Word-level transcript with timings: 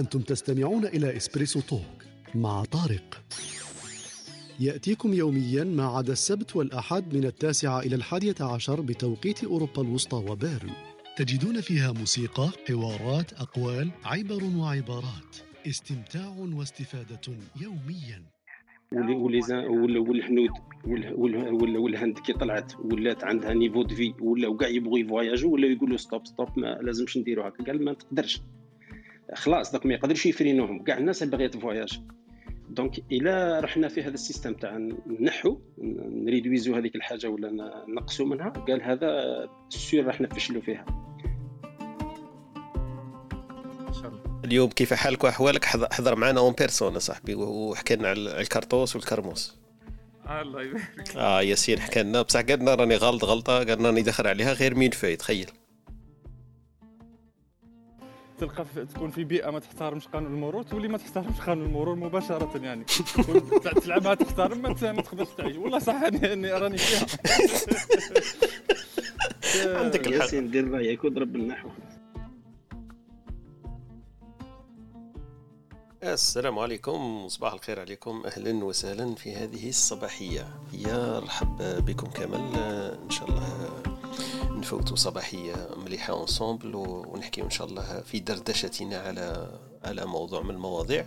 أنتم 0.00 0.20
تستمعون 0.20 0.84
إلى 0.86 1.16
Espresso 1.16 1.60
Talk 1.60 2.04
مع 2.34 2.64
طارق. 2.64 3.22
يأتيكم 4.60 5.14
يوميا 5.14 5.64
ما 5.64 5.84
عدا 5.84 6.12
السبت 6.12 6.56
والأحد 6.56 7.14
من 7.14 7.24
التاسعة 7.24 7.80
إلى 7.80 7.94
الحادية 7.96 8.34
عشر 8.40 8.80
بتوقيت 8.80 9.44
أوروبا 9.44 9.82
الوسطى 9.82 10.16
وبيرن. 10.16 10.70
تجدون 11.16 11.60
فيها 11.60 11.92
موسيقى، 11.92 12.50
حوارات، 12.68 13.32
أقوال، 13.32 13.90
عبر 14.04 14.44
وعبارات. 14.44 15.36
استمتاع 15.66 16.36
واستفادة 16.38 17.20
يوميا. 17.60 18.22
والهنود 20.02 20.50
والهند 21.76 22.18
كي 22.18 22.32
طلعت 22.32 22.72
ولات 22.78 23.24
عندها 23.24 23.54
niveau 23.54 23.82
de 23.82 23.94
vie 23.94 24.14
ولاو 24.20 24.56
كاع 24.56 24.68
يبغوا 24.68 24.98
يفواياجو 24.98 25.54
ولا 25.54 25.66
يقولوا 25.66 25.96
stop 25.96 26.26
stop 26.26 26.58
ما 26.58 26.66
لازمش 26.82 27.16
نديروا 27.16 27.48
هكا 27.48 27.64
قال 27.64 27.84
ما 27.84 27.92
تقدرش. 27.92 28.40
خلاص 29.34 29.72
دوك 29.72 29.86
ما 29.86 29.94
يقدرش 29.94 30.26
يفرينوهم. 30.26 30.84
كاع 30.84 30.98
الناس 30.98 31.22
اللي 31.22 31.36
باغيه 31.36 31.50
تفواياج 31.50 32.00
دونك 32.68 33.04
إلى 33.12 33.60
رحنا 33.60 33.88
في 33.88 34.02
هذا 34.02 34.14
السيستم 34.14 34.54
تاع 34.54 34.78
نحو 35.20 35.60
نريدويزو 36.12 36.74
هذيك 36.74 36.96
الحاجة 36.96 37.26
ولا 37.26 37.50
نقصوا 37.88 38.26
منها 38.26 38.48
قال 38.48 38.82
هذا 38.82 39.22
سير 39.68 40.06
راح 40.06 40.20
نفشلوا 40.20 40.62
فيها. 40.62 40.84
اليوم 44.44 44.70
كيف 44.70 44.94
حالك 44.94 45.24
وأحوالك؟ 45.24 45.64
حضر 45.64 46.16
معنا 46.16 46.40
اون 46.40 46.52
بيرسون 46.52 46.98
صاحبي 46.98 47.34
وحكى 47.34 47.96
لنا 47.96 48.08
على 48.08 48.40
الكرطوس 48.40 48.96
والكرموس. 48.96 49.58
الله 50.26 50.62
يبارك. 50.62 51.16
آه 51.16 51.42
ياسين 51.42 51.80
حكى 51.80 52.02
لنا. 52.02 52.22
بصح 52.22 52.40
قالنا 52.40 52.74
راني 52.74 52.96
غلط 52.96 53.24
غلطة 53.24 53.58
قالنا 53.58 53.88
راني 53.88 54.02
داخل 54.02 54.26
عليها 54.26 54.52
غير 54.52 54.74
مين 54.74 54.90
فاي 54.90 55.16
تخيل. 55.16 55.50
تلقى 58.40 58.64
تكون 58.94 59.10
في 59.10 59.24
بيئة 59.24 59.50
ما 59.50 59.58
تحترمش 59.58 60.08
قانون 60.08 60.32
المرور 60.32 60.62
تولي 60.62 60.88
ما 60.88 60.98
تحترمش 60.98 61.40
قانون 61.40 61.66
المرور 61.66 61.94
مباشرة 61.94 62.50
يعني. 62.56 62.84
تلعبها 63.82 64.14
تحترم 64.14 64.62
ما 64.62 64.72
تقدرش 65.02 65.28
تعيش. 65.38 65.56
والله 65.56 65.78
صح 65.78 65.94
اني 66.02 66.52
راني 66.52 66.78
فيها. 66.78 67.06
عندك 69.84 70.06
الحق 70.06 70.22
ياسين 70.22 70.50
دير 70.50 70.70
رأيك 70.70 71.04
وضرب 71.04 71.36
النحو. 71.36 71.68
السلام 76.02 76.58
عليكم. 76.58 77.28
صباح 77.28 77.52
الخير 77.52 77.80
عليكم. 77.80 78.22
أهلا 78.26 78.64
وسهلا 78.64 79.14
في 79.14 79.34
هذه 79.34 79.68
الصباحية. 79.68 80.48
يا 80.72 81.18
رحب 81.18 81.84
بكم 81.86 82.06
كامل 82.06 82.58
إن 83.04 83.10
شاء 83.10 83.28
الله 83.28 83.89
نفوتوا 84.60 84.96
صباحية 84.96 85.68
مليحة 85.76 86.12
ensemble 86.12 86.74
ونحكي 86.74 87.42
إن 87.42 87.50
شاء 87.50 87.66
الله 87.66 88.00
في 88.00 88.20
دردشتنا 88.20 88.98
على 88.98 89.58
على 89.84 90.06
موضوع 90.06 90.42
من 90.42 90.50
المواضيع. 90.50 91.06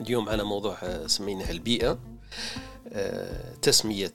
اليوم 0.00 0.28
على 0.28 0.44
موضوع 0.44 1.06
سميناه 1.06 1.50
البيئة 1.50 1.98
تسمية 3.62 4.12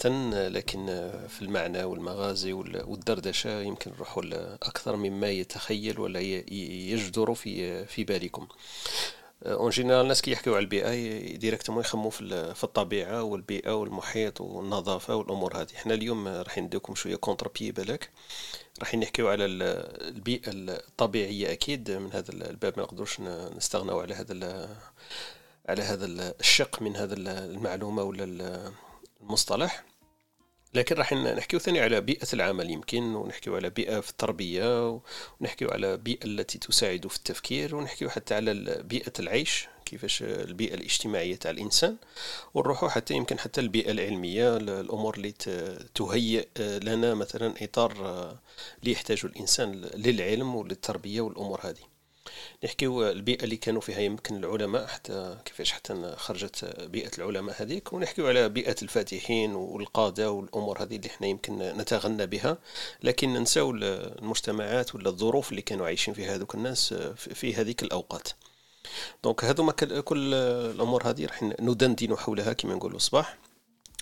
لكن 0.47 1.11
في 1.29 1.41
المعنى 1.41 1.83
والمغازي 1.83 2.53
والدردشة 2.53 3.61
يمكن 3.61 3.91
نروحوا 3.91 4.23
أكثر 4.55 4.95
مما 4.95 5.29
يتخيل 5.29 5.99
ولا 5.99 6.19
يجدر 6.19 7.33
في 7.33 7.85
في 7.85 8.03
بالكم. 8.03 8.47
en 9.45 9.69
général 9.69 10.01
الناس 10.01 10.21
كي 10.21 10.31
يحكيو 10.31 10.55
على 10.55 10.63
البيئة 10.63 11.35
directement 11.35 11.81
يخمو 11.81 12.09
في 12.09 12.53
في 12.55 12.63
الطبيعة 12.63 13.23
والبيئة 13.23 13.71
والمحيط 13.71 14.41
والنظافة 14.41 15.15
والأمور 15.15 15.61
هذه. 15.61 15.73
حنا 15.75 15.93
اليوم 15.93 16.27
راح 16.27 16.57
نديكم 16.57 16.95
شوية 16.95 17.15
contre-pied 17.15 17.71
بالك. 17.71 18.09
راح 18.79 18.95
نحكيو 18.95 19.29
على 19.29 19.45
البيئة 19.45 20.51
الطبيعية 20.51 21.51
أكيد. 21.51 21.91
من 21.91 22.13
هذا 22.13 22.31
الباب 22.31 22.73
ما 22.77 22.83
نقدروش 22.83 23.19
نستغناو 23.57 23.99
على 23.99 24.13
هذا 24.13 24.69
على 25.69 25.81
هذا 25.81 26.05
الشق 26.39 26.81
من 26.81 26.95
هذا 26.95 27.13
المعلومة 27.17 28.03
ولا 28.03 28.71
المصطلح. 29.21 29.83
لكن 30.77 30.95
راح 30.95 31.13
نحكيو 31.13 31.59
ثاني 31.59 31.79
على 31.79 32.01
بيئة 32.01 32.27
العمل 32.33 32.69
يمكن 32.69 33.15
ونحكيو 33.15 33.55
على 33.55 33.69
بيئة 33.69 33.99
في 33.99 34.09
التربية 34.09 34.99
ونحكيو 35.41 35.69
على 35.69 35.97
بيئة 35.97 36.25
التي 36.25 36.57
تساعد 36.57 37.07
في 37.07 37.15
التفكير 37.17 37.75
ونحكيو 37.75 38.09
حتى 38.09 38.33
على 38.35 38.83
بيئة 38.83 39.13
العيش 39.19 39.67
كيفاش 39.85 40.23
البيئة 40.23 40.73
الاجتماعية 40.73 41.35
تاع 41.35 41.51
الإنسان. 41.51 41.97
ونروحوا 42.53 42.89
حتى 42.89 43.13
يمكن 43.13 43.39
حتى 43.39 43.61
البيئة 43.61 43.91
العلمية 43.91 44.57
الأمور 44.57 45.15
اللي 45.15 45.31
تهيئ 45.95 46.47
لنا 46.59 47.13
مثلا 47.13 47.53
إطار 47.61 47.91
اللي 48.79 48.91
يحتاجه 48.91 49.27
الإنسان 49.27 49.71
للعلم 49.95 50.55
وللتربية 50.55 51.21
والأمور 51.21 51.59
هذه. 51.63 51.96
نحكيو 52.63 53.09
البيئة 53.09 53.43
اللي 53.43 53.57
كانوا 53.57 53.81
فيها 53.81 53.99
يمكن 53.99 54.35
العلماء 54.35 54.87
حتى 54.87 55.37
كيفاش 55.45 55.71
حتى 55.71 56.13
خرجت 56.17 56.65
بيئة 56.81 57.11
العلماء 57.17 57.61
هذيك. 57.61 57.93
ونحكيو 57.93 58.27
على 58.27 58.49
بيئة 58.49 58.75
الفاتحين 58.81 59.55
والقادة 59.55 60.31
والأمور 60.31 60.83
هذه 60.83 60.95
اللي 60.95 61.07
إحنا 61.07 61.27
يمكن 61.27 61.57
نتغنى 61.59 62.25
بها. 62.25 62.57
لكن 63.03 63.33
ننساو 63.33 63.71
المجتمعات 63.71 64.95
ولا 64.95 65.09
الظروف 65.09 65.51
اللي 65.51 65.61
كانوا 65.61 65.85
عايشين 65.85 66.13
فيها 66.13 66.35
هذوك 66.35 66.55
الناس 66.55 66.93
في 67.15 67.55
هذيك 67.55 67.83
الأوقات. 67.83 68.27
دونك 69.23 69.43
هذوما 69.43 69.71
كل 69.71 70.33
الأمور 70.33 71.09
هذه 71.09 71.25
راح 71.25 71.43
ندندن 71.43 72.17
حولها 72.17 72.53
كما 72.53 72.75
نقولوا 72.75 72.99
صباح 72.99 73.37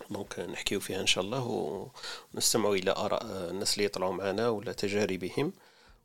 donc 0.09 0.39
نحكيو 0.39 0.79
فيها 0.79 1.01
إن 1.01 1.07
شاء 1.07 1.23
الله 1.23 1.43
ونستمعوا 2.33 2.75
إلى 2.75 2.91
آراء 2.91 3.23
الناس 3.25 3.73
اللي 3.73 3.85
يطلعوا 3.85 4.13
معنا 4.13 4.49
ولا 4.49 4.73
تجاربهم. 4.73 5.53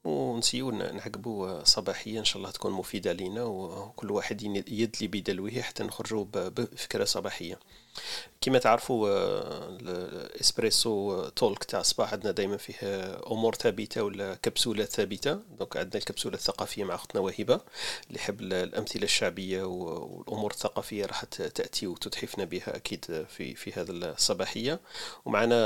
ونسيو 0.04 0.70
نعقبوا 0.70 1.64
صباحية 1.64 2.18
إن 2.18 2.24
شاء 2.24 2.38
الله 2.38 2.50
تكون 2.50 2.72
مفيدة 2.72 3.12
لينا 3.12 3.42
وكل 3.42 4.10
واحد 4.10 4.42
يدلي 4.68 5.08
بدلوه 5.08 5.60
حتى 5.60 5.82
نخرجوا 5.82 6.24
بفكرة 6.32 7.04
صباحية. 7.04 7.58
كما 8.40 8.58
تعرفوا 8.58 9.08
آه، 9.08 9.78
ال 9.80 9.96
Espresso 9.96 11.24
Talk 11.28 11.64
تاع 11.64 11.80
الصباح 11.80 12.12
عندنا 12.12 12.32
دائما 12.32 12.56
فيه 12.56 12.76
أمور 13.30 13.54
ثابتة 13.54 14.02
ولا 14.02 14.34
كبسولات 14.34 14.92
ثابتة. 14.92 15.32
donc 15.58 15.76
عندنا 15.76 15.98
الكبسولة 15.98 16.34
الثقافية 16.34 16.84
مع 16.84 16.94
أختنا 16.94 17.20
وهبة 17.20 17.60
اللي 18.08 18.18
يحب 18.18 18.40
الأمثلة 18.40 19.02
الشعبية 19.02 19.62
والأمور 19.62 20.50
الثقافية 20.50 21.06
راح 21.06 21.24
تأتي 21.24 21.86
وتتحفنا 21.86 22.44
بها 22.44 22.76
أكيد 22.76 23.26
في 23.28 23.54
في 23.54 23.72
هذا 23.72 23.92
الصباحية. 23.92 24.80
ومعنا 25.24 25.56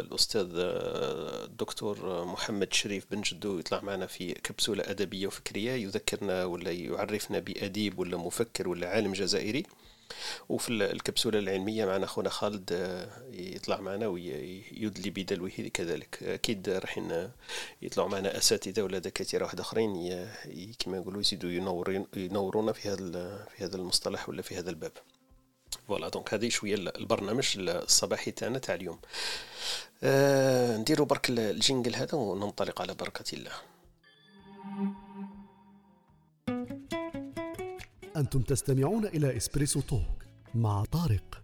الأستاذ 0.00 0.52
آه، 0.56 1.44
الدكتور 1.44 2.24
محمد 2.24 2.72
شريف 2.72 3.06
بن 3.10 3.20
جدو 3.20 3.58
يطلع 3.58 3.80
معنا 3.80 4.06
في 4.06 4.32
كبسولة 4.32 4.84
أدبية 4.90 5.26
وفكرية 5.26 5.72
يذكرنا 5.72 6.44
ولا 6.44 6.72
يعرفنا 6.72 7.38
بأديب 7.38 7.98
ولا 7.98 8.16
مفكر 8.16 8.68
ولا 8.68 8.88
عالم 8.88 9.12
جزائري. 9.12 9.62
وفي 10.48 10.68
الكبسولة 10.68 11.38
العلمية 11.38 11.84
معنا 11.84 12.06
خونا 12.06 12.28
خالد 12.28 12.72
آه، 12.72 13.08
يطلع 13.32 13.80
معنا 13.80 14.06
ويدلي 14.06 15.10
بدلوه 15.10 15.50
كذلك. 15.50 16.22
أكيد 16.22 16.68
راح 16.68 17.00
يطلعوا 17.82 18.08
معنا 18.08 18.38
أساتذة 18.38 18.82
ولا 18.82 18.98
دكاتره 18.98 19.44
واحد 19.44 19.60
آخرين 19.60 20.26
كما 20.78 20.98
نقولوا 20.98 21.20
يزيدوا 21.20 21.50
ينورونا 22.16 22.72
في 22.72 22.88
هذا 22.88 23.46
في 23.56 23.64
هذا 23.64 23.76
المصطلح 23.76 24.28
ولا 24.28 24.42
في 24.42 24.56
هذا 24.58 24.70
الباب. 24.70 24.92
voilà 25.88 26.08
donc 26.08 26.34
هذه 26.34 26.48
شوية 26.48 26.74
البرنامج 26.74 27.56
الصباحي 27.58 28.30
تاعنا 28.30 28.58
تاع 28.58 28.74
اليوم. 28.74 28.98
آه 30.02 30.76
نديروا 30.76 31.06
برك 31.06 31.30
ال 31.30 31.39
jingle 31.39 31.94
هذا 31.96 32.14
وننطلق 32.14 32.80
على 32.82 32.94
بركة 32.94 33.34
الله. 33.34 33.52
أنتم 38.16 38.42
تستمعون 38.42 39.06
إلى 39.06 39.36
Espresso 39.36 39.80
Talk 39.80 40.24
مع 40.54 40.84
طارق. 40.84 41.42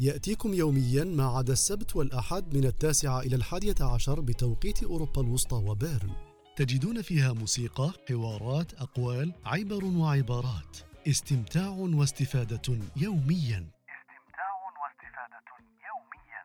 يأتيكم 0.00 0.54
يوميا 0.54 1.04
ما 1.04 1.26
عدا 1.26 1.52
السبت 1.52 1.96
والأحد 1.96 2.54
من 2.54 2.64
التاسعة 2.64 3.20
إلى 3.20 3.36
الحادية 3.36 3.74
عشر 3.80 4.20
بتوقيت 4.20 4.82
أوروبا 4.82 5.22
الوسطى 5.22 5.56
وبيرن. 5.56 6.10
تجدون 6.56 7.02
فيها 7.02 7.32
موسيقى، 7.32 7.92
حوارات، 8.08 8.74
أقوال، 8.74 9.32
عبر 9.44 9.84
وعبارات. 9.84 10.76
استمتاع 11.08 11.68
واستفادة 11.68 12.78
يوميا. 12.96 13.70
استمتاع 13.88 14.50
واستفادة 14.82 15.44
يوميا. 15.88 16.42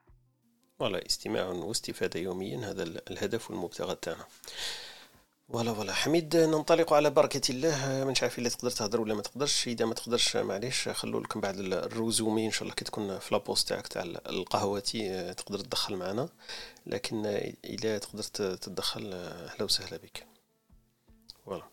ولا 0.79 1.05
استماع 1.05 1.45
واستفادة 1.45 2.19
يوميا 2.19 2.71
هذا 2.71 2.83
الهدف 2.83 3.51
والمبتغى 3.51 3.95
تاعنا. 3.95 4.25
voilà 5.51 5.73
voilà. 5.73 5.93
حميد 5.93 6.35
ننطلق 6.35 6.93
على 6.93 7.09
بركة 7.09 7.41
الله. 7.51 8.03
مانيش 8.03 8.23
عارف 8.23 8.39
إلا 8.39 8.49
تقدر 8.49 8.71
تهضر 8.71 9.01
ولا 9.01 9.13
ما 9.13 9.21
تقدرش. 9.21 9.67
إذا 9.67 9.85
ما 9.85 9.93
تقدرش 9.93 10.37
معليش. 10.37 10.89
خلو 10.89 11.19
لكم 11.19 11.41
بعد 11.41 11.59
ال 11.59 11.70
résumé. 11.70 12.45
إن 12.45 12.51
شاء 12.51 12.63
الله 12.63 12.73
كي 12.73 12.85
تكون 12.85 13.19
في 13.19 13.33
la 13.35 13.45
pause 13.45 13.69
تاعك 13.69 13.87
تاع 13.87 14.03
القهوتي 14.03 15.33
تقدر 15.33 15.59
تدخل 15.59 15.95
معنا. 15.95 16.29
لكن 16.85 17.25
اذا 17.65 17.97
تقدر 17.97 18.23
تدخل 18.55 19.13
أهلا 19.13 19.63
وسهلا 19.63 19.97
بك. 19.97 20.27
voilà. 21.45 21.63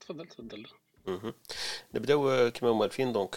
تفضل 0.00 0.26
تفضل. 0.26 0.66
نبداو 1.94 2.50
كما 2.50 2.72
موالفين 2.72 3.12
donc 3.12 3.36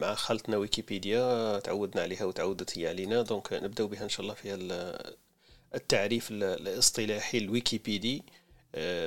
مع 0.00 0.14
خالتنا 0.14 0.56
ويكيبيديا 0.56 1.58
تعودنا 1.58 2.02
عليها 2.02 2.24
وتعودت 2.24 2.78
هي 2.78 2.88
علينا. 2.88 3.22
donc 3.22 3.52
نبداو 3.52 3.86
بها 3.86 4.04
إن 4.04 4.08
شاء 4.08 4.20
الله 4.20 4.34
في 4.34 4.54
التعريف 5.74 6.28
الاصطلاحي 6.30 7.38
الويكيبيدي. 7.38 8.22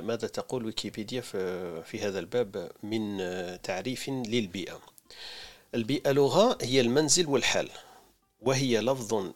ماذا 0.01 0.27
تقول 0.27 0.65
ويكيبيديا 0.65 1.21
في 1.81 1.99
هذا 2.01 2.19
الباب 2.19 2.71
من 2.83 3.17
تعريف 3.63 4.09
للبيئة؟ 4.09 4.79
البيئة 5.75 6.11
لغة 6.11 6.57
هي 6.61 6.81
المنزل 6.81 7.27
والحال 7.27 7.69
وهي 8.41 8.79
لفظة 8.81 9.31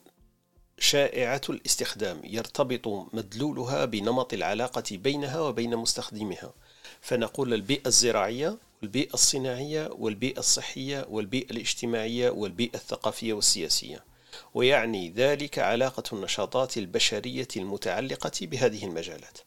شائعة 0.79 1.41
الاستخدام 1.49 2.21
يرتبط 2.23 2.87
مدلولها 3.13 3.85
بنمط 3.85 4.33
العلاقة 4.33 4.83
بينها 4.91 5.41
وبين 5.41 5.75
مستخدمها. 5.75 6.53
فنقول 7.01 7.53
البيئة 7.53 7.87
الزراعية 7.87 8.57
والبيئة 8.81 9.13
الصناعية 9.13 9.89
والبيئة 9.91 10.39
الصحية 10.39 11.05
والبيئة 11.09 11.51
الاجتماعية 11.51 12.29
والبيئة 12.29 12.75
الثقافية 12.75 13.33
والسياسية. 13.33 14.03
ويعني 14.53 15.09
ذلك 15.09 15.59
علاقة 15.59 16.03
النشاطات 16.13 16.77
البشرية 16.77 17.47
المتعلقة 17.57 18.31
بهذه 18.41 18.85
المجالات. 18.85 19.37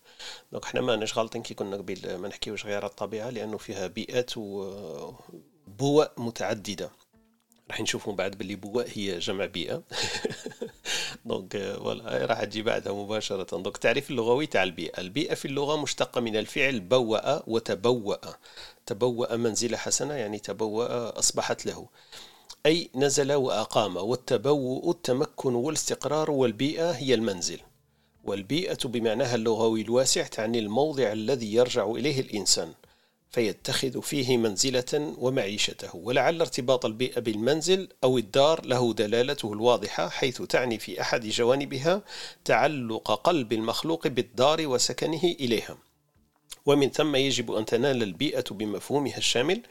دونك 0.52 0.64
حنا 0.64 0.81
ما 0.81 0.96
نشغلطين 0.96 1.43
كي 1.43 1.55
كنا 1.55 1.76
قبل 1.76 2.17
ما 2.17 2.28
نحكيوش 2.28 2.67
غير 2.67 2.87
الطبيعة 2.87 3.31
لأنه 3.31 3.58
فيها 3.58 3.87
بيئات 3.87 4.31
وبوء 4.37 6.08
متعددة. 6.17 6.90
راح 7.70 7.81
نشوفوا 7.81 8.12
بعد 8.12 8.38
باللي 8.38 8.55
بواء 8.55 8.88
هي 8.94 9.19
جمع 9.19 9.46
بيئة. 9.46 9.82
donc 11.25 11.56
voilà 11.56 12.27
راح 12.26 12.44
تجي 12.44 12.62
بعدها 12.62 12.93
مباشرة. 12.93 13.46
donc 13.50 13.75
التعريف 13.75 14.11
اللغوي 14.11 14.46
تاع 14.46 14.62
البيئة. 14.62 15.00
البيئة 15.00 15.34
في 15.34 15.44
اللغة 15.44 15.76
مشتقة 15.82 16.20
من 16.20 16.37
الفعل 16.37 16.81
بوأ 16.81 17.50
وتبوأ. 17.50 18.17
تبوأ 18.87 19.37
منزل 19.37 19.76
حسنة 19.76 20.14
يعني 20.14 20.38
تبوأ 20.38 21.19
أصبحت 21.19 21.67
له. 21.67 21.88
أي 22.67 22.90
نزل 22.94 23.32
وأقام 23.32 23.96
والتبوء 23.96 24.90
التمكن 24.90 25.55
والاستقرار 25.55 26.31
والبيئة 26.31 26.90
هي 26.90 27.14
المنزل. 27.14 27.61
والبيئة 28.25 28.78
بمعناها 28.84 29.34
اللغوي 29.34 29.81
الواسع 29.82 30.22
تعني 30.22 30.58
الموضع 30.58 31.12
الذي 31.12 31.55
يرجع 31.55 31.90
إليه 31.90 32.20
الإنسان 32.20 32.72
فيتخذ 33.31 34.02
فيه 34.02 34.37
منزلة 34.37 35.14
ومعيشته 35.19 35.96
ولعل 35.96 36.40
ارتباط 36.40 36.87
البيئة 36.87 37.20
بالمنزل 37.20 37.88
أو 38.05 38.19
الدار 38.19 38.67
له 38.67 38.93
دلالته 38.93 39.52
الواضحة 39.52 40.08
حيث 40.08 40.43
تعني 40.43 40.78
في 40.78 41.00
أحد 41.00 41.26
جوانبها 41.26 42.02
تعلق 42.44 43.12
قلب 43.12 43.52
المخلوق 43.52 44.08
بالدار 44.08 44.67
وسكنه 44.67 45.25
إليها. 45.25 45.78
ومن 46.67 46.90
ثم 46.90 47.17
يجب 47.17 47.52
أن 47.52 47.64
تنال 47.64 48.02
البيئة 48.02 48.44
بمفهومها 48.50 49.19
الشامل 49.19 49.62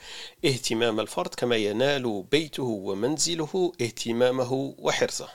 اهتمام 0.45 0.99
الفرد 0.99 1.35
كما 1.35 1.55
ينال 1.55 2.23
بيته 2.31 2.63
ومنزله 2.63 3.71
اهتمامه 3.81 4.75
وحرصه. 4.77 5.29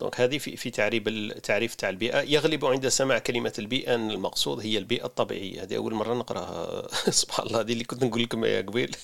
donc 0.00 0.20
هذه 0.20 0.38
في 0.38 0.56
في 0.56 0.70
تعريف 0.70 1.08
التعريف 1.08 1.74
تاع 1.74 1.88
البيئة. 1.88 2.20
يغلب 2.22 2.64
عند 2.64 2.88
سماع 2.88 3.18
كلمة 3.18 3.52
البيئة 3.58 3.94
أن 3.94 4.10
المقصود 4.10 4.60
هي 4.60 4.78
البيئة 4.78 5.04
الطبيعية. 5.04 5.62
هذه 5.62 5.76
أول 5.76 5.94
مرة 5.94 6.14
نقراها. 6.14 6.88
سبحان 7.10 7.46
الله 7.46 7.60
هذه 7.60 7.72
اللي 7.72 7.84
كنت 7.84 8.04
نقول 8.04 8.22
لكم 8.22 8.44
إياها 8.44 8.62
قبيل. 8.62 8.96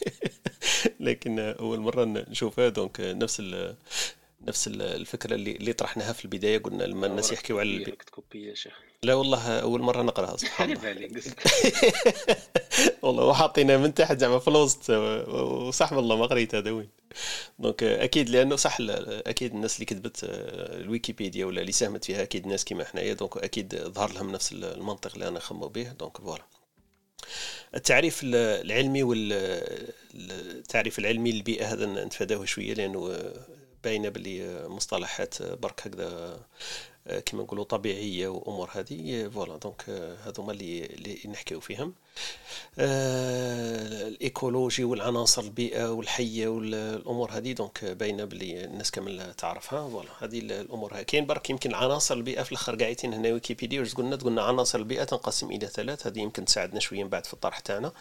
لكن 1.01 1.39
أول 1.39 1.81
مرة 1.81 2.05
نشوفها. 2.05 2.69
donc 2.69 3.01
نفس 3.01 3.43
نفس 4.43 4.69
الفكرة 4.69 5.35
اللي 5.35 5.53
اللي 5.53 5.73
طرحناها 5.73 6.13
في 6.13 6.25
البداية. 6.25 6.59
قلنا 6.59 6.85
لما 6.85 7.07
الناس 7.07 7.33
يحكيوا 7.33 7.61
على 7.61 7.69
البيئة. 7.71 7.97
لا 9.03 9.15
والله 9.15 9.59
أول 9.61 9.81
مرة 9.81 10.03
نقراها. 10.03 10.37
سبحان 10.37 10.73
الله. 10.77 11.11
والله 13.03 13.25
وحاطينها 13.25 13.77
من 13.77 13.95
تحت 13.95 14.19
زعما 14.21 14.39
في 14.39 14.49
الوسط. 14.49 14.91
وصح 14.91 15.93
والله 15.93 16.17
ما 16.17 16.27
قريت 16.27 16.55
هذا 16.55 16.71
وين 16.71 17.00
donc 17.59 17.83
أكيد 17.83 18.29
لأنه 18.31 18.57
صح 18.57 18.77
أكيد 18.81 19.55
الناس 19.55 19.75
اللي 19.75 19.87
كتبت 19.87 20.25
آه، 20.25 20.81
الويكيبيديا 20.81 21.47
ولا 21.47 21.61
اللي 21.61 21.73
ساهمت 21.73 22.05
فيها 22.05 22.23
أكيد 22.23 22.47
ناس 22.47 22.65
كيما 22.65 22.85
حنايا 22.85 23.15
donc 23.15 23.37
أكيد 23.37 23.77
ظهر 23.77 24.13
لهم 24.13 24.33
نفس 24.33 24.53
المنطق 24.53 25.13
اللي 25.15 25.29
أنا 25.29 25.41
نخمم 25.41 25.69
به 25.69 25.93
donc 25.93 26.17
voilà 26.17 26.45
التعريف 27.75 28.21
العلمي 28.25 29.03
والتعريف 29.03 30.19
العلمي 30.99 31.33
للبيئة 31.33 31.73
هذا 31.73 31.87
نتفاداه 31.87 32.45
شوية 32.45 32.75
لأنه 32.75 33.33
باينة 33.85 34.09
باللي 34.09 34.69
مصطلحات 34.69 35.43
برك 35.43 35.87
هكذا 35.87 36.41
كما 37.27 37.43
نقولوا 37.43 37.65
طبيعية 37.65 38.29
وأمور 38.29 38.71
هذه. 38.73 39.29
voilà 39.29 39.57
donc 39.57 39.91
هذوما 40.27 40.53
اللي 40.53 40.87
اللي 40.87 41.19
نحكيو 41.27 41.61
فيهم. 41.61 41.95
آه، 42.79 44.09
ال 44.09 44.17
écologie 44.17 44.85
والعناصر 44.85 45.43
البيئة 45.43 45.93
والحية 45.93 46.49
والأمور 46.49 47.31
هذه 47.31 47.53
donc 47.53 47.85
باينة 47.85 48.25
باللي 48.25 48.65
الناس 48.65 48.91
كامل 48.91 49.35
تعرفها. 49.35 49.89
voilà 49.89 50.09
هذه 50.21 50.39
الأمور 50.39 51.03
كاين 51.03 51.27
برك 51.27 51.51
يمكن 51.51 51.75
عناصر 51.75 52.15
البيئة 52.15 52.43
في 52.43 52.53
الأخر 52.53 52.77
قاعدين 52.77 53.15
هنا 53.15 53.33
ويكيبيديا 53.33 53.81
واش 53.81 53.95
قلنا؟ 53.95 54.17
قلنا 54.17 54.43
عناصر 54.43 54.79
البيئة 54.79 55.05
تنقسم 55.05 55.51
إلى 55.51 55.67
ثلاث 55.67 56.07
هذه 56.07 56.19
يمكن 56.19 56.45
تساعدنا 56.45 56.81
شوية 56.81 57.05
بعد 57.05 57.27
في 57.27 57.35
الطرح 57.35 57.59
تاعنا. 57.59 57.93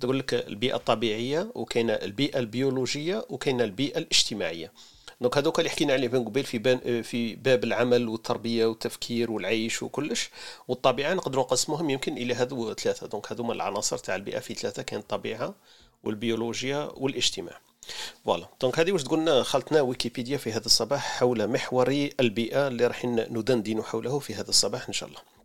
تقول 0.00 0.18
لك 0.18 0.34
البيئة 0.34 0.76
الطبيعية 0.76 1.52
وكاين 1.54 1.90
البيئة 1.90 2.38
البيولوجية 2.38 3.26
وكاين 3.28 3.60
البيئة 3.60 3.98
الاجتماعية. 3.98 4.72
donc 5.20 5.38
هذوك 5.38 5.58
اللي 5.58 5.70
حكينا 5.70 5.92
عليهم 5.92 6.24
قبيل 6.24 6.44
في 6.44 6.58
بان 6.58 7.02
في 7.02 7.34
باب 7.34 7.64
العمل 7.64 8.08
والتربية 8.08 8.66
والتفكير 8.66 9.30
والعيش 9.30 9.82
وكلش. 9.82 10.30
والطبيعة 10.68 11.14
نقدروا 11.14 11.44
نقسموهم 11.44 11.90
يمكن 11.90 12.16
إلى 12.16 12.34
هذو 12.34 12.74
ثلاثة. 12.74 13.06
donc 13.06 13.32
هذوما 13.32 13.52
العناصر 13.52 13.98
تاع 13.98 14.16
البيئة 14.16 14.38
في 14.38 14.54
ثلاثة 14.54 14.82
كاين 14.82 15.00
الطبيعة 15.00 15.54
والبيولوجيا 16.04 16.88
والاجتماع. 16.94 17.60
voilà. 18.24 18.48
donc 18.60 18.78
هذه 18.78 18.92
واش 18.92 19.02
تقولنا 19.02 19.42
خلطنا 19.42 19.80
ويكيبيديا 19.80 20.36
في 20.36 20.52
هذا 20.52 20.66
الصباح 20.66 21.18
حول 21.18 21.48
محور 21.48 22.08
البيئة 22.20 22.68
اللي 22.68 22.86
راح 22.86 23.04
ندندن 23.04 23.82
حوله 23.82 24.18
في 24.18 24.34
هذا 24.34 24.48
الصباح 24.48 24.86
إن 24.86 24.92
شاء 24.92 25.08
الله. 25.08 25.37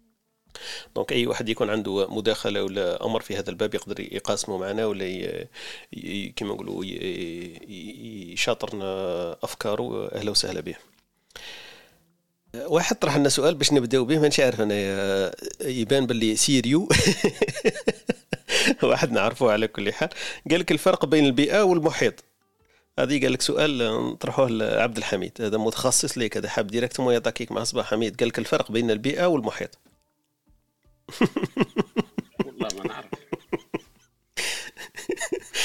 donc 0.95 1.11
أي 1.11 1.27
واحد 1.27 1.49
يكون 1.49 1.69
عنده 1.69 2.07
مداخلة 2.09 2.63
ولا 2.63 3.05
أمر 3.05 3.21
في 3.21 3.37
هذا 3.37 3.49
الباب 3.49 3.75
يقدر 3.75 3.99
يقاسمه 3.99 4.57
معنا 4.57 4.85
ولا 4.85 5.47
كما 6.35 6.53
نقولوا 6.53 6.85
يشاطرنا 8.33 8.85
افكاره 9.43 10.09
أهلا 10.15 10.31
وسهلا 10.31 10.61
به. 10.61 10.75
واحد 12.55 12.95
طرح 12.95 13.17
لنا 13.17 13.29
سؤال 13.29 13.55
باش 13.55 13.73
نبداو 13.73 14.05
به 14.05 14.19
مانيش 14.19 14.39
عارف 14.39 14.61
أنا 14.61 14.75
يبان 15.61 16.05
باللي 16.05 16.35
sérieux. 16.35 16.89
واحد 18.83 19.11
نعرفه 19.11 19.51
على 19.51 19.67
كل 19.67 19.93
حال. 19.93 20.09
قال 20.51 20.59
لك 20.59 20.71
الفرق 20.71 21.05
بين 21.05 21.25
البيئة 21.25 21.61
والمحيط. 21.63 22.23
هذه 22.99 23.21
قال 23.21 23.33
لك 23.33 23.41
سؤال 23.41 23.77
نطرحوه 24.11 24.49
لعبد 24.49 24.97
الحميد. 24.97 25.31
هذا 25.41 25.57
متخصص 25.57 26.17
ليك 26.17 26.37
هذا 26.37 26.49
حاب 26.49 26.67
directement 26.67 27.11
يعطيك 27.11 27.51
مع 27.51 27.63
صباح 27.63 27.85
حميد. 27.85 28.19
قال 28.19 28.29
لك 28.29 28.39
الفرق 28.39 28.71
بين 28.71 28.91
البيئة 28.91 29.25
والمحيط. 29.25 29.79
والله 32.45 32.67
ما 32.77 32.87
نعرف. 32.87 33.09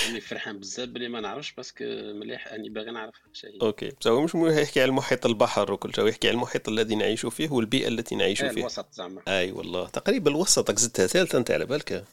راني 0.09 0.21
فرحان 0.21 0.59
بزاف 0.59 0.89
بلي 0.89 1.09
ما 1.09 1.21
نعرفش 1.21 1.53
parce 1.53 1.73
que 1.73 1.85
مليح 2.15 2.53
أني 2.53 2.69
باغي 2.69 2.91
نعرف 2.91 3.15
شيء 3.33 3.63
OK. 3.63 3.93
بس 4.01 4.07
هو 4.07 4.23
مش 4.23 4.35
يحكي 4.35 4.81
على 4.81 4.89
المحيط 4.89 5.27
البحر 5.27 5.73
وكل 5.73 5.95
شيء 5.95 6.07
يحكي 6.07 6.29
على 6.29 6.35
المحيط 6.35 6.69
الذي 6.69 6.95
نعيش 6.95 7.27
فيه 7.27 7.51
والبيئة 7.51 7.89
التي 7.89 8.17
نعيش 8.17 8.43
إيه، 8.43 8.51
فيها 8.51 8.61
الوسط 8.61 8.87
زعما. 8.93 9.23
أي 9.29 9.53
والله. 9.53 9.89
تقريبا 9.89 10.31
الوسط 10.31 10.79
زدتها 10.79 11.07
ثالثه 11.07 11.39
أنت 11.39 11.51
على 11.51 11.67
بالك. 11.67 12.05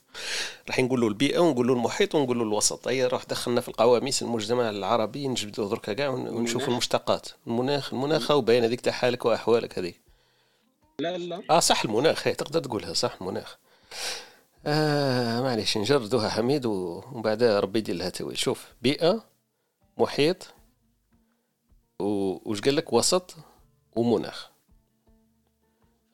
راح 0.67 0.79
نقول 0.79 1.01
له 1.01 1.07
البيئة 1.07 1.39
ونقول 1.39 1.67
له 1.67 1.73
المحيط 1.73 2.15
ونقول 2.15 2.37
له 2.37 2.43
الوسط. 2.43 2.87
أي 2.87 3.05
راح 3.05 3.23
دخلنا 3.23 3.61
في 3.61 3.67
القواميس 3.67 4.21
المجتمع 4.21 4.69
العربي 4.69 5.27
نجبدوا 5.27 5.69
دركا 5.69 5.93
كاع 5.93 6.09
ونشوف 6.09 6.69
المشتقات. 6.69 7.27
المناخ 7.47 7.93
المناخ 7.93 8.31
وباين 8.31 8.63
هذيك 8.63 8.81
تاع 8.81 8.93
حالك 8.93 9.25
وأحوالك 9.25 9.79
هذيك 9.79 10.04
لا 10.99 11.17
لا. 11.17 11.41
آه 11.49 11.59
صح 11.59 11.85
المناخ. 11.85 12.27
هي 12.27 12.33
تقدر 12.35 12.59
تقولها 12.59 12.93
صح 12.93 13.17
المناخ. 13.21 13.57
آه 14.65 15.41
معليش 15.41 15.77
نجردوها 15.77 16.29
حميد 16.29 16.65
وبعدها 16.65 17.59
ربي 17.59 17.79
يدير 17.79 17.95
لها 17.95 18.09
تاويل 18.09 18.37
شوف 18.37 18.73
بيئة 18.81 19.25
محيط 19.97 20.53
وش 21.99 22.61
قال 22.61 22.75
لك؟ 22.75 22.93
وسط 22.93 23.35
ومناخ. 23.95 24.49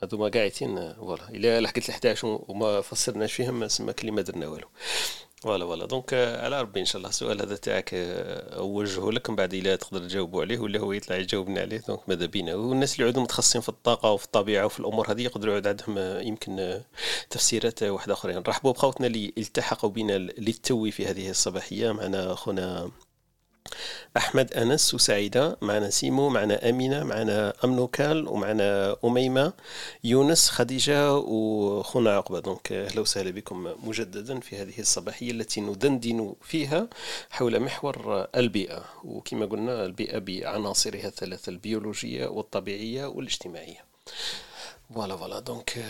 هذوما 0.03 0.29
قاعدين 0.29 0.93
voilà. 0.93 1.29
إلا 1.29 1.61
لحقت 1.61 1.89
ل 1.89 1.91
11 1.91 2.39
وما 2.47 2.81
فسرناش 2.81 3.33
فيهم 3.33 3.67
سما 3.67 3.91
كلمه 3.91 4.21
درنا 4.21 4.47
والو. 4.47 4.67
voilà 5.41 5.65
voilà. 5.65 5.85
donc 5.85 6.13
على 6.13 6.61
ربي 6.61 6.79
إن 6.79 6.85
شاء 6.85 6.97
الله. 6.97 7.09
السؤال 7.09 7.41
هذا 7.41 7.55
تاعك 7.55 7.89
آه، 7.93 8.57
أوجهه 8.57 9.11
لك 9.11 9.29
من 9.29 9.35
بعد 9.35 9.53
إلا 9.53 9.75
تقدر 9.75 9.99
تجاوبوا 9.99 10.41
عليه 10.41 10.59
ولا 10.59 10.79
هو 10.79 10.91
يطلع 10.91 11.15
يجاوبنا 11.15 11.61
عليه. 11.61 11.77
donc 11.87 12.09
ماذا 12.09 12.25
بينا؟ 12.25 12.55
والناس 12.55 12.95
اللي 12.95 13.07
عندهم 13.07 13.23
متخصصين 13.23 13.61
في 13.61 13.69
الطاقة 13.69 14.11
وفي 14.11 14.25
الطبيعة 14.25 14.65
وفي 14.65 14.79
الأمور 14.79 15.11
هذه 15.11 15.21
يقدروا 15.21 15.53
يعود 15.53 15.67
عندهم 15.67 15.97
آه، 15.97 16.21
يمكن 16.21 16.59
آه، 16.59 16.81
تفسيرات 17.29 17.83
واحدة 17.83 18.13
آخرين. 18.13 18.37
نرحبوا 18.37 18.71
بخوتنا 18.71 19.07
اللي 19.07 19.33
التحقوا 19.37 19.89
بنا 19.89 20.17
للتو 20.17 20.91
في 20.91 21.05
هذه 21.07 21.29
الصباحية. 21.29 21.91
معنا 21.91 22.33
أخونا 22.33 22.91
أحمد 24.17 24.53
أنس 24.53 24.93
وسعيدة 24.93 25.57
معنا 25.61 25.89
سيمو 25.89 26.29
معنا 26.29 26.69
أمينة 26.69 27.03
معنا 27.03 27.53
أمنوكال 27.63 28.27
ومعنا 28.27 28.95
أميمة 29.05 29.53
يونس 30.03 30.49
خديجة 30.49 31.15
وخونا 31.15 32.17
عقبة. 32.17 32.39
donc 32.39 32.71
أهلا 32.71 33.01
وسهلا 33.01 33.31
بكم 33.31 33.73
مجددا 33.83 34.39
في 34.39 34.57
هذه 34.57 34.79
الصباحية 34.79 35.31
التي 35.31 35.61
ندندن 35.61 36.33
فيها 36.41 36.87
حول 37.29 37.59
محور 37.59 38.27
البيئة. 38.35 38.85
وكما 39.03 39.45
قلنا 39.45 39.85
البيئة 39.85 40.17
بعناصرها 40.17 41.07
الثلاثة 41.07 41.49
البيولوجية 41.49 42.27
والطبيعية 42.27 43.05
والاجتماعية. 43.05 43.85
voilà 44.93 45.17
voilà. 45.17 45.39
donc 45.39 45.85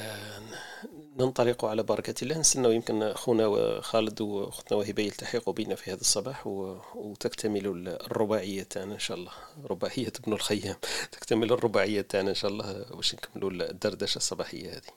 ننطلق 1.20 1.66
على 1.66 1.84
بركة 1.84 2.14
الله. 2.22 2.38
نستنى 2.38 2.76
يمكن 2.76 3.14
خونا 3.14 3.82
خالد 3.82 4.22
وأختنا 4.22 4.78
وهبة 4.78 5.04
يلتحقوا 5.04 5.54
بنا 5.54 5.76
في 5.76 5.92
هذا 5.92 6.02
الصباح 6.02 6.48
وتكتمل 6.96 7.88
الرباعية 7.88 8.64
تاعنا 8.64 8.94
إن 8.94 9.00
شاء 9.00 9.18
الله. 9.18 9.32
رباعية 9.66 10.14
ابن 10.24 10.34
الخيام. 10.34 10.76
تكتمل 11.12 11.52
الرباعية 11.52 12.02
تاعنا 12.02 12.30
إن 12.30 12.36
شاء 12.36 12.52
الله. 12.52 12.86
باش 12.96 13.16
نكملوا 13.16 13.52
الدردشة 13.52 14.18
الصباحية 14.18 14.72
هذه. 14.72 14.92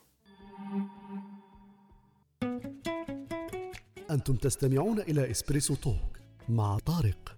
أنتم 4.11 4.35
تستمعون 4.35 4.99
إلى 4.99 5.31
Espresso 5.31 5.75
Talk 5.75 5.95
مع 6.49 6.77
طارق. 6.85 7.35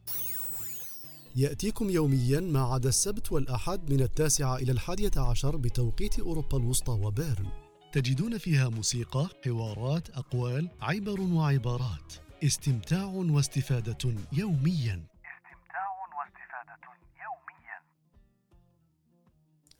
يأتيكم 1.38 1.90
يوميا 1.90 2.40
ما 2.40 2.62
عدا 2.62 2.90
السبت 2.90 3.32
والأحد 3.32 3.94
من 3.94 4.02
التاسعة 4.02 4.56
إلى 4.56 4.72
الحادية 4.72 5.12
عشر 5.18 5.56
بتوقيت 5.56 6.20
أوروبا 6.20 6.58
الوسطى 6.58 6.92
وبيرن. 6.92 7.48
تجدون 7.94 8.38
فيها 8.38 8.70
موسيقى، 8.70 9.28
حوارات، 9.46 10.10
أقوال، 10.10 10.70
عبر 10.82 11.22
وعبارات. 11.22 12.14
استمتاع 12.44 13.06
واستفادة 13.06 13.98
يوميا. 14.34 15.04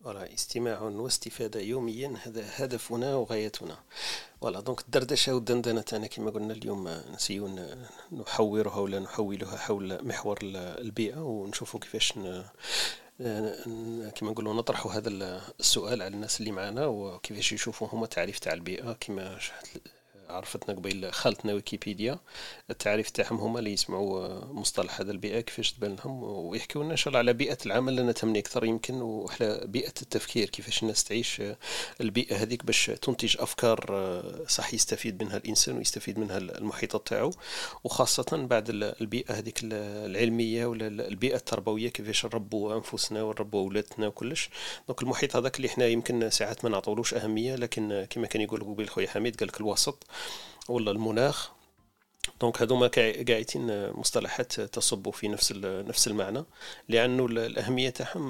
ولا 0.08 0.34
استماع 0.34 0.82
واستفادة 0.82 1.60
يوميا. 1.60 2.14
هذا 2.24 2.46
هدفنا 2.56 3.16
وغايتنا. 3.16 3.78
ولا 4.42 4.60
دونك 4.60 4.82
الدردشة 4.82 5.36
والدندنة 5.36 5.82
تاعنا 5.82 6.08
كما 6.08 6.32
قلنا 6.32 6.54
اليوم 6.54 7.02
نسيو 7.14 7.50
نحورها 8.12 8.78
ولا 8.78 9.00
نحولها 9.00 9.58
حول 9.58 10.08
محور 10.08 10.40
البيئة 10.44 11.20
ونشوفوا 11.20 11.80
كيفاش 11.80 12.14
كما 14.16 14.32
نقولوا 14.32 14.54
نطرحوا 14.54 14.92
هذا 14.92 15.10
السؤال 15.60 16.02
على 16.02 16.14
الناس 16.16 16.40
اللي 16.40 16.52
معنا 16.52 16.86
وكيفاش 16.86 17.52
يشوفوا 17.52 17.88
هما 17.92 18.06
تعريف 18.06 18.40
تاع 18.40 18.54
البيئة 18.54 18.94
كما 18.94 19.40
عرفتنا 20.30 20.76
قبيل 20.76 21.14
خالتنا 21.14 21.54
ويكيبيديا 21.54 22.20
التعريف 22.70 23.10
تاعهم 23.10 23.38
هما 23.38 23.60
اللي 23.60 23.74
يسمعوا 23.74 24.46
مصطلح 24.54 25.02
هذا 25.02 25.12
البيئة 25.12 25.40
كيفاش 25.40 25.72
تبان 25.72 25.96
لهم 25.96 26.24
ويحكيوا 26.24 26.84
لنا 26.84 26.92
إن 26.92 26.98
شاء 26.98 27.08
الله 27.08 27.20
على 27.20 27.34
بيئة 27.34 27.58
العمل 27.66 27.96
لنا 27.96 28.12
تهمني 28.12 28.40
أكثر 28.40 28.66
يمكن 28.66 29.02
وعلى 29.02 29.62
بيئة 29.66 29.94
التفكير 30.02 30.50
كيفاش 30.50 30.84
الناس 30.84 31.04
تعيش 31.04 31.42
البيئة 32.02 32.36
هذيك 32.36 32.66
باش 32.66 32.92
تنتج 33.02 33.36
أفكار 33.40 33.78
صح 34.48 34.74
يستفيد 34.74 35.24
منها 35.24 35.38
الإنسان 35.38 35.78
ويستفيد 35.78 36.20
منها 36.20 36.38
المحيط 36.38 36.96
تاعو. 36.96 37.32
وخاصة 37.84 38.26
بعد 38.38 38.70
البيئة 38.70 39.34
هذيك 39.34 39.60
العلمية 39.64 40.66
ولا 40.66 40.88
البيئة 40.88 41.36
التربوية 41.36 41.90
كيفاش 41.90 42.26
نربوا 42.26 42.76
أنفسنا 42.76 43.24
ونربوا 43.24 43.62
أولادنا 43.62 44.08
وكلش. 44.08 44.50
donc 44.88 45.02
المحيط 45.04 45.36
هذاك 45.36 45.58
اللي 45.58 45.68
إحنا 45.68 45.86
يمكن 45.88 46.30
ساعات 46.30 46.64
ما 46.64 46.70
نعطولوش 46.70 47.14
أهمية 47.14 47.56
لكن 47.56 48.08
كما 48.10 48.28
كان 48.28 48.42
يقول 48.42 48.64
قبيل 48.64 48.90
خويا 48.90 49.08
حميد 49.08 49.36
قال 49.40 49.48
لك 49.48 49.60
الوسط. 49.62 50.04
ولا 50.70 50.92
المناخ. 50.92 51.58
donc 52.42 52.62
هذوما 52.62 52.88
قاعدين 53.28 53.92
مصطلحات 53.92 54.62
تصب 54.62 55.10
في 55.10 55.28
نفس 55.28 55.52
نفس 55.64 56.08
المعنى 56.08 56.44
لأنه 56.90 57.26
الأهمية 57.26 57.90
تاعهم 57.90 58.30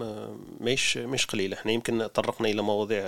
ماهيش 0.59 0.97
مش 0.97 1.25
قليلة. 1.25 1.57
إحنا 1.57 1.71
يمكن 1.71 2.07
طرقنا 2.07 2.49
إلى 2.49 2.61
مواضيع 2.61 3.03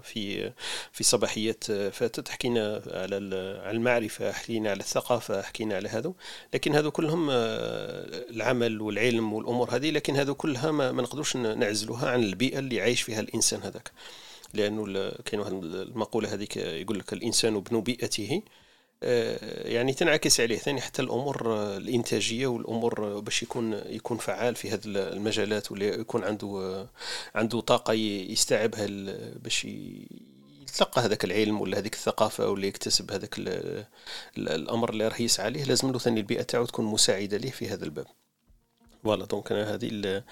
في 0.00 0.52
في 0.92 1.04
صباحيات 1.04 1.64
فاتت 1.72 2.28
حكينا 2.28 2.82
على 2.86 3.16
على 3.64 3.76
المعرفة 3.76 4.32
حكينا 4.32 4.70
على 4.70 4.80
الثقافة 4.80 5.42
حكينا 5.42 5.76
على 5.76 5.88
هذا 5.88 6.12
لكن 6.54 6.74
هذو 6.74 6.90
كلهم 6.90 7.26
العمل 7.30 8.80
والعلم 8.80 9.32
والأمور 9.32 9.76
هذه 9.76 9.90
لكن 9.90 10.16
هذو 10.16 10.34
كلها 10.34 10.70
ما, 10.70 10.92
ما 10.92 11.06
نعزلوها 11.34 12.10
عن 12.10 12.22
البيئة 12.22 12.58
اللي 12.58 12.80
عايش 12.80 13.02
فيها 13.02 13.20
الإنسان 13.20 13.60
هذاك. 13.62 13.90
لأنه 14.54 15.10
كاين 15.24 15.40
واحد 15.40 15.52
المقولة 15.52 16.34
هذيك 16.34 16.56
يقول 16.56 16.98
لك 16.98 17.12
الإنسان 17.12 17.56
ابن 17.56 17.80
بيئته. 17.80 18.42
آه، 19.02 19.68
يعني 19.68 19.92
تنعكس 19.92 20.40
عليه. 20.40 20.58
ثاني 20.58 20.80
حتى 20.80 21.02
الأمور 21.02 21.66
الإنتاجية 21.76 22.46
والأمور 22.46 23.20
باش 23.20 23.42
يكون 23.42 23.72
يكون 23.86 24.18
فعال 24.18 24.54
في 24.54 24.70
هذه 24.70 24.80
المجالات 24.86 25.72
ولا 25.72 25.84
يكون 25.86 26.24
عنده 26.24 26.86
عنده 27.34 27.60
طاقة 27.60 27.92
يستوعبها 27.92 28.86
باش 29.42 29.66
يتلقى 30.70 31.00
هذاك 31.00 31.24
العلم 31.24 31.60
ولا 31.60 31.78
هذيك 31.78 31.94
الثقافة 31.94 32.48
ولا 32.48 32.66
يكتسب 32.66 33.10
هذاك 33.12 33.34
الأمر 34.38 34.90
اللي 34.90 35.08
راه 35.08 35.22
يسعى 35.22 35.46
عليه 35.46 35.64
لازم 35.64 35.92
له 35.92 35.98
ثاني 35.98 36.20
البيئة 36.20 36.42
تاعو 36.42 36.64
تكون 36.64 36.84
مساعدة 36.84 37.36
ليه 37.36 37.50
في 37.50 37.68
هذا 37.68 37.84
الباب. 37.84 38.06
Voilà. 39.04 39.24
Donc 39.24 39.52
هذه 39.52 40.22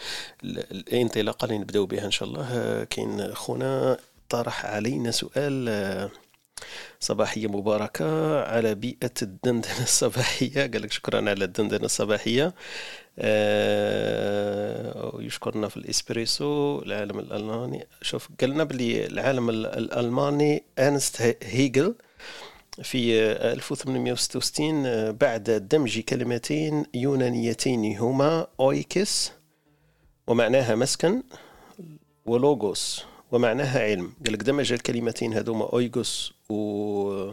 الانطلاقة 0.43 1.45
اللي 1.45 1.59
نبدأو 1.59 1.87
بها 1.87 2.05
إن 2.05 2.11
شاء 2.11 2.29
الله. 2.29 2.85
كاين 2.85 3.35
خونا 3.35 3.99
طرح 4.29 4.67
علينا 4.67 5.11
سؤال 5.11 5.69
صباحية 7.01 7.47
مباركة 7.47 8.41
على 8.45 8.75
بيئة 8.75 9.13
الدندنة 9.23 9.83
الصباحية. 9.83 10.61
قال 10.61 10.83
لك 10.83 10.93
شكرا 10.93 11.31
على 11.31 11.45
الدندنة 11.45 11.85
الصباحية. 11.85 12.55
آه 13.19 15.11
ويشكرنا 15.15 15.69
في 15.69 15.77
الإسبريسو 15.77 16.83
العالم 16.83 17.19
الألماني. 17.19 17.87
شوف 18.03 18.29
قالنا 18.41 18.65
بلي 18.65 19.07
العالم 19.07 19.51
الألماني 19.51 20.65
إرنست 20.79 21.37
هيجل 21.43 21.95
في 22.83 23.23
1866 23.23 25.13
بعد 25.13 25.69
دمج 25.71 25.99
كلمتين 26.01 26.85
يونانيتين 26.95 27.99
هما 27.99 28.47
أويكس 28.61 29.33
ومعناها 30.27 30.75
مسكن 30.75 31.23
ولوغوس. 32.27 33.05
ومعناها 33.33 33.81
علم. 33.81 34.13
قال 34.25 34.33
لك 34.33 34.43
دمج 34.43 34.73
الكلمتين 34.73 35.33
هذوما 35.35 35.73
أويغوس 35.73 36.33
و 36.49 37.33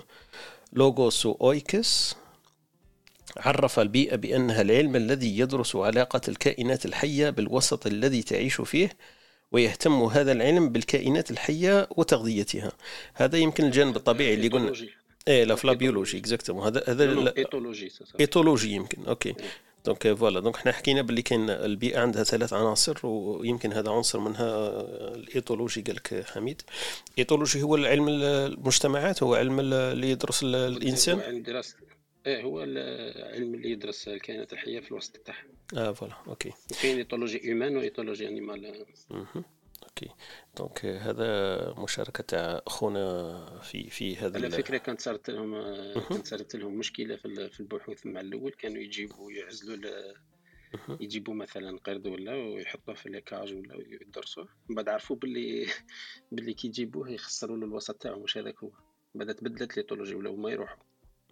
لوغوس 0.73 1.25
وأويكس 1.25 2.15
عرف 3.37 3.79
البيئة 3.79 4.15
بأنها 4.15 4.61
العلم 4.61 4.95
الذي 4.95 5.39
يدرس 5.39 5.75
علاقة 5.75 6.21
الكائنات 6.27 6.85
الحية 6.85 7.29
بالوسط 7.29 7.87
الذي 7.87 8.23
تعيش 8.23 8.61
فيه 8.61 8.89
ويهتم 9.51 10.03
هذا 10.03 10.31
العلم 10.31 10.69
بالكائنات 10.69 11.31
الحية 11.31 11.87
وتغذيتها. 11.91 12.71
هذا 13.13 13.37
يمكن 13.37 13.65
الجانب 13.65 13.95
الطبيعي 13.95 14.33
اللي 14.33 14.47
قلنا 14.47 14.73
إيه 15.27 15.43
لا 15.43 15.55
في 15.55 15.67
la 15.67 15.73
biologie 15.73 16.17
exactement 16.17 16.65
هذا 16.65 16.83
هذا 16.87 17.33
éthologie 17.37 17.91
éthologie 18.19 18.71
يمكن 18.71 19.05
OK. 19.05 19.33
Donc 19.85 20.13
voilà 20.13 20.39
donc 20.39 20.57
حنا 20.57 20.71
حكينا 20.71 21.01
باللي 21.01 21.21
كاين 21.21 21.49
البيئة 21.49 21.99
عندها 21.99 22.23
ثلاث 22.23 22.53
عناصر 22.53 23.07
ويمكن 23.07 23.73
هذا 23.73 23.91
عنصر 23.91 24.19
منها 24.19 24.69
ال 25.15 25.22
éthologie 25.22 25.81
قال 25.81 25.95
لك 25.95 26.25
حميد. 26.25 26.61
ال 27.13 27.18
éthologie 27.18 27.61
هو 27.61 27.75
العلم 27.75 28.09
المجتمعات 28.09 29.23
هو 29.23 29.35
علم 29.35 29.59
اللي 29.59 30.11
يدرس 30.11 30.43
الانسان 30.43 31.15
هو 31.15 31.21
علم 31.21 31.43
دراسه 31.43 31.75
إيه 32.25 32.43
هو 32.43 32.63
العلم 32.63 33.53
اللي 33.53 33.71
يدرس 33.71 34.07
الكائنات 34.07 34.53
الحية 34.53 34.79
في 34.79 34.91
الوسط 34.91 35.17
تاعها 35.17 35.43
آه 35.77 35.91
voilà. 35.91 36.13
OK. 36.27 36.51
وكاين 36.71 36.97
éthologie 36.97 37.41
humaine 37.45 37.77
و 37.77 37.82
éthologie 37.82 38.27
animale 38.27 38.85
OK 39.95 40.13
donc 40.57 40.85
هذا 40.85 41.73
مشاركة 41.73 42.23
تاع 42.23 42.61
أخونا 42.67 43.59
في 43.59 43.89
في 43.89 44.15
هذا 44.15 44.37
على 44.37 44.49
فكرة 44.49 44.77
كانت 44.77 45.01
صارت 45.01 45.29
لهم 45.29 45.61
كانت 46.09 46.27
صارت 46.27 46.55
لهم 46.55 46.77
مشكلة 46.77 47.15
في 47.15 47.59
البحوث 47.59 48.05
مع 48.05 48.19
الأول. 48.19 48.51
كانوا 48.51 48.81
يجيبوا 48.81 49.31
يعزلوا 49.31 50.13
يجيبوا 50.99 51.33
مثلا 51.33 51.77
قرد 51.77 52.07
ولا 52.07 52.33
ويحطوه 52.33 52.95
في 52.95 53.09
les 53.09 53.26
cages 53.26 53.53
ولا 53.53 53.75
يدرسوه. 54.01 54.47
من 54.69 54.75
بعد 54.75 54.89
عرفوا 54.89 55.15
باللي 55.15 55.67
باللي 56.31 56.53
كي 56.53 56.67
يجيبوه 56.67 57.09
يخسروا 57.09 57.57
له 57.57 57.65
الوسط 57.65 57.95
تاعو 57.95 58.19
مش 58.19 58.37
هذاك 58.37 58.63
هو. 58.63 58.71
بعد 59.15 59.35
تبدلت 59.35 59.77
l'éthologie 59.77 60.15
ولا 60.15 60.31
ما 60.31 60.51
يروحوا. 60.51 60.83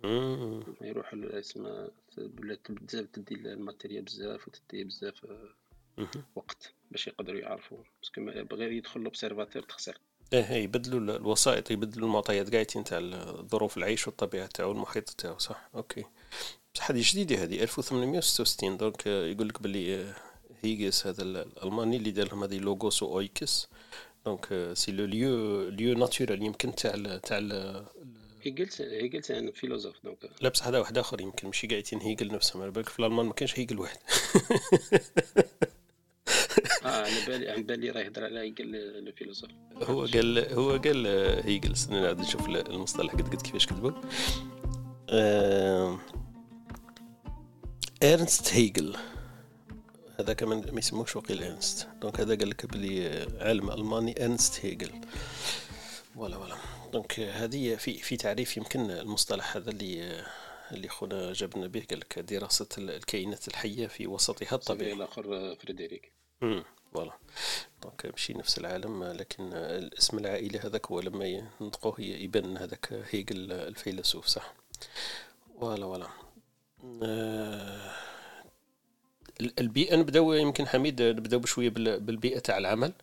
ما 0.04 0.88
يروحوا 0.88 1.40
اسمها 1.40 1.92
ولات 2.18 2.72
بزاف 2.72 3.06
تدي 3.06 3.36
ال 3.36 3.43
matériel 3.43 4.04
بزاف 4.04 4.48
وتدي 4.48 4.84
بزاف 4.84 5.26
وقت 6.36 6.74
باش 6.92 7.08
يقدروا 7.08 7.40
يعرفوا 7.40 7.78
parce 8.00 8.14
que 8.14 8.22
غير 8.56 8.72
يدخل 8.72 9.00
l'observateur 9.00 9.62
تخسر. 9.64 9.98
إيه 10.34 10.52
يبدلوا 10.52 11.18
الوسائط 11.18 11.72
يبدلوا 11.72 12.08
المعطيات 12.08 12.54
قاعدين 12.54 12.84
تاع 12.84 13.00
ظروف 13.42 13.78
العيش 13.78 14.08
والطبيعة 14.08 14.46
تاعو 14.46 14.70
والمحيط 14.70 15.10
تاعو 15.10 15.38
صح؟ 15.38 15.70
OK. 15.76 16.06
بصح 16.76 16.92
هذه 16.92 17.02
جديدة 17.04 17.44
هذه 17.44 17.64
1866 17.64 18.78
donc 18.78 19.08
يقول 19.08 19.48
لك 19.48 19.62
باللي 19.62 20.14
هيجل 20.64 21.08
هذا 21.08 21.24
الألماني 21.24 21.98
اللي 21.98 22.12
دار 22.12 22.28
لهم 22.28 22.44
هذه 22.44 22.58
لوغوس 22.58 23.04
واويكس 23.04 23.68
donc 24.26 24.72
c'est 24.74 24.92
le 24.92 25.06
lieu 25.06 25.70
lieu 25.70 25.98
naturel 25.98 26.44
يمكن 26.44 26.76
تاع 26.76 27.18
تاع 27.18 27.40
هيجل 28.44 28.70
هيجل 28.80 29.24
c'est 29.24 29.52
philosophe 29.52 29.96
donc 30.04 30.18
لا 30.42 30.50
بصح 30.50 30.68
هذا 30.68 30.80
واحد 30.80 30.98
آخر 30.98 31.22
يمكن 31.22 31.48
ماشي 31.48 31.68
قاعدين 31.68 32.00
هيجل 32.02 32.28
نفسهم. 32.28 32.62
على 32.62 32.72
بالك 32.72 32.90
في 32.90 33.00
الألمان 33.00 33.26
ما 33.26 33.34
كانش 33.34 33.60
هيجل 33.60 33.80
واحد. 33.80 33.98
آه 36.86 36.88
على 36.88 37.26
بالي 37.28 37.50
على 37.50 37.64
بالي 37.64 37.90
راه 37.90 38.02
يهضر 38.02 38.24
على 38.24 38.40
هيجل 38.40 38.76
ال 38.76 38.83
philosophe 38.83 39.50
هو 39.76 40.06
قال 40.06 40.54
هو 40.54 40.72
قال 40.72 41.08
هيجل 41.46 41.72
استنى 41.72 42.02
نعاود 42.02 42.20
نشوف 42.20 42.50
المصطلح 42.50 43.14
قد 43.14 43.36
قد 43.36 43.42
كيفاش 43.42 43.66
كتبوا 43.66 43.92
آه 45.10 46.00
إرنست 48.04 48.54
هيجل 48.54 48.98
هذا 50.20 50.34
كمان 50.34 50.72
ما 50.72 50.80
يسموش 50.80 51.16
وقيل 51.16 51.44
إرنست. 51.44 51.88
donc 52.02 52.20
هذا 52.20 52.36
قال 52.36 52.50
لك 52.50 52.66
بلي 52.66 53.28
عالم 53.40 53.72
ألماني 53.72 54.26
إرنست 54.26 54.66
هيجل 54.66 54.92
voilà 56.16 56.38
voilà. 56.38 56.56
Donc 56.94 57.20
هذه 57.20 57.76
في 57.76 57.98
في 57.98 58.18
تعريف 58.18 58.58
يمكن 58.58 58.92
المصطلح 58.92 59.56
هذا 59.56 59.70
اللي 59.70 60.24
اللي 60.72 60.88
خونا 60.88 61.34
جاب 61.34 61.58
لنا 61.58 61.68
به. 61.68 61.84
قال 61.90 62.00
لك 62.00 62.20
دراسة 62.20 62.68
الكائنات 62.78 63.48
الحية 63.48 63.88
في 63.88 64.08
وسطها 64.08 64.56
الطبيعي. 64.56 64.94
الآخر 64.94 65.56
فريدريك 65.56 66.13
voilà. 66.94 67.12
Donc 67.84 68.06
ماشي 68.06 68.34
نفس 68.34 68.58
العالم 68.58 69.04
لكن 69.04 69.54
الاسم 69.54 70.18
العائلي 70.18 70.60
هذاك 70.60 70.88
هو 70.88 71.00
لما 71.00 71.26
ينطقوه 71.62 72.02
يبان 72.02 72.58
هذاك 72.58 73.04
هيجل 73.12 73.52
الفيلسوف 73.52 74.26
صح؟ 74.26 74.54
voilà 75.60 75.86
voilà. 75.86 76.08
آه، 77.04 77.92
البيئة 79.60 79.96
نبداو 79.96 80.34
يمكن 80.34 80.68
حميد 80.68 81.02
نبداو 81.02 81.40
بشوية 81.40 81.70
بالبيئة 81.70 82.40
تاع 82.40 82.58
العمل. 82.58 82.94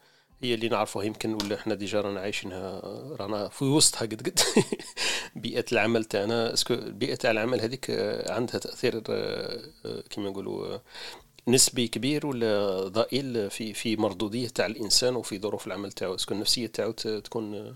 هي 0.43 0.55
اللي 0.55 0.69
نعرفوها 0.69 1.05
يمكن 1.05 1.35
ولا 1.35 1.55
إحنا 1.55 1.75
déjà 1.75 2.01
رانا 2.01 2.21
عايشينها 2.21 2.81
رانا 3.21 3.49
في 3.49 3.65
وسطها 3.65 4.01
قد 4.07 4.23
قد. 4.23 4.41
بيئة 5.43 5.65
العمل 5.73 6.05
تاعنا 6.05 6.53
est-ce 6.53 6.69
que 6.69 6.77
بيئة 6.77 7.15
تاع 7.15 7.31
العمل 7.31 7.61
هذيك 7.61 7.91
عندها 8.31 8.59
تأثير 8.59 9.03
آه، 9.09 9.61
آه، 9.85 10.03
كما 10.11 10.31
نقولوا 10.31 10.79
نسبي 11.49 11.89
كبير 11.89 12.27
ولا 12.27 12.81
ضئيل 12.89 13.51
في 13.51 13.75
في 13.75 13.97
مردودية 13.97 14.49
تاع 14.49 14.67
الإنسان 14.67 15.17
وفي 15.17 15.39
ظروف 15.39 15.67
العمل 15.67 15.93
تاعو. 15.93 16.15
اسكو 16.15 16.35
النفسية 16.35 16.67
تاعو 16.67 16.93
تكون 16.93 17.75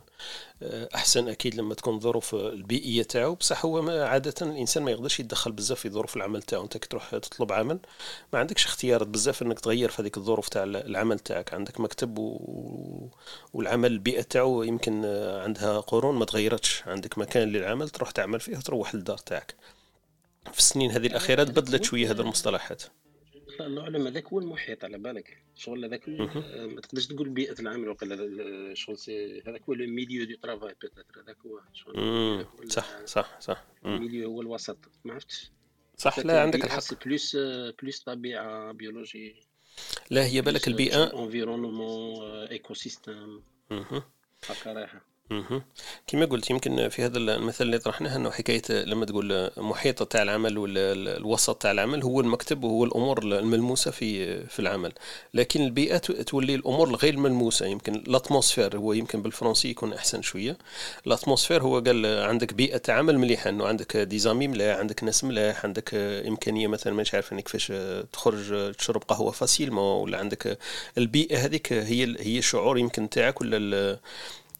آه، 0.62 0.88
أحسن 0.94 1.28
أكيد 1.28 1.54
لما 1.54 1.74
تكون 1.74 1.94
الظروف 1.94 2.34
البيئية 2.34 3.02
تاعو. 3.02 3.34
بصح 3.34 3.64
هو 3.64 3.90
عادة 3.90 4.34
الإنسان 4.42 4.82
ما 4.82 4.90
يقدرش 4.90 5.20
يتدخل 5.20 5.52
بزاف 5.52 5.80
في 5.80 5.90
ظروف 5.90 6.16
العمل 6.16 6.42
تاعو. 6.42 6.62
أنت 6.62 6.76
كي 6.76 6.88
تروح 6.88 7.10
تطلب 7.10 7.52
عمل 7.52 7.78
ما 8.32 8.38
عندكش 8.38 8.66
اختيارات 8.66 9.08
بزاف 9.08 9.42
إنك 9.42 9.60
تغير 9.60 9.88
في 9.90 10.02
هذيك 10.02 10.16
الظروف 10.16 10.48
تاع 10.48 10.64
العمل 10.64 11.18
تاعك. 11.18 11.54
عندك 11.54 11.80
مكتب 11.80 12.18
و... 12.18 13.08
والعمل 13.54 13.92
البيئة 13.92 14.22
تاعو 14.22 14.62
يمكن 14.62 15.04
عندها 15.44 15.80
قرون 15.80 16.14
ما 16.16 16.24
تغيرتش. 16.24 16.82
عندك 16.86 17.18
مكان 17.18 17.48
للعمل 17.48 17.88
تروح 17.88 18.10
تعمل 18.10 18.40
فيه 18.40 18.56
وتروح 18.56 18.94
للدار 18.94 19.18
تاعك. 19.18 19.54
في 20.52 20.58
السنين 20.58 20.90
هذه 20.90 21.06
الأخيرة 21.06 21.44
تبدلت 21.44 21.84
شوية 21.84 22.10
هذه 22.10 22.20
المصطلحات. 22.20 22.82
نعلم 23.60 24.06
هذاك 24.06 24.26
هو 24.26 24.38
المحيط 24.38 24.84
على 24.84 24.98
بالك. 24.98 25.42
شغل 25.54 25.84
هذاك 25.84 26.08
ما 26.08 26.80
تقدرش 26.80 27.06
تقول 27.06 27.28
بيئة 27.28 27.60
العمل 27.60 27.88
وقيلا 27.88 28.74
شغل 28.74 28.96
هذاك 29.46 29.62
هو 29.62 29.74
le 29.74 29.86
milieu 29.86 30.24
de 30.24 30.36
travail 30.36 30.74
peut-être 30.82 31.20
هذاك 31.20 31.36
هو 31.46 31.60
شغل. 31.72 32.70
صح 32.70 33.04
صح 33.04 33.40
صح. 33.40 33.64
ال 33.84 33.91
milieu 33.91 34.30
هو 34.30 34.40
الوسط. 34.40 34.78
ما 35.04 35.12
عرفتش. 35.12 35.50
صح 35.96 36.18
لا 36.18 36.42
عندك 36.42 36.64
الحق. 36.64 37.04
plus 37.04 37.36
plus 37.82 38.00
طبيعة 38.00 38.72
biologie 38.72 39.34
لا 40.10 40.26
هي 40.26 40.42
بالك 40.42 40.68
البيئة. 40.68 41.22
environnement 41.24 42.24
écosystème 42.46 43.42
هكا 43.70 44.72
رايحة. 44.72 45.13
كما 46.06 46.24
قلت 46.26 46.50
يمكن 46.50 46.88
في 46.88 47.04
هذا 47.04 47.18
المثال 47.18 47.66
اللي 47.66 47.78
طرحناه 47.78 48.16
إنه 48.16 48.30
حكاية 48.30 48.62
لما 48.70 49.06
تقول 49.06 49.50
محيط 49.56 50.02
تاع 50.02 50.22
العمل 50.22 50.58
ولا 50.58 50.92
الوسط 50.92 51.62
تاع 51.62 51.70
العمل 51.70 52.02
هو 52.02 52.20
المكتب 52.20 52.64
وهو 52.64 52.84
الأمور 52.84 53.22
الملموسة 53.22 53.90
في 53.90 54.40
في 54.46 54.58
العمل. 54.60 54.92
لكن 55.34 55.64
البيئة 55.64 55.98
تولي 55.98 56.54
الأمور 56.54 56.88
الغير 56.88 57.16
ملموسة. 57.16 57.66
يمكن 57.66 57.94
ال 57.94 58.02
atmosphère 58.02 58.76
هو 58.76 58.92
يمكن 58.92 59.22
بالفرنسي 59.22 59.68
يكون 59.70 59.92
أحسن 59.92 60.22
شوية. 60.22 60.58
ال 61.06 61.11
atmosphère 61.11 61.62
هو 61.62 61.80
قال 61.80 62.06
عندك 62.06 62.54
بيئة 62.54 62.92
عمل 62.92 63.18
مليحة. 63.18 63.50
إنه 63.50 63.66
عندك 63.66 63.96
des 63.96 64.18
amis 64.18 64.48
ملاح 64.48 64.78
عندك 64.78 65.04
ناس 65.04 65.24
ملاح 65.24 65.64
عندك 65.64 65.94
إمكانية 65.94 66.66
مثلا 66.66 66.92
مش 66.92 67.14
عارف 67.14 67.34
كيفاش 67.34 67.72
تخرج 68.12 68.74
تشرب 68.74 69.02
قهوة 69.02 69.30
facilement 69.30 70.02
ولا 70.02 70.18
عندك 70.18 70.58
البيئة 70.98 71.38
هذيك 71.38 71.72
هي 71.72 72.16
هي 72.20 72.38
الشعور 72.38 72.78
يمكن 72.78 73.08
تاعك 73.08 73.40
ولا 73.40 73.98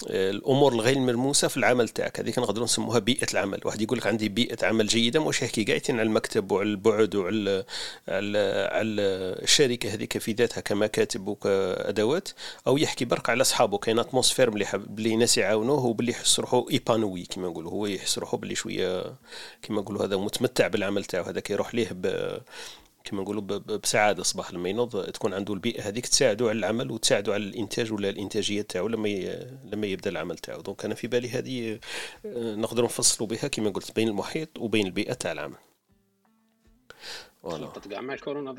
الأمور 0.02 0.72
الغير 0.72 0.98
ملموسة 0.98 1.48
في 1.48 1.56
العمل 1.56 1.88
تاعك. 1.88 2.20
هذيك 2.20 2.38
نقدروا 2.38 2.64
نسموها 2.64 2.98
بيئة 2.98 3.26
العمل. 3.32 3.60
واحد 3.64 3.82
يقول 3.82 3.98
لك 3.98 4.06
عندي 4.06 4.28
بيئة 4.28 4.66
عمل 4.66 4.86
جيدة 4.86 5.24
مش 5.24 5.42
يحكي 5.42 5.64
قاعدين 5.64 6.00
على 6.00 6.06
المكتب 6.06 6.52
وعلى 6.52 6.68
البعد 6.68 7.14
وعلى 7.14 7.64
على, 8.08 8.68
على 8.72 9.02
الشركة 9.42 9.94
هذيك 9.94 10.18
في 10.18 10.32
ذاتها 10.32 10.60
كمكاتب 10.60 11.28
وكأدوات 11.28 12.28
أو 12.66 12.76
يحكي 12.76 13.04
برك 13.04 13.30
على 13.30 13.40
أصحابه. 13.40 13.78
كاين 13.78 13.98
atmosphère 13.98 14.50
مليحه 14.50 14.78
بلي 14.78 15.16
ناس 15.16 15.38
يعاونوه 15.38 15.86
وباللي 15.86 16.12
يحس 16.12 16.40
روحه 16.40 16.66
épanoui 16.70 17.24
كما 17.24 17.48
نقولوا. 17.48 17.70
هو 17.70 17.86
يحس 17.86 18.18
روحه 18.18 18.36
باللي 18.36 18.54
شوية 18.54 19.14
كما 19.62 19.80
نقولوا 19.80 20.04
هذا 20.04 20.16
متمتع 20.16 20.66
بالعمل 20.66 21.04
تاعو. 21.04 21.24
هذاك 21.24 21.50
يروح 21.50 21.74
ليه 21.74 21.88
كما 23.04 23.22
نقولوا 23.22 23.42
بسعادة 23.58 24.22
صباح 24.22 24.52
لما 24.52 24.68
ينوض 24.68 25.10
تكون 25.10 25.34
عنده 25.34 25.54
البيئة 25.54 25.88
هذيك 25.88 26.06
تساعده 26.06 26.48
على 26.48 26.58
العمل 26.58 26.90
وتساعده 26.90 27.34
على 27.34 27.44
الإنتاج 27.44 27.92
ولا 27.92 28.08
الإنتاجية 28.08 28.62
تاعو 28.62 28.88
لما 28.88 29.08
لما 29.64 29.86
يبدأ 29.86 30.10
العمل 30.10 30.38
تاعو. 30.38 30.60
donc 30.60 30.84
أنا 30.84 30.94
في 30.94 31.06
بالي 31.06 31.28
هذه 31.30 31.80
آه، 32.26 32.54
نقدر 32.54 32.84
نفصلوا 32.84 33.28
بها 33.28 33.48
كما 33.48 33.70
قلت 33.70 33.96
بين 33.96 34.08
المحيط 34.08 34.58
وبين 34.58 34.86
البيئة 34.86 35.12
تاع 35.12 35.32
العمل. 35.32 35.56
voilà 37.42 37.66
كاع 37.66 38.00
مع 38.00 38.14
الكورونا 38.14 38.52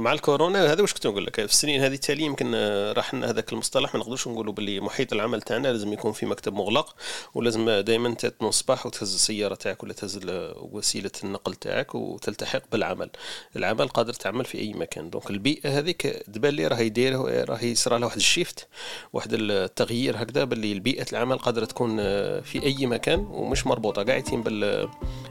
مع 0.00 0.12
الكورونا 0.12 0.72
هذا 0.72 0.82
واش 0.82 0.92
كنت 0.92 1.06
نقول 1.06 1.26
لك؟ 1.26 1.34
في 1.34 1.52
السنين 1.52 1.80
هذه 1.80 1.94
التالية 1.94 2.24
يمكن 2.24 2.52
آه، 2.54 2.92
راح 2.92 3.14
هذاك 3.14 3.52
المصطلح 3.52 3.94
ما 3.94 4.00
نقدرش 4.00 4.28
نقولوا 4.28 4.52
باللي 4.52 4.80
محيط 4.80 5.12
العمل 5.12 5.42
تاعنا 5.42 5.68
لازم 5.68 5.92
يكون 5.92 6.12
في 6.12 6.26
مكتب 6.26 6.54
مغلق 6.54 6.94
ولازم 7.34 7.70
دائما 7.70 8.14
تنوض 8.14 8.48
الصباح 8.48 8.86
وتهز 8.86 9.14
السيارة 9.14 9.54
تاعك 9.54 9.82
ولا 9.82 9.92
تهز 9.92 10.20
وسيلة 10.56 11.10
النقل 11.24 11.54
تاعك 11.54 11.94
وتلتحق 11.94 12.62
بالعمل. 12.72 13.10
العمل 13.56 13.88
قادر 13.88 14.12
تعمل 14.12 14.44
في 14.44 14.58
أي 14.58 14.72
مكان. 14.72 15.10
donc 15.10 15.30
البيئة 15.30 15.78
هذيك 15.78 16.02
تبان 16.02 16.54
لي 16.54 16.66
راهي 16.66 16.88
داير 16.88 17.48
راهي 17.50 17.70
يصرى 17.70 17.98
لها 17.98 18.06
واحد 18.06 18.16
ال 18.16 18.25
shift 18.25 18.68
واحد 19.12 19.30
التغيير 19.32 20.22
هكذا 20.22 20.44
باللي 20.44 20.80
بيئه 20.80 21.06
العمل 21.12 21.38
قادرة 21.38 21.64
تكون 21.64 21.96
آه، 22.00 22.40
في 22.40 22.62
أي 22.62 22.86
مكان 22.86 23.20
ومش 23.30 23.66
مربوطة. 23.66 24.02
قاعدين 24.02 24.42
بال 24.42 24.88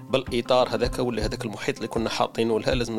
بالإطار 0.10 0.70
هذاك 0.70 1.00
ولا 1.00 1.26
هذاك 1.26 1.46
المحيط 1.46 1.76
اللي 1.76 1.88
كنا 1.88 2.10
حاطينه 2.10 2.60
لها 2.60 2.76
لازم 2.76 2.96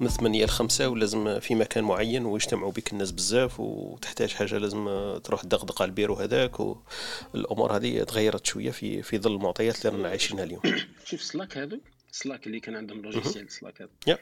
من 0.00 0.08
8 0.08 0.44
ل 0.44 0.48
5 0.48 0.81
ولازم 0.88 1.40
في 1.40 1.54
مكان 1.54 1.84
معين 1.84 2.26
ويجتمعوا 2.26 2.72
بك 2.72 2.92
الناس 2.92 3.10
بزاف 3.10 3.60
وتحتاج 3.60 4.30
حاجة 4.30 4.58
لازم 4.58 4.84
تروح 5.24 5.42
تدغدغ 5.42 5.82
على 5.82 5.88
البيرو 5.88 6.14
هذاك 6.14 6.60
والأمور 6.60 7.76
هذه 7.76 8.02
تغيرت 8.02 8.46
شوية 8.46 8.70
في 8.70 9.02
في 9.02 9.18
ظل 9.18 9.34
المعطيات 9.34 9.86
اللي 9.86 9.96
رانا 9.96 10.08
عايشينها 10.08 10.44
اليوم. 10.44 10.62
شوف 11.08 11.22
Slack 11.22 11.58
هذوك 11.58 11.82
Slack 12.10 12.46
اللي 12.46 12.60
كان 12.60 12.76
عندهم 12.76 13.02
logiciel 13.02 13.50
Slack 13.50 13.82
هذا 13.82 14.18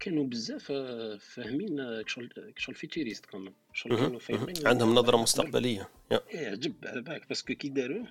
كانوا 0.00 0.24
بزاف 0.24 0.72
فاهمين 1.20 2.02
شغل 2.06 2.52
شغل 2.56 2.74
futuriste 2.74 3.26
كمان 3.26 3.52
شغل 3.72 3.96
كانوا 3.96 4.18
فاهمين 4.18 4.54
عندهم 4.66 4.94
نظرة 4.94 5.16
مستقبلية. 5.16 5.88
إيه 6.12 6.48
عجب 6.48 6.74
على 6.84 7.00
بالك 7.00 7.28
parce 7.28 7.44
que 7.44 7.54
كي 7.54 7.68
داروه 7.68 8.06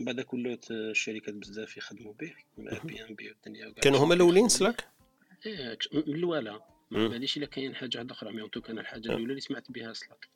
بعد 0.00 0.26
ولات 0.32 0.70
الشركات 0.70 1.34
بزاف 1.34 1.76
يخدموا 1.76 2.12
به 2.20 2.32
بي 2.58 3.02
ام 3.04 3.14
بي 3.14 3.28
والدنيا 3.28 3.72
كانوا 3.72 3.98
هما 3.98 4.14
الأولين 4.14 4.48
Slack؟ 4.48 4.84
إيه 5.46 5.78
من 5.92 6.14
الاولى 6.14 6.60
ما 6.92 7.08
باليش 7.08 7.36
إلا 7.36 7.46
كاين 7.46 7.74
حاجة 7.74 7.96
واحدة 7.96 8.14
أخرى 8.14 8.32
mais 8.32 8.48
كان 8.48 8.78
الحاجة 8.78 9.06
الأولى 9.06 9.24
اللي 9.24 9.40
سمعت 9.40 9.70
بها 9.70 9.92
Slack. 9.92 10.28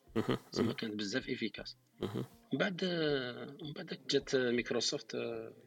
زعما 0.53 0.73
كانت 0.73 0.95
بزاف 0.95 1.29
إفيكاس. 1.29 1.77
من 2.01 2.59
بعد 2.59 2.85
من 3.63 3.73
بعد 3.73 3.99
جات 4.11 4.37
مايكروسوفت 4.37 5.17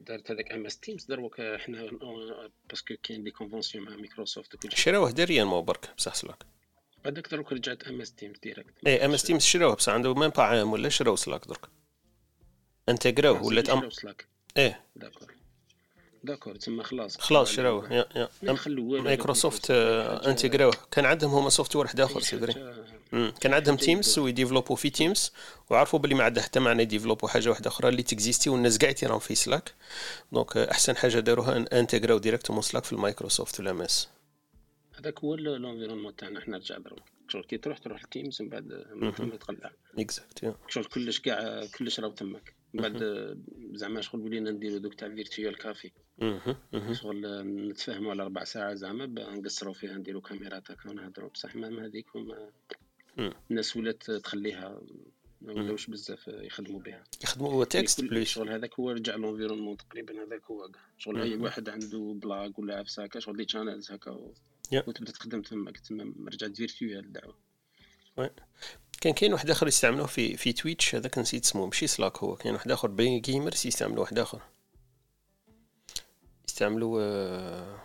دارت 0.00 0.30
هذاك 0.30 0.52
MS 0.52 0.78
Teams 0.78 1.04
دروك 1.04 1.40
حنا 1.40 1.90
parce 2.70 2.85
que 2.85 2.94
كاين 3.02 3.24
des 3.24 3.30
conventions 3.30 3.84
مع 3.84 3.96
مايكروسوفت 3.96 4.54
وكل 4.54 4.70
شيء. 4.70 4.78
شراوه 4.78 5.10
directement 5.10 5.62
برك 5.62 5.94
بصح 5.98 6.14
سلاك. 6.14 6.46
بعدك 7.04 7.28
دروك 7.30 7.52
رجعت 7.52 7.82
MS 7.82 8.14
Teams 8.14 8.38
direct. 8.38 8.86
اي 8.86 9.04
MS 9.04 9.22
Teams 9.22 9.42
شراوه 9.42 9.74
بصح 9.74 9.92
عنده 9.92 10.14
même 10.14 10.30
pas 10.30 10.42
عام 10.42 10.72
ولا 10.72 10.88
شراو 10.88 11.16
Slack 11.16 11.48
درك 11.48 11.68
انتجراوه 12.88 13.44
ولات 13.44 13.70
ام 13.70 13.88
إيه. 14.56 14.84
d'accord. 14.96 15.34
d'accord 16.24 16.56
تما 16.56 16.82
خلاص. 16.82 17.18
خلاص 17.18 17.50
شراوه. 17.52 17.92
يا 17.92 18.06
يا. 18.16 18.56
مايكروسوفت 18.76 19.70
انتجراوه 19.70 20.74
كان 20.90 21.04
عندهم 21.04 21.30
هما 21.30 21.50
software 21.50 21.84
واحد 21.84 22.00
آخر 22.00 22.20
سيدري. 22.20 22.54
كان 23.40 23.54
عندهم 23.54 23.76
Teams 23.76 24.18
ويديفلوبوا 24.18 24.76
في 24.76 24.90
Teams 24.90 25.32
وعرفوا 25.70 25.98
باللي 25.98 26.14
ما 26.14 26.24
عندها 26.24 26.42
حتى 26.42 26.60
معنى 26.60 26.82
يديفلوبوا 26.82 27.28
حاجة 27.28 27.48
واحدة 27.48 27.68
أخرى 27.68 27.88
اللي 27.88 28.02
تكزيستي 28.02 28.50
والناس 28.50 28.78
كاع 28.78 28.92
تيراهم 28.92 29.18
في 29.18 29.34
Slack 29.34 29.74
donc 30.32 30.56
أحسن 30.56 30.96
حاجة 30.96 31.18
داروها 31.18 31.56
إن 31.56 31.66
انتجراو 31.66 32.18
directement 32.18 32.62
Slack 32.62 32.84
في 32.84 32.92
المايكروسوفت 32.92 33.60
ولا 33.60 33.72
ماس. 33.72 34.08
هذاك 34.98 35.20
هو 35.20 35.34
l'environnement 35.34 36.16
تاعنا. 36.16 36.40
حنا 36.40 36.56
رجع 36.56 36.78
شغل 37.28 37.44
كي 37.44 37.58
تروح 37.58 37.78
تروح 37.78 38.02
ال 38.02 38.09
Teams 38.09 38.42
من 38.42 38.48
بعد 38.48 38.84
من 38.94 39.12
ثم 39.12 39.28
تقلع 39.28 39.70
exact 39.98 40.54
شغل 40.68 40.84
كلش 40.84 41.20
كاع 41.20 41.66
كلش 41.78 42.00
راهو 42.00 42.10
تماك. 42.10 42.54
من 42.74 42.82
بعد 42.82 43.02
زعما 43.74 44.00
شغل 44.00 44.20
ولينا 44.20 44.50
نديرو 44.50 44.78
دوك 44.78 44.94
تاع 44.94 45.08
virtual 45.08 45.58
café 45.58 45.90
شغل 46.92 47.42
نتفاهموا 47.68 48.10
على 48.10 48.24
ربع 48.24 48.44
ساعة 48.44 48.74
زعما 48.74 49.06
نقصروا 49.06 49.74
فيها 49.74 49.98
نديرو 49.98 50.20
كاميرات 50.20 50.70
هكا 50.70 50.90
ونهضروا 50.90 51.30
بصح 51.30 51.56
ما 51.56 51.86
هذيك 51.86 52.06
الناس 53.50 53.76
ولات 53.76 54.10
تخليها 54.10 54.80
ما 55.40 55.52
ولاوش 55.52 55.86
بزاف 55.86 56.28
يخدموا 56.28 56.80
بها. 56.80 57.04
يخدموا 57.22 57.52
هو 57.52 57.64
text 57.64 58.00
بليس 58.00 58.28
شغل 58.28 58.48
هذاك 58.48 58.74
هو 58.80 58.90
رجع 58.90 59.16
l'environnement 59.16 59.76
تقريبا 59.76 60.24
هذاك 60.24 60.44
هو 60.44 60.68
كاع. 60.68 60.82
شغل 60.98 61.22
اي 61.22 61.36
واحد 61.36 61.68
عنده 61.68 62.14
blague 62.22 62.50
ولا 62.58 62.78
عفسه 62.78 63.04
هكا 63.04 63.20
شغل 63.20 63.36
les 63.36 63.48
channels 63.48 63.92
هكا 63.92 64.10
و... 64.10 64.34
وتبدا 64.86 65.12
تخدم 65.12 65.42
تما 65.42 65.70
تما 65.70 66.14
رجعت 66.28 66.56
virtuelle 66.56 67.04
الدعوه 67.04 67.36
كان 69.00 69.12
كاين 69.12 69.32
واحد 69.32 69.50
آخر 69.50 69.68
يستعملوه 69.68 70.06
في 70.06 70.36
في 70.36 70.52
Twitch 70.52 70.94
هذاك 70.94 71.18
نسيت 71.18 71.44
اسمه 71.44 71.66
ماشي 71.66 71.86
Slack 71.86 72.18
هو 72.18 72.36
كاين 72.36 72.54
واحد 72.54 72.70
آخر 72.70 72.88
بين 72.88 73.20
gamers 73.20 73.66
يستعملوا 73.66 74.00
واحد 74.00 74.18
آخر. 74.18 74.42
يستعملوا 76.60 77.02
آه، 77.02 77.78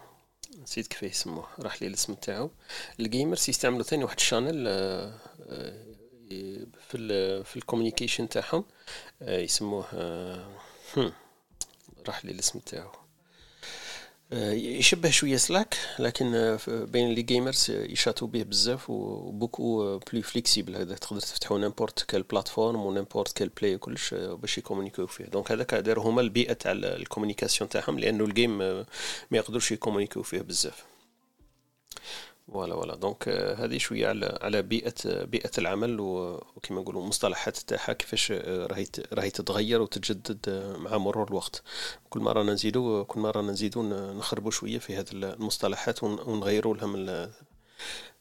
نسيت 0.63 0.88
كيف 0.88 1.03
يسموه 1.03 1.47
راح 1.59 1.81
لي 1.81 1.88
الاسم 1.88 2.13
تاعو. 2.13 2.51
ال 2.99 3.07
gamers 3.07 3.49
يستعملوا 3.49 3.83
ثاني 3.83 4.03
واحد 4.03 4.15
ال 4.15 4.22
channel 4.22 4.65
آه، 4.67 5.13
آه، 5.49 5.95
في 6.88 6.95
ال 6.97 7.45
في 7.45 7.55
ال 7.55 7.61
communication 7.61 8.29
تاعهم 8.29 8.65
يسموه 9.21 9.85
راح 12.07 12.25
لي 12.25 12.31
الاسم 12.31 12.59
تاعو. 12.59 12.91
يشبه 14.31 15.09
شوية 15.09 15.38
Slack 15.38 15.77
لكن 15.99 16.35
آه، 16.35 16.59
بين 16.67 17.13
les 17.13 17.21
gamers 17.21 17.71
يشاتو 17.71 18.27
به 18.27 18.43
بزاف 18.43 18.89
و 18.89 19.01
beaucoup 19.01 19.97
plus 19.97 20.21
flexible 20.21 20.75
هذا 20.75 20.95
تقدر 20.95 21.19
تفتحو 21.21 21.57
n'importe 21.58 22.03
quelle 22.03 22.23
plateforme 22.23 22.86
و 22.86 22.91
n'importe 22.91 23.38
quel 23.38 23.49
play 23.49 23.75
وكلش 23.75 24.13
آه، 24.13 24.33
باش 24.33 24.57
يكومونيكيو 24.57 25.07
فيه. 25.07 25.25
donc 25.25 25.51
هذاك 25.51 25.75
داروا 25.75 26.03
هما 26.03 26.21
البيئة 26.21 26.53
تاع 26.53 26.71
ال 26.71 26.78
communication 26.78 27.69
تاعهم 27.69 27.99
لأنه 27.99 28.25
ال 28.25 28.32
game 28.32 28.58
ما 28.57 28.85
يقدرش 29.31 29.71
يكومونيكيو 29.71 30.23
فيه 30.23 30.41
بزاف. 30.41 30.83
voilà 32.53 32.75
voilà. 32.75 32.95
donc 32.95 33.29
هذه 33.29 33.77
شوية 33.77 34.08
على 34.08 34.39
على 34.41 34.62
بيئة 34.62 35.23
بيئة 35.23 35.51
العمل 35.58 35.97
وكما 35.99 36.81
نقولوا 36.81 37.01
المصطلحات 37.01 37.58
تاعها 37.58 37.93
كيفاش 37.93 38.31
آه، 38.31 38.65
راهي 38.67 38.86
راهي 39.13 39.29
تتغير 39.29 39.81
وتتجدد 39.81 40.39
آه، 40.49 40.77
مع 40.77 40.97
مرور 40.97 41.27
الوقت. 41.27 41.63
كل 42.10 42.19
مرة 42.19 42.43
نزيدوا 42.43 43.03
كل 43.03 43.19
مرة 43.19 43.41
نزيدوا 43.41 44.13
نخربوا 44.13 44.51
شوية 44.51 44.77
في 44.79 44.95
هذه 44.95 45.08
المصطلحات 45.13 46.03
ونغيروا 46.03 46.75
لها 46.75 46.86
من 46.88 47.05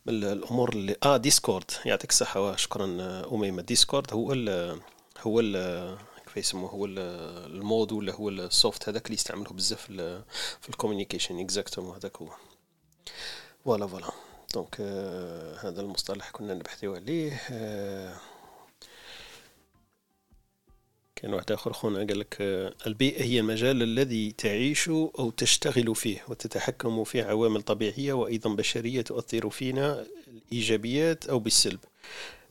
من 0.07 0.25
الأمور 0.25 0.73
اللي 0.73 0.97
آه 1.03 1.17
Discord 1.17 1.71
يعطيك 1.87 2.11
الصحة 2.11 2.57
شكرا 2.57 2.97
آه، 3.01 3.35
أميمة. 3.35 3.63
Discord 3.63 4.13
هو 4.13 4.33
ال 4.33 4.79
هو 5.23 5.41
ال 5.41 5.99
كيف 6.27 6.37
يسموه؟ 6.37 6.71
هو 6.71 6.87
ال 6.87 7.08
mode 7.08 7.93
ولا 7.93 8.15
هو 8.15 8.29
ال 8.29 8.41
soft 8.41 8.89
هذاك 8.89 9.07
اللي 9.07 9.15
يستعملوه 9.15 9.53
بزاف 9.53 9.81
في 10.61 10.69
ال 10.69 10.74
communication 10.74 11.41
exactement 11.41 11.95
هذاك 11.97 12.17
هو. 12.17 12.29
voilà 13.65 13.87
voilà 13.87 14.11
donc 14.55 14.81
هذا 15.61 15.81
المصطلح 15.81 16.31
كنا 16.31 16.55
نبحثوا 16.55 16.97
عليه. 16.97 17.41
آه 17.51 18.17
كان 21.17 21.35
واحد 21.35 21.53
آخر 21.53 21.73
خونا 21.73 21.99
قال 21.99 22.19
لك 22.19 22.37
آه 22.41 22.75
البيئة 22.87 23.25
هي 23.25 23.41
المجال 23.41 23.83
الذي 23.83 24.33
تعيش 24.33 24.89
أو 24.89 25.31
تشتغل 25.31 25.95
فيه 25.95 26.25
وتتحكم 26.29 27.05
في 27.05 27.23
عوامل 27.23 27.63
طبيعية 27.63 28.13
وأيضا 28.13 28.55
بشرية 28.55 29.03
تؤثر 29.03 29.51
فينا 29.51 30.07
الإيجابيات 30.29 31.27
أو 31.27 31.39
بالسلب. 31.39 31.81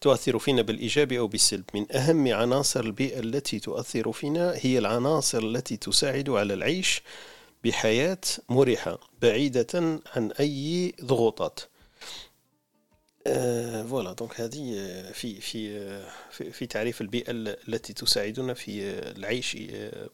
تؤثر 0.01 0.39
فينا 0.39 0.61
بالإيجاب 0.61 1.13
أو 1.13 1.27
بالسلب. 1.27 1.63
من 1.73 1.91
أهم 1.95 2.33
عناصر 2.33 2.79
البيئة 2.79 3.19
التي 3.19 3.59
تؤثر 3.59 4.11
فينا 4.11 4.53
هي 4.57 4.77
العناصر 4.77 5.39
التي 5.39 5.77
تساعد 5.77 6.29
على 6.29 6.53
العيش 6.53 7.01
بحياة 7.63 8.17
مريحة 8.49 8.99
بعيدة 9.21 10.01
عن 10.15 10.31
أي 10.39 10.93
ضغوطات. 11.03 11.59
آه 13.27 13.83
voilà. 13.83 14.13
donc 14.13 14.41
هذه 14.41 14.73
آه، 14.77 15.11
في 15.11 15.41
في 15.41 15.77
آه، 15.77 16.05
في, 16.31 16.51
في 16.51 16.65
تعريف 16.65 17.01
البيئة 17.01 17.31
التي 17.31 17.93
تساعدنا 17.93 18.53
في 18.53 18.83
آه، 18.83 19.11
العيش 19.11 19.57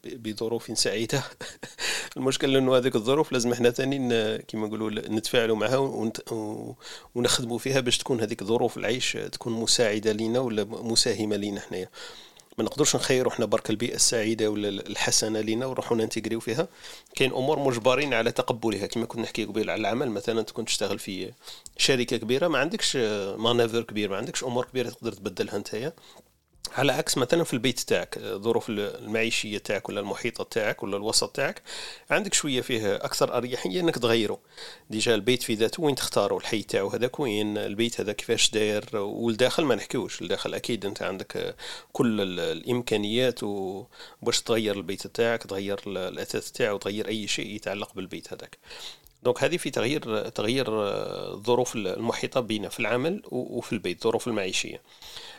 بظروف 0.05 0.79
سعيدة. 0.79 1.23
المشكل 2.17 2.55
إنه 2.57 2.77
هذيك 2.77 2.95
الظروف 2.95 3.31
لازم 3.31 3.51
إحنا 3.51 3.69
ثاني 3.69 3.97
كما 4.37 4.67
نقولوا 4.67 4.89
نتفاعلوا 4.91 5.55
معها 5.55 5.77
ونخدموا 7.15 7.57
فيها 7.57 7.79
باش 7.79 7.97
تكون 7.97 8.21
هذيك 8.21 8.43
ظروف 8.43 8.77
العيش 8.77 9.17
تكون 9.31 9.53
مساعدة 9.53 10.13
لنا 10.13 10.39
ولا 10.39 10.63
مساهمة 10.63 11.35
لنا 11.35 11.61
حنايا. 11.61 11.89
ما 12.59 12.65
نقدرش 12.65 12.95
نخيروا 12.95 13.31
إحنا 13.31 13.45
برك 13.45 13.69
البيئة 13.69 13.95
السعيدة 13.95 14.49
ولا 14.49 14.69
الحسنه 14.69 15.41
لينا 15.41 15.65
ونروحوا 15.65 15.97
ننتجريو 15.97 16.39
فيها. 16.39 16.67
كاين 17.15 17.31
أمور 17.31 17.59
مجبرين 17.59 18.13
على 18.13 18.31
تقبلها. 18.31 18.87
كما 18.87 19.05
كنا 19.05 19.21
نحكي 19.21 19.45
قبيل 19.45 19.69
على 19.69 19.79
العمل 19.79 20.11
مثلا 20.11 20.41
تكون 20.41 20.65
تشتغل 20.65 20.99
في 20.99 21.31
شركة 21.77 22.17
كبيرة 22.17 22.47
ما 22.47 22.57
عندكش 22.57 22.95
مانيفر 23.37 23.81
كبير 23.81 24.09
ما 24.09 24.17
عندكش 24.17 24.43
أمور 24.43 24.65
كبيرة 24.65 24.89
تقدر 24.89 25.11
تبدلها 25.11 25.57
نتايا. 25.57 25.93
على 26.71 26.91
عكس 26.91 27.17
مثلا 27.17 27.43
في 27.43 27.53
البيت 27.53 27.79
تاعك 27.79 28.17
الظروف 28.17 28.69
المعيشية 28.69 29.57
تاعك 29.57 29.89
ولا 29.89 29.99
المحيطة 29.99 30.43
تاعك 30.43 30.83
ولا 30.83 30.97
الوسط 30.97 31.35
تاعك 31.35 31.61
عندك 32.09 32.33
شوية 32.33 32.61
فيه 32.61 32.95
أكثر 32.95 33.37
أريحية 33.37 33.79
إنك 33.79 33.95
تغيره. 33.95 34.39
déjà 34.89 35.15
البيت 35.15 35.43
في 35.43 35.53
ذاته 35.53 35.83
وين 35.83 35.95
تختاره؟ 35.95 36.37
الحي 36.37 36.61
تاعو 36.61 36.87
هذاك 36.87 37.19
وين؟ 37.19 37.57
البيت 37.57 38.01
هذا 38.01 38.13
كيفاش 38.13 38.51
داير؟ 38.51 38.85
والداخل 38.93 39.63
ما 39.65 39.75
نحكيوش. 39.75 40.21
الداخل 40.21 40.53
أكيد 40.53 40.85
أنت 40.85 41.01
عندك 41.01 41.55
كل 41.91 42.39
الإمكانيات 42.39 43.43
وباش 43.43 44.41
تغير 44.45 44.75
البيت 44.75 45.07
تاعك 45.07 45.43
تغير 45.43 45.79
الأثاث 45.87 46.51
تاعو 46.51 46.77
تغير 46.77 47.07
أي 47.07 47.27
شيء 47.27 47.55
يتعلق 47.55 47.93
بالبيت 47.93 48.33
هذاك. 48.33 48.57
donc 49.23 49.43
هذه 49.43 49.57
في 49.57 49.69
تغيير 49.69 50.29
تغيير 50.29 50.65
الظروف 51.33 51.75
المحيطة 51.75 52.39
بنا 52.39 52.69
في 52.69 52.79
العمل 52.79 53.21
وفي 53.31 53.73
البيت 53.73 53.97
الظروف 53.97 54.27
المعيشية. 54.27 54.81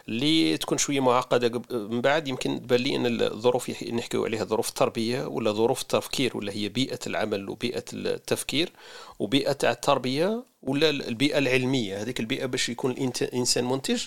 اللي 0.08 0.58
تكون 0.58 0.78
شوية 0.78 1.00
معقدة 1.00 1.62
من 1.70 2.00
بعد 2.00 2.28
يمكن 2.28 2.62
تبان 2.62 2.80
لي 2.80 2.96
إن 2.96 3.06
الظروف 3.06 3.70
نحكيو 3.92 4.24
عليها 4.24 4.44
ظروف 4.44 4.68
التربيه 4.68 5.26
ولا 5.26 5.52
ظروف 5.52 5.82
التفكير 5.82 6.36
ولا 6.36 6.52
هي 6.52 6.68
بيئة 6.68 6.98
العمل 7.06 7.48
وبيئة 7.50 7.84
التفكير 7.92 8.72
وبيئة 9.18 9.52
تاع 9.52 9.70
التربية 9.70 10.44
ولا 10.62 10.90
البيئة 10.90 11.38
العلمية. 11.38 12.02
هذيك 12.02 12.20
البيئة 12.20 12.46
باش 12.46 12.68
يكون 12.68 12.90
الانسان 12.90 13.64
منتج 13.64 14.06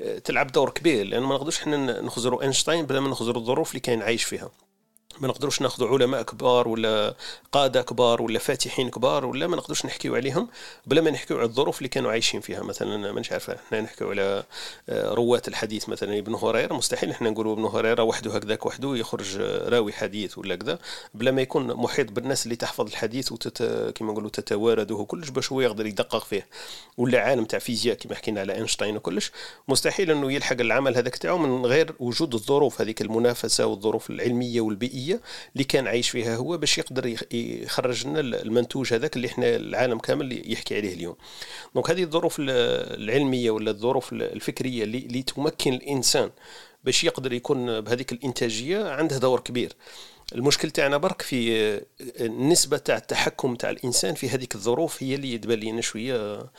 آه، 0.00 0.18
تلعب 0.18 0.52
دور 0.52 0.70
كبير. 0.70 1.06
لأن 1.06 1.22
ما 1.22 1.34
نقدرش 1.34 1.60
حنا 1.60 2.00
نخزروا 2.00 2.42
أينشتاين 2.42 2.86
بلا 2.86 3.00
ما 3.00 3.08
نخزروا 3.08 3.40
الظروف 3.42 3.70
اللي 3.70 3.80
كاين 3.80 4.02
عايش 4.02 4.24
فيها. 4.24 4.50
ما 5.18 5.28
نقدروش 5.28 5.62
ناخذوا 5.62 5.88
علماء 5.88 6.22
كبار 6.22 6.68
ولا 6.68 7.14
قادة 7.52 7.82
كبار 7.82 8.22
ولا 8.22 8.38
فاتحين 8.38 8.90
كبار 8.90 9.26
ولا 9.26 9.46
ما 9.46 9.56
نقدروش 9.56 9.86
نحكيو 9.86 10.16
عليهم 10.16 10.48
بلا 10.86 11.00
ما 11.00 11.10
نحكيو 11.10 11.36
على 11.36 11.46
الظروف 11.46 11.78
اللي 11.78 11.88
كانوا 11.88 12.10
عايشين 12.10 12.40
فيها. 12.40 12.62
مثلا 12.62 13.12
مانيش 13.12 13.32
عارف 13.32 13.50
إحنا 13.50 13.80
نحكيو 13.80 14.10
على 14.10 14.44
آه، 14.88 15.14
رواه 15.14 15.42
الحديث 15.48 15.88
مثلا 15.88 16.18
ابن 16.18 16.34
هريرة. 16.34 16.74
مستحيل 16.74 17.10
إحنا 17.10 17.30
نقولوا 17.30 17.52
ابن 17.52 17.64
هريرة 17.64 18.02
وحده 18.02 18.34
هكذاك 18.34 18.66
وحده 18.66 18.96
يخرج 18.96 19.36
راوي 19.40 19.92
حديث 19.92 20.38
ولا 20.38 20.56
كذا. 20.56 20.78
بلا 21.14 21.30
ما 21.30 21.42
يكون 21.42 21.66
محيط 21.66 22.12
بالناس 22.12 22.44
اللي 22.44 22.56
تحفظ 22.56 22.86
الحديث 22.86 23.32
وتت 23.32 23.62
كما 23.94 24.12
نقولوا 24.12 24.30
تتوارده 24.30 25.04
كلش 25.08 25.28
باش 25.28 25.52
هو 25.52 25.60
يقدر 25.60 25.86
يدقق 25.86 26.24
فيه. 26.24 26.46
ولا 26.96 27.20
عالم 27.20 27.44
تاع 27.44 27.58
فيزياء 27.58 27.96
كما 27.96 28.14
حكينا 28.14 28.40
على 28.40 28.54
أينشتاين 28.54 28.96
وكلش. 28.96 29.32
مستحيل 29.68 30.10
إنه 30.10 30.32
يلحق 30.32 30.60
العمل 30.60 30.96
هذاك 30.96 31.16
تاعو 31.16 31.38
من 31.38 31.66
غير 31.66 31.94
وجود 31.98 32.34
الظروف 32.34 32.80
هذيك 32.80 33.02
المنافسة 33.02 33.66
والظروف 33.66 34.10
العلمية 34.10 34.60
والبيئية 34.60 34.99
اللي 35.52 35.64
كان 35.68 35.86
عايش 35.86 36.10
فيها 36.10 36.36
هو 36.36 36.58
باش 36.58 36.78
يقدر 36.78 37.16
يخرج 37.32 38.06
لنا 38.06 38.20
المنتوج 38.20 38.94
هذاك 38.94 39.16
اللي 39.16 39.28
إحنا 39.28 39.56
العالم 39.56 39.98
كامل 39.98 40.52
يحكي 40.52 40.76
عليه 40.76 40.94
اليوم. 40.94 41.16
donc 41.74 41.90
هذه 41.90 42.02
الظروف 42.02 42.36
العلمية 42.40 43.50
ولا 43.50 43.70
الظروف 43.70 44.12
الفكرية 44.12 44.84
اللي, 44.84 44.98
اللي 44.98 45.22
تمكن 45.22 45.72
الإنسان 45.72 46.30
باش 46.84 47.04
يقدر 47.04 47.32
يكون 47.32 47.80
بهذيك 47.80 48.12
الإنتاجية 48.12 48.84
عنده 48.88 49.18
دور 49.18 49.40
كبير. 49.40 49.72
المشكل 50.34 50.70
تاعنا 50.70 50.96
برك 50.96 51.22
في 51.22 51.52
النسبة 52.00 52.76
تاع 52.76 52.96
التحكم 52.96 53.54
تاع 53.54 53.70
الإنسان 53.70 54.14
في 54.14 54.28
هذيك 54.28 54.54
الظروف 54.54 55.02
هي 55.02 55.14
اللي 55.14 55.38
تبان 55.38 55.60
لنا 55.60 55.80
شوية 55.80 56.50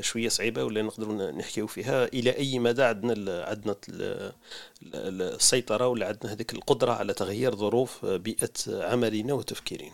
شوية 0.00 0.28
صعيبة 0.28 0.64
ولا 0.64 0.82
نقدروا 0.82 1.30
نحكيو 1.30 1.66
فيها. 1.66 2.04
إلى 2.04 2.36
أي 2.36 2.58
مدى 2.58 2.82
عندنا 2.82 3.44
عندنا 3.44 3.76
السيطرة 4.94 5.88
ولا 5.88 6.06
عندنا 6.08 6.32
هذيك 6.32 6.52
القدرة 6.52 6.92
على 6.92 7.14
تغيير 7.14 7.56
ظروف 7.56 8.06
بيئة 8.06 8.52
عملنا 8.68 9.32
وتفكيرنا؟ 9.34 9.92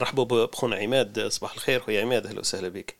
رحبوا 0.00 0.46
بخونا 0.46 0.76
عماد 0.76 1.20
صباح 1.20 1.52
الخير. 1.52 1.80
خويا 1.80 2.02
عماد 2.02 2.26
أهلا 2.26 2.40
وسهلا 2.40 2.68
بك. 2.68 2.96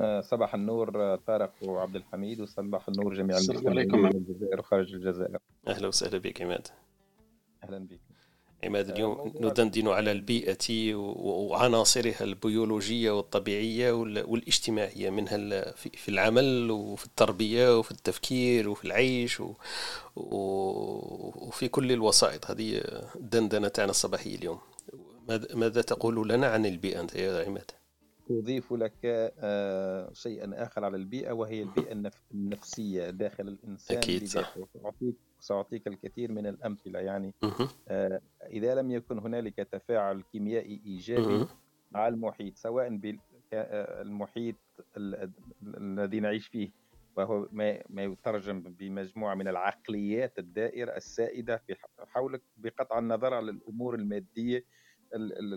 آه، 0.00 0.20
صباح 0.20 0.54
النور 0.54 1.16
طارق 1.16 1.52
وعبد 1.62 1.96
الحميد 1.96 2.40
وصباح 2.40 2.88
النور 2.88 3.14
جميع 3.14 3.36
المستمعين 3.36 3.92
من 3.92 4.06
الجزائر 4.06 4.60
وخارج 4.60 4.94
الجزائر. 4.94 5.38
أهلا 5.68 5.88
وسهلا 5.88 6.18
بك 6.18 6.42
عماد. 6.42 6.68
أهلا 7.66 7.78
بك. 7.78 8.00
عماد 8.64 8.90
اليوم 8.90 9.32
ندندن 9.40 9.88
على 9.88 10.12
البيئة 10.12 10.94
وعناصرها 10.94 12.20
البيولوجية 12.24 13.10
والطبيعية 13.10 13.92
والاجتماعية 13.92 15.10
منها 15.10 15.36
في 15.72 16.08
العمل 16.08 16.70
وفي 16.70 17.04
التربية 17.04 17.78
وفي 17.78 17.90
التفكير 17.90 18.68
وفي 18.68 18.84
العيش 18.84 19.42
وفي 20.16 21.68
كل 21.68 21.92
الوسائط. 21.92 22.50
هذه 22.50 22.82
الدندنة 23.14 23.68
تاعنا 23.68 23.90
الصباحية 23.90 24.34
اليوم. 24.34 24.58
ماذا 25.54 25.82
تقول 25.82 26.28
لنا 26.28 26.46
عن 26.46 26.66
البيئة 26.66 27.00
أنت 27.00 27.14
يا 27.14 27.44
عماد؟ 27.44 27.70
أضيف 28.30 28.72
لك 28.72 28.96
آه، 29.38 30.12
شيئا 30.12 30.62
آخر 30.62 30.84
على 30.84 30.96
البيئة 30.96 31.32
وهي 31.32 31.62
البيئة 31.62 32.10
النفسية 32.34 33.10
داخل 33.10 33.48
الإنسان 33.48 33.96
أكيد 33.96 34.24
صح. 34.24 34.54
سأعطيك 34.74 35.14
سأعطيك 35.40 35.86
الكثير 35.86 36.32
من 36.32 36.46
الأمثلة 36.46 36.98
يعني 36.98 37.34
آه، 37.88 38.20
إذا 38.50 38.74
لم 38.74 38.90
يكن 38.90 39.18
هنالك 39.18 39.56
تفاعل 39.56 40.22
كيميائي 40.32 40.82
إيجابي 40.86 41.46
مع 41.92 42.08
المحيط 42.08 42.56
سواء 42.56 42.96
بالمحيط 43.52 44.56
آه، 44.96 45.30
الذي 45.62 46.20
نعيش 46.20 46.46
فيه 46.46 46.70
وهو 47.16 47.48
ما, 47.52 48.02
يترجم 48.02 48.60
بمجموعة 48.60 49.34
من 49.34 49.48
العقليات 49.48 50.38
الدائرة 50.38 50.96
السائدة 50.96 51.56
في 51.56 51.76
حولك 51.98 52.42
بقطع 52.56 52.98
النظر 52.98 53.34
عن 53.34 53.48
الأمور 53.48 53.94
المادية 53.94 54.64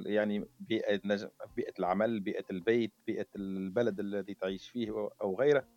يعني 0.05 0.45
بيئة 0.59 1.01
بيئة 1.55 1.73
العمل 1.79 2.19
بيئة 2.19 2.45
البيت 2.51 2.91
بيئة 3.07 3.27
البلد 3.35 3.99
الذي 3.99 4.33
تعيش 4.33 4.69
فيه 4.69 5.09
أو 5.21 5.39
غيره. 5.39 5.67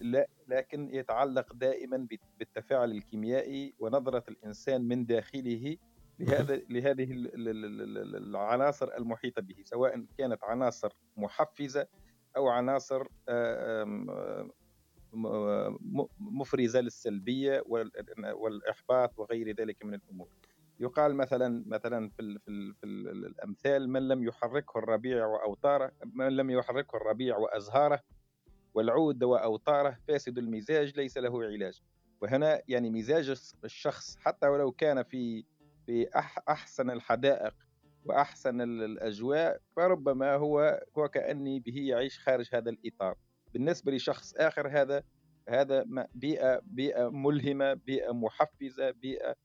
لا 0.00 0.28
لكن 0.48 0.94
يتعلق 0.94 1.52
دائما 1.54 2.06
بالتفاعل 2.38 2.90
الكيميائي 2.90 3.74
ونظرة 3.78 4.24
الإنسان 4.28 4.82
من 4.88 5.06
داخله 5.06 5.76
لهذا 6.18 6.56
لهذه 6.56 7.08
العناصر 8.16 8.96
المحيطة 8.98 9.42
به 9.42 9.56
سواء 9.64 10.04
كانت 10.18 10.44
عناصر 10.44 10.92
محفزة 11.16 11.86
أو 12.36 12.48
عناصر 12.48 13.06
مفرزة 16.20 16.80
للسلبية 16.80 17.64
والإحباط 18.34 19.18
وغير 19.18 19.54
ذلك 19.56 19.84
من 19.84 19.94
الأمور. 19.94 20.28
يقال 20.80 21.14
مثلا 21.14 21.64
مثلا 21.66 22.08
في, 22.08 22.38
في, 22.38 22.74
في 22.80 22.86
الأمثال 22.86 23.90
من 23.90 24.08
لم 24.08 24.24
يحركه 24.24 24.78
الربيع 24.78 25.26
وأوتاره 25.26 25.92
من 26.14 26.28
لم 26.28 26.50
يحركه 26.50 26.96
الربيع 26.96 27.36
وأزهاره 27.36 28.00
والعود 28.74 29.22
وأوتاره 29.22 29.98
فاسد 30.08 30.38
المزاج 30.38 30.96
ليس 30.96 31.18
له 31.18 31.44
علاج. 31.44 31.82
وهنا 32.20 32.62
يعني 32.68 32.90
مزاج 32.90 33.54
الشخص 33.64 34.16
حتى 34.16 34.48
ولو 34.48 34.72
كان 34.72 35.02
في 35.02 35.44
في 35.86 36.08
أحسن 36.48 36.90
الحدائق 36.90 37.54
وأحسن 38.04 38.60
الأجواء 38.60 39.60
فربما 39.76 40.34
هو 40.34 41.08
كأني 41.14 41.60
به 41.60 41.76
يعيش 41.76 42.18
خارج 42.18 42.54
هذا 42.54 42.70
الإطار. 42.70 43.16
بالنسبة 43.54 43.92
لشخص 43.92 44.34
آخر 44.34 44.68
هذا 44.68 45.02
هذا 45.48 45.84
بيئة 46.64 47.08
ملهمة 47.08 47.74
بيئة 47.74 48.12
محفزة 48.12 48.90
بيئة 48.90 49.30
آه، 49.30 49.36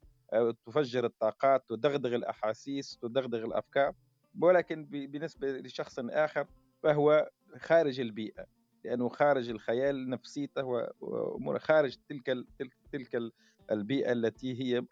تفجر 0.65 1.05
الطاقات 1.05 1.63
تدغدغ 1.69 2.15
الأحاسيس 2.15 2.97
تدغدغ 3.01 3.45
الأفكار 3.45 3.93
ولكن 4.41 4.85
بالنسبة 4.85 5.51
لشخص 5.51 5.99
آخر 5.99 6.47
فهو 6.83 7.29
خارج 7.57 7.99
البيئة 7.99 8.45
لأنه 8.83 9.09
خارج 9.09 9.49
الخيال 9.49 10.09
نفسيته 10.09 10.63
وأمور 10.99 11.59
خارج 11.59 11.97
تلك 12.09 12.45
تلك 12.91 13.31
البيئة 13.71 14.11
التي 14.11 14.61
هي 14.61 14.85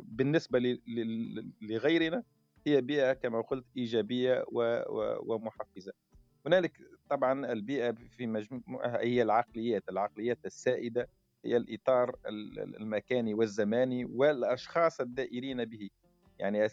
بالنسبة 0.00 0.78
لغيرنا 1.62 2.22
هي 2.66 2.80
بيئة 2.80 3.12
كما 3.12 3.40
قلت 3.40 3.66
إيجابية 3.76 4.44
ومحفزة. 5.26 5.92
هنالك 6.46 6.80
طبعا 7.10 7.52
البيئة 7.52 7.92
في 7.92 8.26
مجموعة 8.26 8.96
هي 9.00 9.22
العقليات 9.22 9.88
العقليات 9.88 10.38
السائدة 10.46 11.08
هي 11.44 11.56
الإطار 11.56 12.16
المكاني 12.80 13.34
والزماني 13.34 14.04
والأشخاص 14.04 15.00
الدائرين 15.00 15.64
به. 15.64 15.90
يعني 16.38 16.66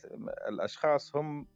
الأشخاص 0.47 1.15
هم 1.15 1.47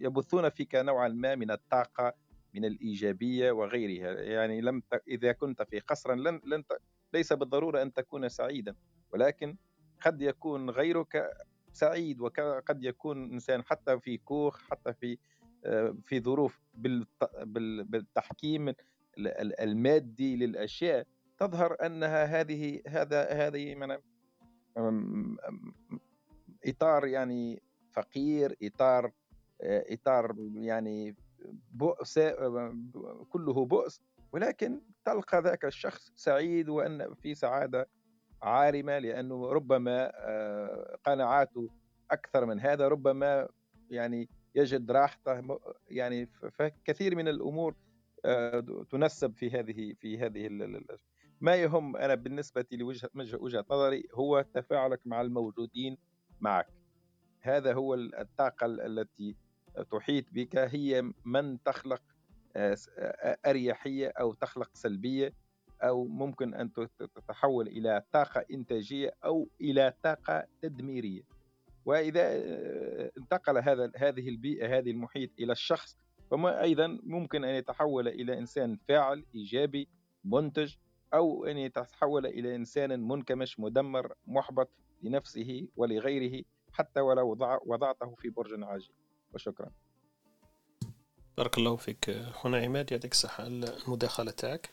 يبثون 0.00 0.48
فيك 0.48 0.74
نوعا 0.74 1.08
ما 1.08 1.34
من 1.34 1.50
الطاقة 1.50 2.12
من 2.54 2.64
الإيجابية 2.64 3.50
وغيرها. 3.50 4.12
يعني 4.20 4.60
لم 4.60 4.80
ت... 4.80 5.02
إذا 5.08 5.32
كنت 5.32 5.62
في 5.62 5.80
قصر 5.80 6.14
لن... 6.14 6.40
لن 6.44 6.66
ت... 6.66 6.72
ليس 7.14 7.32
بالضرورة 7.32 7.82
أن 7.82 7.92
تكون 7.92 8.28
سعيدا. 8.28 8.74
ولكن 9.12 9.56
قد 10.00 10.22
يكون 10.22 10.70
غيرك 10.70 11.30
سعيد 11.72 12.20
وقد 12.20 12.84
يكون 12.84 13.32
إنسان 13.32 13.62
حتى 13.62 14.00
في 14.00 14.16
كوخ 14.18 14.60
حتى 14.70 14.92
في 14.94 15.18
آه، 15.64 15.96
في 16.04 16.20
ظروف 16.20 16.60
بالتحكيم 17.84 18.74
المادي 19.60 20.36
للأشياء. 20.36 21.06
تظهر 21.38 21.76
أنها 21.86 22.24
هذه 22.24 22.82
هذا 22.86 23.32
هذه 23.32 23.74
من 23.74 23.96
إطار 26.66 27.06
يعني 27.06 27.62
فقير 27.92 28.56
إطار 28.62 29.12
آه، 29.62 29.84
إطار 29.88 30.34
يعني 30.54 31.16
بؤس 31.72 32.18
كله 33.28 33.66
بؤس 33.66 34.00
ولكن 34.32 34.80
تلقى 35.04 35.42
ذاك 35.42 35.64
الشخص 35.64 36.12
سعيد 36.16 36.68
وأن 36.68 37.14
في 37.14 37.34
سعادة 37.34 37.88
عارمة 38.42 38.98
لأنه 38.98 39.52
ربما 39.52 40.12
آه، 40.14 40.98
قناعاته 41.04 41.70
أكثر 42.10 42.46
من 42.46 42.60
هذا 42.60 42.88
ربما 42.88 43.48
يعني 43.90 44.28
يجد 44.54 44.90
راحته 44.90 45.58
يعني 45.88 46.26
فكثير 46.26 47.16
من 47.16 47.28
الأمور 47.28 47.74
آه، 48.24 48.84
تنسب 48.90 49.34
في 49.36 49.50
هذه 49.50 49.94
في 50.00 50.18
هذه 50.18 50.46
ما 51.40 51.56
يهم 51.56 51.96
أنا 51.96 52.14
بالنسبة 52.14 52.64
لوجهه 52.72 53.10
وجهة 53.34 53.64
نظري 53.70 54.08
هو 54.14 54.44
تفاعلك 54.54 55.00
مع 55.04 55.20
الموجودين 55.20 55.98
معك. 56.40 56.66
هذا 57.40 57.72
هو 57.74 57.94
الطاقة 57.94 58.66
التي 58.66 59.36
تحيط 59.90 60.24
بك. 60.32 60.56
هي 60.56 61.12
من 61.24 61.62
تخلق 61.62 62.02
آه، 62.56 62.76
أريحية 63.46 64.12
أو 64.20 64.34
تخلق 64.34 64.70
سلبية 64.72 65.32
أو 65.82 66.06
ممكن 66.06 66.54
أن 66.54 66.72
تتحول 66.98 67.68
إلى 67.68 68.02
طاقة 68.12 68.44
إنتاجية 68.50 69.12
أو 69.24 69.48
إلى 69.60 69.94
طاقة 70.02 70.44
تدميرية. 70.62 71.22
وإذا 71.84 72.22
آه، 72.22 73.10
انتقل 73.18 73.58
هذا 73.58 73.92
هذه 73.96 74.28
البيئة 74.28 74.78
هذه 74.78 74.90
المحيط 74.90 75.30
إلى 75.38 75.52
الشخص 75.52 75.96
فما 76.30 76.62
أيضا 76.62 76.98
ممكن 77.02 77.44
أن 77.44 77.54
يتحول 77.54 78.08
إلى 78.08 78.38
إنسان 78.38 78.78
فاعل 78.88 79.24
إيجابي 79.34 79.88
منتج 80.24 80.74
أو 81.14 81.44
أن 81.44 81.58
يتحول 81.58 82.26
إلى 82.26 82.56
إنسان 82.56 83.08
منكمش 83.08 83.60
مدمر 83.60 84.12
محبط 84.26 84.68
لنفسه 85.02 85.68
ولغيره 85.76 86.44
حتى 86.72 87.00
ولو 87.00 87.30
وضعته 87.66 88.14
في 88.14 88.30
برج 88.30 88.62
عاجي 88.62 88.92
وشكرا. 89.34 89.70
بارك 91.36 91.58
الله 91.58 91.76
فيك 91.76 92.10
خونا 92.32 92.58
عماد 92.58 92.92
يعطيك 92.92 93.12
الصحة 93.12 93.46
المداخلة 93.46 94.30
تاعك. 94.30 94.70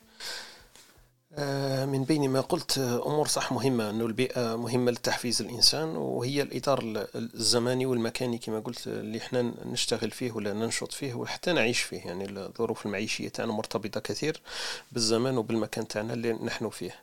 من 1.86 2.04
بين 2.04 2.30
ما 2.30 2.40
قلت 2.40 2.78
آه، 2.78 3.06
أمور 3.06 3.26
صح 3.26 3.52
مهمة 3.52 3.90
انه 3.90 4.06
البيئة 4.06 4.56
مهمة 4.56 4.90
لتحفيز 4.90 5.42
الإنسان 5.42 5.96
وهي 5.96 6.42
الإطار 6.42 7.06
الزماني 7.14 7.86
والمكاني 7.86 8.38
كما 8.38 8.60
قلت 8.60 8.86
اللي 8.86 9.18
إحنا 9.18 9.52
نشتغل 9.64 10.10
فيه 10.10 10.32
ولا 10.32 10.52
ننشط 10.52 10.92
فيه 10.92 11.14
وحتى 11.14 11.52
نعيش 11.52 11.80
فيه. 11.82 12.00
يعني 12.00 12.24
الظروف 12.28 12.86
المعيشية 12.86 13.28
تاعنا 13.28 13.52
مرتبطة 13.52 14.00
كثير 14.00 14.40
بالزمان 14.92 15.38
وبالمكان 15.38 15.88
تاعنا 15.88 16.12
اللي 16.12 16.32
نحن 16.32 16.68
فيه. 16.70 16.94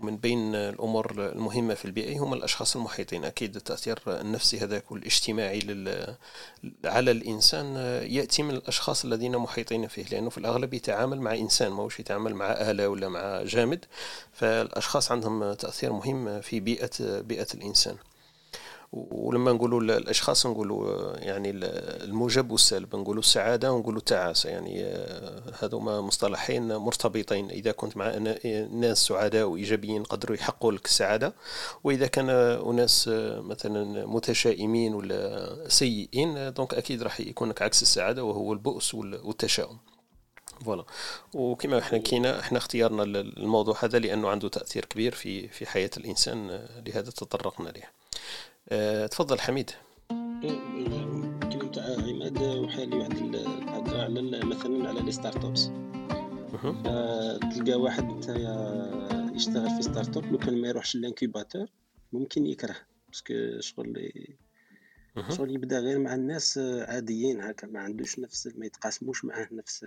ومن 0.00 0.16
بين 0.16 0.54
الأمور 0.54 1.12
المهمة 1.18 1.74
في 1.74 1.84
البيئة 1.84 2.18
هم 2.18 2.34
الأشخاص 2.34 2.76
المحيطين 2.76 3.24
أكيد 3.24 3.56
التأثير 3.56 3.98
النفسي 4.06 4.58
هذاك 4.58 4.92
والاجتماعي. 4.92 5.60
على 6.84 7.10
الإنسان 7.10 7.76
يأتي 8.10 8.42
من 8.42 8.54
الأشخاص 8.54 9.04
الذين 9.04 9.36
محيطين 9.36 9.88
فيه 9.88 10.04
لأنه 10.04 10.30
في 10.30 10.38
الأغلب 10.38 10.74
يتعامل 10.74 11.20
مع 11.20 11.34
إنسان 11.34 11.72
ما 11.72 11.88
يتعامل 11.98 12.34
مع 12.34 12.46
آلة 12.46 12.88
ولا 12.88 13.08
مع 13.08 13.42
جامد 13.42 13.84
فالأشخاص 14.32 15.12
عندهم 15.12 15.52
تأثير 15.52 15.92
مهم 15.92 16.40
في 16.40 16.60
بيئة 16.60 17.20
بيئة 17.20 17.46
الإنسان 17.54 17.96
ولما 18.92 19.52
نقولوا 19.52 19.80
الأشخاص 19.80 20.46
نقولوا 20.46 21.16
يعني 21.16 21.50
الموجب 21.50 22.50
والسلب 22.50 22.96
نقولوا 22.96 23.22
السعادة 23.22 23.72
ونقولوا 23.72 23.98
التعاسة 23.98 24.50
يعني 24.50 24.84
آه، 24.84 25.42
هذوما 25.60 26.00
مصطلحين 26.00 26.76
مرتبطين. 26.76 27.50
إذا 27.50 27.72
كنت 27.72 27.96
مع 27.96 28.16
ناس 28.72 28.98
سعداء 28.98 29.44
وإيجابيين 29.44 30.02
قدروا 30.02 30.36
يحققوا 30.36 30.72
لك 30.72 30.84
السعادة 30.84 31.34
وإذا 31.84 32.06
كان 32.06 32.30
أناس 32.30 33.08
آه، 33.12 33.40
مثلا 33.40 34.06
متشائمين 34.06 34.94
ولا 34.94 35.68
سيئين 35.68 36.52
donc 36.52 36.74
أكيد 36.74 37.02
راح 37.02 37.20
يكون 37.20 37.48
لك 37.48 37.62
عكس 37.62 37.82
السعادة 37.82 38.24
وهو 38.24 38.52
البؤس 38.52 38.94
والتشاؤم. 38.94 39.78
voilà. 40.64 40.84
وكما 41.34 41.78
إحنا 41.78 41.98
كينا 41.98 42.40
إحنا 42.40 42.58
اختيارنا 42.58 43.02
الموضوع 43.02 43.76
هذا 43.84 43.98
لأنه 43.98 44.28
عنده 44.28 44.48
تأثير 44.48 44.84
كبير 44.84 45.14
في 45.14 45.48
في 45.48 45.66
حياة 45.66 45.90
الإنسان 45.96 46.50
آه، 46.50 46.80
لهذا 46.86 47.10
تطرقنا 47.10 47.68
له 47.68 48.00
تفضل 49.10 49.40
حميد. 49.40 49.70
كلمة 51.52 51.70
تاع 51.72 51.84
عماد 51.84 52.42
وحالي 52.42 52.96
واحد 52.96 53.12
الهضره 53.12 53.98
على 53.98 54.44
مثلا 54.44 54.88
على 54.88 55.00
les 55.00 55.12
startups 55.12 55.70
تلقى 57.54 57.74
واحد 57.80 58.24
يشتغل 59.34 59.70
في 59.70 59.82
startup 59.82 60.32
لو 60.32 60.38
كان 60.38 60.60
ما 60.60 60.68
يروحش 60.68 60.96
لل 60.96 61.08
incubateur 61.08 61.66
ممكن 62.12 62.46
يكره 62.46 62.76
parce 63.08 63.41
que 63.41 63.60
شغل 63.60 64.12
شغل 65.30 65.54
يبدا 65.54 65.78
غير 65.78 65.98
مع 65.98 66.14
الناس 66.14 66.58
عاديين 66.88 67.40
هكا 67.40 67.66
ما 67.66 67.80
عندوش 67.80 68.18
نفس 68.18 68.46
ما 68.46 68.66
يتقاسموش 68.66 69.24
معاه 69.24 69.48
نفس 69.52 69.86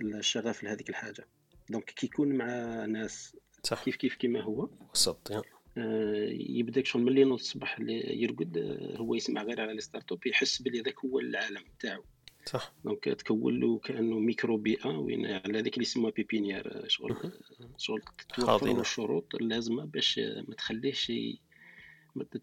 الشغف 0.00 0.62
لهذيك 0.64 0.88
الحاجة. 0.88 1.26
donc 1.70 1.84
كي 1.84 2.06
يكون 2.06 2.28
مع 2.32 2.46
ناس 2.84 3.36
صح. 3.62 3.84
كيف 3.84 3.96
كيف 3.96 4.14
كيما 4.14 4.40
هو 4.42 4.68
وسط 4.94 5.32
آه، 5.32 5.42
يبدأ 5.76 6.84
شغل 6.84 7.02
ملي 7.02 7.20
ينوض 7.20 7.38
الصباح 7.38 7.80
يرقد 7.80 8.56
آه، 8.58 8.96
هو 8.96 9.14
يسمع 9.14 9.42
غير 9.42 9.60
على 9.60 9.72
ال 9.72 10.12
startup 10.12 10.26
يحس 10.26 10.62
بلي 10.62 10.80
هذاك 10.80 11.04
هو 11.04 11.18
العالم 11.18 11.62
تاعو 11.80 12.02
صح. 12.46 12.72
donc 12.84 13.04
تكون 13.04 13.60
له 13.60 13.78
كأنه 13.78 14.18
ميكرو 14.18 14.56
بيئه 14.56 14.88
وين 14.88 15.26
على 15.26 15.58
هذيك 15.58 15.74
اللي 15.74 15.82
يسموها 15.82 16.12
pépinière 16.12 16.88
شغل 16.88 17.32
شغل 17.76 18.02
توفر 18.34 18.66
له 18.66 18.80
الشروط 18.80 19.34
اللازمه 19.34 19.84
باش 19.84 20.18
ما 20.18 20.54
تخليهش 20.54 21.12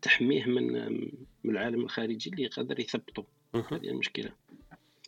تحميه 0.01 0.45
من 0.45 0.91
من 1.43 1.51
العالم 1.51 1.81
الخارجي 1.81 2.29
اللي 2.29 2.43
يقدر 2.43 2.79
يثبطه 2.79 3.25
هذه 3.53 3.89
المشكلة. 3.89 4.31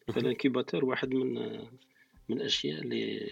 فال 0.08 0.21
incubateur 0.21 0.86
واحد 0.86 1.14
من 1.14 1.34
من 2.30 2.38
الاشياء 2.38 2.82
اللي 2.82 3.32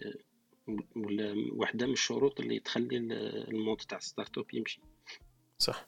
ولا 0.95 1.35
واحدة 1.51 1.85
من 1.85 1.93
الشروط 1.93 2.39
اللي 2.39 2.59
تخلي 2.59 2.97
المونت 2.97 3.81
تاع 3.81 3.99
startup 3.99 4.45
يمشي. 4.53 4.81
صح. 5.59 5.87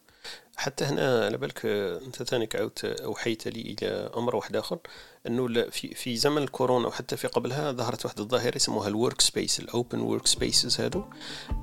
حتى 0.56 0.84
هنا 0.84 1.24
على 1.24 1.36
بالك 1.38 1.66
أنت 2.06 2.22
ثاني 2.22 2.48
عاودت 2.54 2.84
أوحيت 2.84 3.48
لي 3.48 3.60
إلى 3.60 4.10
أمر 4.16 4.36
واحد 4.36 4.56
آخر 4.56 4.78
أنه 5.26 5.70
في 5.70 5.94
في 5.94 6.16
زمن 6.16 6.42
الكورونا 6.42 6.88
وحتى 6.88 7.16
في 7.16 7.28
قبلها 7.28 7.72
ظهرت 7.72 8.04
واحد 8.04 8.20
الظاهرة 8.20 8.56
يسموها 8.56 8.88
ال 8.88 9.20
workspace 9.20 9.60
ال 9.60 10.00
open 10.00 10.26
workspaces 10.26 10.80
هادو. 10.80 11.04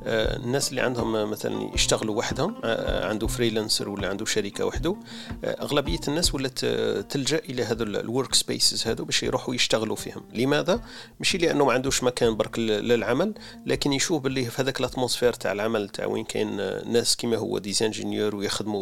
آه 0.04 0.38
الناس 0.38 0.70
اللي 0.70 0.82
عندهم 0.82 1.30
مثلا 1.32 1.74
يشتغلوا 1.74 2.16
وحدهم 2.16 2.56
آه 2.64 3.10
عنده 3.10 3.28
freelancer 3.28 3.90
ولا 3.90 4.10
عنده 4.10 4.26
شركة 4.26 4.66
وحده 4.66 4.96
آه 5.44 5.62
أغلبية 5.62 6.00
الناس 6.08 6.36
ولات 6.36 6.60
تلجأ 7.10 7.38
إلى 7.38 7.64
هذو 7.64 7.84
ال 7.84 8.34
workspaces 8.34 8.88
هادو 8.88 9.06
باش 9.06 9.24
يروحوا 9.24 9.56
يشتغلوا 9.56 9.96
فيهم. 9.96 10.24
لماذا؟ 10.34 10.82
ماشي 11.20 11.38
لأنه 11.38 11.66
ما 11.66 11.74
عندوش 11.74 12.04
مكان 12.04 12.38
برك 12.38 12.60
للعمل 12.60 13.34
لكن 13.66 13.94
يشوف 13.94 14.22
باللي 14.22 14.46
في 14.46 14.62
هذاك 14.62 14.80
ال 14.80 14.85
atmosphère 14.85 15.34
تاع 15.34 15.52
العمل 15.52 15.90
تاع 15.90 16.06
وين 16.06 16.24
كاين 16.26 16.56
ناس 16.92 17.16
كيما 17.16 17.38
هو 17.38 17.58
des 17.58 17.76
ingénieurs 17.76 18.36
ويخدموا 18.36 18.77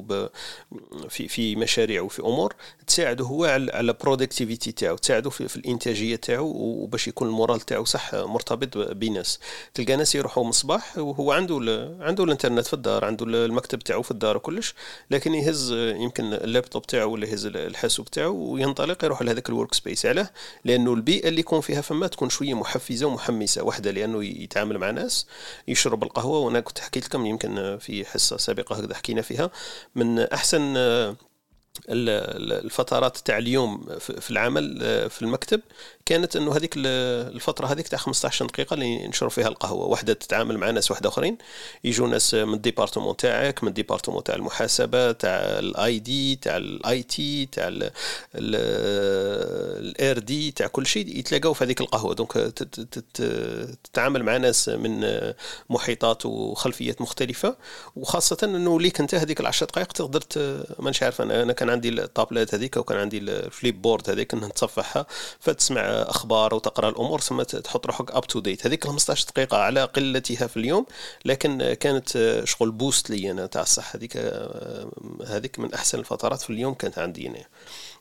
في 1.10 1.27
في 1.27 1.55
مشاريع 1.55 2.01
وفي 2.01 2.21
أمور 2.21 2.53
تساعده 2.88 3.25
هو 3.25 3.45
على 3.73 3.93
productivity 3.93 4.65
ال 4.65 4.66
quality 4.66 4.71
تاعو 4.71 4.95
تساعدو 4.97 5.29
في, 5.29 5.47
في 5.47 5.55
الإنتاجية 5.55 6.15
تاعو 6.15 6.51
وباش 6.55 7.08
يكون 7.08 7.27
ال 7.27 7.33
moral 7.33 7.60
تاعو 7.60 7.86
صح 7.86 8.15
مرتبط 8.15 8.77
بناس. 8.77 9.39
تلقى 9.73 9.95
ناس 9.95 10.15
يروحوا 10.15 10.43
من 10.43 10.49
الصباح 10.49 10.97
وهو 10.97 11.31
عنده 11.31 11.55
عنده 11.99 12.23
الإنترنت 12.23 12.67
في 12.67 12.73
الدار 12.73 13.05
عنده 13.05 13.25
المكتب 13.25 13.79
تاعو 13.79 14.01
في 14.01 14.12
الدار 14.12 14.38
وكلش 14.38 14.73
لكن 15.12 15.34
يهز 15.34 15.71
يمكن 15.71 16.34
اللابتوب 16.34 16.86
تاعو 16.88 17.12
ولا 17.12 17.27
يهز 17.27 17.45
الحاسوب 17.45 18.05
تاعو 18.12 18.36
وينطلق 18.36 19.05
يروح 19.05 19.21
لهذاك 19.21 19.49
ال 19.49 19.73
workspace 19.73 20.05
علاه 20.05 20.29
لأنه 20.65 20.93
البيئة 20.93 21.27
اللي 21.27 21.39
يكون 21.39 21.62
فيها 21.62 21.81
فما 21.81 22.08
تكون 22.08 22.29
شوية 22.29 22.53
محفزة 22.53 23.08
ومحمسة 23.08 23.63
واحدة 23.63 23.91
لأنه 23.91 24.25
يتعامل 24.25 24.77
مع 24.77 24.91
ناس 24.91 25.27
يشرب 25.67 26.03
القهوة 26.03 26.39
وأنا 26.39 26.60
كنت 26.60 26.79
حكيت 26.79 27.05
لكم 27.05 27.25
يمكن 27.25 27.77
في 27.79 28.05
حصة 28.05 28.38
سابقة 28.38 28.75
هكذا 28.75 28.95
حكينا 28.95 29.21
فيها. 29.21 29.51
من 29.95 30.19
أحسن 30.19 30.77
الفترات 31.89 33.17
تاع 33.17 33.38
اليوم 33.38 33.86
في 33.99 34.31
العمل 34.31 34.79
آه، 34.84 35.08
في 35.08 35.21
المكتب. 35.21 35.62
كانت 36.05 36.35
إنه 36.35 36.55
هذيك 36.55 36.73
الفترة 36.77 37.67
هذيك 37.67 37.87
تاع 37.87 37.99
15 37.99 38.45
دقيقة 38.45 38.73
اللي 38.73 39.07
نشرب 39.07 39.29
فيها 39.29 39.47
القهوة. 39.47 39.85
واحدة 39.85 40.13
تتعامل 40.13 40.57
مع 40.57 40.69
ناس 40.69 40.91
واحدة 40.91 41.09
أخرين. 41.09 41.37
يجوا 41.83 42.07
ناس 42.07 42.33
من 42.33 42.53
ال 42.53 42.59
département 42.59 43.17
تاعك 43.17 43.63
من 43.63 43.69
ال 43.69 43.74
département 43.74 44.23
تاع 44.23 44.35
المحاسبة 44.35 45.11
تاع 45.11 45.31
ال 45.39 45.99
ID 45.99 46.36
تاع 46.35 46.57
ال 46.58 47.03
IT 47.03 47.45
تاع 47.45 47.69
ال 48.36 50.19
R&D 50.19 50.51
تاع 50.51 50.67
كل 50.67 50.85
شيء 50.85 51.17
يتلاقاو 51.19 51.53
في 51.53 51.63
هذيك 51.63 51.81
القهوة. 51.81 52.13
donc 52.15 52.31
تتعامل 53.83 54.23
مع 54.23 54.37
ناس 54.37 54.69
من 54.69 55.21
محيطات 55.69 56.25
وخلفيات 56.25 57.01
مختلفة. 57.01 57.57
وخاصة 57.95 58.37
إنه 58.43 58.79
ليك 58.81 58.99
أنت 58.99 59.15
هذيك 59.15 59.39
العشر 59.39 59.65
دقائق 59.65 59.91
تقدر 59.91 60.23
مانيش 60.79 61.03
عارف 61.03 61.21
أنا 61.21 61.53
كان 61.53 61.69
عندي 61.69 61.89
الطابلات 61.89 62.55
هذيك 62.55 62.77
وكان 62.77 62.97
عندي 62.97 63.17
ال 63.17 63.81
Flipboard 63.81 64.10
هذيك 64.09 64.33
نتصفحها 64.33 65.05
فتسمع 65.39 65.94
أخبار 66.03 66.53
وتقرأ 66.55 66.89
الأمور 66.89 67.21
ثم 67.21 67.41
تحط 67.41 67.86
روحك 67.86 68.12
up 68.12 68.27
to 68.27 68.39
date 68.39 68.67
هذيك 68.67 68.88
15 68.88 69.25
دقيقة 69.27 69.58
على 69.58 69.84
قلتها 69.84 70.47
في 70.47 70.58
اليوم 70.58 70.86
لكن 71.25 71.73
كانت 71.73 72.41
شغل 72.43 72.71
boost 72.71 73.10
لي 73.10 73.31
أنا 73.31 73.45
تاع 73.45 73.62
الصح. 73.62 73.95
هذيك 73.95 74.17
هذيك 75.27 75.60
من 75.60 75.73
أحسن 75.73 75.99
الفترات 75.99 76.41
في 76.41 76.49
اليوم 76.49 76.73
كانت 76.73 76.99
عندي 76.99 77.27
أنا. 77.27 77.45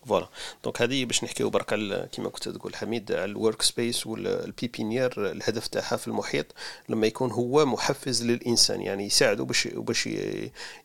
voilà 0.06 0.28
donc 0.64 0.82
هذه 0.82 1.04
باش 1.04 1.24
نحكيو 1.24 1.50
برك 1.50 1.74
كما 2.12 2.28
كنت 2.28 2.48
تقول 2.48 2.76
حميد 2.76 3.12
على 3.12 3.24
ال 3.24 3.62
workspace 3.62 4.06
وال 4.06 4.29
pépinière 4.29 5.30
الهدف 5.30 5.66
تاعها 5.66 5.96
في 5.96 6.08
المحيط 6.08 6.46
لما 6.88 7.06
يكون 7.06 7.30
هو 7.30 7.66
محفز 7.66 8.22
للإنسان 8.24 8.82
يعني 8.82 9.06
يساعده 9.06 9.44
باش 9.44 9.68
باش 9.68 10.08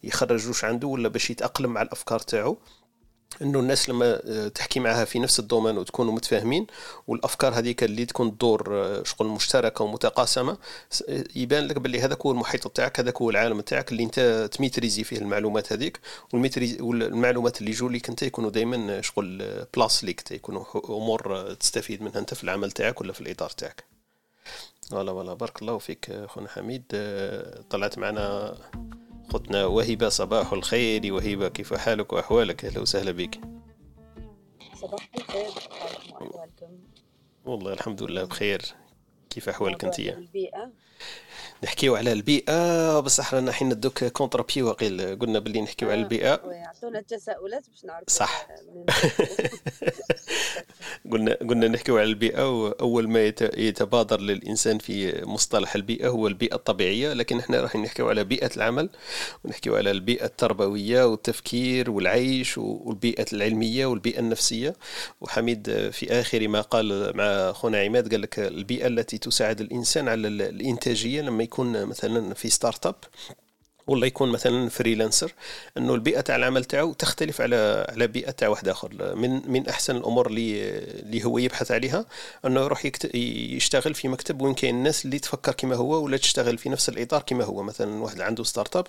يخرج 0.04 0.48
واش 0.48 0.64
عنده 0.64 0.88
ولا 0.88 1.10
باش 1.10 1.30
يتأقلم 1.30 1.74
مع 1.74 1.82
الأفكار 1.82 2.20
تاعو. 2.20 2.58
إنه 3.42 3.60
الناس 3.60 3.90
لما 3.90 4.22
آه، 4.26 4.48
تحكي 4.48 4.80
معها 4.80 5.06
في 5.06 5.20
نفس 5.20 5.40
ال 5.40 5.44
domaine 5.45 5.78
وتكونوا 5.78 6.14
متفاهمين 6.14 6.68
والأفكار 7.08 7.54
هذيك 7.54 7.84
اللي 7.84 8.06
تكون 8.06 8.38
تدور 8.38 8.70
آه، 8.72 9.04
شغل 9.04 9.28
مشتركة 9.28 9.84
ومتقاسمة 9.84 10.58
آه، 11.10 11.24
يبان 11.36 11.68
لك 11.68 11.78
باللي 11.78 12.02
هذاك 12.02 12.26
هو 12.26 12.32
المحيط 12.32 12.68
تاعك 12.68 13.00
هذاك 13.00 13.22
هو 13.22 13.30
العالم 13.30 13.62
تاعك 13.62 13.92
اللي 13.92 14.04
أنت 14.04 14.50
ت 14.52 14.57
maîtriser 14.57 15.04
فيه 15.04 15.18
المعلومات 15.18 15.74
هذيك 15.74 16.00
والمعلومات 16.34 17.60
اللي 17.60 17.72
يجوا 17.72 17.90
لك 17.90 18.10
أنت 18.10 18.24
يكونوا 18.24 18.50
دائما 18.50 19.02
شغل 19.02 19.66
plus 19.76 20.04
ليك 20.04 20.32
يكونوا 20.32 20.64
أمور 20.90 21.54
تستفيد 21.54 22.02
منها 22.02 22.20
أنت 22.20 22.34
في 22.34 22.44
العمل 22.44 22.72
تاعك 22.72 23.02
ولا 23.02 23.14
في 23.14 23.22
الإطار 23.22 23.50
تاعك. 23.50 23.84
voilà 24.90 25.12
voilà 25.12 25.34
بارك 25.34 25.62
الله 25.62 25.78
فيك 25.78 26.26
خونا 26.28 26.50
حميد 26.50 26.84
طلعت 27.70 27.98
معنا 27.98 28.56
أختنا 29.36 29.66
وهبة 29.66 30.10
صباح 30.10 30.54
الخير 30.54 31.14
وهبة 31.14 31.48
كيف 31.48 31.74
حالك 31.74 32.14
وأحوالك؟ 32.14 32.66
أهلا 32.66 32.80
وسهلا 32.80 33.12
بك. 33.12 33.40
صباح 34.76 35.10
الخير 35.16 35.50
والله 37.46 37.74
الحمد 37.74 38.04
لله 38.04 38.24
بخير. 38.24 38.62
كيف 39.30 39.50
أحوالك 39.50 39.86
أنت 39.86 40.00
البيئة. 40.00 40.72
نحكيو 41.64 41.96
على 41.96 42.12
البيئة 42.12 43.00
بصح 43.00 43.34
رانا 43.34 43.52
حين 43.52 43.70
ندوك 43.70 44.04
كونترا 44.04 44.46
بي 44.56 44.62
وقيل 44.62 45.20
قلنا 45.20 45.40
باللي 45.40 45.62
نحكيو 45.62 45.92
على 45.92 46.02
البيئة. 46.02 46.42
ويعطونا 46.46 47.00
التساؤلات 47.00 47.70
باش 47.70 47.86
نعرف 47.86 48.10
صح. 48.10 48.48
قلنا 51.12 51.34
قلنا 51.34 51.68
نحكيو 51.68 51.98
على 51.98 52.10
البيئة 52.10 52.64
وأول 52.64 53.10
ما 53.10 53.26
يتبادر 53.58 54.22
للإنسان 54.22 54.78
في 54.78 55.26
مصطلح 55.26 55.76
البيئة 55.76 56.08
هو 56.08 56.28
البيئة 56.28 56.56
الطبيعية 56.56 57.14
لكن 57.14 57.40
إحنا 57.40 57.62
راح 57.62 57.76
نحكيو 57.76 58.10
على 58.10 58.24
بيئة 58.24 58.50
العمل 58.58 58.90
ونحكيو 59.44 59.76
على 59.76 59.92
البيئة 59.92 60.26
التربوية 60.26 61.06
والتفكير 61.06 61.92
والعيش 61.92 62.58
والبيئة 62.58 63.26
العلمية 63.34 63.86
والبيئة 63.86 64.20
النفسية. 64.20 64.76
وحميد 65.22 65.90
في 65.92 66.12
آخر 66.12 66.48
ما 66.48 66.62
قال 66.62 67.18
مع 67.18 67.52
خونا 67.52 67.82
عماد 67.82 68.12
قال 68.12 68.22
لك 68.22 68.40
البيئة 68.40 68.88
التي 68.88 69.18
تساعد 69.18 69.62
الإنسان 69.62 70.08
على 70.08 70.28
الإنتاجية 70.28 71.22
لما 71.22 71.44
يكون 71.50 71.86
مثلا 71.86 72.34
في 72.34 72.50
startup 72.50 72.96
ولا 73.90 74.08
يكون 74.08 74.30
مثلا 74.30 74.70
freelancer 74.70 75.34
إنه 75.78 75.96
البيئة 75.96 76.22
تاع 76.22 76.36
العمل 76.36 76.66
تاعو 76.66 76.94
تختلف 76.94 77.42
على 77.42 77.86
على 77.90 78.08
بيئة 78.08 78.32
تاع 78.32 78.48
واحد 78.48 78.68
آخر. 78.68 79.16
من 79.16 79.52
من 79.52 79.68
أحسن 79.68 79.96
الأمور 79.96 80.28
اللي 80.28 80.70
اللي 80.80 81.26
هو 81.26 81.38
يبحث 81.38 81.72
عليها 81.72 82.06
إنه 82.46 82.62
يروح 82.62 82.92
يشتغل 83.16 83.94
في 83.94 84.08
مكتب 84.08 84.42
وين 84.42 84.54
كاين 84.54 84.76
الناس 84.76 85.06
اللي 85.06 85.20
تفكر 85.20 85.52
كما 85.52 85.76
هو 85.76 86.04
ولا 86.04 86.18
تشتغل 86.18 86.58
في 86.58 86.70
نفس 86.70 86.90
الإطار 86.90 87.22
كما 87.22 87.44
هو. 87.44 87.64
مثلا 87.64 88.04
واحد 88.04 88.22
عنده 88.22 88.44
startup 88.44 88.88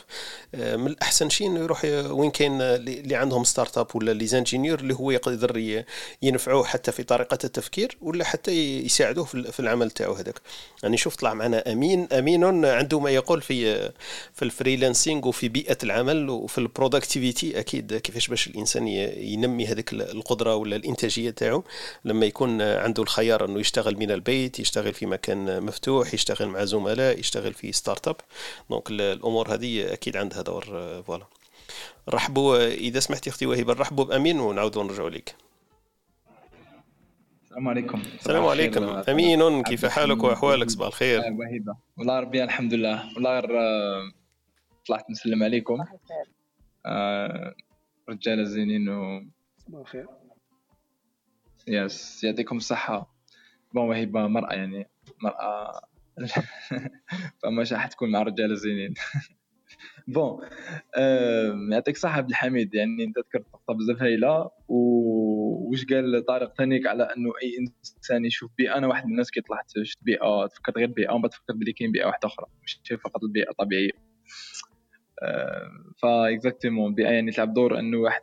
آه، 0.55 0.77
من 0.77 0.87
الأحسن 0.87 1.29
شيء 1.29 1.47
إنه 1.47 1.61
يروح 1.61 1.85
وين 1.85 2.31
كاين 2.31 2.63
اللي 2.63 3.15
عندهم 3.15 3.45
startup 3.45 3.97
ولا 3.97 4.13
les 4.13 4.27
ingénieurs 4.27 4.81
اللي 4.81 4.95
هو 4.95 5.11
يقدر 5.11 5.85
ينفعوه 6.23 6.65
حتى 6.65 6.93
في 6.93 7.03
طريقة 7.03 7.39
التفكير 7.45 7.97
ولا 8.01 8.25
حتى 8.25 8.53
يساعدوه 8.85 9.25
في 9.25 9.61
العمل 9.61 9.91
تاعو 9.91 10.13
هذاك. 10.13 10.41
يعني 10.83 10.97
شوف 10.97 11.17
طلع 11.17 11.35
معنا 11.35 11.73
أمين 11.73 12.09
أمين 12.13 12.65
عنده 12.65 13.01
ما 13.01 13.11
يقول 13.11 13.43
في 13.43 13.91
في 14.35 14.43
ال 14.43 14.47
freelance 14.47 14.90
ال 14.91 14.94
freelancing 14.94 15.29
وفي 15.29 15.49
بيئة 15.49 15.79
العمل 15.83 16.31
وفي 16.31 16.59
ال 16.59 16.66
productivity 16.66 17.61
أكيد 17.61 17.95
كيفاش 17.95 18.29
باش 18.29 18.47
الإنسان 18.47 18.89
ينمي 18.89 19.67
هذيك 19.67 19.93
القدرة 19.93 20.55
ولا 20.55 20.77
الإنتاجية 20.77 21.31
تاعو 21.31 21.65
لما 22.05 22.27
يكون 22.27 22.63
عنده 22.63 23.03
الخيار 23.03 23.45
إنه 23.45 23.61
يشتغل 23.61 23.97
من 23.97 24.11
البيت 24.11 24.61
يشتغل 24.61 24.93
في 24.93 25.07
مكان 25.07 25.63
مفتوح 25.63 26.15
يشتغل 26.15 26.49
مع 26.49 26.65
زملاء 26.65 27.19
يشتغل 27.19 27.55
في 27.55 27.73
startup 27.73 28.17
donc 28.71 28.91
الأمور 28.91 29.55
هذه 29.55 29.93
أكيد 29.93 30.17
عندها 30.17 30.43
دور 30.43 30.65
voilà 31.07 31.27
رحبوا 32.09 32.67
إذا 32.67 33.01
سمحتي 33.01 33.31
أختي 33.31 33.47
وهبه 33.47 33.73
رحبوا 33.73 34.05
بأمين 34.05 34.41
ونعاودوا 34.41 34.85
نرجعوا 34.85 35.11
لك. 35.11 35.35
السلام 37.45 37.69
عليكم. 37.69 38.03
السلام 38.19 38.47
عليكم. 38.47 38.85
أمين 39.09 39.63
كيف 39.63 39.87
حالك 39.87 40.23
وأحوالك؟ 40.23 40.71
صباح 40.71 40.87
الخير. 40.87 41.19
وهبه 41.21 41.77
والله 41.99 42.21
ربي 42.21 42.45
الحمد 42.45 42.75
لله. 42.75 43.05
والله 43.15 43.41
طلعت 44.91 45.11
نسلم 45.11 45.43
عليكم. 45.43 45.85
آه 46.87 47.55
رجاله 48.09 48.43
زينين 48.43 48.89
و 48.89 49.23
صباح 49.59 49.81
الخير. 49.81 50.07
yes 51.69 52.25
يعطيكم 52.25 52.57
الصحة. 52.57 53.15
bon 53.75 53.89
وهبة 53.89 54.27
مرأة 54.27 54.53
يعني 54.55 54.89
مرأة. 55.23 55.81
فما 57.43 57.65
راح 57.73 57.87
تكون 57.87 58.11
مع 58.11 58.23
رجاله 58.23 58.55
زينين 58.55 58.95
bon 60.09 60.41
يعطيك 61.73 61.97
الصحة 61.97 62.17
عبد 62.17 62.31
الحميد. 62.31 62.75
يعني 62.75 63.05
أنت 63.05 63.19
ذكرت 63.19 63.47
نقطة 63.55 63.75
بزاف 63.75 64.03
هايلة 64.03 64.51
وش 64.69 65.85
قال 65.85 66.25
طارق 66.29 66.55
ثانيك 66.55 66.87
على 66.87 67.03
أنه 67.03 67.33
أي 67.43 67.57
إنسان 67.61 68.25
يشوف 68.25 68.51
بيئة؟ 68.59 68.77
أنا 68.77 68.87
واحد 68.87 69.05
من 69.05 69.13
الناس 69.13 69.31
كي 69.31 69.41
طلعت 69.41 69.73
شفت 69.85 69.99
بيئة 70.03 70.47
تفكرت 70.47 70.79
غير 70.79 70.89
بيئة 70.89 71.13
ومن 71.13 71.23
بعد 71.23 71.31
تفكرت 71.31 71.57
بلي 71.57 71.73
كاين 71.73 71.93
بيئة 71.93 72.07
واحدة 72.07 72.29
أخرى. 72.29 72.47
مش 72.63 72.81
فقط 73.05 73.25
البيئة 73.25 73.51
الطبيعيه 73.51 73.91
ف 76.03 76.29
exactement 76.35 76.95
يعني 76.99 77.31
تلعب 77.31 77.55
دور 77.55 77.79
إنه 77.79 77.99
واحد 77.99 78.23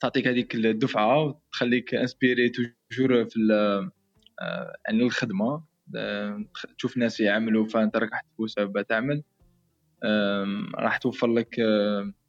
تعطيك 0.00 0.28
هذيك 0.28 0.54
الدفعة 0.54 1.22
وتخليك 1.22 1.94
inspiré 1.94 2.48
toujours 2.48 3.24
في 3.24 3.38
آه، 4.40 4.74
يعني 4.88 5.02
الخدمة. 5.02 5.64
تشوف 6.78 6.96
ناس 6.96 7.20
يعملوا 7.20 7.66
فأنت 7.66 7.96
راك 7.96 8.12
راح 8.12 8.20
تفوز 8.20 8.54
تعمل. 8.88 9.22
راح 10.74 10.96
توفر 10.96 11.26
لك 11.26 11.60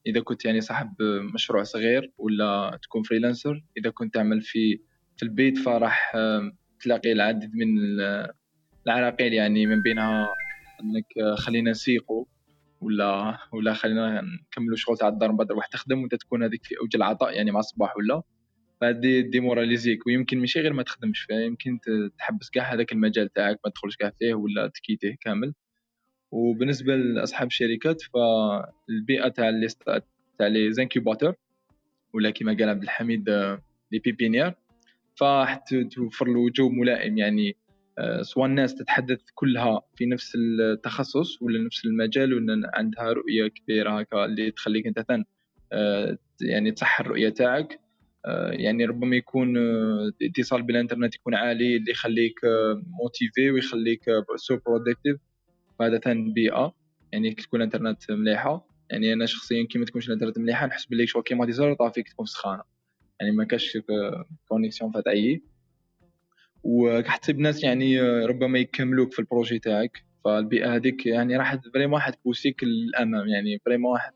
إذا 0.07 0.19
كنت 0.19 0.45
يعني 0.45 0.61
صاحب 0.61 0.93
مشروع 1.33 1.63
صغير 1.63 2.11
ولا 2.17 2.79
تكون 2.81 3.03
freelancer 3.03 3.63
إذا 3.77 3.89
كنت 3.89 4.13
تعمل 4.13 4.41
في 4.41 4.79
في 5.17 5.23
البيت 5.23 5.57
فراح 5.57 6.17
تلاقي 6.79 7.11
العديد 7.11 7.51
من 7.55 7.67
العراقيل 8.87 9.33
يعني 9.33 9.65
من 9.65 9.81
بينها 9.81 10.29
إنك 10.81 11.37
خلينا 11.37 11.71
نسيقوا. 11.71 12.25
ولا 12.85 13.37
ولا 13.53 13.73
خلينا 13.73 14.21
نكملوا 14.21 14.77
شغل 14.77 14.97
تاع 14.97 15.07
الدار 15.07 15.31
من 15.31 15.37
بعد 15.37 15.47
تروح 15.47 15.67
تخدم 15.67 16.01
وانت 16.01 16.15
تكون 16.15 16.43
هذيك 16.43 16.63
في 16.63 16.75
أوج 16.81 16.95
العطاء 16.95 17.35
يعني 17.35 17.51
مع 17.51 17.59
الصباح 17.59 17.97
ولا؟ 17.97 18.21
فهادي 18.81 19.21
démoralisé 19.21 19.93
ك. 19.93 20.07
ويمكن 20.07 20.39
ماشي 20.39 20.59
غير 20.59 20.73
ما 20.73 20.83
تخدمش 20.83 21.19
فيه 21.19 21.35
يمكن 21.35 21.79
تحبس 22.17 22.49
كاع 22.49 22.73
هذاك 22.73 22.91
المجال 22.91 23.33
تاعك 23.33 23.59
ما 23.65 23.71
تدخلش 23.71 23.95
كاع 23.95 24.09
فيه 24.19 24.33
ولا 24.33 24.67
ت 24.67 24.72
quitter 24.72 25.10
ه 25.10 25.15
كامل. 25.21 25.53
وبالنسبة 26.31 26.95
لأصحاب 26.95 27.47
الشركات 27.47 28.01
فالبيئة 28.01 29.27
تاع 29.27 29.49
لي 29.49 29.67
تاع 30.37 30.47
les 30.47 30.73
incubateurs 30.73 31.33
ولا 32.13 32.29
كما 32.29 32.53
قال 32.53 32.69
عبد 32.69 32.83
الحميد 32.83 33.29
les 33.91 33.99
pépinières. 33.99 34.53
فراح 35.15 35.63
توفر 35.91 36.27
له 36.27 36.49
جو 36.49 36.69
ملائم 36.69 37.17
يعني 37.17 37.49
آه، 37.49 37.64
سواء 38.21 38.45
الناس 38.45 38.75
تتحدث 38.75 39.21
كلها 39.35 39.81
في 39.95 40.05
نفس 40.05 40.33
التخصص 40.35 41.41
ولا 41.41 41.65
نفس 41.65 41.85
المجال 41.85 42.33
ولا 42.33 42.71
عندها 42.73 43.13
رؤية 43.13 43.47
كبيرة 43.47 43.99
هكا 43.99 44.25
اللي 44.25 44.51
تخليك 44.51 44.87
أنت 44.87 44.99
ثان 44.99 45.25
آه، 45.73 46.17
يعني 46.41 46.71
تصح 46.71 46.99
الرؤية 46.99 47.29
تاعك. 47.29 47.79
آه، 48.25 48.51
يعني 48.51 48.85
ربما 48.85 49.15
يكون 49.15 49.57
اتصال 50.21 50.63
بالإنترنت 50.63 51.15
يكون 51.15 51.35
عالي 51.35 51.75
اللي 51.75 51.91
يخليك 51.91 52.39
motivé 53.01 53.51
ويخليك 53.51 54.01
so 54.35 54.57
productive 54.65 55.17
فهذا 55.79 55.97
ثاني 55.97 56.33
بيئة 56.33 56.75
يعني 57.11 57.33
كي 57.33 57.43
تكون 57.43 57.61
الإنترنت 57.61 58.11
مليحة. 58.11 58.67
يعني 58.89 59.13
أنا 59.13 59.25
شخصيا 59.25 59.67
كي 59.69 59.79
ما 59.79 59.85
تكونش 59.85 60.07
الإنترنت 60.07 60.39
مليحة 60.39 60.67
نحس 60.67 60.85
باللي 60.85 61.07
شغل 61.07 61.23
كيما 61.23 61.45
désert 61.45 61.91
فيك 61.93 62.09
تكون 62.09 62.25
سخانة. 62.25 62.63
يعني 63.19 63.31
ما 63.31 63.43
كاش 63.43 63.77
connexion 64.47 64.91
فتعي 64.91 65.41
وحتى 66.65 67.33
بناس 67.33 67.63
يعني 67.63 68.01
ربما 68.25 68.59
يكملوك 68.59 69.13
في 69.13 69.19
ال 69.19 69.25
projet 69.25 69.59
تاعك. 69.59 70.05
فالبيئة 70.25 70.75
هذيك 70.75 71.05
يعني 71.05 71.37
راح 71.37 71.55
vraiment 71.73 71.93
واحد 71.93 72.13
ت 72.13 72.19
pousser 72.19 72.58
ك 72.58 72.63
للامام 72.63 73.27
يعني 73.27 73.59
vraiment 73.65 73.91
واحد 73.91 74.13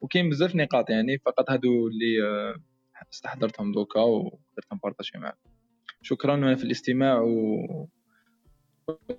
وكاين 0.00 0.30
بزاف 0.30 0.56
نقاط 0.56 0.90
يعني 0.90 1.18
فقط 1.18 1.50
هادو 1.50 1.88
اللي 1.88 2.16
استحضرتهم 3.12 3.72
دوكا 3.72 4.00
وقدرت 4.00 4.72
ن 4.72 4.77
partager 4.77 5.18
معاك. 5.18 5.38
شكرا 6.02 6.54
في 6.54 6.64
الاستماع 6.64 7.20
و 7.20 7.88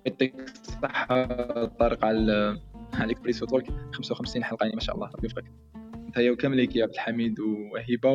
يعطيك 0.06 0.34
الصحة 0.40 1.24
طارق 1.64 2.04
على 2.04 2.60
على 2.92 3.04
ال 3.04 3.09
Espresso 3.09 3.46
Talk 3.46 3.70
55 3.92 4.44
حلقة 4.44 4.64
يعني 4.64 4.74
ما 4.74 4.80
شاء 4.80 4.94
الله 4.94 5.06
ربي 5.06 5.28
يوفقك. 5.28 5.52
انت 5.94 6.18
وكامل 6.18 6.76
يا 6.76 6.82
عبد 6.82 6.94
الحميد 6.94 7.40
وهبة 7.40 8.10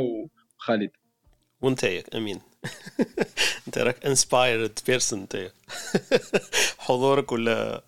وخالد. 0.58 0.92
وانت 1.64 1.84
امين 2.16 2.42
انت 3.68 3.78
راك 3.78 4.06
inspired 4.06 4.80
person 4.88 5.20
انت 5.20 5.52
حضورك 6.78 7.32
ولا 7.32 7.84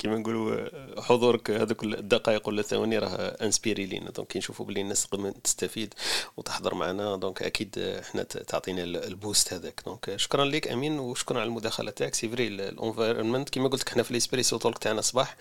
كيما 0.00 0.18
نقولوا 0.18 0.68
حضورك 1.00 1.50
هذوك 1.50 1.84
الدقائق 1.84 2.48
ولا 2.48 2.60
الثواني 2.60 2.98
راه 2.98 3.36
inspiré 3.42 3.86
لينا. 3.86 4.10
donc 4.10 4.36
نشوفوا 4.36 4.66
باللي 4.66 4.80
الناس 4.80 5.08
تستفيد 5.44 5.94
وتحضر 6.36 6.74
معنا 6.74 7.16
donc 7.16 7.42
أكيد 7.42 7.78
إحنا 7.78 8.22
تعطينا 8.22 8.82
ال 8.82 8.94
boost 8.94 9.52
هذاك. 9.52 9.82
donc 9.86 10.16
شكرا 10.16 10.44
لك 10.44 10.68
أمين 10.68 10.98
وشكرا 10.98 11.40
على 11.40 11.48
المداخلة 11.48 11.90
تاعك. 11.90 12.14
c'est 12.14 12.28
vrai 12.28 12.46
ال 12.46 12.54
environment 12.54 13.48
كيما 13.48 13.68
قلت 13.68 13.82
لك 13.82 13.88
إحنا 13.88 14.02
في 14.02 14.10
ال 14.10 14.15
Espresso 14.15 14.58
Talk 14.58 14.78
تاعنا 14.78 15.00
صباح 15.00 15.36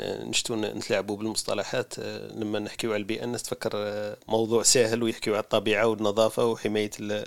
نشتو 0.00 0.56
نتلاعبوا 0.56 1.16
بالمصطلحات 1.16 1.98
لما 2.34 2.58
نحكيو 2.58 2.92
على 2.92 3.00
البيئة 3.00 3.24
الناس 3.24 3.42
تفكر 3.42 3.70
موضوع 4.28 4.62
سهل 4.62 5.02
ويحكيو 5.02 5.34
على 5.34 5.42
الطبيعة 5.42 5.86
والنظافة 5.86 6.44
وحماية 6.46 6.90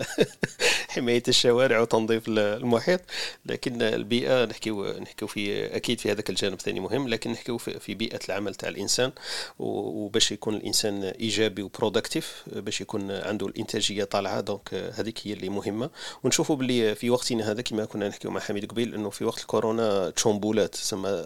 حماية 0.89 1.23
الشوارع 1.27 1.79
وتنظيف 1.79 2.23
المحيط. 2.27 3.01
لكن 3.45 3.81
البيئة 3.81 4.45
نحكيو 4.45 4.85
نحكيو 4.85 5.27
في 5.27 5.75
أكيد 5.75 5.99
في 5.99 6.11
هذاك 6.11 6.29
الجانب. 6.29 6.58
ثاني 6.61 6.79
مهم 6.79 7.07
لكن 7.07 7.31
نحكيو 7.31 7.57
في 7.57 7.93
بيئة 7.93 8.19
العمل 8.29 8.55
تاع 8.55 8.69
الإنسان 8.69 9.11
وباش 9.59 10.31
يكون 10.31 10.55
الإنسان 10.55 11.03
إيجابي 11.03 11.61
و 11.61 11.69
productif 11.69 12.43
باش 12.55 12.81
يكون 12.81 13.11
عنده 13.11 13.47
الإنتاجية 13.47 14.03
طالعة 14.03 14.41
donc 14.41 14.73
هذيك 14.73 15.19
هي 15.27 15.33
اللي 15.33 15.49
مهمة. 15.49 15.89
ونشوفوا 16.23 16.55
باللي 16.55 16.95
في 16.95 17.09
وقتنا 17.09 17.51
هذا 17.51 17.61
كما 17.61 17.85
كنا 17.85 18.07
نحكيو 18.09 18.31
مع 18.31 18.39
حميد 18.39 18.71
قبيل 18.71 18.93
إنه 18.95 19.09
في 19.09 19.25
وقت 19.25 19.41
الكورونا 19.41 20.09
ت 20.09 20.15
chambouler 20.15 20.70
ات 20.70 20.75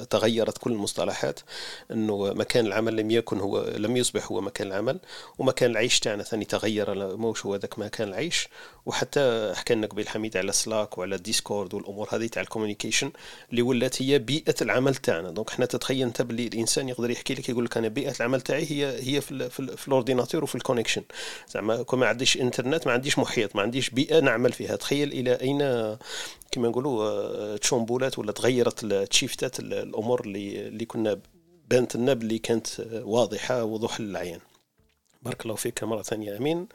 تغيرت 0.09 0.57
كل 0.57 0.71
المصطلحات 0.71 1.39
إنه 1.91 2.33
مكان 2.33 2.65
العمل 2.65 2.95
لم 2.95 3.11
يكن 3.11 3.39
هو 3.39 3.73
لم 3.77 3.97
يصبح 3.97 4.31
هو 4.31 4.41
مكان 4.41 4.67
العمل 4.67 4.99
ومكان 5.37 5.71
العيش 5.71 5.99
تاعنا 5.99 6.23
ثاني 6.23 6.45
تغير 6.45 7.17
موش 7.17 7.45
هو 7.45 7.55
ذاك 7.55 7.79
مكان 7.79 8.07
العيش. 8.07 8.47
وحتى 8.85 9.53
حكى 9.55 9.75
لنا 9.75 9.87
قبيل 9.87 10.09
حميد 10.09 10.37
على 10.37 10.51
Slack 10.51 10.97
وعلى 10.97 11.17
Discord 11.17 11.73
والأمور 11.73 12.07
هذه 12.11 12.27
تاع 12.27 12.41
ال 12.41 12.46
communication 12.46 13.11
اللي 13.51 13.61
ولات 13.61 14.01
هي 14.01 14.19
بيئة 14.19 14.55
العمل 14.61 14.95
تاعنا. 14.95 15.31
donc 15.31 15.49
حنا 15.49 15.65
تتخيل 15.65 16.01
انت 16.07 16.21
باللي 16.21 16.47
الإنسان 16.47 16.89
يقدر 16.89 17.09
يحكي 17.09 17.33
لك 17.33 17.49
يقول 17.49 17.65
لك 17.65 17.77
أنا 17.77 17.87
بيئة 17.87 18.13
العمل 18.19 18.41
تاعي 18.41 18.65
هي 18.71 18.85
هي 18.85 19.21
في, 19.21 19.49
في, 19.49 19.77
في 19.77 19.87
ال 19.87 19.92
ordinateur 19.92 20.43
وفي 20.43 20.55
ال 20.55 20.60
connection 20.60 21.03
زعما 21.49 21.83
كون 21.83 21.99
ما 21.99 22.07
عنديش 22.07 22.37
انترنت 22.37 22.87
ما 22.87 22.93
عنديش 22.93 23.19
محيط 23.19 23.55
ما 23.55 23.61
عنديش 23.61 23.89
بيئة 23.89 24.19
نعمل 24.19 24.51
فيها. 24.51 24.75
تخيل 24.75 25.11
إلى 25.11 25.33
أين 25.33 25.59
كما 26.51 26.67
نقولوا 26.67 27.03
آه، 27.03 27.57
تشومبولات 27.57 28.19
ولا 28.19 28.31
تغيرت 28.31 28.85
تشيفتات 28.85 29.59
الأمور 29.59 30.21
اللي 30.21 30.67
اللي 30.67 30.85
كنا 30.85 31.19
بانت 31.69 31.95
لنا 31.95 32.13
باللي 32.13 32.37
كانت 32.39 32.67
واضحة 33.03 33.63
وضوح 33.63 34.01
للعين. 34.01 34.39
بارك 35.21 35.41
الله 35.41 35.55
فيك 35.55 35.83
مرة 35.83 36.01
ثانية 36.01 36.37
أمين. 36.37 36.67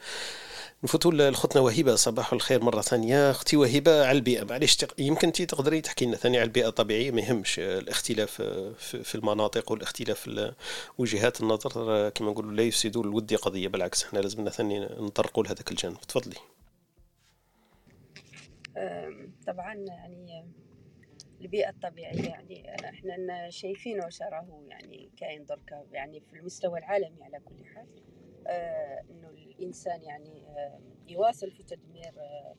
نفوتوا 0.85 1.13
لخوتنا 1.13 1.63
وهبه 1.63 1.95
صباح 1.95 2.33
الخير 2.33 2.63
مرة 2.65 2.81
ثانية. 2.81 3.31
أختي 3.31 3.57
وهبه 3.57 4.07
على 4.07 4.19
البيئة. 4.19 4.45
معليش 4.45 4.79
يمكن 4.99 5.27
انت 5.27 5.43
تقدري 5.43 5.81
تحكي 5.81 6.07
لنا 6.07 6.17
ثاني 6.17 6.39
على 6.39 6.47
البيئة 6.47 6.69
الطبيعية؟ 6.69 7.11
ما 7.11 7.21
يهمش 7.21 7.59
الاختلاف 7.59 8.43
في 8.79 9.15
المناطق 9.15 9.73
والاختلاف 9.73 10.21
في 10.21 10.53
وجهات 10.99 11.41
النظر. 11.41 12.09
كما 12.09 12.31
نقولوا 12.31 12.53
لا 12.53 12.63
يفسدوا 12.63 13.03
الود 13.05 13.35
قضية. 13.35 13.69
بالعكس 13.69 14.05
إحنا 14.05 14.19
لازمنا 14.19 14.51
ثاني 14.51 14.81
نطرقوا 14.81 15.45
لهذاك 15.45 15.71
الجانب. 15.71 16.01
تفضلي. 16.01 16.37
طبعا 19.47 19.75
يعني 19.75 20.45
البيئة 21.41 21.71
الطبيعية 21.71 22.29
يعني 22.29 22.75
إحنا 22.85 23.51
شايفين 23.51 24.05
وشره 24.05 24.63
يعني 24.69 25.11
كاين 25.17 25.47
دركا 25.47 25.85
يعني 25.93 26.21
في 26.21 26.37
المستوى 26.39 26.79
العالمي 26.79 27.23
على 27.23 27.41
كل 27.45 27.65
حال. 27.75 27.87
آه، 27.87 28.18
إنه 29.11 29.29
الإنسان 29.29 30.03
يعني 30.03 30.47
آه، 30.49 30.81
يواصل 31.09 31.51
في 31.51 31.63
تدمير 31.63 32.13
آه، 32.19 32.55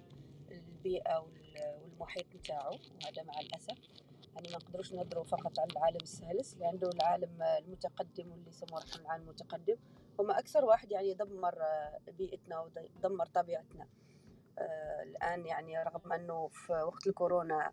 البيئة 0.52 1.18
والمحيط 1.20 2.36
نتاعو 2.36 2.72
وهذا 2.72 3.24
مع 3.24 3.40
الأسف. 3.40 3.78
يعني 4.36 4.48
ما 4.50 4.56
نقدروش 4.56 4.94
نهضروا 4.94 5.24
فقط 5.24 5.60
على 5.60 5.72
العالم 5.72 5.98
الثالث 6.02 6.54
لأنه 6.54 6.90
العالم 6.96 7.42
المتقدم 7.42 8.32
واللي 8.32 8.50
يسموه 8.50 8.82
العالم 9.00 9.24
المتقدم 9.24 9.76
هما 10.20 10.40
أكثر 10.40 10.66
واحد 10.66 10.92
يعني 10.92 11.14
دمر 11.14 11.56
بيئتنا 12.18 12.60
ودمر 12.60 13.26
طبيعتنا. 13.26 13.88
الآن 15.04 15.46
يعني 15.46 15.84
رغم 15.84 16.14
إنه 16.14 16.48
في 16.48 16.74
وقت 16.74 17.08
الكورونا 17.08 17.72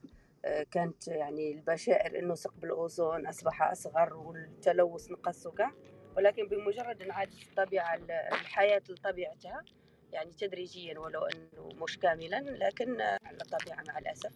كانت 0.70 1.08
يعني 1.08 1.52
البشائر 1.52 2.18
إنه 2.18 2.34
ثقب 2.34 2.64
الأوزون 2.64 3.26
أصبح 3.26 3.62
أصغر 3.62 4.14
والتلوث 4.14 5.10
نقص 5.10 5.46
وكاع 5.46 5.72
ولكن 6.16 6.48
بمجرد 6.48 7.02
انعاد 7.02 7.32
الطبيعة 7.32 7.94
الحياة 8.32 8.82
لطبيعتها 8.88 9.64
يعني 10.12 10.32
تدريجيا 10.32 10.98
ولو 10.98 11.24
إنه 11.24 11.68
مش 11.82 11.98
كاملا 11.98 12.40
لكن 12.40 13.00
على 13.00 13.38
الطبيعة 13.42 13.84
مع 13.88 13.98
الأسف. 13.98 14.32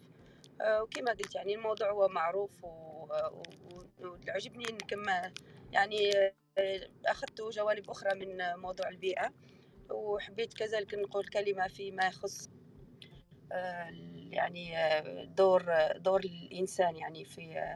آه، 0.61 0.83
وكما 0.83 1.11
قلت 1.11 1.35
يعني 1.35 1.55
الموضوع 1.55 1.91
هو 1.91 2.07
معروف 2.07 2.51
وعجبني 3.99 4.65
كما 4.87 5.33
يعني 5.71 6.11
آه، 6.57 6.89
أخذت 7.05 7.41
جوانب 7.41 7.89
أخرى 7.89 8.19
من 8.19 8.37
موضوع 8.55 8.89
البيئة. 8.89 9.33
وحبيت 9.89 10.53
كذلك 10.53 10.93
نقول 10.93 11.25
كلمة 11.25 11.67
فيما 11.67 12.07
يخص 12.07 12.49
آه، 13.51 13.91
يعني 14.31 14.75
دور 15.25 15.63
دور 15.95 16.19
الإنسان 16.19 16.95
يعني 16.95 17.25
في 17.25 17.75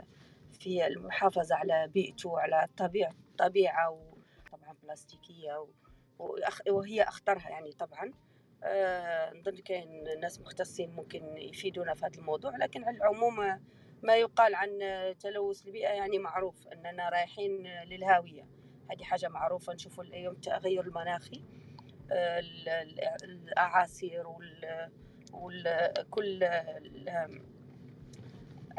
في 0.59 0.87
المحافظة 0.87 1.55
على 1.55 1.87
بيئته 1.93 2.29
وعلى 2.29 2.63
الطبيعة 2.63 3.24
الطبيعة 3.35 3.89
وطبعا 3.89 4.75
بلاستيكية 4.83 5.67
وهي 6.69 7.03
أخطرها 7.03 7.49
يعني 7.49 7.71
طبعا. 7.71 8.13
آه، 8.63 9.33
نظن 9.33 9.57
كاين 9.57 10.19
ناس 10.21 10.41
مختصين 10.41 10.95
ممكن 10.95 11.37
يفيدونا 11.37 11.93
في 11.93 12.05
هذا 12.05 12.19
الموضوع 12.19 12.57
لكن 12.57 12.83
على 12.83 12.97
العموم 12.97 13.59
ما 14.03 14.15
يقال 14.15 14.55
عن 14.55 14.69
تلوث 15.19 15.65
البيئة 15.65 15.89
يعني 15.89 16.19
معروف 16.19 16.67
أننا 16.67 17.09
رايحين 17.09 17.67
للهاوية. 17.67 18.47
هذه 18.91 19.03
حاجة 19.03 19.27
معروفة 19.27 19.73
نشوفوا 19.73 20.03
اليوم 20.03 20.33
التغير 20.33 20.81
المناخي. 20.81 21.43
آه، 22.11 22.43
الأعاصير 23.23 24.27
وكل 25.33 26.43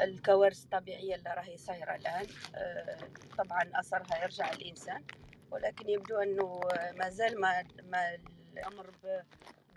الكوارث 0.01 0.65
الطبيعية 0.65 1.15
اللي 1.15 1.35
راهي 1.37 1.57
صايرة 1.57 1.95
الآن 1.95 2.27
آه، 2.55 2.99
طبعا 3.39 3.71
أثرها 3.75 4.23
يرجع 4.23 4.53
الإنسان 4.53 5.03
ولكن 5.51 5.89
يبدو 5.89 6.17
أنه 6.17 6.61
ما 6.97 7.11
زال 7.11 7.41
ما, 7.41 7.65
ما 7.83 8.19
الأمر 8.53 8.91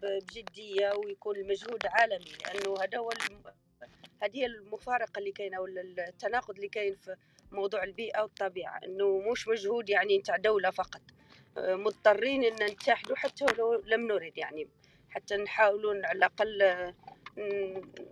بجدية 0.01 0.91
ويكون 0.93 1.35
المجهود 1.35 1.85
عالمي 1.85 2.31
لأنه 2.45 2.75
هذا 2.81 2.97
هو 2.97 3.09
هذه 4.23 4.45
المفارقة 4.45 5.19
اللي 5.19 5.31
كاينة 5.31 5.59
ولا 5.59 5.81
التناقض 5.81 6.55
اللي 6.55 6.67
كاين 6.67 6.95
في 6.95 7.15
موضوع 7.51 7.83
البيئة 7.83 8.21
والطبيعة 8.21 8.79
إنه 8.85 9.31
مش 9.31 9.47
مجهود 9.47 9.89
يعني 9.89 10.17
نتاع 10.17 10.37
دولة 10.37 10.69
فقط 10.69 11.01
آه، 11.57 11.75
مضطرين 11.75 12.43
إن 12.43 12.65
نتحدوا 12.65 13.15
حتى 13.15 13.45
ولو 13.45 13.83
لم 13.85 14.07
نرد 14.07 14.37
يعني 14.37 14.67
حتى 15.09 15.37
نحاولوا 15.37 15.93
على 15.93 16.17
الأقل 16.17 16.93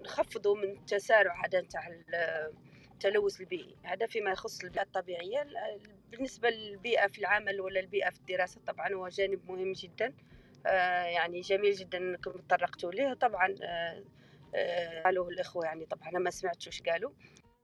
نخفضوا 0.03 0.57
من 0.57 0.71
التسارع 0.71 1.45
هذا 1.45 1.61
نتاع 1.61 1.89
التلوث 2.93 3.41
البيئي. 3.41 3.75
هذا 3.84 4.05
فيما 4.05 4.32
يخص 4.32 4.63
البيئة 4.63 4.84
الطبيعية. 4.84 5.47
بالنسبة 6.11 6.49
للبيئة 6.49 7.07
في 7.07 7.19
العمل 7.19 7.61
ولا 7.61 7.80
البيئة 7.80 8.09
في 8.09 8.19
الدراسة 8.19 8.61
طبعا 8.67 8.93
هو 8.93 9.07
جانب 9.07 9.51
مهم 9.51 9.71
جدا. 9.71 10.13
آه، 10.65 11.03
يعني 11.03 11.41
جميل 11.41 11.73
جدا 11.73 11.97
إنكم 11.97 12.32
تطرقتوا 12.32 12.91
ليه. 12.91 13.13
طبعا 13.13 13.55
آه، 13.63 15.01
قالوه 15.03 15.30
الإخوة 15.30 15.65
يعني 15.65 15.86
طبعا 15.86 16.09
أنا 16.09 16.19
ما 16.19 16.30
سمعت 16.30 16.67
وش 16.67 16.82
قالوا. 16.82 17.11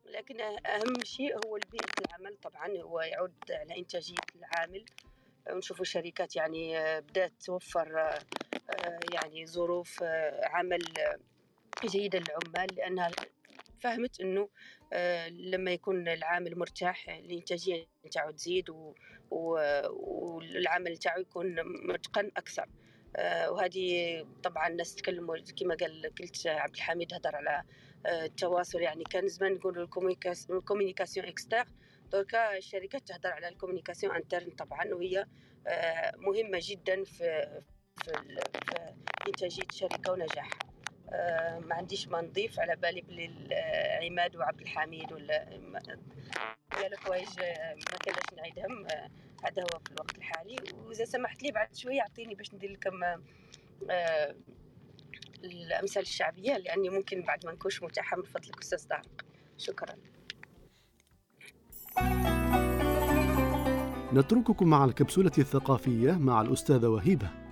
لكن 0.05 0.41
أهم 0.41 1.03
شيء 1.03 1.36
هو 1.45 1.55
البيئة 1.55 1.86
العمل. 2.07 2.38
طبعا 2.38 2.78
هو 2.78 3.01
يعود 3.01 3.34
على 3.49 3.78
إنتاجية 3.78 4.16
العامل. 4.36 4.86
ونشوفوا 5.51 5.86
شركات 5.86 6.36
يعني 6.36 6.76
بدأت 7.01 7.32
توفر 7.45 8.20
يعني 9.14 9.47
ظروف 9.47 10.03
عمل 10.43 10.84
جيدة 11.86 12.19
للعمال 12.19 12.76
لأنها 12.76 13.11
فهمت 13.82 14.21
إنه 14.21 14.49
لما 15.30 15.71
يكون 15.71 16.07
العامل 16.07 16.59
مرتاح 16.59 17.09
الإنتاجية 17.09 17.88
نتاعو 18.05 18.32
تزيد 18.32 18.65
والعمل 19.32 20.97
تاعو 20.97 21.21
يكون 21.21 21.55
متقن 21.88 22.32
أكثر. 22.38 22.69
آه، 23.15 23.51
وهذه 23.51 24.26
طبعا 24.43 24.67
الناس 24.67 24.95
تكلموا 24.95 25.38
كما 25.59 25.76
قال 25.76 26.11
قلت 26.19 26.47
عبد 26.47 26.76
الحميد 26.76 27.13
هضر 27.13 27.36
على 27.36 27.63
آه، 28.05 28.26
التواصل. 28.26 28.82
يعني 28.82 29.03
كان 29.03 29.28
زمان 29.28 29.53
نقولوا 29.53 29.88
ال 30.49 30.55
communication 30.55 31.26
externe 31.26 31.66
دركا 32.11 32.57
الشركات 32.57 33.07
تهضر 33.07 33.32
على 33.32 33.47
ال 33.47 33.52
communication 33.52 34.16
interne 34.16 34.49
طبعا 34.49 34.93
وهي 34.93 35.26
آه، 35.67 36.11
مهمة 36.17 36.59
جدا 36.61 37.03
في 37.03 37.61
في, 38.03 38.11
في 38.65 38.93
إنتاجية 39.28 39.63
الشركة 39.71 40.11
ونجاحها. 40.11 40.72
ما 41.68 41.76
عنديش 41.76 42.07
ما 42.07 42.22
نضيف 42.22 42.59
على 42.59 42.76
بالي 42.76 43.01
بلي 43.01 43.55
عماد 44.01 44.36
وعبد 44.36 44.61
الحميد 44.61 45.11
ولا 45.11 45.45
قالوا 46.72 46.97
حوايج 46.97 47.28
ما 47.91 47.97
كانش 48.05 48.34
نعيدهم 48.38 48.88
هذا 49.43 49.61
هو 49.61 49.80
في 49.86 49.91
الوقت 49.91 50.18
الحالي. 50.18 50.55
وإذا 50.76 51.05
سمحت 51.05 51.43
لي 51.43 51.51
بعد 51.51 51.76
شوية 51.76 52.01
أعطيني 52.01 52.36
باش 52.36 52.53
ندير 52.53 52.72
لكم 52.72 53.03
آه، 53.89 54.36
الأمثال 55.43 56.01
الشعبية 56.01 56.57
لأني 56.57 56.89
ممكن 56.89 57.22
بعد 57.22 57.45
ما 57.45 57.51
نكونش 57.51 57.84
متاحه 57.84 58.18
من 58.18 58.24
فضلك 58.24 58.59
أستاذ 58.61 58.88
طارق 58.88 59.26
شكرا. 59.57 59.95
نترككم 64.14 64.68
مع 64.68 64.86
الكبسولة 64.86 65.32
الثقافية 65.38 66.11
مع 66.11 66.41
الأستاذة 66.41 66.88
وهيبة. 66.88 67.43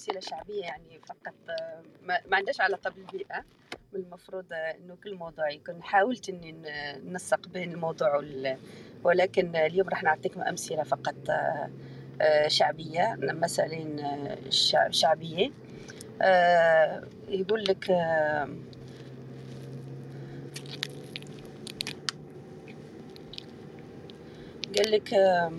أمثلة 0.00 0.20
شعبية 0.20 0.62
يعني 0.62 1.00
فقط 1.06 1.34
ما, 2.02 2.36
عندهاش 2.36 2.60
علاقة 2.60 2.90
بالبيئة 2.90 3.44
من 3.92 4.00
المفروض 4.00 4.44
إنه 4.52 4.96
كل 5.04 5.14
موضوع 5.14 5.50
يكون 5.50 5.82
حاولت 5.82 6.28
إني 6.28 6.52
ننسق 7.04 7.48
بين 7.48 7.72
الموضوع 7.72 8.22
ولكن 9.04 9.56
اليوم 9.56 9.88
راح 9.88 10.02
نعطيكم 10.02 10.42
أمثلة 10.42 10.82
فقط 10.82 11.14
شعبية 12.46 13.16
مثلين 13.20 13.96
شعبيين 14.90 15.52
يقول 17.28 17.64
لك 17.64 17.90
قال 24.76 24.90
لك 24.90 25.14
آه، 25.14 25.52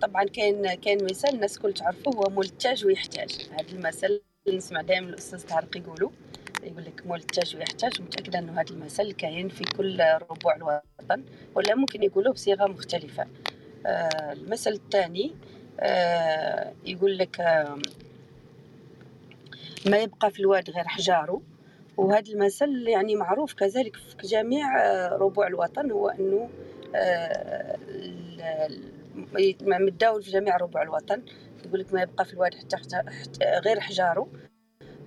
طبعا 0.00 0.24
كاين 0.24 0.74
كاين 0.74 1.04
مثال 1.04 1.34
الناس 1.34 1.56
الكل 1.56 1.72
تعرفوه 1.72 2.14
هو 2.14 2.30
مول 2.30 2.44
التاج 2.44 2.86
ويحتاج. 2.86 3.48
هذا 3.52 3.72
المثل 3.72 4.22
نسمع 4.48 4.80
دائما 4.80 5.08
الأستاذ 5.08 5.46
طارق 5.46 5.76
يقولوا 5.76 6.10
يقول 6.62 6.84
لك 6.84 7.06
مول 7.06 7.18
التاج 7.18 7.56
ويحتاج 7.56 8.02
متأكدة 8.02 8.38
إنه 8.38 8.52
هذا 8.60 8.70
المثل 8.70 9.12
كاين 9.12 9.48
في 9.48 9.64
كل 9.64 10.00
ربوع 10.30 10.56
الوطن 10.56 11.24
ولا 11.54 11.74
ممكن 11.74 12.02
يقولوه 12.02 12.32
بصيغة 12.32 12.66
مختلفة. 12.66 13.26
آه، 13.86 14.32
المثل 14.32 14.72
الثاني 14.72 15.34
آه، 15.80 16.72
يقول 16.84 17.18
لك 17.18 17.40
ما 19.86 19.98
يبقى 19.98 20.30
في 20.30 20.40
الواد 20.40 20.70
غير 20.70 20.84
حجاره 20.88 21.42
وهذا 21.96 22.32
المثل 22.32 22.88
يعني 22.88 23.16
معروف 23.16 23.54
كذلك 23.54 23.96
في 23.96 24.26
جميع 24.26 24.66
ربوع 25.16 25.46
الوطن 25.46 25.90
هو 25.90 26.08
إنه 26.08 26.48
متداول 29.62 30.22
في 30.22 30.30
جميع 30.30 30.56
ربوع 30.56 30.82
الوطن. 30.82 31.22
يقول 31.64 31.80
لك 31.80 31.94
ما 31.94 32.02
يبقى 32.02 32.24
في 32.24 32.32
الواد 32.32 32.54
حتى 32.54 33.02
غير 33.64 33.80
حجاره. 33.80 34.28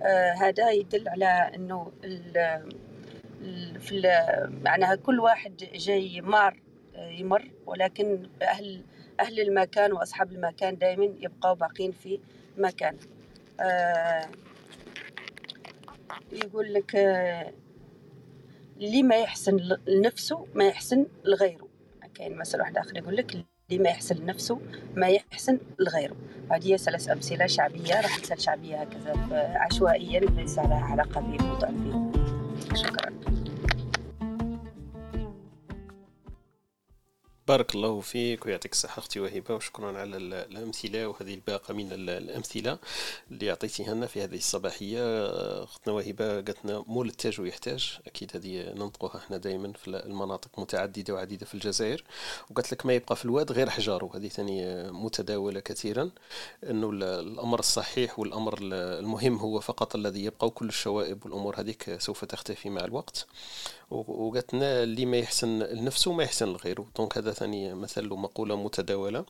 آه 0.01 0.31
هذا 0.31 0.71
يدل 0.71 1.09
على 1.09 1.51
إنه 1.55 1.91
في 3.79 4.01
معناها 4.65 4.95
كل 4.95 5.19
واحد 5.19 5.55
جاي 5.57 6.21
مار 6.21 6.61
آه، 6.95 7.09
يمر. 7.09 7.51
ولكن 7.65 8.29
أهل 8.41 8.83
أهل 9.19 9.39
المكان 9.39 9.93
وأصحاب 9.93 10.31
المكان 10.31 10.77
دائما 10.77 11.03
يبقوا 11.19 11.53
باقين 11.53 11.91
في 11.91 12.19
مكان. 12.57 12.97
آه 13.59 14.27
يقول 16.31 16.73
لك 16.73 16.95
اللي 18.77 19.03
ما 19.03 19.15
يحسن 19.15 19.77
لنفسه 19.87 20.47
ما 20.55 20.67
يحسن 20.67 21.05
لغيره. 21.25 21.67
كاين 22.13 22.37
مثل 22.37 22.59
واحد 22.59 22.77
آخر 22.77 22.97
يقول 22.97 23.15
لك 23.15 23.45
لما 23.71 23.89
يحسن 23.89 24.15
لنفسه 24.15 24.59
ما 24.95 25.07
يحسن 25.07 25.59
لغيره. 25.79 26.15
هذه 26.51 26.75
ثلاث 26.75 27.09
أمثلة 27.09 27.47
شعبية 27.47 28.01
راح 28.01 28.19
مثال 28.19 28.41
شعبية 28.41 28.81
هكذا 28.81 29.13
عشوائيا 29.55 30.19
ليس 30.19 30.57
لها 30.57 30.85
علاقة 30.91 31.21
بموضوع 31.21 31.69
شكرا. 32.75 33.11
بارك 37.51 37.75
الله 37.75 37.99
فيك 37.99 38.45
ويعطيك 38.45 38.71
الصحة 38.71 38.99
أختي 38.99 39.19
وهبة 39.19 39.55
وشكرا 39.55 39.99
على 39.99 40.17
الأمثلة 40.17 41.07
وهذه 41.07 41.33
الباقة 41.33 41.73
من 41.73 41.87
الأمثلة 41.91 42.77
اللي 43.31 43.51
عطيتيها 43.51 43.93
لنا 43.93 44.07
في 44.07 44.23
هذه 44.23 44.35
الصباحية. 44.35 45.01
أختنا 45.63 45.93
وهبة 45.93 46.33
قالت 46.33 46.65
لنا 46.65 46.83
مول 46.87 47.07
التاج 47.07 47.41
ويحتاج 47.41 47.99
أكيد 48.07 48.31
هذه 48.35 48.73
ننطقها 48.73 49.17
إحنا 49.17 49.37
دائما 49.37 49.73
في 49.73 49.87
المناطق 49.87 50.59
متعددة 50.59 51.13
وعديدة 51.13 51.45
في 51.45 51.53
الجزائر. 51.53 52.03
وقالت 52.51 52.71
لك 52.71 52.85
ما 52.85 52.93
يبقى 52.93 53.15
في 53.15 53.25
الواد 53.25 53.51
غير 53.51 53.69
حجاره 53.69 54.11
هذه 54.15 54.27
ثاني 54.27 54.91
متداولة 54.91 55.59
كثيرا 55.59 56.11
أنه 56.69 56.89
الأمر 57.19 57.59
الصحيح 57.59 58.19
والأمر 58.19 58.57
المهم 58.61 59.37
هو 59.37 59.59
فقط 59.59 59.95
الذي 59.95 60.23
يبقى 60.25 60.47
وكل 60.47 60.67
الشوائب 60.67 61.25
والأمور 61.25 61.59
هذيك 61.59 61.95
سوف 61.99 62.25
تختفي 62.25 62.69
مع 62.69 62.85
الوقت. 62.85 63.27
وقالت 63.89 64.53
لنا 64.53 64.83
اللي 64.83 65.05
ما 65.05 65.17
يحسن 65.17 65.59
لنفسه 65.59 66.11
ما 66.13 66.23
يحسن 66.23 66.47
لغيره. 66.47 66.85
دونك 66.97 67.17
هذا 67.17 67.31
ثاني 67.41 67.73
مثل 67.73 68.11
ومقولة 68.11 68.55
متداولة. 68.55 69.25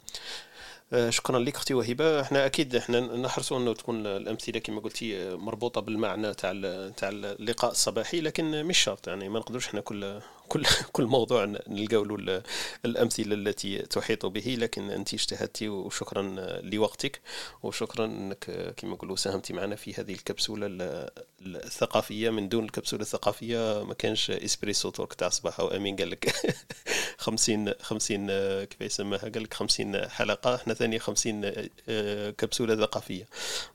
آه، 0.94 1.10
شكرا 1.10 1.40
لك 1.40 1.56
أختي 1.56 1.74
وهبة. 1.74 2.22
إحنا 2.22 2.46
أكيد 2.46 2.76
إحنا 2.76 3.00
نحرصوا 3.00 3.58
أنه 3.58 3.74
تكون 3.74 4.06
الأمثلة 4.08 4.60
كما 4.60 4.80
قلتي 4.82 5.36
مربوطة 5.36 5.82
بالمعنى 5.82 6.34
تاع 6.34 6.52
تاع 6.98 7.10
اللقاء 7.10 7.72
الصباحي 7.72 8.22
لكن 8.22 8.66
مش 8.66 8.78
شرط 8.78 9.08
يعني 9.08 9.30
ما 9.30 9.40
نقدروش 9.40 9.68
إحنا 9.68 9.82
كل 9.82 10.20
كل 10.52 10.66
كل 10.96 11.06
موضوع 11.06 11.46
نلقاو 11.68 12.04
له 12.04 12.44
الأمثلة 12.86 13.36
التي 13.36 13.78
تحيط 13.78 14.26
به. 14.26 14.56
لكن 14.60 14.90
أنت 14.90 15.14
اجتهدتي 15.14 15.70
وشكرا 15.70 16.22
لوقتك 16.62 17.22
وشكرا 17.64 18.06
أنك 18.06 18.74
كما 18.78 18.92
نقولوا 18.92 19.16
ساهمتي 19.16 19.54
معنا 19.54 19.76
في 19.76 19.94
هذه 19.94 20.14
الكبسولة 20.14 20.68
الثقافية. 21.42 22.30
من 22.30 22.50
دون 22.50 22.64
الكبسولة 22.66 23.02
الثقافية 23.02 23.84
ما 23.84 23.94
كانش 23.94 24.32
إسبريسو 24.32 24.90
تورك 24.90 25.14
تاع 25.14 25.30
صباح 25.30 25.60
وامين 25.60 25.96
قال 25.96 26.10
لك 26.10 26.36
50 27.18 27.74
50 27.82 28.28
كيف 28.64 28.82
يسمى 28.82 29.18
قال 29.18 29.44
لك 29.44 29.54
50 29.54 30.10
حلقة 30.10 30.56
إحنا 30.56 30.74
ثاني 30.74 31.00
50 31.00 31.42
آه، 31.90 32.30
كبسولة 32.30 32.76
ثقافية. 32.76 33.28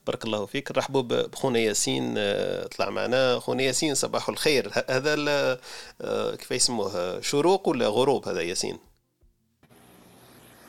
بارك 0.06 0.24
الله 0.24 0.46
فيك. 0.46 0.72
نرحبوا 0.72 1.02
بخونا 1.02 1.58
ياسين 1.58 2.14
آه، 2.18 2.66
طلع 2.66 2.90
معنا. 2.90 3.38
خونا 3.38 3.62
ياسين 3.62 3.94
صباح 3.94 4.28
الخير. 4.28 4.72
هذا 4.88 5.16
آه، 6.00 6.34
كيف 6.34 6.52
يسموه 6.66 7.20
شروق 7.20 7.68
ولا 7.68 7.86
غروب 7.86 8.28
هذا 8.28 8.42
ياسين؟ 8.42 8.78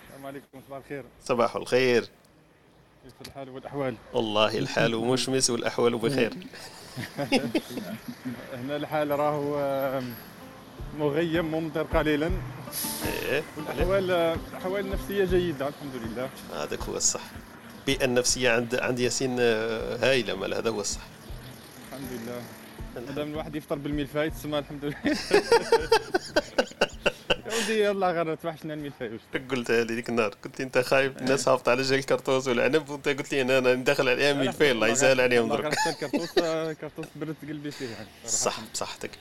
السلام 0.04 0.26
عليكم 0.26 0.62
صباح 0.68 0.78
الخير. 0.78 1.04
صباح 1.26 1.56
الخير. 1.56 2.02
كيف 3.04 3.28
الحال 3.28 3.50
والأحوال؟ 3.50 3.96
والله 4.14 4.58
الحال 4.58 4.98
مشمس 4.98 5.50
والأحوال 5.50 5.98
بخير. 5.98 6.34
هنا 8.60 8.76
الحال 8.76 9.20
راهو 9.20 10.02
مغيم 11.00 11.46
ممطر 11.46 11.84
قليلا. 11.84 12.32
إيه 13.06 13.44
والأحوال 13.58 14.12
الاحوال 14.12 14.86
النفسيه 14.86 15.26
جيدة 15.26 15.68
الحمد 15.68 15.96
لله. 15.96 16.30
هذاك 16.54 16.80
هو 16.80 16.98
الصح. 16.98 17.24
البيئه 17.80 18.06
النفسيه 18.06 18.50
عند 18.50 18.76
عند 18.76 19.00
ياسين 19.00 19.38
آه، 19.40 19.98
هايلة 19.98 20.36
مال 20.36 20.54
هذا 20.54 20.70
هو 20.70 20.82
الصح. 20.82 21.02
الحمد 21.92 22.10
لله. 22.12 22.42
مادام 23.00 23.32
الواحد 23.32 23.56
يفطر 23.56 23.76
بالملفاي 23.76 24.30
تسمى 24.30 24.60
الحمد 24.60 24.86
لله. 24.86 24.98
ودي 27.58 27.84
يلا 27.84 28.12
غير 28.12 28.36
توحشنا 28.36 28.74
الملفاي 28.74 29.20
قلتها 29.52 29.84
لي 29.84 29.96
ديك 29.96 30.10
النهار. 30.10 30.36
قلت 30.44 30.60
لي 30.60 30.66
أنت 30.66 30.78
خايف 30.78 31.18
الناس 31.18 31.48
هابطه 31.50 31.70
على 31.70 31.82
جال 31.82 32.00
الكرطوس 32.00 32.48
والعنب 32.48 32.90
وأنت 32.90 33.08
قلت 33.10 33.32
لي 33.32 33.42
أنا 33.42 33.74
داخل 33.74 34.10
عليها 34.10 34.34
ملفاي 34.34 34.72
الله 34.72 34.88
يسهل 34.88 35.22
عليهم 35.22 35.50
درك. 35.50 35.74
الكرطوس 35.88 36.32
كرطوس 36.82 37.06
برد 37.16 37.36
قلبي 37.48 37.72
فيه 37.72 37.86
يعني 37.86 38.08
صح 38.26 38.60
بصحتك 38.74 39.12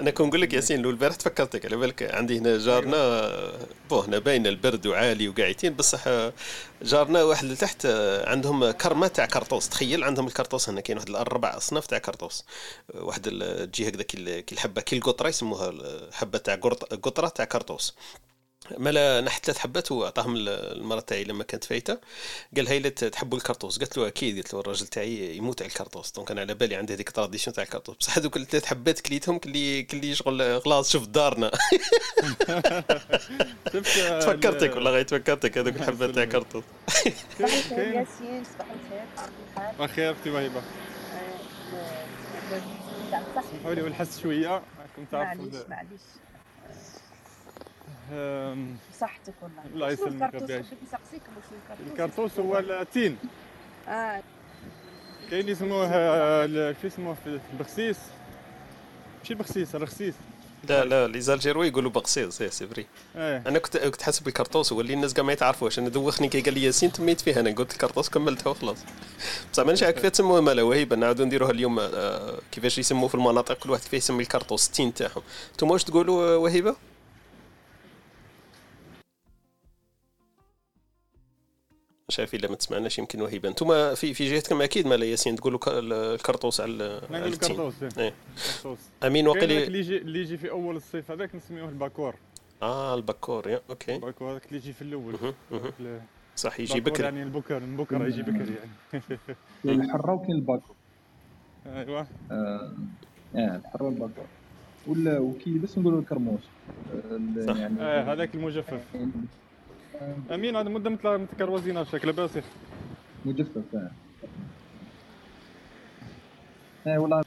أنا 0.00 0.10
كون 0.10 0.28
نقول 0.28 0.40
لك 0.40 0.54
ياسين 0.54 0.82
لو 0.82 0.90
البارح 0.90 1.14
تفكرتك 1.14 1.66
على 1.66 1.76
بالك 1.76 2.14
عندي 2.14 2.38
هنا 2.38 2.58
جارنا 2.58 3.30
بو 3.90 4.00
هنا 4.00 4.18
باين 4.18 4.46
البرد 4.46 4.86
وعالي 4.86 5.28
وقاعدين 5.28 5.74
بصح 5.74 6.04
جارنا 6.82 7.22
واحد 7.22 7.44
اللي 7.44 7.56
تحت 7.56 7.86
عندهم 8.26 8.70
كرمة 8.70 9.06
تاع 9.08 9.26
كرطوس. 9.26 9.68
تخيل 9.68 10.04
عندهم 10.04 10.26
الكرطوس 10.26 10.68
هنا 10.68 10.80
كاين 10.80 10.98
واحد 10.98 11.08
الأربع 11.08 11.56
أصناف 11.56 11.86
تاع 11.86 11.98
كرطوس. 11.98 12.44
واحد 12.94 13.22
تجي 13.72 13.88
هكذا 13.88 14.02
كي 14.02 14.44
الحبة 14.52 14.80
كي 14.80 14.96
القطرة 14.96 15.28
يسموها 15.28 15.72
حبة 16.12 16.38
تاع 16.38 16.54
قطرة 17.02 17.28
تاع 17.28 17.44
كرطوس. 17.44 17.94
مالا 18.78 19.20
نحت 19.20 19.44
ثلاث 19.44 19.58
حبات 19.58 19.92
وعطاهم 19.92 20.34
المرة 20.38 21.00
تاعي 21.00 21.24
لما 21.24 21.44
كانت 21.44 21.64
فايتة. 21.64 21.98
قال 22.56 22.68
هاي 22.68 22.80
تحبوا 22.90 23.38
الكرطوس. 23.38 23.78
قالت 23.78 23.98
له 23.98 24.06
أكيد. 24.06 24.36
قلت 24.36 24.54
له 24.54 24.60
الراجل 24.60 24.86
تاعي 24.86 25.36
يموت 25.36 25.62
على 25.62 25.68
الكرطوس. 25.68 26.12
donc 26.12 26.30
أنا 26.30 26.40
على 26.40 26.54
بالي 26.54 26.76
عندي 26.76 26.94
هذيك 26.94 27.08
ال 27.08 27.13
tradition 27.13 27.54
تاع 27.54 27.64
الكرطوس. 27.64 27.96
بصح 27.96 28.18
هذوك 28.18 28.36
الثلاث 28.36 28.64
حبات 28.64 29.00
كليتهم 29.00 29.38
كلي 29.38 29.82
كلي 29.82 30.14
شغل 30.14 30.62
خلاص 30.62 30.92
شوف 30.92 31.06
دارنا. 31.06 31.50
تفكرتك 34.20 34.74
والله 34.74 34.90
غير 34.90 35.04
تفكرتك 35.04 35.58
هذوك 35.58 35.76
الحبات 35.80 36.10
تاع 36.10 36.22
الكرطوس. 36.22 36.64
صباح 37.38 37.52
الخير 37.54 37.92
ياسين 37.92 38.44
صباح 38.44 38.66
الخير 38.70 39.06
بخير 39.78 40.12
أختي 40.12 40.30
وهبه 40.30 40.62
اسمحوا 43.36 43.74
لي 43.74 43.82
ونحس 43.82 44.20
شوية 44.20 44.62
كنت 44.96 45.14
معليش 45.14 45.54
معليش. 45.68 46.00
صحتك 49.00 49.34
والله. 49.42 49.62
الله 49.74 49.90
يسلمك 49.90 50.34
ربي 50.34 50.64
الكرطوس 51.86 52.38
هو 52.38 52.58
التين 52.58 53.16
آه. 53.88 54.22
كاين 55.30 55.48
يسموه 55.48 55.90
شو 56.72 56.86
يسموه؟ 56.86 57.16
في 57.24 57.40
البخسيس 57.52 57.96
ماشي 59.20 59.32
البخسيس 59.32 59.74
الرخسيس. 59.74 60.14
لا 60.68 60.84
لا 60.84 61.06
لي 61.06 61.20
زالجيرو 61.20 61.62
يقولوا 61.62 61.90
بقسيس 61.90 62.34
سي 62.34 62.50
سي 62.50 62.66
فري. 62.66 62.86
إيه. 63.16 63.42
أنا 63.46 63.58
كنت 63.58 63.76
كنت 63.76 64.02
حاسب 64.02 64.28
الكرطوس 64.28 64.72
هو 64.72 64.80
اللي 64.80 64.94
الناس 64.94 65.14
كاع 65.14 65.24
ما 65.24 65.32
يتعرفوش. 65.32 65.78
أنا 65.78 65.88
دوخني 65.88 66.28
كي 66.28 66.40
قال 66.40 66.54
لي 66.54 66.62
ياسين 66.62 66.92
تميت 66.92 67.20
فيها. 67.20 67.40
أنا 67.40 67.50
قلت 67.50 67.72
الكرطوس 67.72 68.08
كملتها 68.08 68.50
وخلاص. 68.50 68.78
بصح 69.52 69.64
مانيش 69.64 69.82
عارف 69.82 69.96
كيف 69.96 70.06
تسموها 70.06 70.40
مالا. 70.40 70.62
وهيبة. 70.62 70.96
نعاودوا 70.96 71.24
نديروها 71.24 71.50
اليوم 71.50 71.78
آه، 71.78 72.38
كيفاش 72.52 72.78
يسموه 72.78 73.08
في 73.08 73.14
المناطق. 73.14 73.54
كل 73.58 73.70
واحد 73.70 73.82
فيه 73.82 73.96
يسمي 73.96 74.22
الكرطوس 74.22 74.66
التين 74.66 74.94
تاعهم. 74.94 75.22
أنتم 75.52 75.70
واش 75.70 75.84
تقولوا 75.84 76.36
وهيبة؟ 76.36 76.76
مش 82.08 82.18
عارف 82.20 82.34
إلا 82.34 82.48
ما 82.48 82.54
تسمعناش 82.56 82.98
يمكن 82.98 83.20
وهيبة. 83.20 83.48
أنتم 83.48 83.94
في 83.94 84.14
في 84.14 84.30
جهتكم 84.30 84.62
أكيد 84.62 84.86
مالا 84.86 85.04
ياسين 85.04 85.36
تقولوا 85.36 85.60
الكرطوس 85.66 86.60
على 86.60 87.00
الكرطوس 87.10 87.74
إيه. 87.98 88.14
أمين 89.04 89.28
وقيل 89.28 89.50
اللي 89.50 89.78
يجي 89.78 89.96
اللي 89.96 90.20
يجي 90.20 90.36
في 90.36 90.50
أول 90.50 90.76
الصيف 90.76 91.10
هذاك 91.10 91.34
نسميوه 91.34 91.68
الباكور. 91.68 92.14
آه 92.62 92.94
الباكور 92.94 93.48
يا 93.48 93.60
okay. 93.70 93.94
الباكور 93.94 94.32
هذاك 94.32 94.46
اللي 94.46 94.56
يجي 94.56 94.72
في 94.72 94.82
الأول. 94.82 95.14
صح 96.36 96.60
يجي 96.60 96.80
بكري. 96.80 97.04
يعني 97.04 97.22
البكر 97.22 97.56
البكر 97.56 98.08
يجي 98.08 98.22
بكري 98.22 98.54
يعني. 98.54 99.02
كاين 99.64 99.82
الحره 99.82 100.12
وكاين 100.12 100.36
الباكور. 100.36 100.76
ايوا 101.66 102.04
آه 102.30 102.72
الحره 103.34 103.84
والباكور 103.84 104.24
ولا 104.86 105.18
وكي 105.18 105.50
بس 105.50 105.78
نقولوا 105.78 106.00
الكرموس 106.00 106.40
يعني 107.36 107.80
آه 107.80 108.12
هذاك 108.12 108.34
المجفف. 108.34 108.80
أمين 110.30 110.56
هذا 110.56 110.68
مدة 110.68 110.90
مثل 110.90 111.08
متكروزين 111.18 111.84
شكله 111.84 112.12
باسخ 112.12 112.44
مجفف 113.24 113.74
آه 113.74 113.90
إيه 116.86 116.98
والله. 116.98 117.22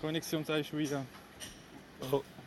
كونيكسيون 0.00 0.44
تاعي 0.44 0.62
شوية. 0.62 1.04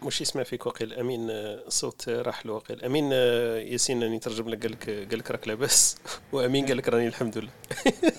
مش 0.04 0.22
يسمع 0.22 0.44
فيك 0.44 0.66
وقيل 0.66 0.94
أمين 0.94 1.28
الصوت 1.30 2.10
راح 2.10 2.46
له 2.46 2.54
وقيل 2.54 2.86
أمين 2.86 3.12
ياسين 3.12 4.04
راني 4.04 4.20
ترجم 4.20 4.50
لك 4.50 4.62
قال 4.62 4.72
لك 4.72 4.90
قال 4.90 5.20
لك 5.20 5.32
راك 5.32 5.48
لاباس. 5.48 5.96
وأمين 6.34 6.66
قال 6.66 6.78
لك 6.78 6.90
راني 6.90 7.08
الحمد 7.08 7.38
لله. 7.38 7.52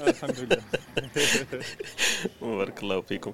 الحمد 0.01 0.41
لله. 0.41 0.63
بارك 2.59 2.83
الله 2.83 3.01
فيكم. 3.01 3.33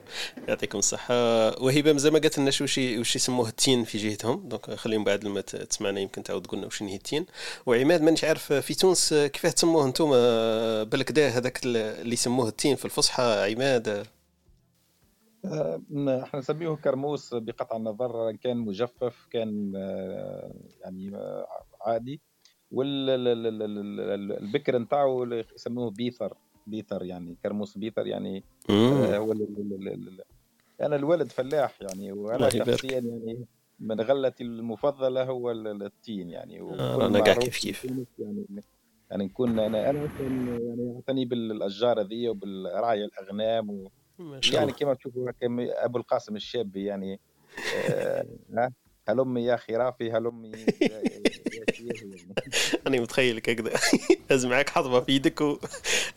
يعطيكم 0.49 0.78
الصحة. 0.78 1.14
وهبة 1.62 1.92
مازال 1.92 2.12
ما 2.12 2.18
قالت 2.18 2.38
لنا 2.38 2.49
وش 2.49 2.78
وش 2.78 3.16
يسموه 3.16 3.49
التين 3.49 3.84
في 3.84 3.99
جهتهم. 3.99 4.49
donc 4.49 4.74
خليهم 4.74 5.05
بعد 5.05 5.24
لما 5.24 5.40
تسمعنا 5.40 6.01
يمكن 6.01 6.22
تعاود 6.22 6.42
تقول 6.42 6.59
لنا 6.59 6.66
وش 6.66 6.82
هي 6.82 6.94
التين 6.94 7.26
وعماد 7.66 8.03
مانيش 8.03 8.24
عارف 8.24 8.53
في 8.53 8.74
تونس 8.74 9.14
كيفاه 9.14 9.51
تسموه 9.51 9.84
أنتم 9.84 10.11
بالكدا 10.84 11.28
هذاك 11.28 11.64
اللي 11.64 12.12
يسموه 12.12 12.49
التين 12.49 12.76
في 12.76 12.84
الفصحى 12.84 13.22
عماد 13.22 13.88
آه، 13.88 14.18
إحنا 15.45 16.39
نسميه 16.39 16.74
كرموس 16.74 17.34
بقطع 17.34 17.76
النظر 17.76 18.32
كان 18.32 18.57
مجفف 18.57 19.26
كان 19.30 19.72
آه، 19.76 20.55
يعني 20.80 21.16
آه، 21.16 21.47
عادي 21.80 22.20
والبكر 22.70 23.68
نتاعو 24.78 25.24
يسموه 25.24 25.91
بيثر 25.91 26.34
بيثر 26.66 27.03
يعني 27.03 27.36
كرموس 27.43 27.78
بيثر 27.78 28.07
يعني 28.07 28.45
هو 28.70 29.32
أنا 30.80 30.97
الولد 30.97 31.32
فلاح 31.32 31.82
يعني 31.82 32.12
وأنا 32.12 32.51
شخصيا 32.51 32.91
يعني 32.91 33.47
من 33.80 34.01
غلتي 34.01 34.45
المفضله 34.45 35.24
هو 35.24 35.51
التين 35.51 36.30
يعني 36.30 36.61
أنا 36.61 37.20
قاعد 37.20 37.39
كيف 37.39 37.59
كيف 37.59 37.84
يعني 37.84 38.47
يعني 39.11 39.24
نكون 39.24 39.59
أنا 39.59 39.91
أنا 39.91 40.09
يعني 40.20 40.95
اعتني 40.97 41.24
بالاشجار 41.24 42.01
ذي 42.01 42.28
وبالرعي 42.28 43.05
الاغنام 43.05 43.70
و 43.70 43.91
ما 44.19 44.41
شاء 44.41 44.55
يعني 44.55 44.73
كما 44.73 44.95
تشوفوا 44.95 45.31
أبو 45.85 45.99
القاسم 45.99 46.37
الشابي 46.37 46.85
يعني 46.85 47.21
آه 47.89 48.27
هلمي 49.09 49.45
يا 49.45 49.57
خرافي 49.57 50.12
هلمي 50.12 50.53
يا 50.83 51.03
أنا 52.87 53.01
متخيلك 53.01 53.51
هكذا. 53.51 53.71
لازم 54.31 54.51
معك 54.51 54.71
حظبة 54.71 55.01
في 55.01 55.12
يدك 55.12 55.41
و... 55.41 55.59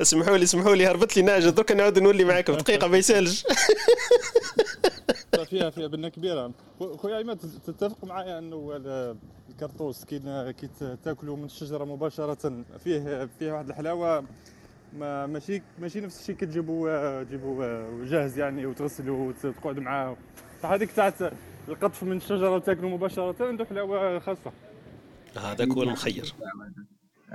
اسمحوا 0.02 0.38
لي 0.38 0.44
اسمحوا 0.44 0.76
لي 0.76 0.88
هربت 0.88 1.18
لي 1.18 1.24
ناجه 1.24 1.50
درك 1.50 1.72
نعاود 1.72 2.00
نولي 2.00 2.24
معاكم 2.24 2.54
دقيقه 2.54 2.88
ما 2.88 2.98
يسالش. 2.98 3.46
فيها 5.50 5.70
فيها 5.70 5.88
بنه 5.88 6.10
كبيرة. 6.10 6.52
خويا 6.80 7.18
عماد 7.18 7.38
تتفق 7.38 8.06
معايا 8.06 8.40
أنه 8.40 8.82
الكرطوس 9.50 10.06
كي 10.06 10.20
كي 10.54 10.70
تاكلوا 11.04 11.38
من 11.38 11.46
الشجرة 11.46 11.84
مباشرة 11.84 12.64
فيه 12.84 13.30
فيه 13.40 13.52
واحد 13.52 13.70
الحلاوة. 13.70 14.26
ما 14.94 15.28
ماشي 15.28 15.62
ماشي 15.80 16.02
نفس 16.02 16.20
الشيء 16.22 16.36
كتجيبوا 16.36 17.24
تجيبوا 17.24 18.06
جاهز 18.06 18.40
يعني 18.40 18.66
وتغسلوا 18.66 19.28
وتقعد 19.28 19.80
معاه. 19.80 20.18
هذيك 20.64 20.92
تاعت 20.92 21.34
القطف 21.68 22.04
من 22.04 22.18
الشجرة 22.18 22.50
وتاكلوا 22.50 22.90
مباشرة 22.90 23.48
عنده 23.48 23.66
حلاوة 23.66 24.20
خاصة. 24.20 24.52
هذاك 25.38 25.68
هو 25.68 25.84
المخير. 25.84 26.34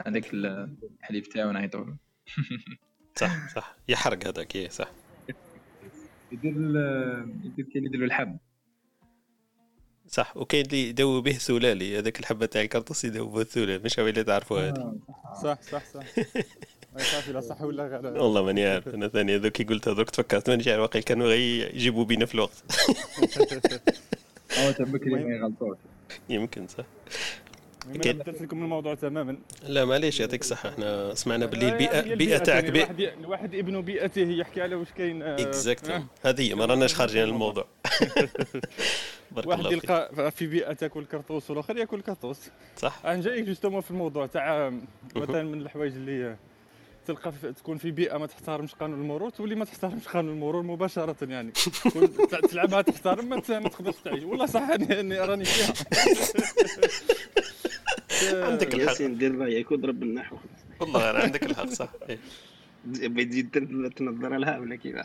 هذاك 0.07 0.35
الحليب 0.35 1.23
تاعو 1.23 1.51
نعيطوا 1.51 1.85
صح 3.17 3.55
صح. 3.55 3.77
يحرق 3.89 4.27
هذاك 4.27 4.57
إيه 4.57 4.69
صح. 4.69 4.91
يدير 6.33 6.53
يدير 7.45 7.65
كاين 7.65 7.77
اللي 7.77 7.87
يديروا 7.87 8.07
الحب. 8.07 8.39
صح 10.09 10.37
وكاين 10.37 10.67
اللي 10.67 10.89
يدوب 10.89 11.25
به 11.25 11.33
ثلالي 11.33 11.99
هذاك 11.99 12.21
الحبة 12.21 12.47
تاع 12.47 12.63
الكرطوس 12.63 13.05
يدوب 13.05 13.33
به 13.33 13.41
الثلالي 13.41 13.79
مش 13.79 13.99
اللي 13.99 14.25
تعرفوا 14.25 14.61
هذه 14.61 14.79
آه، 14.79 15.43
صح 15.43 15.85
صح. 15.85 16.03
لا 17.33 17.41
صح 17.41 17.63
ولا 17.63 17.87
غير 17.87 18.23
والله 18.23 18.43
ماني 18.43 18.67
عارف 18.67 18.89
أنا 18.89 19.09
ثاني 19.09 19.37
هذوك 19.37 19.53
كي 19.53 19.65
قلت 19.65 19.89
هذوك 19.89 20.11
تفكرت 20.11 20.51
مانيش 20.51 20.69
عارف 20.69 20.81
واقيلا 20.81 21.05
كانوا 21.05 21.27
غير 21.27 21.75
يجيبوا 21.75 22.05
بينا 22.05 22.27
في 22.27 22.35
الوقت. 22.35 22.65
ما 25.07 25.21
يغلطوش. 25.21 25.79
يمكن 26.29 26.67
صح. 26.67 26.85
ما 27.87 27.93
بدلت 27.93 28.43
لكم 28.43 28.63
الموضوع 28.63 28.95
تماما. 28.95 29.37
لا 29.63 29.85
معليش 29.85 30.21
يعطيك 30.21 30.41
الصحة. 30.41 30.69
إحنا 30.69 31.15
سمعنا 31.15 31.47
باللي 31.47 31.67
آه، 31.69 31.73
البيئة 31.73 32.01
هي 32.01 32.13
البيئة 32.13 32.39
تاعك 32.39 32.65
يعني 32.65 32.73
بيئة 32.73 32.85
الواحد 32.85 33.19
الواحد 33.25 33.55
ابن 33.55 33.81
بيئته 33.81 34.21
يحكي 34.21 34.63
على 34.63 34.75
واش 34.75 34.89
كاين 34.97 35.23
آه، 35.23 35.35
exactly 35.35 35.95
آه. 35.95 36.05
هذه 36.23 36.51
هي 36.51 36.55
ما 36.55 36.65
راناش 36.65 36.95
خارجين 36.95 37.23
عن 37.23 37.29
الموضوع. 37.35 37.67
بارك 39.33 39.47
واحد 39.47 39.59
الله 39.61 39.71
فيك. 39.71 39.85
يلقى 39.85 40.31
في 40.31 40.47
بيئة 40.47 40.73
تاكل 40.73 41.05
كرطوس 41.05 41.51
والاخر 41.51 41.77
ياكل 41.77 42.01
كرطوس. 42.01 42.39
صح. 42.77 43.01
أنا 43.05 43.21
جايك 43.21 43.45
justement 43.45 43.81
في 43.81 43.91
الموضوع 43.91 44.27
تاع 44.27 44.73
مثلا 45.17 45.43
من 45.43 45.61
الحوايج 45.61 45.93
اللي 45.93 46.37
تلقى 47.07 47.33
في 47.33 47.53
تكون 47.53 47.79
في 47.79 47.91
بيئة 47.91 48.17
ما 48.19 48.27
تحترمش 48.27 48.75
قانون 48.75 49.01
المرور 49.01 49.31
تولي 49.31 49.55
ما 49.55 49.65
تحترمش 49.65 50.09
قانون 50.09 50.33
المرور 50.35 50.63
مباشرة 50.63 51.17
يعني. 51.23 51.53
تلعبها 52.51 52.83
تحترم 52.83 53.29
ما 53.29 53.41
ت- 53.41 53.51
ما 53.51 53.69
تقدرش 53.69 53.95
تعيش. 54.05 54.25
والله 54.25 54.47
صح 54.47 54.63
اني 54.71 55.01
إني 55.01 55.19
راني 55.21 55.45
فيها. 55.45 55.75
عندك 58.47 58.75
الحق. 58.75 58.89
ياسين 58.91 59.19
دير 59.19 59.39
رأيك 59.39 59.73
وضرب 59.73 60.03
النحو. 60.03 60.37
والله 60.81 61.01
غير 61.11 61.17
عندك 61.23 61.43
الحق 61.43 61.69
صح. 61.69 61.89
بتزيد 62.85 63.51
تنظر 63.97 64.37
لها 64.37 64.59
ولا 64.59 64.77
كيف؟ 64.77 64.97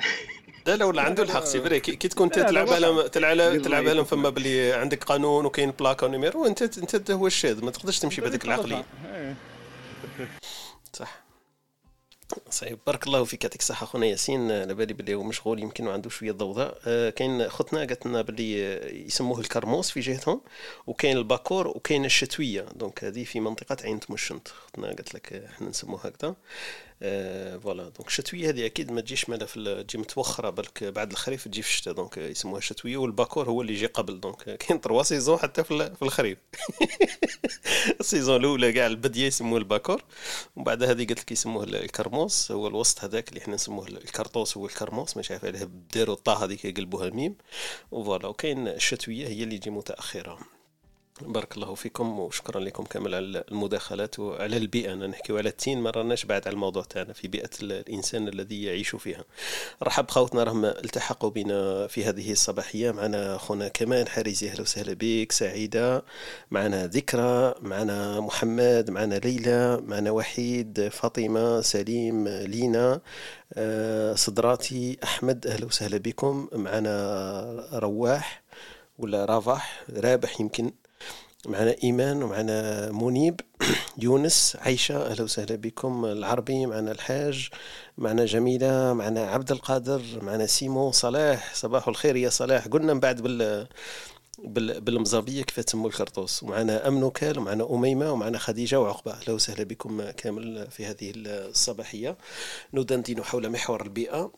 لا 0.68 0.76
لا 0.76 0.86
ولا 0.86 1.02
عنده 1.02 1.24
الحق 1.24 1.44
c'est 1.44 1.62
vrai. 1.62 1.80
كي 1.80 2.08
تكون 2.08 2.30
لا، 2.38 2.44
تلعب 2.44 2.68
لهم 2.70 2.96
دير 3.00 3.08
تلعب 3.08 3.62
تلعب 3.62 3.84
لهم 3.84 4.06
فما 4.06 4.30
بلي 4.30 4.74
عندك 4.74 5.04
قانون 5.04 5.46
وكاين 5.46 5.72
بلاكا 5.72 6.06
و 6.06 6.11
numéro 6.11 6.44
وانت 6.44 6.62
انت 6.62 7.12
هو 7.12 7.28
الشاذ. 7.28 7.66
ما 7.66 7.72
تقدرش 7.72 8.00
تمشي 8.00 8.22
بهذيك 8.22 8.46
العقلية. 8.46 8.86
إيه. 9.06 9.36
صح. 10.94 11.21
صحيح. 12.50 12.74
بارك 12.88 13.08
الله 13.08 13.24
فيك. 13.24 13.44
يعطيك 13.44 13.62
الصحة 13.62 13.86
خونا 13.86 14.06
ياسين. 14.06 14.52
على 14.52 14.74
بالي 14.74 14.94
باللي 14.94 15.16
هو 15.16 15.24
مشغول 15.24 15.60
يمكن 15.60 15.88
عنده 15.88 16.10
شوية 16.10 16.32
ضوضاء. 16.32 16.78
آه، 16.88 17.10
كاين 17.10 17.42
اختنا 17.42 17.80
قالت 17.80 18.06
لنا 18.06 18.20
آه، 18.20 18.90
يسموه 18.92 19.40
الكرموس 19.40 19.92
في 19.92 20.00
جهتهم 20.00 20.42
وكاين 20.88 21.18
الباكور 21.18 21.68
وكاين 21.68 22.06
الشتوية. 22.06 22.62
donc 22.62 23.04
هذه 23.04 23.24
في 23.24 23.40
منطقة 23.40 23.78
عين 23.84 24.00
تمشنت. 24.00 24.48
اختنا 24.48 24.88
قالت 24.88 25.14
لك 25.14 25.34
إحنا 25.34 25.70
نسموه 25.70 26.00
هكذا. 26.06 26.36
voilà 27.64 27.84
donc 27.84 28.08
الشتوية 28.08 28.50
هذه 28.50 28.66
أكيد 28.66 28.92
ما 28.92 29.02
تجيش 29.02 29.30
مالا 29.30 29.46
في 29.46 29.84
تجي 29.88 29.98
متوخرة 29.98 30.50
بالك 30.50 30.84
بعد 30.84 31.12
الخريف 31.12 31.46
تجي 31.48 31.62
في 31.62 31.70
الشتاء 31.70 31.94
donc 31.94 32.18
يسموها 32.18 32.58
الشتوية 32.58 32.98
والباكور 32.98 33.50
هو 33.50 33.62
اللي 33.62 33.74
يجي 33.74 33.86
قبل 33.86 34.20
donc 34.20 34.44
كاين 34.58 34.82
trois 34.82 35.04
saisons 35.04 35.38
حتى 35.38 35.64
في 35.64 35.72
ال- 35.72 35.96
في 35.96 36.02
الخريف 36.02 36.38
ال 38.00 38.05
saison 38.05 38.36
الاولى 38.40 38.74
كاع 38.74 38.88
ال 38.88 38.95
début 38.95 39.28
يسموه 39.28 39.58
الباكور 39.60 40.04
ومن 40.56 40.64
بعد 40.66 40.84
هذه 40.84 41.08
قلت 41.08 41.20
لك 41.20 41.32
يسموه 41.32 41.64
ال- 41.64 41.76
الكرموس 41.76 42.52
هو 42.52 42.68
الوسط 42.68 43.04
هذاك 43.04 43.30
اللي 43.30 43.40
إحنا 43.42 43.56
نسموه 43.56 43.88
ال- 43.88 43.98
الكرطوس 44.04 44.58
هو 44.58 44.66
الكرموس 44.66 45.18
مش 45.18 45.32
عارف 45.32 45.46
داروا 45.96 46.16
الطا 46.16 46.34
هذيك 46.46 46.66
يقلبوها 46.66 47.08
الميم 47.08 47.36
و 47.92 47.98
voilà 47.98 48.28
وكاين 48.28 48.68
الشتويه 48.68 49.28
هي 49.28 49.44
اللي 49.44 49.58
تجي 49.58 49.70
متاخره 49.70 50.40
بارك 51.22 51.56
الله 51.58 51.76
فيكم 51.76 52.20
وشكرا 52.20 52.60
لكم 52.60 52.84
كامل 52.84 53.16
على 53.16 53.44
المداخلات 53.52 54.20
وعلى 54.20 54.58
البيئة. 54.58 54.94
أنا 54.94 55.08
نحكيو 55.08 55.38
على 55.38 55.50
التين 55.50 55.80
ما 55.80 55.90
رأناش 55.90 56.26
بعد 56.26 56.48
على 56.48 56.54
الموضوع 56.54 56.84
تاعنا 56.84 57.14
في 57.14 57.28
بيئة 57.28 57.50
ال- 57.62 57.72
الإنسان 57.72 58.28
الذي 58.28 58.64
يعيش 58.64 58.96
فيها. 58.96 59.24
رحب 59.84 60.12
خوتنا 60.12 60.44
راهم 60.44 60.66
التحقوا 60.66 61.30
بنا 61.30 61.88
في 61.88 62.06
هذه 62.06 62.32
الصباحية. 62.32 62.92
معنا 62.92 63.36
أخونا 63.36 63.68
كمان 63.68 64.08
حارزي 64.08 64.50
أهلا 64.50 64.62
وسهلا 64.62 64.96
بك 65.00 65.32
سعيدة. 65.32 66.04
معنا 66.52 66.88
ذكرى 66.88 67.56
معنا 67.62 68.20
محمد 68.20 68.90
معنا 68.90 69.16
ليلى 69.16 69.82
معنا 69.88 70.12
وحيد 70.12 70.88
فاطمة 70.88 71.62
سليم 71.62 72.28
لينا 72.28 73.02
آه، 73.54 74.14
صدراتي 74.16 74.98
أحمد 75.04 75.48
أهلا 75.48 75.66
وسهلا 75.66 75.98
بكم. 75.98 76.48
معنا 76.54 77.70
رواح 77.74 78.42
ولا 79.00 79.26
رافح 79.26 79.84
رابح 79.98 80.42
يمكن. 80.42 80.72
معنا 81.48 81.76
إيمان 81.84 82.24
ومعنا 82.24 82.92
منيب. 82.92 83.42
يونس 84.04 84.58
عيشة 84.62 85.06
أهلا 85.12 85.24
وسهلا 85.24 85.56
بكم. 85.56 86.06
العربي 86.06 86.66
معنا 86.66 86.92
الحاج 86.92 87.50
معنا 87.98 88.26
جميلة 88.26 88.94
معنا 88.94 89.22
عبد 89.28 89.52
القادر 89.52 90.02
معنا 90.22 90.46
سيمو 90.46 90.92
صلاح 90.92 91.54
صباح 91.56 91.88
الخير 91.88 92.16
يا 92.16 92.30
صلاح. 92.30 92.68
قلنا 92.68 92.94
من 92.94 93.00
بعد 93.00 93.22
بال 93.22 93.68
بال- 94.44 94.82
بالمزابية 94.82 95.44
كيف 95.44 95.60
تسموا 95.60 95.90
الكرطوس 95.90 96.44
ومعنا 96.44 96.88
أمنوكال 96.88 97.40
ومعنا 97.40 97.68
أميمة 97.76 98.12
ومعنا 98.12 98.38
خديجة 98.38 98.80
وعقبة. 98.80 99.12
أهلا 99.12 99.32
وسهلا 99.34 99.64
بكم 99.64 100.10
كامل 100.12 100.68
في 100.72 100.86
هذه 100.86 101.12
الصباحية. 101.16 102.18
ندندن 102.74 103.24
حول 103.24 103.50
محور 103.50 103.82
البيئة. 103.82 104.22
البيئة 104.22 104.26
ال- 104.26 104.32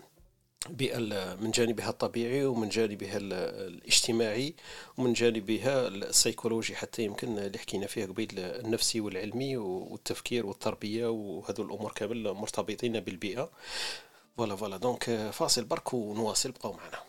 من 1.42 1.52
جانبها 1.52 1.90
الطبيعي 1.90 2.46
ومن 2.46 2.70
جانبها 2.70 3.18
ال- 3.18 3.34
الاجتماعي 3.74 4.56
ومن 4.98 5.14
جانبها 5.14 5.88
السيكولوجي 5.88 6.76
حتى 6.76 7.04
يمكن 7.04 7.38
اللي 7.38 7.58
حكينا 7.58 7.88
فيه 7.88 8.06
قبيل 8.06 8.40
النفسي 8.40 9.02
والعلمي 9.02 9.58
والتفكير 9.58 10.46
والتربية 10.46 11.08
وهذو 11.08 11.64
الأمور 11.64 11.92
كامل 11.92 12.34
مرتبطين 12.34 13.00
بالبيئة. 13.00 13.50
voilà 14.38 14.56
voilà. 14.56 14.78
donc 14.78 15.30
فاصل 15.34 15.64
برك 15.64 15.94
ونواصل. 15.94 16.52
بقوا 16.52 16.74
معنا. 16.76 17.00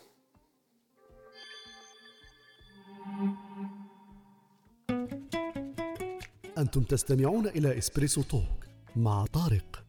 أنتم 6.57 6.83
تستمعون 6.83 7.47
إلى 7.47 7.77
إسبريسو 7.77 8.21
توك 8.21 8.65
مع 8.95 9.25
طارق. 9.25 9.83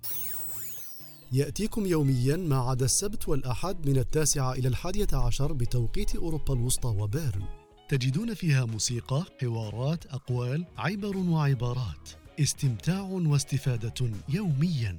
يأتيكم 1.36 1.86
يوميا 1.86 2.36
ما 2.36 2.70
عدا 2.70 2.84
السبت 2.84 3.28
والأحد 3.28 3.86
من 3.86 3.98
التاسعة 3.98 4.52
إلى 4.52 4.68
الحادية 4.68 5.06
عشر 5.12 5.52
بتوقيت 5.52 6.16
أوروبا 6.16 6.54
الوسطى 6.54 6.88
وبيرن. 6.88 7.42
تجدون 7.88 8.34
فيها 8.34 8.64
موسيقى، 8.64 9.24
حوارات، 9.40 10.06
أقوال، 10.06 10.64
عبر 10.78 11.16
وعبارات. 11.16 12.10
استمتاع 12.40 13.00
واستفادة 13.00 14.10
يوميا. 14.28 14.98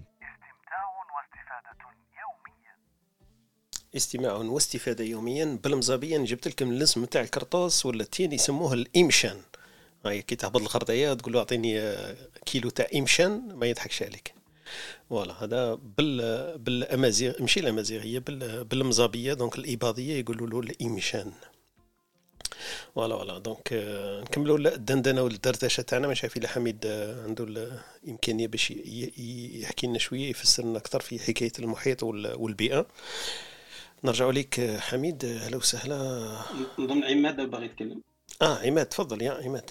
استماع 3.96 4.34
واستفادة 4.34 5.04
يوميا. 5.04 5.60
بالمزابية 5.64 6.18
جبت 6.18 6.48
لكم 6.48 6.72
الاسم 6.72 7.06
تاع 7.06 7.22
الكرطوس 7.22 7.86
ولا 7.86 8.04
التين 8.04 8.32
يسموه 8.32 8.74
الإمشان 8.74 9.38
هاي 10.06 10.22
كي 10.22 10.36
تهبط 10.36 10.62
الخرطية 10.62 11.14
تقول 11.14 11.34
له 11.34 11.40
أعطيني 11.40 11.96
كيلو 12.46 12.70
تاع 12.70 12.88
إمشان 12.96 13.56
ما 13.56 13.66
يضحكش 13.66 14.04
عليك. 14.04 14.37
voilà 15.10 15.43
هذا 15.43 15.74
بال 15.76 16.57
بالامازيغ 16.57 17.41
ماشي 17.41 17.59
الامازيغيه 17.59 18.20
بال 18.20 18.63
بالمزابيه 18.63 19.34
donc 19.34 19.58
الاباضيه 19.57 20.20
يقولوا 20.20 20.47
له 20.47 20.59
الامشان 20.59 21.32
voilà 22.95 23.16
voilà 23.18 23.38
donc 23.39 23.74
نكملوا 24.24 24.57
الدندنه 24.57 25.22
والدردشه 25.22 25.82
تاعنا 25.82 26.07
مش 26.07 26.24
عارف 26.24 26.38
الا 26.38 26.47
حميد 26.47 26.88
عنده 27.26 27.43
الامكانيه 27.43 28.47
باش 28.47 28.72
يحكي 28.72 29.88
لنا 29.88 29.97
شوية 29.97 30.30
يفسر 30.30 30.63
لنا 30.63 30.78
أكثر 30.78 30.99
في 30.99 31.20
حكايه 31.20 31.51
المحيط 31.59 32.03
وال- 32.03 32.36
والبيئه 32.36 32.88
نرجع 34.03 34.30
لك 34.30 34.78
حميد 34.80 35.26
أهلا 35.26 35.57
وسهلا 35.57 36.32
نظن 36.80 37.03
عماد 37.03 37.41
باغي 37.51 37.65
يتكلم. 37.65 38.01
آه 38.41 38.57
عماد 38.57 38.86
تفضل 38.86 39.22
يا 39.22 39.32
عماد. 39.32 39.70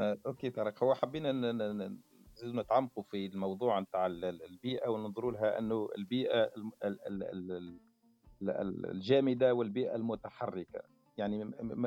آه، 0.00 0.18
okay 0.26 0.50
طارق 0.50 0.82
هو 0.84 0.94
حبينا 0.94 1.30
نزيدوا 2.44 2.62
نتعمقوا 2.62 3.02
في 3.02 3.26
الموضوع 3.26 3.80
نتاع 3.80 4.06
ال- 4.06 4.24
ال- 4.24 4.42
البيئة 4.44 4.88
وننظروا 4.88 5.32
لها 5.32 5.58
أنه 5.58 5.88
البيئة 5.98 6.50
الجامدة 8.42 9.54
والبيئة 9.54 9.94
المتحركة. 9.96 10.80
يعني 11.16 11.44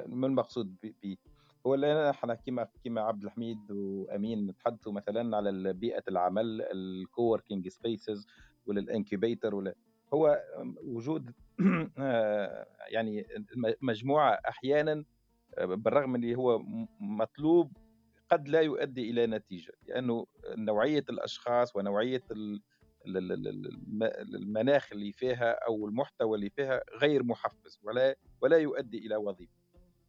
ما 0.08 0.28
المقصود 0.28 0.76
ب 0.84 0.92
ب- 1.04 1.16
هو 1.68 1.74
اللي 1.76 2.10
إحنا 2.10 2.36
كما 2.36 2.68
كما 2.86 3.02
عبد 3.02 3.24
الحميد 3.24 3.72
وأمين 3.72 4.48
نتحدثوا 4.48 4.92
مثلا 4.92 5.38
على 5.38 5.74
بيئة 5.74 6.04
العمل 6.08 6.62
ال 6.62 6.72
coworking 6.72 7.68
spaces 7.68 8.28
ولا 8.66 8.80
ال 8.80 8.87
incubator 8.87 9.56
ولا 9.56 9.76
هو 10.14 10.42
وجود 10.84 11.32
آه، 11.98 12.68
يعني 12.88 13.26
مجموعة 13.82 14.32
أحيانا 14.48 15.04
آه، 15.58 15.66
بالرغم 15.66 16.16
اللي 16.16 16.36
هو 16.36 16.60
مطلوب 17.00 17.78
قد 18.32 18.48
لا 18.50 18.62
يؤدي 18.62 19.10
إلى 19.10 19.28
نتيجة 19.28 19.74
لأنه 19.88 20.26
نوعية 20.58 21.04
الأشخاص 21.10 21.76
ونوعية 21.76 22.24
ال- 22.32 22.62
ال- 23.08 23.18
ال- 23.18 23.32
ال- 23.48 23.48
الم- 23.68 24.04
المناخ 24.36 24.90
اللي 24.92 25.12
فيها 25.12 25.52
أو 25.68 25.88
المحتوى 25.88 26.36
اللي 26.36 26.50
فيها 26.50 26.82
غير 27.02 27.24
محفز 27.24 27.80
ولا 27.84 28.16
ولا 28.42 28.58
يؤدي 28.58 28.98
إلى 28.98 29.16
وظيفة. 29.16 29.54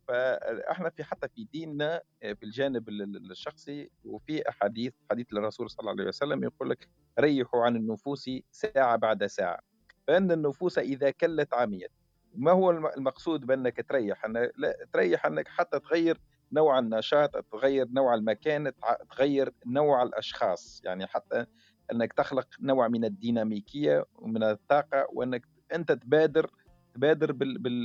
فأحنا 0.09 0.91
في 0.91 1.05
حتى 1.05 1.29
في 1.29 1.45
ديننا 1.53 2.03
آه، 2.23 2.33
في 2.33 2.43
الجانب 2.43 2.89
ال- 2.89 3.03
ال- 3.03 3.31
الشخصي 3.31 3.91
وفي 4.05 4.49
أحاديث 4.49 4.93
حديث 5.11 5.27
للرسول 5.33 5.71
صلى 5.71 5.81
الله 5.81 5.91
عليه 5.93 6.05
وسلم 6.05 6.45
يقول 6.45 6.71
لك 6.71 6.89
ريحوا 7.21 7.65
عن 7.65 7.77
النفوس 7.77 8.31
ساعة 8.51 8.97
بعد 8.97 9.27
ساعة. 9.27 9.61
فإن 10.07 10.31
النفوس 10.33 10.79
إذا 10.79 11.11
كلت 11.11 11.55
عميت 11.55 11.91
ما 12.35 12.51
هو 12.53 12.71
المقصود 12.71 13.47
بأنك 13.47 13.87
تريح؟ 13.89 14.25
أن 14.25 14.33
لا 14.57 14.77
تريح 14.93 15.27
أنك 15.27 15.49
حتى 15.49 15.79
تغير 15.81 16.21
نوع 16.53 16.79
النشاط 16.79 17.45
تغير 17.53 17.89
نوع 17.91 18.15
المكان 18.15 18.73
تغير 19.11 19.53
نوع 19.67 20.03
الأشخاص. 20.03 20.81
يعني 20.85 21.07
حتى 21.07 21.47
إنك 21.93 22.13
تخلق 22.13 22.49
نوع 22.61 22.89
من 22.89 23.05
الديناميكية 23.05 24.05
ومن 24.15 24.43
الطاقة 24.43 25.07
وإنك 25.13 25.47
أنت 25.75 25.93
تبادر 25.93 26.51
تبادر 26.95 27.37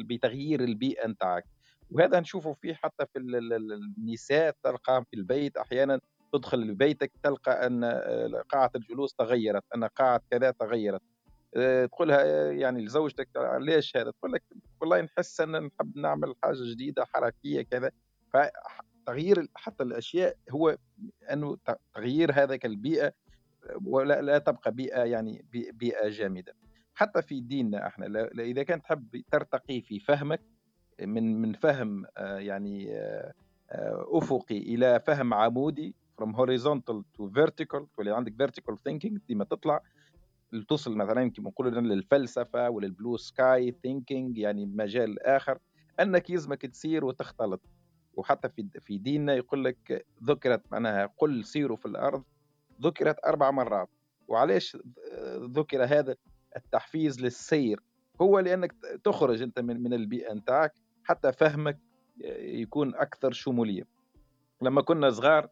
بتغيير 0.03 0.63
البيئة 0.63 1.07
نتاعك. 1.07 1.45
وهذا 1.91 2.20
نشوفه 2.20 2.53
فيه 2.53 2.74
حتى 2.74 3.05
في 3.13 3.20
النساء 3.20 4.55
تلقى 4.63 5.03
في 5.11 5.15
البيت. 5.18 5.57
أحيانا 5.57 5.99
تدخل 6.34 6.59
لبيتك 6.59 7.11
تلقى 7.24 7.68
أن 7.68 7.86
قاعة 8.49 8.72
الجلوس 8.76 9.13
تغيرت 9.13 9.63
أن 9.76 9.84
قاعة 9.84 10.22
كذا 10.32 10.51
تغيرت. 10.51 11.01
آه، 11.55 11.86
تقولها 11.86 12.51
يعني 12.51 12.86
لزوجتك 12.86 13.30
ليش 13.59 13.97
هذا؟ 13.97 14.11
تقول 14.11 14.32
لك 14.34 14.43
والله 14.82 15.01
نحس 15.01 15.41
أن 15.41 15.51
نحب 15.51 15.97
نعمل 15.97 16.36
حاجة 16.43 16.72
جديدة 16.74 17.05
حركية 17.05 17.61
كذا. 17.61 17.91
فتغيير 18.34 19.47
حتى 19.55 19.84
الأشياء 19.84 20.36
هو 20.51 20.78
أنه 21.32 21.57
تغيير 21.95 22.32
هذاك 22.32 22.65
البيئه 22.65 23.13
ولا 23.86 24.21
لا 24.21 24.38
تبقى 24.38 24.71
بيئة 24.71 25.03
يعني 25.03 25.45
بيئة 25.73 26.09
جامدة. 26.09 26.53
حتى 26.93 27.21
في 27.21 27.41
ديننا 27.41 27.88
إحنا 27.88 28.30
إذا 28.39 28.63
كنت 28.63 28.84
تحب 28.84 29.23
ترتقي 29.32 29.82
في 29.82 29.99
فهمك 29.99 30.41
من 31.01 31.41
من 31.41 31.53
فهم 31.53 32.05
آه، 32.17 32.38
يعني 32.38 32.91
آه، 32.91 33.34
أفقي 34.17 34.57
إلى 34.57 34.99
فهم 34.99 35.34
عمودي 35.34 35.95
from 36.21 36.30
horizontal 36.36 37.03
to 37.17 37.30
vertical 37.39 37.86
تولي 37.95 38.15
عندك 38.15 38.34
vertical 38.43 38.75
thinking 38.75 39.19
ديما 39.28 39.43
تطلع. 39.45 39.82
توصل 40.67 40.95
مثلا 40.97 41.21
يمكن 41.21 41.43
نقول 41.43 41.73
للفلسفة 41.73 42.69
ولل 42.70 42.90
blue 42.90 43.18
sky 43.18 43.72
thinking 43.84 44.38
يعني 44.38 44.65
مجال 44.65 45.19
آخر. 45.23 45.57
أنك 45.99 46.30
يلزمك 46.30 46.61
تسير 46.61 47.05
وتختلط. 47.05 47.61
وحتى 48.18 48.49
في 48.49 48.68
في 48.82 48.97
ديننا 48.97 49.34
يقول 49.34 49.65
لك 49.65 50.05
ذكرت 50.24 50.61
معناها 50.72 51.05
قل 51.18 51.45
سيروا 51.45 51.78
في 51.78 51.86
الأرض 51.86 52.24
ذكرت 52.82 53.20
أربع 53.26 53.51
مرات. 53.51 53.89
وعليش 54.28 54.78
ذكر 55.57 55.84
هذا 55.84 56.15
التحفيز 56.55 57.22
للسير؟ 57.22 57.80
هو 58.22 58.39
لأنك 58.39 58.76
تخرج 59.03 59.41
أنت 59.41 59.59
من 59.59 59.84
من 59.84 59.93
البيئة 59.93 60.34
نتاعك 60.34 60.74
حتى 61.03 61.32
فهمك 61.32 61.80
يكون 62.39 62.95
أكثر 62.95 63.32
شمولية. 63.32 63.84
لما 64.61 64.82
كنا 64.82 65.09
صغار 65.09 65.49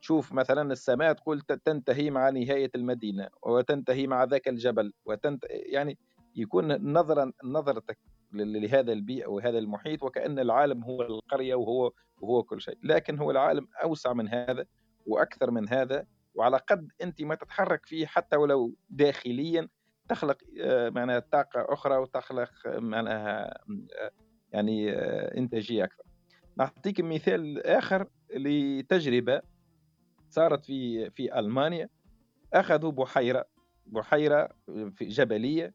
تشوف 0.00 0.32
مثلا 0.32 0.72
السماء 0.72 1.12
تقول 1.12 1.40
تنتهي 1.40 2.10
مع 2.10 2.30
نهاية 2.30 2.70
المدينة 2.74 3.28
وتنتهي 3.42 4.06
مع 4.06 4.24
ذاك 4.24 4.48
الجبل 4.48 4.92
وتنت 5.04 5.44
يعني 5.50 5.98
يكون 6.36 6.92
نظرا 6.92 7.32
نظرتك 7.44 7.98
لهذا 8.40 8.92
البيئة 8.92 9.26
وهذا 9.26 9.58
المحيط 9.58 10.02
وكأن 10.02 10.38
العالم 10.38 10.84
هو 10.84 11.02
القرية 11.02 11.54
وهو 11.54 11.92
وهو 12.18 12.42
كل 12.42 12.60
شيء. 12.60 12.78
لكن 12.82 13.18
هو 13.18 13.30
العالم 13.30 13.68
أوسع 13.82 14.12
من 14.12 14.28
هذا 14.28 14.66
وأكثر 15.06 15.50
من 15.50 15.68
هذا 15.68 16.06
وعلى 16.34 16.56
قد 16.56 16.88
أنت 17.02 17.22
ما 17.22 17.34
تتحرك 17.34 17.86
فيه 17.86 18.06
حتى 18.06 18.36
ولو 18.36 18.74
داخليا 18.90 19.68
تخلق 20.08 20.38
آه، 20.60 20.90
معناها 20.90 21.18
طاقة 21.18 21.66
أخرى 21.72 21.96
وتخلق 21.96 22.50
معناها 22.66 23.58
يعني 24.52 24.92
آه، 24.92 25.38
إنتاجية 25.38 25.84
أكثر. 25.84 26.04
نعطيك 26.56 27.00
مثال 27.00 27.66
آخر 27.66 28.08
لتجربة 28.34 29.40
صارت 30.30 30.64
في 30.64 31.10
في 31.10 31.38
ألمانيا. 31.38 31.88
أخذوا 32.54 32.92
بحيرة 32.92 33.44
بحيرة 33.86 34.48
في 34.66 35.04
جبلية 35.04 35.74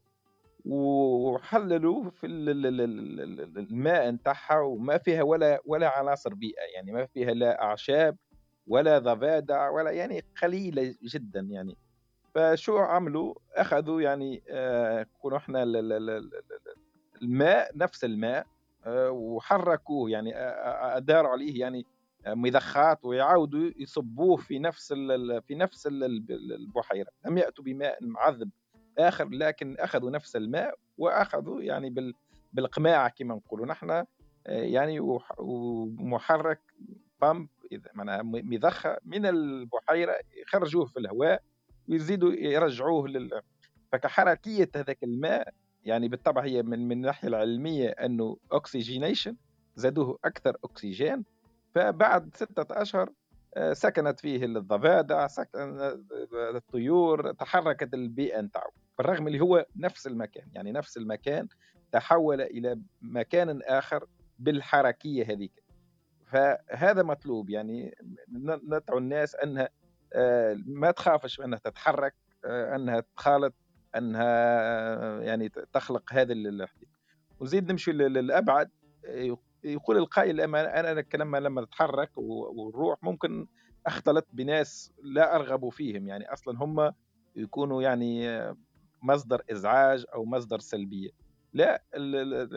وحللوا 0.64 2.10
في 2.10 2.26
الماء 2.26 4.10
نتاعها 4.10 4.60
وما 4.60 4.98
فيها 4.98 5.22
ولا 5.22 5.60
ولا 5.64 5.98
عناصر 5.98 6.34
بيئه 6.34 6.62
يعني 6.74 6.92
ما 6.92 7.06
فيها 7.06 7.30
لا 7.30 7.62
اعشاب 7.62 8.16
ولا 8.66 8.98
ضفادع 8.98 9.70
ولا 9.70 9.90
يعني 9.90 10.24
قليله 10.42 10.94
جدا 11.02 11.40
يعني 11.40 11.76
فشو 12.34 12.78
عملوا 12.78 13.34
اخذوا 13.54 14.00
يعني 14.00 14.42
آه 14.50 15.06
إحنا 15.36 15.62
الماء 17.22 17.70
نفس 17.76 18.04
الماء 18.04 18.46
آه 18.86 19.10
وحركوه 19.10 20.10
يعني 20.10 20.32
اداروا 20.96 21.30
عليه 21.30 21.60
يعني 21.60 21.86
مضخات 22.26 23.04
ويعاودوا 23.04 23.70
يصبوه 23.76 24.36
في 24.36 24.58
نفس 24.58 24.92
في 25.46 25.54
نفس 25.54 25.88
البحيره 25.90 27.10
لم 27.26 27.38
ياتوا 27.38 27.64
بماء 27.64 27.98
معذب 28.04 28.50
آخر 28.98 29.28
لكن 29.28 29.76
أخذوا 29.78 30.10
نفس 30.10 30.36
الماء 30.36 30.74
وأخذوا 30.98 31.62
يعني 31.62 32.14
بالقماع 32.52 33.08
كما 33.08 33.34
نقولوا. 33.34 33.66
نحن 33.66 34.04
يعني 34.46 35.00
ومحرك 35.38 36.60
بامب 37.20 37.48
معناها 37.94 38.22
مضخة 38.22 38.98
من 39.04 39.26
البحيرة 39.26 40.14
يخرجوه 40.42 40.84
في 40.84 40.98
الهواء 40.98 41.42
ويزيدوا 41.88 42.32
يرجعوه 42.32 43.08
لل 43.08 43.42
فكحركيه 43.92 44.70
هذاك 44.76 45.04
الماء 45.04 45.54
يعني 45.84 46.08
بالطبع 46.08 46.44
هي 46.44 46.62
من 46.62 46.88
من 46.88 46.92
الناحية 46.92 47.28
العلمية 47.28 47.88
أنه 47.88 48.36
اوكسجينيشن 48.52 49.36
زادوه 49.76 50.18
أكثر 50.24 50.56
اكسجين 50.64 51.24
فبعد 51.74 52.30
ستة 52.34 52.82
أشهر 52.82 53.08
آه، 53.08 53.12
سكنت 53.72 54.20
فيه 54.20 54.44
الضفادع 54.44 55.26
سكن 55.26 55.78
الطيور 56.54 57.32
تحركت 57.32 57.94
البيئة 57.94 58.40
نتاعو 58.40 58.70
بالرغم 58.98 59.26
اللي 59.26 59.40
هو 59.40 59.66
نفس 59.76 60.06
المكان 60.06 60.48
يعني 60.52 60.72
نفس 60.72 60.96
المكان 60.96 61.48
تحول 61.92 62.40
إلى 62.40 62.80
مكان 63.02 63.62
آخر 63.62 64.06
بالحركية 64.38 65.24
هذيك. 65.24 65.62
فهذا 66.26 67.02
مطلوب 67.02 67.50
يعني 67.50 67.94
ندعو 68.68 68.98
الناس 68.98 69.34
أنها 69.34 69.68
آه، 70.14 70.56
ما 70.66 70.90
تخافش 70.90 71.40
أنها 71.40 71.58
تتحرك 71.58 72.14
آه، 72.44 72.76
أنها 72.76 73.02
تخالط 73.16 73.54
أنها 73.96 75.20
يعني 75.20 75.48
تخلق 75.48 76.12
هذا 76.12 76.32
الاحتياج 76.32 76.88
وزيد 77.40 77.70
نمشي 77.72 77.92
للأبعد 77.92 78.70
يقول 79.64 79.96
القائل 79.96 80.40
أنا 80.40 80.80
أنا 80.80 81.04
لما 81.14 81.38
لما 81.38 81.62
اتحرك 81.62 82.10
والروح 82.16 83.02
ممكن 83.02 83.46
اختلط 83.86 84.26
بناس 84.32 84.92
لا 85.02 85.36
أرغب 85.36 85.68
فيهم. 85.68 86.08
يعني 86.08 86.32
أصلا 86.32 86.58
هم 86.64 86.92
يكونوا 87.36 87.82
يعني 87.82 88.28
مصدر 89.02 89.42
إزعاج 89.52 90.04
أو 90.14 90.24
مصدر 90.24 90.58
سلبية. 90.58 91.10
لا 91.52 91.82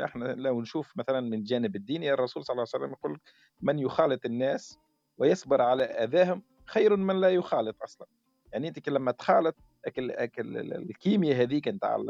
إحنا 0.06 0.26
لو 0.26 0.62
نشوف 0.62 0.98
مثلا 0.98 1.22
من 1.22 1.34
الجانب 1.34 1.76
الديني 1.76 2.14
الرسول 2.14 2.46
صلى 2.46 2.54
الله 2.54 2.66
عليه 2.74 2.84
وسلم 2.86 2.92
يقول 2.94 3.20
من 3.62 3.80
يخالط 3.80 4.26
الناس 4.26 4.80
ويصبر 5.18 5.62
على 5.62 5.84
أذاهم 5.84 6.42
خير 6.66 6.96
من 6.96 7.22
لا 7.22 7.30
يخالط 7.30 7.84
أصلا. 7.84 8.08
يعني 8.54 8.68
أنت 8.68 8.90
لما 8.90 9.12
تخالط 9.12 9.56
أكل 9.86 10.12
أكل 10.12 10.58
الكيمياء 10.58 11.42
هذيك 11.42 11.68
نتاع 11.68 12.04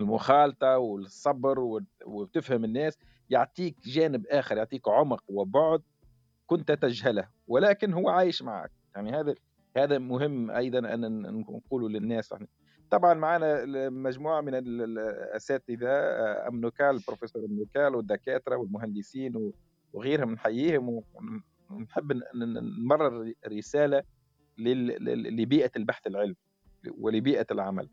المخالطة 0.00 0.78
والصبر 0.78 1.80
وتفهم 2.06 2.64
الناس 2.64 2.98
يعطيك 3.32 3.76
جانب 3.84 4.26
آخر 4.26 4.56
يعطيك 4.56 4.88
عمق 4.88 5.24
وبعد 5.28 5.82
كنت 6.46 6.72
تجهله 6.72 7.28
ولكن 7.48 7.92
هو 7.92 8.08
عايش 8.08 8.42
معك. 8.42 8.70
يعني 8.94 9.12
هذا 9.12 9.34
هذا 9.76 9.98
مهم 9.98 10.50
أيضا 10.50 10.78
أن 10.78 11.22
نقوله 11.22 11.88
للناس. 11.88 12.34
طبعا 12.90 13.14
معنا 13.14 13.64
مجموعة 13.90 14.40
من 14.40 14.54
الأساتذة 14.54 15.90
امنوكال 16.48 16.86
البروفيسور 16.86 17.44
امنوكال 17.44 17.94
والدكاترة 17.94 18.56
والمهندسين 18.56 19.52
وغيرهم 19.92 20.32
نحييهم 20.32 21.02
ونحب 21.70 22.20
نمرر 22.84 23.32
رسالة 23.46 24.02
لبيئة 24.58 25.70
البحث 25.76 26.06
العلمي 26.06 26.36
ولبيئة 26.98 27.46
العمل. 27.50 27.88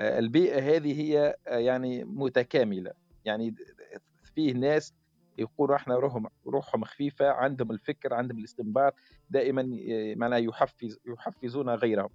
البيئة 0.00 0.76
هذه 0.76 1.00
هي 1.00 1.36
يعني 1.46 2.04
متكاملة. 2.04 2.92
يعني 3.24 3.54
فيه 4.40 4.52
ناس 4.52 4.94
يقولوا 5.38 5.76
إحنا 5.76 5.94
روحهم 5.94 6.26
روحهم 6.46 6.84
خفيفة 6.84 7.28
عندهم 7.30 7.70
الفكر 7.70 8.14
عندهم 8.14 8.38
الاستنباط 8.38 8.94
دائما 9.30 9.62
معناها 10.16 10.38
يحفز 10.38 10.98
يحفزون 11.06 11.68
غيرهم. 11.70 12.10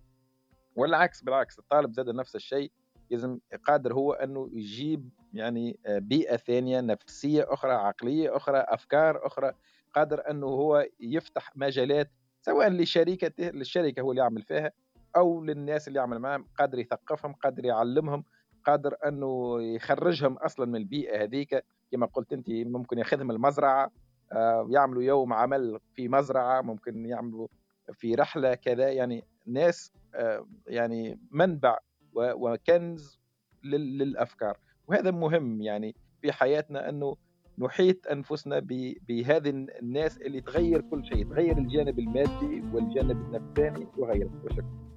والعكس 0.76 1.24
بالعكس 1.24 1.60
الطالب 1.60 1.94
زاد 1.94 2.10
نفس 2.10 2.36
الشيء 2.36 2.72
لازم 3.10 3.40
قادر 3.68 3.94
هو 3.94 4.14
إنه 4.14 4.50
يجيب 4.54 5.10
يعني 5.34 5.80
بيئة 5.88 6.36
ثانية 6.38 6.82
نفسية 6.82 7.46
أخرى 7.50 7.72
عقلية 7.72 8.36
أخرى 8.36 8.58
أفكار 8.58 9.28
أخرى 9.28 9.52
قادر 9.94 10.30
إنه 10.30 10.48
هو 10.48 10.88
يفتح 11.00 11.58
مجالات 11.58 12.12
سواء 12.42 12.70
لشركته 12.70 13.50
للشركة 13.50 14.02
هو 14.02 14.12
اللي 14.12 14.22
يعمل 14.22 14.42
فيها 14.42 14.72
أو 15.16 15.44
للناس 15.44 15.88
اللي 15.88 16.00
يعمل 16.00 16.20
معهم 16.20 16.48
قادر 16.60 16.80
يثقفهم 16.80 17.34
قادر 17.34 17.66
يعلمهم 17.66 18.24
قادر 18.66 18.96
إنه 19.08 19.62
يخرجهم 19.62 20.34
أصلا 20.34 20.66
من 20.66 20.76
البيئة 20.76 21.24
هذيك. 21.24 21.64
كما 21.92 22.06
قلت 22.06 22.34
أنت 22.34 22.50
ممكن 22.50 22.98
ياخذهم 22.98 23.32
المزرعة 23.32 23.92
آه، 24.32 24.68
يعملوا 24.70 25.04
يوم 25.04 25.34
عمل 25.34 25.80
في 25.96 26.08
مزرعة 26.08 26.62
ممكن 26.62 27.06
يعملوا 27.06 27.48
في 27.94 28.16
رحلة 28.16 28.56
كذا. 28.56 28.90
يعني 28.92 29.24
ناس 29.46 29.92
آه، 30.16 30.48
يعني 30.68 31.20
منبع 31.32 31.78
وكنز 32.14 33.20
للأفكار. 33.64 34.58
وهذا 34.88 35.12
مهم 35.12 35.62
يعني 35.62 35.96
في 36.22 36.32
حياتنا 36.32 36.90
انه 36.90 37.16
نحيط 37.58 38.08
أنفسنا 38.08 38.60
بهذه 39.08 39.50
الناس 39.50 40.18
اللي 40.18 40.42
تغير 40.42 40.82
كل 40.82 41.06
شيء 41.06 41.30
تغير 41.30 41.58
الجانب 41.58 42.00
المادي 42.00 42.64
والجانب 42.74 43.12
النفساني 43.12 43.88
وغيره. 43.98 44.32
وشكرا. 44.44 44.95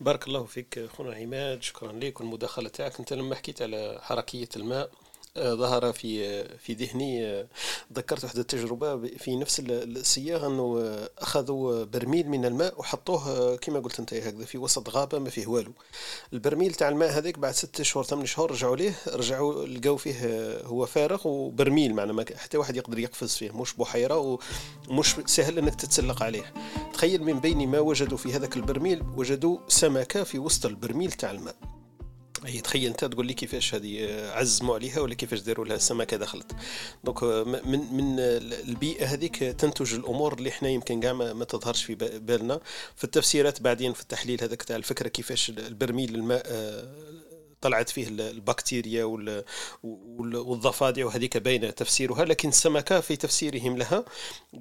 بارك 0.00 0.26
الله 0.26 0.44
فيك 0.44 0.86
خونا 0.96 1.14
عماد 1.14 1.62
شكرا 1.62 1.92
لك 1.92 2.20
والمداخلة 2.20 2.68
تاعك. 2.68 2.98
أنت 2.98 3.12
لما 3.12 3.34
حكيت 3.34 3.62
على 3.62 3.98
حركية 4.02 4.48
الماء 4.56 4.90
ظهر 5.40 5.92
في 5.92 6.44
في 6.58 6.72
ذهني. 6.72 7.46
ذكرت 7.92 8.24
واحدة 8.24 8.40
التجربة 8.40 8.96
في 8.96 9.36
نفس 9.36 9.60
السياق 9.60 10.44
أنه 10.44 10.78
آه، 10.80 11.10
أخذوا 11.18 11.84
برميل 11.84 12.28
من 12.28 12.44
الماء 12.44 12.80
وحطوه 12.80 13.56
كما 13.56 13.80
قلت 13.80 14.00
أنت 14.00 14.14
هكذا 14.14 14.44
في 14.44 14.58
وسط 14.58 14.88
غابة 14.90 15.18
ما 15.18 15.30
فيه 15.30 15.46
والو. 15.46 15.72
البرميل 16.32 16.74
تاع 16.74 16.88
الماء 16.88 17.10
هذاك 17.10 17.38
بعد 17.38 17.54
ستة 17.54 17.84
شهور 17.84 18.04
ثمان 18.04 18.26
شهور 18.26 18.50
رجعوا 18.50 18.76
ليه 18.76 18.94
رجعوا 19.08 19.66
لقاو 19.66 19.96
فيه 19.96 20.16
هو 20.64 20.86
فارغ 20.86 21.28
وبرميل 21.28 21.94
معنا 21.94 22.12
ما 22.12 22.24
حتى 22.36 22.58
واحد 22.58 22.76
يقدر 22.76 22.98
يقفز 22.98 23.36
فيه 23.36 23.50
مش 23.50 23.74
بحيرة 23.74 24.38
ومش 24.88 25.16
سهل 25.26 25.58
أنك 25.58 25.74
تتسلق 25.74 26.22
عليه. 26.22 26.52
تخيل 26.92 27.22
من 27.22 27.40
بين 27.40 27.68
ما 27.68 27.78
وجدوا 27.80 28.18
في 28.18 28.32
هذاك 28.32 28.56
البرميل 28.56 29.02
وجدوا 29.16 29.58
سمكة 29.68 30.22
في 30.24 30.38
وسط 30.38 30.66
البرميل 30.66 31.12
تاع 31.12 31.30
الماء. 31.30 31.75
هي 32.44 32.60
تخيل 32.60 32.86
أنت 32.86 33.04
تقول 33.04 33.26
لي 33.26 33.34
كيفاش 33.34 33.74
هذه 33.74 34.04
آه، 34.04 34.30
عزموا 34.32 34.74
عليها 34.74 35.00
ولا 35.00 35.14
كيفاش 35.14 35.40
داروا 35.40 35.64
لها 35.64 35.76
السمكه 35.76 36.16
دخلت. 36.16 36.52
دونك 37.04 37.22
آه، 37.22 37.44
من 37.44 37.92
من 37.92 38.18
البيئة 38.18 39.06
هذيك 39.06 39.36
تنتج 39.36 39.94
الأمور 39.94 40.34
اللي 40.34 40.48
إحنا 40.48 40.68
يمكن 40.68 41.00
كاع 41.00 41.12
ما 41.12 41.44
تظهرش 41.44 41.84
في 41.84 41.94
بالنا. 41.94 42.60
في 42.96 43.04
التفسيرات 43.04 43.62
بعدين 43.62 43.92
في 43.92 44.00
التحليل 44.00 44.38
هذاك 44.42 44.62
تاع 44.62 44.76
الفكرة 44.76 45.08
كيفاش 45.08 45.50
البرميل 45.50 46.14
الماء 46.14 46.42
آه، 46.46 46.88
طلعت 47.60 47.90
فيه 47.90 48.08
البكتيريا 48.08 49.04
والضفادع 49.84 51.06
وهذيك 51.06 51.36
باينه 51.36 51.70
تفسيرها 51.70 52.24
لكن 52.24 52.48
السمكه 52.48 53.00
في 53.00 53.16
تفسيرهم 53.16 53.76
لها 53.76 54.04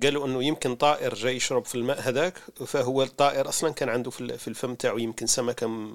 قالوا 0.03 0.27
إنه 0.27 0.43
يمكن 0.43 0.75
طائر 0.75 1.13
جاي 1.13 1.35
يشرب 1.35 1.65
في 1.65 1.75
الماء 1.75 1.99
هذاك 1.99 2.39
فهو 2.65 3.03
الطائر 3.03 3.49
أصلا 3.49 3.73
كان 3.73 3.89
عنده 3.89 4.11
في 4.11 4.47
الفم 4.47 4.75
تاعو 4.75 4.97
يمكن 4.97 5.27
سمكه 5.27 5.91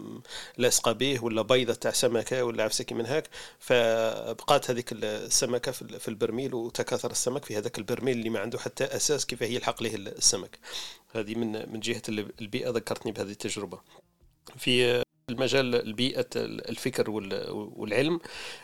لاصقه 0.59 0.93
به 0.93 1.25
ولا 1.25 1.43
بيضة 1.43 1.75
تاع 1.75 1.91
سمكة 1.91 2.45
ولا 2.45 2.65
عفسكي 2.65 2.95
من 2.95 3.07
هاك 3.07 3.29
فبقات 3.59 4.71
هذيك 4.71 4.93
السمكة 4.93 5.73
في 5.73 6.09
البرميل 6.09 6.55
وتكاثر 6.55 7.11
السمك 7.11 7.45
في 7.45 7.59
هذاك 7.59 7.79
البرميل 7.79 8.19
اللي 8.19 8.31
ما 8.31 8.41
عنده 8.41 8.59
حتى 8.59 8.85
أساس 8.85 9.27
كيف 9.27 9.43
يلحق 9.43 9.83
له 9.83 9.95
السمك. 9.95 10.59
هذه 11.15 11.35
من 11.35 11.73
من 11.73 11.81
جهة 11.81 12.03
البيئة 12.41 12.71
ذكرتني 12.71 13.13
بهذه 13.13 13.31
التجربة. 13.31 13.81
في 14.59 15.03
المجال 15.31 15.75
البيئة 15.75 16.27
الفكر 16.37 17.11
والعلم. 17.77 18.21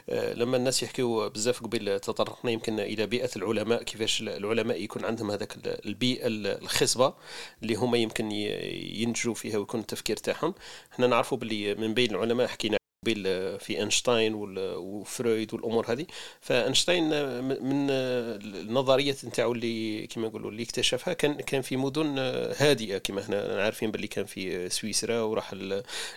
آه، 0.09 0.35
لما 0.35 0.57
الناس 0.57 0.83
يحكيوا 0.83 1.29
بزاف 1.29 1.63
قبل 1.63 2.01
تطرقنا 2.01 2.51
يمكن 2.51 2.81
إلى 2.81 3.07
بيئة 3.07 3.31
العلماء 3.37 3.83
كيفاش 3.83 4.23
العلماء 4.23 4.83
يكون 4.83 5.05
عندهم 5.05 5.31
هذاك 5.31 5.57
البيئة 5.87 6.27
الخصبة 6.27 7.15
اللي 7.63 7.75
هما 7.75 7.99
يمكن 7.99 8.31
ينتجوا 8.33 9.35
فيها 9.35 9.59
ويكون 9.59 9.81
التفكير 9.81 10.17
تاعهم. 10.17 10.55
إحنا 10.93 11.07
نعرفوا 11.07 11.39
باللي 11.39 11.75
من 11.75 11.95
بين 11.95 12.11
العلماء 12.11 12.47
حكينا 12.47 12.79
في 13.05 13.79
إينشتاين 13.79 14.35
وفرويد 14.35 15.55
والأمور 15.55 15.93
هذه. 15.93 16.07
فإينشتاين 16.41 17.05
من 17.45 17.91
النظريات 17.91 19.25
نتاعو 19.25 19.53
اللي 19.53 20.07
كما 20.07 20.29
نقولوا 20.29 20.51
اللي 20.51 20.63
اكتشفها 20.63 21.15
كان 21.15 21.35
كان 21.35 21.63
في 21.63 21.77
مدن 21.77 22.19
هادئة 22.59 22.99
كما 22.99 23.21
إحنا 23.21 23.63
عارفين 23.63 23.91
باللي 23.91 24.07
كان 24.07 24.25
في 24.25 24.69
سويسرا 24.69 25.21
وراح 25.21 25.55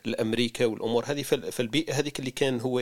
لأمريكا 0.05 0.65
والأمور 0.65 1.05
هذه. 1.07 1.21
فالبيئة 1.23 1.93
هذيك 1.93 2.19
اللي 2.19 2.31
كان 2.31 2.59
هو 2.59 2.79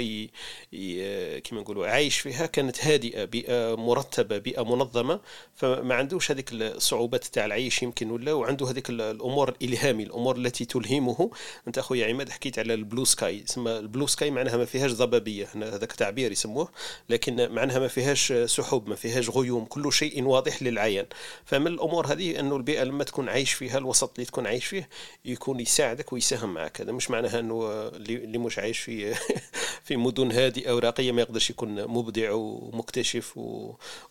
كما 1.49 1.61
نقولوا 1.61 1.87
عايش 1.87 2.19
فيها 2.19 2.45
كانت 2.45 2.85
هادئة 2.85 3.25
بيئة 3.25 3.75
مرتبة 3.75 4.37
بيئة 4.37 4.63
منظمة. 4.63 5.19
فما 5.55 5.95
عندوش 5.95 6.31
هذيك 6.31 6.49
الصعوبات 6.51 7.25
تاع 7.25 7.45
العيش 7.45 7.83
يمكن 7.83 8.11
ولا 8.11 8.33
وعنده 8.33 8.69
هذيك 8.69 8.89
الأمور 8.89 9.49
الإلهامي 9.49 10.03
الأمور 10.03 10.37
التي 10.37 10.65
تلهمه. 10.65 11.31
أنت 11.67 11.77
أخويا 11.77 12.07
عماد 12.07 12.29
حكيت 12.29 12.59
على 12.59 12.73
البلو 12.73 13.05
سكاي 13.05 13.39
تسمى 13.39 13.86
البلو 13.87 14.07
سكاي 14.07 14.31
معناها 14.31 14.57
ما 14.57 14.65
فيهاش 14.65 14.91
ضبابية 14.91 15.47
هذاك 15.55 15.91
تعبير 15.91 16.31
يسموه 16.31 16.69
لكن 17.09 17.51
معناها 17.51 17.79
ما 17.79 17.87
فيهاش 17.87 18.33
سحب 18.33 18.89
ما 18.89 18.95
فيهاش 18.95 19.29
غيوم 19.29 19.65
كل 19.65 19.93
شيء 19.93 20.23
واضح 20.23 20.63
للعيان. 20.63 21.05
فمن 21.45 21.67
الأمور 21.67 22.07
هذه 22.07 22.39
انه 22.39 22.55
البيئة 22.55 22.83
لما 22.83 23.03
تكون 23.03 23.29
عايش 23.29 23.53
فيها 23.53 23.77
الوسط 23.77 24.11
اللي 24.15 24.25
تكون 24.25 24.47
عايش 24.47 24.65
فيه 24.65 24.89
يكون 25.25 25.59
يساعدك 25.59 26.13
ويساهم 26.13 26.53
معك. 26.53 26.81
هذا 26.81 26.91
مش 26.91 27.11
معناها 27.11 27.39
أنه 27.39 27.87
اللي 27.95 28.37
مش 28.37 28.59
عايش 28.59 28.79
في 28.79 29.15
في 29.85 29.97
مدن 29.97 30.31
هادئة 30.31 30.75
وراقيه 30.75 31.11
ما 31.11 31.21
يقدرش 31.21 31.49
يكون 31.49 31.87
مبدع 31.87 32.31
ومكتشف 32.31 33.39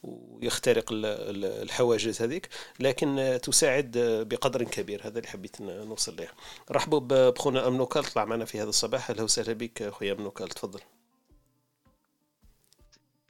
ويخترق 0.02 0.84
الحواجز 0.92 2.22
هذيك 2.22 2.48
لكن 2.80 3.38
تساعد 3.42 3.90
بقدر 4.30 4.64
كبير. 4.64 5.06
هذا 5.06 5.18
اللي 5.18 5.28
حبيت 5.28 5.60
نوصل 5.60 6.16
له 6.16 6.28
رحبوا 6.70 7.30
بخونا 7.30 7.68
امنوكال 7.68 8.04
طلع 8.04 8.24
معنا 8.24 8.44
في 8.44 8.60
هذا 8.60 8.68
الصباح. 8.68 9.10
أهلا 9.10 9.22
وسهلا 9.22 9.52
بك. 9.52 9.65
بك 9.66 9.90
خويا 9.90 10.14
امنوكال 10.14 10.48
تفضل. 10.48 10.80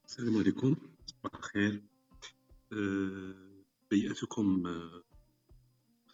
السلام 0.07 0.37
عليكم 0.37 0.77
صباح 1.07 1.35
الخير. 1.35 1.83
أه 2.73 3.65
بيئتكم 3.91 4.67
أه 4.67 5.03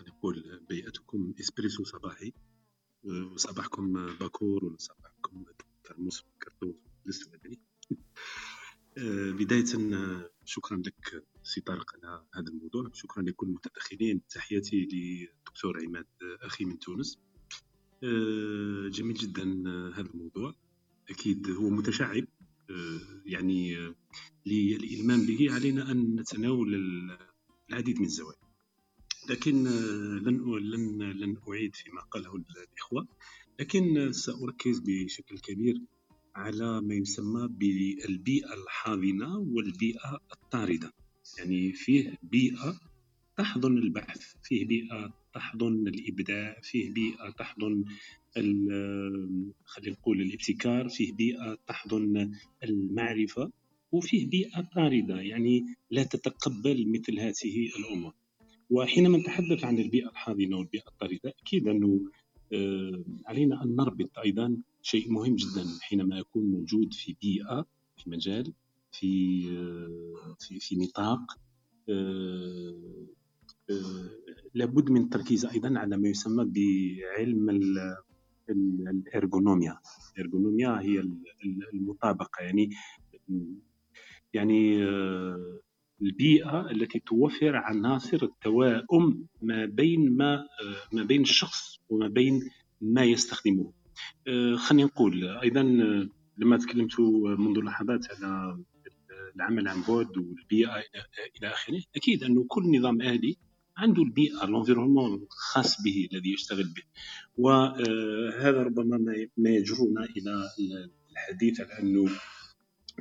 نقول 0.01 0.61
بيئتكم 0.69 1.35
إسبريسو 1.41 1.85
صباحي. 1.85 2.33
أه 3.05 3.33
وصباحكم 3.35 4.17
باكور 4.17 4.65
ولا 4.65 4.77
صباحكم 4.79 5.45
ترمس 5.85 6.25
كرتوس 6.43 6.75
لسه 7.07 7.31
بدري 7.31 7.61
أه 8.99 9.31
بداية 9.31 9.65
شكرا 10.45 10.77
لك 10.77 11.25
سي 11.43 11.61
طارق 11.61 11.93
على 11.95 12.27
هذا 12.35 12.49
الموضوع. 12.49 12.91
شكرا 12.93 13.23
لكل 13.23 13.47
المتدخلين 13.47 14.27
تحياتي 14.27 14.89
للدكتور 14.93 15.85
عماد 15.85 16.07
أخي 16.23 16.65
من 16.65 16.79
تونس. 16.79 17.19
أه 17.19 17.32
جميل 18.91 19.15
جدا 19.15 19.43
هذا 19.97 20.09
الموضوع. 20.15 20.55
أكيد 21.11 21.51
هو 21.51 21.71
متشعب 21.71 22.25
آه، 22.71 23.01
يعني 23.27 23.79
آه، 23.79 23.95
للإلمام 24.47 25.27
به 25.27 25.55
علينا 25.55 25.91
أن 25.91 26.17
نتناول 26.21 26.75
العديد 27.71 27.99
من 27.99 28.05
الزوايا 28.05 28.39
لكن 29.31 29.67
آه، 29.67 30.21
لن 30.25 30.59
لن 30.59 31.03
لن 31.03 31.37
أعيد 31.49 31.75
فيما 31.75 32.01
قاله 32.01 32.37
الإخوة. 32.37 33.09
لكن 33.61 34.13
سأركز 34.13 34.83
بشكل 34.87 35.39
كبير 35.39 35.81
على 36.35 36.81
ما 36.81 36.95
يسمى 36.95 37.49
بالبيئة 37.49 38.55
الحاضنة 38.55 39.39
والبيئة 39.39 40.21
الطاردة. 40.33 40.93
يعني 41.39 41.73
فيه 41.73 42.19
بيئة 42.23 42.81
تحضن 43.37 43.79
البحث 43.79 44.35
فيه 44.43 44.67
بيئة 44.67 45.15
تحضن 45.35 45.89
الإبداع 45.89 46.61
فيه 46.63 46.91
بيئة 46.91 47.31
تحضن 47.31 47.85
خلينا 49.65 49.97
نقول 49.99 50.21
الابتكار 50.23 50.89
فيه 50.89 51.13
بيئة 51.13 51.59
تحضن 51.67 52.33
المعرفة 52.65 53.53
وفيه 53.93 54.29
بيئة 54.31 54.61
طاردة 54.75 55.21
يعني 55.21 55.65
لا 55.91 56.03
تتقبل 56.03 56.93
مثل 56.93 57.19
هذه 57.19 57.69
الأمور 57.79 58.15
وحينما 58.71 59.19
نتحدث 59.19 59.65
عن 59.65 59.79
البيئة 59.79 60.09
الحاضنة 60.09 60.57
والبيئة 60.57 60.89
الطاردة 60.89 61.35
أكيد 61.43 61.69
أنه 61.69 62.01
آه، 62.53 63.05
علينا 63.27 63.63
أن 63.65 63.77
نربط 63.77 64.19
أيضا 64.19 64.57
شيء 64.83 65.13
مهم 65.13 65.37
جدا 65.37 65.65
حينما 65.81 66.21
أكون 66.21 66.45
موجود 66.45 66.95
في 66.95 67.17
بيئة 67.23 67.67
في 67.97 68.11
مجال 68.11 68.53
في 68.93 69.43
آه، 69.59 70.37
في, 70.41 70.61
في 70.61 70.77
نطاق 70.77 71.39
آه، 71.89 73.07
لابد 74.55 74.91
من 74.91 75.01
التركيز 75.01 75.47
أيضا 75.47 75.79
على 75.79 75.97
ما 75.97 76.09
يسمى 76.09 76.45
بعلم 76.45 77.51
الإرغونوميا. 78.51 79.79
الارغونوميا 80.19 80.81
هي 80.81 81.05
المطابقة 81.75 82.41
يعني 82.41 82.71
يعني 84.35 84.85
آه، 84.85 85.61
البيئة 86.03 86.71
التي 86.71 86.99
توفر 86.99 87.57
عناصر 87.57 88.19
التوائم 88.23 89.27
ما 89.43 89.67
بين 89.67 90.17
ما 90.17 90.35
آه، 90.35 90.95
ما 90.97 91.03
بين 91.03 91.21
الشخص 91.21 91.79
وما 91.89 92.09
بين 92.09 92.51
ما 92.81 93.05
يستخدمه. 93.05 93.73
آه، 94.29 94.57
خلينا 94.57 94.87
نقول 94.87 95.29
أيضا 95.29 95.63
لما 96.39 96.57
تكلمت 96.57 97.01
منذ 97.39 97.59
لحظات 97.59 98.07
على 98.11 98.59
العمل 99.37 99.69
عن 99.69 99.83
بعد 99.89 100.19
والبيئة 100.19 100.77
إلى 101.39 101.49
آخره 101.49 101.83
أكيد 101.97 102.25
انه 102.25 102.45
كل 102.49 102.79
نظام 102.79 103.03
الي 103.03 103.37
عنده 103.77 104.03
البيئة 104.03 104.45
الانفيرونمون 104.45 105.23
الخاص 105.23 105.83
به 105.83 106.09
الذي 106.13 106.33
يشتغل 106.33 106.65
به. 106.65 106.83
وهذا 107.37 108.63
ربما 108.63 108.97
ما 109.37 109.51
يجرنا 109.51 110.05
إلى 110.17 110.51
الحديث 111.13 111.61
على 111.61 111.79
أنه 111.81 112.11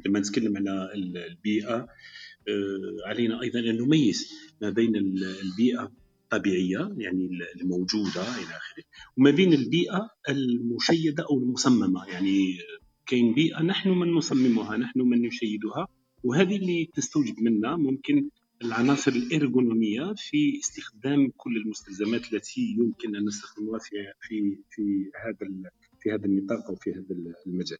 لما 0.05 0.19
نتكلم 0.19 0.57
على 0.57 0.91
البيئة 1.27 1.87
آه، 2.47 3.07
علينا 3.07 3.41
أيضا 3.41 3.59
أن 3.59 3.77
نميز 3.77 4.31
ما 4.61 4.69
بين 4.69 4.95
البيئة 4.95 5.91
الطبيعية 6.23 6.95
يعني 6.97 7.29
الموجودة 7.61 8.21
إلى 8.21 8.57
آخره 8.57 8.83
وما 9.17 9.31
بين 9.31 9.53
البيئة 9.53 10.09
المشيدة 10.29 11.23
أو 11.29 11.39
المصممة. 11.39 12.05
يعني 12.07 12.57
كاين 13.05 13.33
بيئة 13.33 13.61
نحن 13.61 13.89
من 13.89 14.11
نصممها 14.13 14.77
نحن 14.77 15.01
من 15.01 15.21
نشيدها 15.21 15.87
وهذه 16.23 16.55
اللي 16.55 16.89
تستوجب 16.93 17.35
منا 17.39 17.75
ممكن 17.75 18.29
العناصر 18.63 19.11
الإرغونومية 19.11 20.13
في 20.17 20.59
استخدام 20.59 21.31
كل 21.37 21.57
المستلزمات 21.57 22.33
التي 22.33 22.75
يمكن 22.79 23.15
أن 23.15 23.25
نستخدمها 23.25 23.79
في 23.79 23.95
في 24.21 24.57
في 24.69 25.11
هذا 25.25 25.71
في 25.99 26.11
هذا 26.11 26.25
النطاق 26.25 26.65
أو 26.69 26.75
في 26.75 26.91
هذا 26.91 27.35
المجال. 27.47 27.77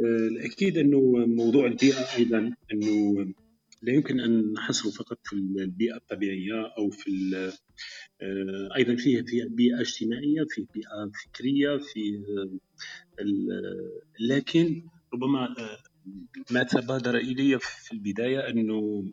آه، 0.00 0.28
الأكيد 0.28 0.78
انه 0.78 1.00
موضوع 1.26 1.66
البيئة 1.66 2.16
أيضا 2.16 2.54
انه 2.72 3.26
لا 3.82 3.92
يمكن 3.92 4.20
أن 4.20 4.52
نحصره 4.52 4.90
فقط 4.90 5.18
في 5.24 5.32
البيئة 5.32 5.96
الطبيعية 5.96 6.74
أو 6.78 6.90
في 6.90 7.10
آه، 8.22 8.76
أيضا 8.76 8.96
فيه 8.96 9.22
في 9.22 9.48
بيئة 9.48 9.80
اجتماعية 9.80 10.44
في 10.50 10.66
بيئة 10.74 11.10
فكرية 11.24 11.76
في 11.76 12.22
لكن 14.20 14.82
ربما 15.14 15.54
آه، 15.58 15.78
ما 16.50 16.62
تبادر 16.62 17.16
الي 17.16 17.58
في 17.58 17.92
البداية 17.92 18.48
أنه 18.48 19.04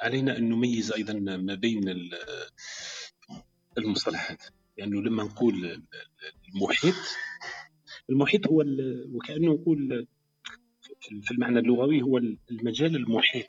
علينا 0.00 0.36
أن 0.38 0.48
نميز 0.48 0.92
أيضا 0.92 1.12
ما 1.36 1.54
بين 1.54 2.10
المصطلحات. 3.78 4.42
يعني 4.76 4.90
لما 4.90 5.22
نقول 5.22 5.82
المحيط 6.54 6.94
المحيط 8.10 8.46
هو 8.46 8.64
وكأنه 9.08 9.52
نقول 9.52 10.06
في 11.22 11.30
المعنى 11.30 11.58
اللغوي 11.58 12.02
هو 12.02 12.18
المجال 12.50 12.96
المحيط 12.96 13.46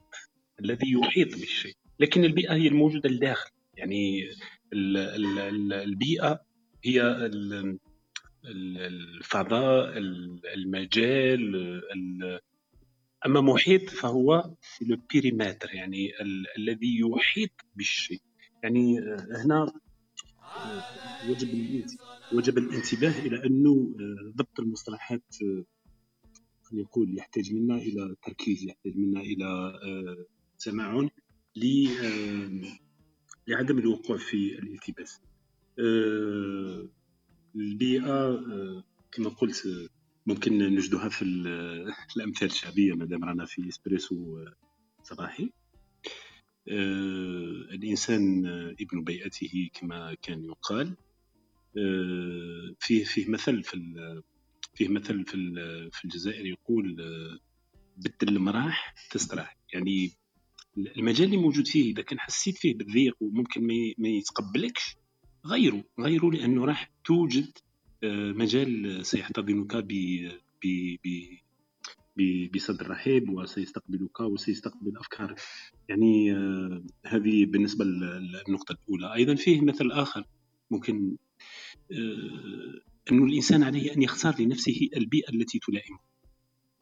الذي 0.59 0.91
يحيط 0.91 1.27
بالشيء. 1.27 1.73
لكن 1.99 2.25
البيئة 2.25 2.53
هي 2.53 2.67
الموجودة 2.67 3.09
الداخل 3.09 3.51
يعني 3.73 4.29
البيئة 4.73 6.41
هي 6.85 7.01
الفضاء 8.45 9.97
المجال 10.55 11.55
أما 13.25 13.41
محيط 13.41 13.89
فهو 13.89 14.53
لو 14.81 14.97
بيريمتر 15.13 15.73
يعني 15.73 16.09
الذي 16.57 16.99
يحيط 16.99 17.51
بالشيء. 17.75 18.21
يعني 18.63 18.99
هنا 19.45 19.73
وجب 21.29 21.83
وجب 22.33 22.57
الانتباه 22.57 23.19
إلى 23.19 23.45
انه 23.45 23.95
ضبط 24.35 24.59
المصطلحات 24.59 25.35
يقول 26.73 27.17
يحتاج 27.17 27.53
منا 27.53 27.75
إلى 27.75 28.15
تركيز 28.23 28.63
يحتاج 28.63 28.97
منا 28.97 29.21
إلى 29.21 29.73
تمعن 30.59 31.09
لعدم 33.47 33.77
الوقوع 33.79 34.17
في 34.17 34.59
الالتباس. 34.59 35.21
البيئة 37.55 38.43
كما 39.11 39.29
قلت 39.29 39.89
ممكن 40.27 40.57
نجدها 40.57 41.09
في 41.09 41.21
الأمثال 42.17 42.47
الشعبية. 42.47 42.93
مادام 42.93 43.23
رانا 43.23 43.45
في 43.45 43.69
إسبريسو 43.69 44.45
صباحي. 45.03 45.49
الإنسان 47.73 48.45
ابن 48.81 49.03
بيئته 49.03 49.69
كما 49.73 50.15
كان 50.21 50.43
يقال. 50.43 50.95
فيه 52.79 53.03
فيه 53.03 53.29
مثل 53.29 53.63
في 53.63 53.77
فيه 54.75 54.87
مثل 54.87 55.25
في 55.25 55.37
في 55.91 56.05
الجزائر 56.05 56.45
يقول 56.45 56.95
بدل 57.97 58.35
المراح 58.35 58.95
تستراح 59.11 59.57
يعني 59.73 60.11
المجال 60.77 61.25
اللي 61.25 61.37
موجود 61.37 61.67
فيه 61.67 61.91
إذا 61.91 62.01
كان 62.01 62.19
حسيت 62.19 62.57
فيه 62.57 62.77
بالضيق 62.77 63.15
وممكن 63.19 63.67
ما 63.97 64.09
يتقبلكش 64.09 64.95
غيره. 65.45 65.83
غيره 65.99 66.31
لأنه 66.31 66.65
راح 66.65 66.91
توجد 67.05 67.45
آه، 67.45 67.66
مجال 68.03 69.05
سيحتضنك 69.05 69.75
بصدر 72.53 72.89
رحيب 72.89 73.29
وسيستقبلك 73.29 74.19
وسيستقبل 74.19 74.97
افكارك 74.97 75.41
يعني 75.89 76.33
آه، 76.33 76.83
هذه 77.05 77.45
بالنسبة 77.45 77.85
للنقطة 77.85 78.71
الأولى. 78.71 79.13
أيضا 79.13 79.35
فيه 79.35 79.61
مثل 79.61 79.91
آخر 79.91 80.23
ممكن 80.71 81.15
آه، 81.91 83.11
انه 83.11 83.25
الإنسان 83.25 83.63
عليه 83.63 83.93
أن 83.93 84.01
يختار 84.01 84.35
لنفسه 84.39 84.89
البيئة 84.97 85.29
التي 85.33 85.59
تلائمه. 85.59 85.99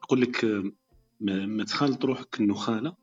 يقول 0.04 0.22
لك 0.22 0.46
ما 1.20 1.64
تخالط 1.64 2.06
روحك 2.06 2.40
النخاله 2.40 2.96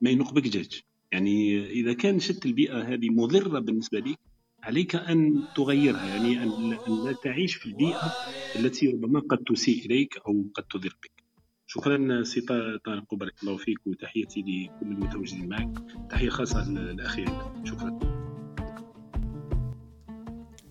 ما 0.00 0.10
ينقبك 0.10 0.42
دجاج 0.42 0.82
يعني 1.12 1.66
إذا 1.66 1.92
كان 1.92 2.18
شت 2.20 2.46
البيئة 2.46 2.82
هذه 2.82 3.10
مضرة 3.10 3.58
بالنسبة 3.58 3.98
لك 3.98 4.18
عليك 4.66 4.96
أن 4.96 5.44
تغيرها 5.56 6.06
يعني 6.06 6.42
أن 6.42 7.04
لا 7.04 7.12
تعيش 7.12 7.54
في 7.54 7.66
البيئة 7.66 8.14
التي 8.56 8.88
ربما 8.88 9.20
قد 9.20 9.38
تسيء 9.38 9.86
إليك 9.86 10.16
أو 10.26 10.44
قد 10.54 10.64
تضر 10.64 10.96
بك. 11.02 11.24
شكرا 11.66 12.24
سي 12.24 12.40
طارق 12.40 13.14
بارك 13.14 13.42
الله 13.42 13.56
فيك 13.56 13.86
وتحياتي 13.86 14.40
لكل 14.40 14.86
المتواجدين 14.86 15.48
معك. 15.48 15.70
تحية 16.10 16.28
خاصة 16.28 16.70
للاخي 16.70 17.24
شكرا. 17.64 17.98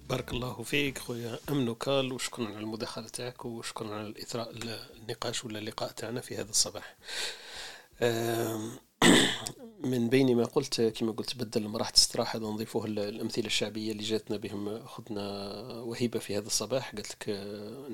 بارك 0.10 0.34
الله 0.34 0.64
فيك 0.64 0.98
خويا 0.98 1.40
امنوكال 1.50 2.14
وشكرا 2.14 2.46
على 2.46 2.60
المداخلة 2.60 3.08
تاعك 3.08 3.46
وشكرا 3.46 3.96
على 3.96 4.08
الإثراء 4.08 4.54
النقاش 5.02 5.46
ولا 5.46 5.60
اللقاء 5.60 5.92
تاعنا 5.92 6.22
في 6.22 6.36
هذا 6.36 6.50
الصباح. 6.50 6.98
من 9.84 10.10
بين 10.10 10.36
ما 10.36 10.44
قلت 10.44 10.82
كما 10.82 11.12
قلت 11.12 11.36
بدل 11.38 11.68
ما 11.68 11.78
راح 11.78 11.90
تستراح 11.90 12.36
هذا 12.36 12.46
نضيفوه 12.46 12.86
الأمثلة 12.86 13.46
الشعبية 13.46 13.92
اللي 13.92 14.04
جاتنا 14.04 14.38
بهم. 14.38 14.86
خذنا 14.86 15.22
وهيبة 15.80 16.20
في 16.20 16.38
هذا 16.38 16.48
الصباح. 16.48 16.96
قالت 16.96 17.12
لك 17.12 17.30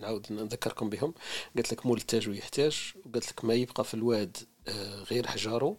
نعاود 0.02 0.28
نذكركم 0.32 0.90
بهم. 0.90 1.14
قالت 1.56 1.72
لك 1.74 1.86
مول 1.86 1.98
التاج 1.98 2.30
ويحتاج. 2.30 2.94
وقالت 3.06 3.32
لك 3.32 3.46
ما 3.46 3.54
يبقى 3.54 3.84
في 3.84 3.94
الواد 3.94 4.38
آه، 4.68 5.04
غير 5.04 5.28
حجاره. 5.28 5.78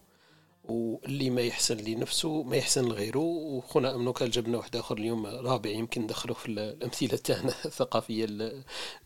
واللي 0.64 1.30
ما 1.30 1.40
يحسن 1.40 1.76
لنفسه 1.76 2.42
ما 2.42 2.56
يحسن 2.56 2.84
لغيره. 2.84 3.18
وخونا 3.18 3.94
أمنو 3.94 4.12
كان 4.12 4.30
جبنا 4.30 4.58
واحد 4.58 4.76
آخر 4.76 4.98
اليوم 4.98 5.26
رابع 5.26 5.70
يمكن 5.70 6.02
ندخله 6.02 6.34
في 6.34 6.46
الأمثلة 6.48 7.16
تاعنا 7.16 7.54
الثقافية 7.64 8.26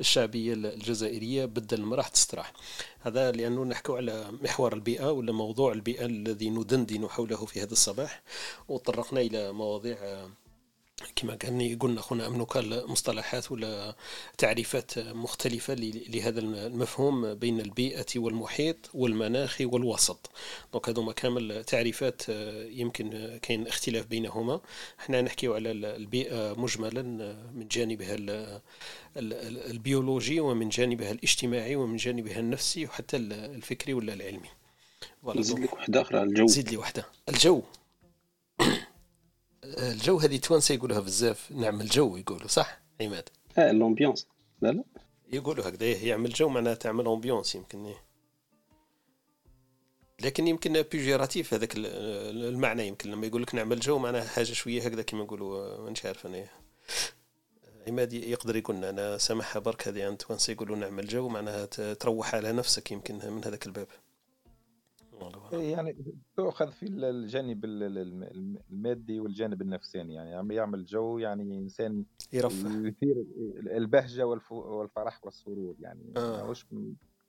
الشعبية 0.00 0.52
الجزائرية 0.54 1.44
بدل 1.44 1.82
ما 1.82 1.96
راح 1.96 2.08
تستراح. 2.08 2.52
هذا 3.00 3.32
لأنه 3.32 3.64
نحكو 3.64 3.96
على 3.96 4.32
محور 4.42 4.72
البيئة 4.72 5.12
ولا 5.12 5.32
موضوع 5.32 5.72
البيئة 5.72 6.04
الذي 6.06 6.50
ندندن 6.50 7.08
حوله 7.08 7.46
في 7.46 7.62
هذا 7.62 7.72
الصباح. 7.72 8.22
وطرقنا 8.68 9.20
إلى 9.20 9.52
مواضيع 9.52 9.96
كما 11.16 11.34
كان 11.34 11.78
قلنا 11.78 12.00
خونا 12.00 12.26
أمنوك 12.26 12.56
مصطلحات 12.66 13.52
ولا 13.52 13.96
تعريفات 14.38 14.98
مختلفة 14.98 15.74
لهذا 16.08 16.40
المفهوم 16.40 17.34
بين 17.34 17.60
البيئة 17.60 18.06
والمحيط 18.16 18.76
والمناخ 18.94 19.56
والوسط. 19.60 20.30
دونك 20.72 20.88
هذوما 20.88 21.12
كامل 21.12 21.64
تعريفات 21.64 22.22
يمكن 22.68 23.38
كاين 23.42 23.66
اختلاف 23.66 24.06
بينهما. 24.06 24.60
إحنا 25.00 25.22
نحكيو 25.22 25.54
على 25.54 25.70
البيئة 25.70 26.54
مجملا 26.60 27.02
من 27.54 27.68
جانبها 27.68 28.16
البيولوجي 29.16 30.40
ومن 30.40 30.68
جانبها 30.68 31.10
الاجتماعي 31.10 31.76
ومن 31.76 31.96
جانبها 31.96 32.38
النفسي 32.38 32.84
وحتى 32.84 33.16
الفكري 33.16 33.94
ولا 33.94 34.14
العلمي. 34.14 34.48
نزيد 35.24 35.58
لك 35.58 35.72
واحدة 35.72 36.00
أخرى 36.00 36.22
الجو. 36.22 36.46
زيد 36.46 36.70
لي 36.70 36.76
واحدة 36.76 37.06
الجو. 37.28 37.62
الجو 39.78 40.18
هذه 40.18 40.36
توانسه 40.36 40.74
يقولوها 40.74 41.00
بزاف. 41.00 41.52
نعمل 41.52 41.86
جو 41.86 42.16
يقولوا 42.16 42.48
صح؟ 42.48 42.80
عماد. 43.00 43.28
آه 43.58 43.72
l'ambiance 43.72 44.26
لا 44.60 44.72
لا. 44.72 44.84
يقولوا 45.32 45.68
هكذا. 45.68 45.86
يعمل 45.86 46.30
جو 46.30 46.48
معناها 46.48 46.74
تعمل 46.74 47.08
ambiance 47.08 47.54
يمكن 47.54 47.86
إيه. 47.86 48.06
لكن 50.20 50.46
يمكن 50.46 50.82
péjoratif 50.82 51.54
هذاك 51.54 51.72
المعنى 51.76 52.86
يمكن. 52.86 53.10
لما 53.10 53.26
يقول 53.26 53.42
لك 53.42 53.54
نعمل 53.54 53.80
جو 53.80 53.98
معناها 53.98 54.24
حاجة 54.24 54.52
شوية 54.52 54.82
هكذا 54.82 55.02
كما 55.02 55.24
نقولوا 55.24 55.80
مانيش 55.84 56.06
عارف 56.06 56.26
أنا. 56.26 56.48
عماد 57.88 58.12
يقدر 58.12 58.56
يقول 58.56 58.84
أنا 58.84 59.18
سامحها 59.18 59.60
برك 59.60 59.88
هذه 59.88 60.06
عند 60.06 60.16
توانسه 60.16 60.50
يقولوا 60.50 60.76
نعمل 60.76 61.08
جو 61.08 61.28
معناها 61.28 61.66
تروح 61.94 62.34
على 62.34 62.52
نفسك 62.52 62.90
يمكن 62.90 63.14
من 63.14 63.44
هذاك 63.44 63.66
الباب. 63.66 63.86
إيه، 63.86 64.05
يعني 65.52 65.96
تؤخذ 66.36 66.70
في 66.70 66.86
الجانب 66.86 67.64
المادي 67.64 69.20
والجانب 69.20 69.62
النفساني 69.62 70.14
يعني 70.14 70.34
عم 70.34 70.50
يعمل 70.50 70.84
جو 70.84 71.18
يعني 71.18 71.58
إنسان 71.58 72.04
يرفه. 72.32 72.86
يثير 72.86 73.24
البهجة 73.56 74.26
والفرح 74.50 75.24
والسرور 75.24 75.76
يعني 75.80 76.12
آه. 76.16 76.42
ماهوش 76.42 76.66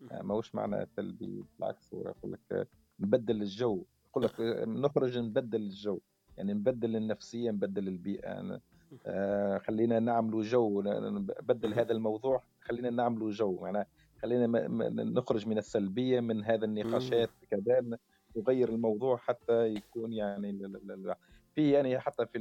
ماهوش 0.01 0.55
معنى 0.55 0.85
سلبي 0.85 1.43
بالعكس 1.59 1.93
هو 1.93 2.01
يقول 2.01 2.31
لك 2.31 2.67
نبدل 2.99 3.41
الجو 3.41 3.83
يقول 4.09 4.23
لك 4.23 4.39
نخرج 4.67 5.17
نبدل 5.17 5.61
الجو 5.61 5.99
يعني 6.37 6.53
نبدل 6.53 6.95
النفسية 6.95 7.51
نبدل 7.51 7.87
البيئة 7.87 8.61
آه 9.05 9.57
خلينا 9.57 9.99
نعملوا 9.99 10.43
جو 10.43 10.81
نبدل 10.81 11.73
هذا 11.73 11.91
الموضوع 11.91 12.43
خلينا 12.61 12.89
نعملوا 12.89 13.31
جو 13.31 13.59
معناها 13.61 13.85
خلينا 14.21 14.67
نخرج 15.03 15.47
من 15.47 15.57
السلبية 15.57 16.19
من 16.19 16.45
هذا 16.45 16.65
النقاشات 16.65 17.29
كذا 17.51 17.97
نغير 18.37 18.69
الموضوع 18.69 19.17
حتى 19.17 19.67
يكون 19.67 20.13
يعني 20.13 20.71
في 21.55 21.71
يعني 21.71 21.99
حتى 21.99 22.25
في 22.25 22.39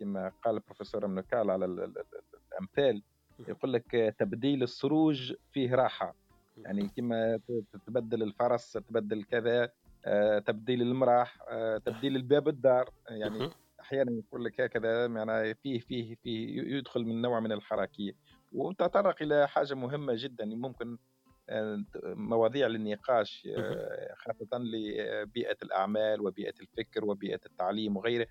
كما 0.00 0.32
قال 0.44 0.54
البروفيسور 0.54 1.06
منكال 1.06 1.50
على 1.50 1.64
الأمثال 1.64 3.02
يقول 3.48 3.72
لك 3.72 4.14
تبديل 4.18 4.62
السروج 4.62 5.34
فيه 5.52 5.74
راحة. 5.74 6.14
يعني 6.56 6.90
كما 6.96 7.40
تبدل 7.86 8.22
الفرس 8.22 8.72
تبدل 8.72 9.24
كذا 9.24 9.70
آه، 10.06 10.38
تبديل 10.38 10.82
المراح 10.82 11.38
آه، 11.48 11.78
تبديل 11.78 12.16
الباب 12.16 12.48
الدار. 12.48 12.90
يعني 13.08 13.50
أحيانا 13.80 14.12
يقول 14.12 14.44
لك 14.44 14.60
هكذا 14.60 15.06
يعني 15.06 15.54
فيه 15.54 15.80
فيه 15.80 16.14
فيه 16.14 16.62
يدخل 16.76 17.04
من 17.04 17.22
نوع 17.22 17.40
من 17.40 17.52
الحركية. 17.52 18.12
وتطرق 18.54 19.22
إلى 19.22 19.48
حاجة 19.48 19.74
مهمة 19.74 20.12
جدا 20.16 20.44
ممكن 20.44 20.98
آه، 21.48 21.84
مواضيع 22.04 22.66
للنقاش 22.66 23.48
خاصه 24.16 24.58
لبيئة 24.58 25.56
الأعمال 25.62 26.20
وبيئة 26.20 26.54
الفكر 26.60 27.04
وبيئة 27.04 27.40
التعليم 27.46 27.96
وغيره 27.96 28.26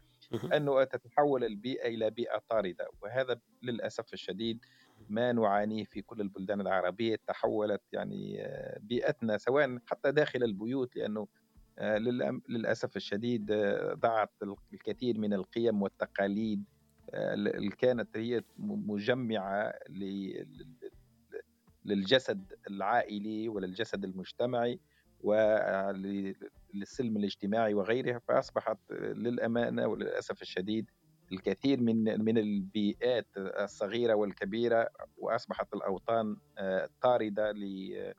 أنه 0.53 0.83
تتحول 0.83 1.43
البيئة 1.43 1.87
إلى 1.87 2.09
بيئة 2.09 2.41
طاردة. 2.49 2.87
وهذا 3.01 3.39
للأسف 3.61 4.13
الشديد 4.13 4.59
ما 5.09 5.31
نعانيه 5.31 5.83
في 5.83 6.01
كل 6.01 6.21
البلدان 6.21 6.61
العربية. 6.61 7.17
تحولت 7.27 7.81
يعني 7.91 8.47
بيئتنا 8.79 9.37
سواء 9.37 9.77
حتى 9.85 10.11
داخل 10.11 10.43
البيوت 10.43 10.95
لأنه 10.95 11.27
آه، 11.79 11.97
للأسف 12.49 12.95
الشديد 12.95 13.51
آه، 13.51 13.93
ضاعت 13.93 14.31
الكثير 14.73 15.19
من 15.19 15.33
القيم 15.33 15.81
والتقاليد 15.81 16.63
آه، 16.63 16.72
اللي 17.14 17.69
كانت 17.69 18.18
هي 18.18 18.44
مجمعة 18.57 19.73
للجسد 21.85 22.53
العائلي 22.69 23.49
وللجسد 23.49 24.03
المجتمعي 24.03 24.80
وللسلم 25.22 27.18
الاجتماعي 27.18 27.73
وغيرها 27.73 28.19
فأصبحت 28.19 28.77
للأمانة 28.91 29.88
وللأسف 29.88 30.41
الشديد 30.41 30.90
الكثير 31.31 31.81
من 31.81 32.26
من 32.26 32.38
البيئات 32.38 33.27
الصغيرة 33.38 34.14
والكبيرة 34.14 34.90
وأصبحت 35.18 35.73
الأوطان 35.73 36.38
طاردة 37.02 37.52
لبيئة 37.52 38.15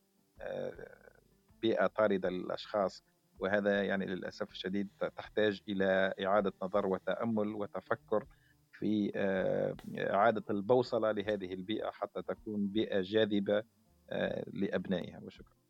طاردة 1.86 2.28
للأشخاص 2.28 3.04
وهذا 3.38 3.82
يعني 3.82 4.06
للأسف 4.06 4.50
الشديد 4.50 4.88
تحتاج 5.16 5.60
إلى 5.68 6.14
إعادة 6.24 6.52
نظر 6.62 6.86
وتأمل 6.86 7.48
وتفكر 7.48 8.24
في 8.84 9.12
آه، 9.16 9.76
إعادة 9.98 10.44
البوصلة 10.50 11.12
لهذه 11.12 11.54
البيئة 11.54 11.90
حتى 11.90 12.22
تكون 12.22 12.66
بيئة 12.68 13.00
جاذبة 13.00 13.62
آه، 14.10 14.44
لأبنائها. 14.52 15.20
وشكرا. 15.22 15.63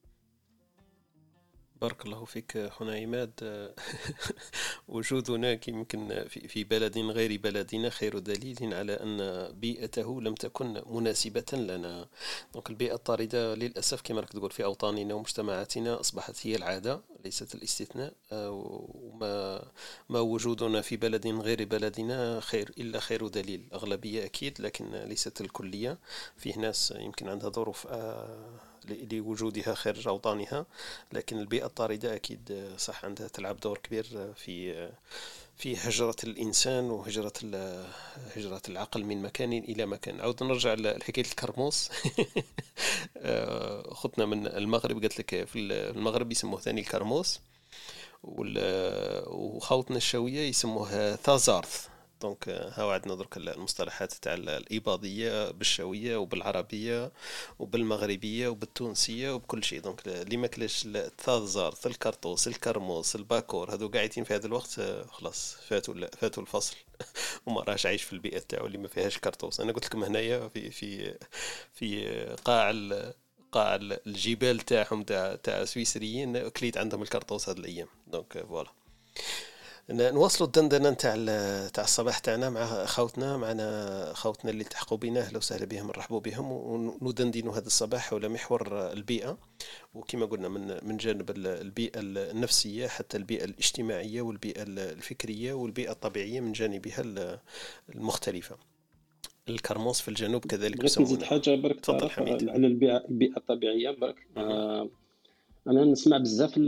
بارك 1.84 2.06
الله 2.06 2.24
فيك 2.24 2.56
هنا 2.56 2.94
عماد. 2.96 3.32
وجودنا 4.88 5.58
يمكن 5.68 6.24
في 6.28 6.64
بلد 6.64 6.98
غير 6.98 7.40
بلدنا 7.40 7.90
خير 7.90 8.18
دليل 8.18 8.74
على 8.74 8.92
أن 8.92 9.48
بيئته 9.60 10.22
لم 10.22 10.34
تكن 10.34 10.82
مناسبة 10.86 11.44
لنا. 11.52 12.08
دونك 12.54 12.70
البيئة 12.70 12.94
الطاردة 12.94 13.54
للأسف 13.54 14.00
كما 14.02 14.20
راك 14.20 14.28
تقول 14.28 14.50
في 14.50 14.64
أوطاننا 14.64 15.14
ومجتمعاتنا 15.14 16.00
أصبحت 16.00 16.46
هي 16.46 16.56
العادة 16.56 17.00
ليست 17.24 17.54
الاستثناء. 17.54 18.14
وما 18.32 19.62
ما 20.08 20.20
وجودنا 20.20 20.80
في 20.80 20.96
بلد 20.96 21.26
غير 21.26 21.64
بلدنا 21.64 22.40
خير 22.40 22.72
إلا 22.78 23.00
خير 23.00 23.28
دليل 23.28 23.68
أغلبية 23.72 24.24
أكيد 24.24 24.60
لكن 24.60 24.90
ليست 24.94 25.40
الكلية. 25.40 25.98
فيه 26.36 26.58
ناس 26.58 26.94
يمكن 26.96 27.28
عندها 27.28 27.50
ظروف 27.50 27.86
آه، 27.86 28.73
لوجودها 28.88 29.74
خارج 29.74 30.08
أوطانها 30.08 30.66
لكن 31.12 31.38
البيئة 31.38 31.66
الطاردة 31.66 32.14
أكيد 32.14 32.72
صح 32.78 33.04
عندها 33.04 33.28
تلعب 33.28 33.60
دور 33.60 33.78
كبير 33.78 34.32
في 34.36 34.88
في 35.56 35.76
هجرة 35.76 36.16
الإنسان 36.24 36.84
وهجرة 36.84 37.32
هجرة 38.36 38.62
العقل 38.68 39.04
من 39.04 39.22
مكان 39.22 39.52
إلى 39.52 39.86
مكان. 39.86 40.20
عاود 40.20 40.42
نرجع 40.42 40.74
لحكاية 40.74 41.24
الكرموس 41.24 41.90
ختنا 44.00 44.26
من 44.26 44.46
المغرب 44.46 45.00
قالت 45.00 45.18
لك 45.18 45.44
في 45.44 45.58
المغرب 45.58 46.32
يسموه 46.32 46.60
ثاني 46.60 46.80
الكرموس 46.80 47.40
وخوتنا 49.26 49.96
الشاوية 49.96 50.40
يسموه 50.40 51.16
ثازارث. 51.16 51.93
donc 52.24 52.48
ها 52.48 52.92
عندنا 52.92 53.14
درك 53.14 53.36
المصطلحات 53.36 54.12
تاع 54.12 54.34
الإباضية 54.34 55.50
بالشاوية 55.50 56.16
وبالعربية 56.16 57.12
وبالمغربية 57.58 58.48
وبالتونسية 58.48 59.34
وبكل 59.34 59.64
شيء. 59.64 59.80
donc 59.80 60.08
اللي 60.08 60.36
ما 60.36 60.46
كلاش 60.46 60.86
الثازارث 60.86 61.74
الكرطوس 61.86 62.48
الكرموس 62.48 63.16
الباكور 63.16 63.74
هذو 63.74 63.88
قاعدين 63.88 64.24
في 64.24 64.34
هذا 64.34 64.46
الوقت 64.46 64.80
خلاص 65.10 65.56
فاتوا 65.68 66.06
فاتوا 66.06 66.42
الفصل. 66.42 66.76
وما 67.46 67.60
راهش 67.60 67.86
عايش 67.86 68.02
في 68.02 68.12
البيئة 68.12 68.38
تاعو 68.38 68.66
اللي 68.66 68.78
ما 68.78 68.88
فيهاش 68.88 69.18
كرطوس 69.18 69.60
أنا 69.60 69.72
قلت 69.72 69.84
لكم 69.84 70.04
هنايا 70.04 70.48
في 70.48 70.70
في 70.70 71.18
في 71.72 72.08
قاع 72.44 72.70
قاع 73.52 73.78
الجبال 74.06 74.60
تاعهم 74.60 75.02
تاع 75.02 75.34
تاع 75.34 75.64
سويسريين 75.64 76.48
كليت 76.48 76.78
عندهم 76.78 77.02
الكرطوس 77.02 77.48
هذه 77.48 77.58
الأيام. 77.58 77.88
donc 78.06 78.46
voilà. 78.48 78.70
نواصلوا 79.90 80.46
الدندنة 80.46 80.90
نتاع 80.90 81.14
تاع 81.68 81.84
الصباح 81.84 82.18
تاعنا 82.18 82.50
مع 82.50 82.84
خوتنا 82.84 83.36
معنا 83.36 84.12
خوتنا 84.14 84.50
اللي 84.50 84.62
التحقوا 84.62 84.98
بنا 84.98 85.20
أهلا 85.20 85.38
وسهلا 85.38 85.64
بهم 85.64 85.86
نرحبوا 85.86 86.20
بهم 86.20 86.52
وندندنوا 87.02 87.56
هذا 87.56 87.66
الصباح 87.66 88.10
حول 88.10 88.28
محور 88.28 88.92
البيئة. 88.92 89.38
وكما 89.94 90.26
قلنا 90.26 90.48
من 90.48 90.78
من 90.82 90.96
جانب 90.96 91.30
البيئة 91.36 92.00
النفسية 92.00 92.86
حتى 92.86 93.16
البيئة 93.16 93.44
الاجتماعية 93.44 94.22
والبيئة 94.22 94.62
الفكرية 94.62 95.52
والبيئة 95.52 95.90
الطبيعية 95.90 96.40
من 96.40 96.52
جانبها 96.52 97.02
المختلفة. 97.94 98.56
الكرموس 99.48 100.00
في 100.00 100.08
الجنوب 100.08 100.44
كذلك 100.44 100.84
نزيد 100.84 101.22
حاجة 101.22 101.54
برك 101.54 101.90
على 101.90 102.66
البيئه 102.66 102.96
البيئة 102.96 103.36
الطبيعية 103.36 103.90
برك. 103.90 104.26
آه 104.36 104.88
أنا 105.68 105.84
نسمع 105.84 106.18
بزاف 106.18 106.58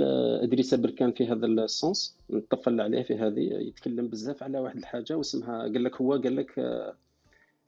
إدريس 0.42 0.74
بركان 0.74 1.12
في 1.12 1.26
هذا 1.26 1.46
ال 1.46 1.61
sens 1.61 2.18
نطفل 2.30 2.80
عليه 2.80 3.02
في 3.02 3.14
هذه 3.14 3.40
يتكلم 3.40 4.08
بزاف 4.08 4.42
على 4.42 4.58
واحد 4.58 4.76
الحاجة 4.76 5.16
واسمها 5.16 5.62
قال 5.62 5.84
لك 5.84 5.96
هو 5.96 6.12
قال 6.12 6.36
لك 6.36 6.58
آه، 6.58 6.96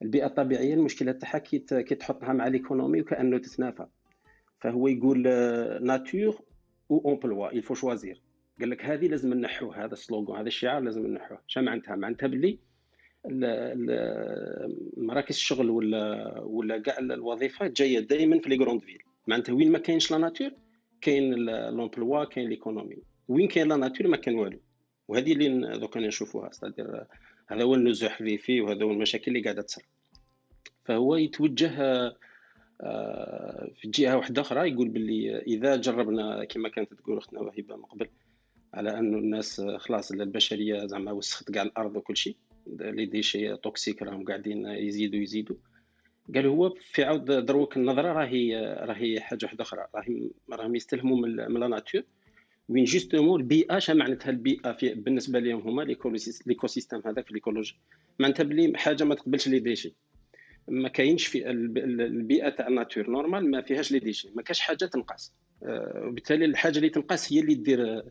البيئة 0.03 0.27
الطبيعية 0.27 0.75
المشكلة 0.75 1.13
تاعها 1.13 1.39
كي 1.39 1.95
تحطها 1.95 2.33
مع 2.33 2.49
l'économie 2.49 3.01
وكأنه 3.01 3.39
تتنافى. 3.39 3.87
فهو 4.61 4.89
يقول 4.89 5.23
nature 5.83 6.41
ou 6.91 7.13
emploi 7.13 7.53
il 7.53 7.60
faut 7.60 7.75
choisir 7.75 8.23
قال 8.61 8.71
لك 8.71 8.85
هذه 8.85 9.07
لازم 9.07 9.35
نحوه 9.35 9.85
هذا 9.85 9.93
ال 9.93 9.99
slogan 9.99 10.39
هذا 10.39 10.49
الشعار 10.49 10.83
لازم 10.83 11.07
نحوه 11.07 11.39
شنو 11.47 11.65
معناتها؟ 11.65 11.97
معناتها 11.97 12.27
باللي 12.27 12.59
مراكز 14.97 15.35
الشغل 15.35 15.71
ولا 15.71 16.35
ولا 16.41 16.79
كاع 16.79 16.99
الوظيفة 16.99 17.67
جاية 17.67 18.01
دائما 18.01 18.39
في 18.39 18.49
les 18.49 18.57
grandes 18.57 18.81
villes 18.81 19.03
معناتها 19.27 19.53
وين 19.53 19.73
ما 19.73 19.79
كاينش 19.79 20.11
la 20.11 20.19
nature 20.19 20.51
كاين 21.01 21.35
l'emploi 21.71 22.25
كاين 22.25 22.49
l'économie. 22.49 22.97
وين 23.29 23.49
كاين 23.49 23.69
la 23.69 23.77
nature 23.77 24.07
ما 24.07 24.17
كان 24.17 24.35
والو. 24.35 24.61
وهذه 25.09 25.33
اللي 25.33 25.79
دوكا 25.79 26.01
نشوفوها. 26.01 26.53
c'est-à-dire 26.53 27.05
هذا 27.47 27.63
هو 27.63 27.75
النزوح 27.75 28.21
اللي 28.21 28.39
فيه 28.39 28.63
وهذا 28.63 28.85
هو 28.85 28.91
المشاكل 28.91 29.29
اللي 29.29 29.43
قاعدة 29.43 29.63
تصرا 29.63 29.85
فهو 30.85 31.17
يتوجه 31.17 31.73
آه، 32.81 33.71
في 33.81 33.89
جهة 33.89 34.17
واحدة 34.17 34.43
أخرى 34.43 34.71
يقول 34.71 34.89
باللي 34.89 35.39
إذا 35.39 35.77
جربنا 35.77 36.45
كما 36.45 36.69
كانت 36.69 36.95
تقول 36.95 37.19
أختنا 37.19 37.41
وهبه 37.41 37.77
من 37.77 37.83
قبل 37.83 38.09
على 38.75 38.99
انه 38.99 39.19
الناس 39.19 39.61
خلاص 39.61 40.11
البشرية 40.11 40.87
زعما 40.87 41.13
وسخت 41.13 41.51
كاع 41.51 41.63
الأرض 41.63 41.97
وكل 41.97 42.17
شيء. 42.17 42.37
les 42.67 43.07
déchets 43.07 43.57
toxiques 43.57 44.03
راهم 44.03 44.25
قاعدين 44.25 44.67
يزيدوا 44.67 45.21
يزيدوا. 45.21 45.57
قال 46.35 46.47
هو 46.47 46.75
في 46.93 47.05
عاود 47.05 47.25
دروك 47.25 47.77
النظرة 47.77 48.13
راهي 48.13 48.57
راهي 48.81 49.21
حاجة 49.21 49.45
واحدة 49.45 49.63
أخرى. 49.63 49.87
راهي 49.95 50.31
راهم 50.53 50.75
يستلهموا 50.75 51.17
من, 51.17 51.37
la 51.37 51.69
nature. 51.69 52.03
وين 52.69 52.85
justement 52.85 53.41
البيئه 53.41 53.79
شا 53.79 53.93
معناتها 53.93 54.31
البيئه 54.31 54.73
في 54.73 54.95
بالنسبة 54.95 55.39
لهم 55.39 55.61
هما 55.61 55.83
l'écosystème 56.47 57.03
هذاك 57.07 57.25
في 57.25 57.31
الايكولوجي 57.31 57.77
معناتها 58.19 58.45
بلي 58.45 58.79
حاجة 58.79 59.05
ما 59.05 59.15
تقبلش 59.15 59.49
les 59.49 59.59
déchets 59.59 59.95
ما 60.69 60.89
كاينش 60.89 61.27
في 61.27 61.51
البيئه 61.51 62.49
تاع 62.49 62.69
ال 62.69 62.74
nature. 62.74 63.11
normal 63.11 63.51
ما 63.51 63.63
فيهاش 63.63 63.93
les 63.93 63.99
déchets 63.99 64.31
ما 64.35 64.43
كاش 64.43 64.61
حاجة 64.61 64.85
تنقص. 64.85 65.33
آه، 65.63 66.05
وبالتالي 66.07 66.45
الحاجة 66.45 66.77
اللي 66.77 66.89
تنقص 66.89 67.33
هي 67.33 67.41
اللي 67.41 67.55
دير 67.55 68.03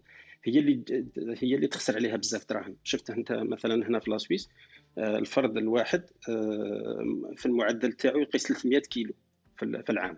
هي 0.43 0.59
اللي 0.59 1.05
هي 1.17 1.55
اللي 1.55 1.67
تخسر 1.67 1.95
عليها 1.95 2.15
بزاف 2.15 2.49
دراهم. 2.49 2.75
شفت 2.83 3.09
أنت 3.09 3.31
مثلا 3.31 3.87
هنا 3.87 3.99
في 3.99 4.11
la 4.11 4.21
Suisse 4.21 4.49
الفرد 4.97 5.57
الواحد 5.57 6.03
آه، 6.29 7.33
في 7.35 7.45
المعدل 7.45 7.93
تاعو 7.93 8.19
يقيس 8.19 8.47
300 8.47 8.79
كيلو 8.79 9.13
في 9.57 9.89
العام. 9.89 10.17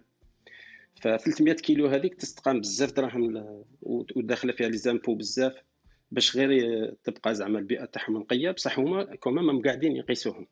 ف 0.95 1.07
300 1.07 1.53
كيلو 1.53 1.88
هذيك 1.88 2.15
تستقام 2.15 2.60
بزاف 2.60 2.91
دراهم 2.91 3.43
وداخلة 3.81 4.53
فيها 4.53 4.69
les 4.69 4.77
impôts 4.77 5.15
بزاف 5.15 5.53
باش 6.11 6.38
غير 6.38 6.85
تبقى 7.03 7.35
زعما 7.35 7.60
البيئة 7.60 7.85
تاعهم 7.85 8.18
نقية 8.18 8.51
بصح 8.51 8.80
هما 8.80 9.15
quand 9.15 9.32
même 9.32 9.45
ما 9.45 9.61
قاعدين 9.61 9.95
يقيسوهم. 9.95 10.47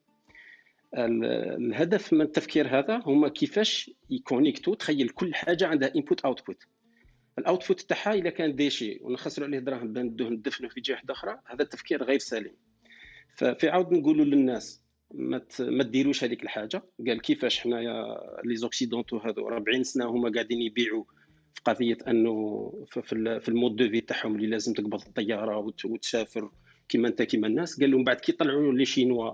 الهدف 0.94 2.14
من 2.14 2.22
التفكير 2.22 2.80
هذا 2.80 3.02
هما 3.06 3.30
كيفاش 3.30 3.92
ي 4.10 4.16
connectew 4.16 4.74
تخيل 4.74 5.10
كل 5.10 5.34
حاجة 5.36 5.68
عندها 5.68 5.96
input 5.96 6.22
output 6.22 6.64
ال 7.40 7.46
output 7.46 7.82
تاعها 7.82 8.14
إلا 8.14 8.30
كان 8.30 8.56
déchet 8.56 9.00
ونخسروا 9.02 9.48
عليه 9.48 9.60
دراهم 9.60 9.94
بان 9.94 10.06
ندوه 10.06 10.30
ندفنه 10.30 10.70
في 10.70 10.82
جهة 10.82 11.02
أخرى 11.10 11.40
هذا 11.46 11.64
التفكير 11.64 12.04
غير 12.04 12.20
سليم. 12.20 12.54
ففي 13.38 13.70
عاود 13.70 13.94
نقولوا 13.94 14.26
للناس 14.26 14.82
ما 15.12 15.42
ما 15.60 15.84
ديروش 15.84 16.24
هذيك 16.24 16.44
الحاجة. 16.44 16.84
قال 17.08 17.22
كيفاش 17.22 17.60
حنايا 17.60 18.18
les 18.44 18.56
occidentaux 18.56 19.18
هذو 19.18 19.48
40 19.48 19.84
سنة 19.84 20.06
هما 20.06 20.32
قاعدين 20.32 20.62
يبيعوا 20.62 21.04
في 21.54 21.62
قضية 21.66 21.98
أنه 22.08 22.72
في 22.92 23.48
ال 23.50 23.55
mode 23.55 23.76
de 23.76 23.90
vie 23.90 24.02
تاعهم 24.02 24.36
اللي 24.36 24.48
لازم 24.48 24.74
تقبض 24.74 25.02
الطيارة 25.02 25.74
وتسافر 25.86 26.52
كيما 26.90 27.08
أنت 27.08 27.22
كيما 27.22 27.48
الناس. 27.48 27.80
قال 27.80 27.92
لهم 27.92 28.04
بعد 28.04 28.16
كي 28.16 28.32
طلعوا 28.32 28.74
les 28.74 28.86
Chinois 28.86 29.34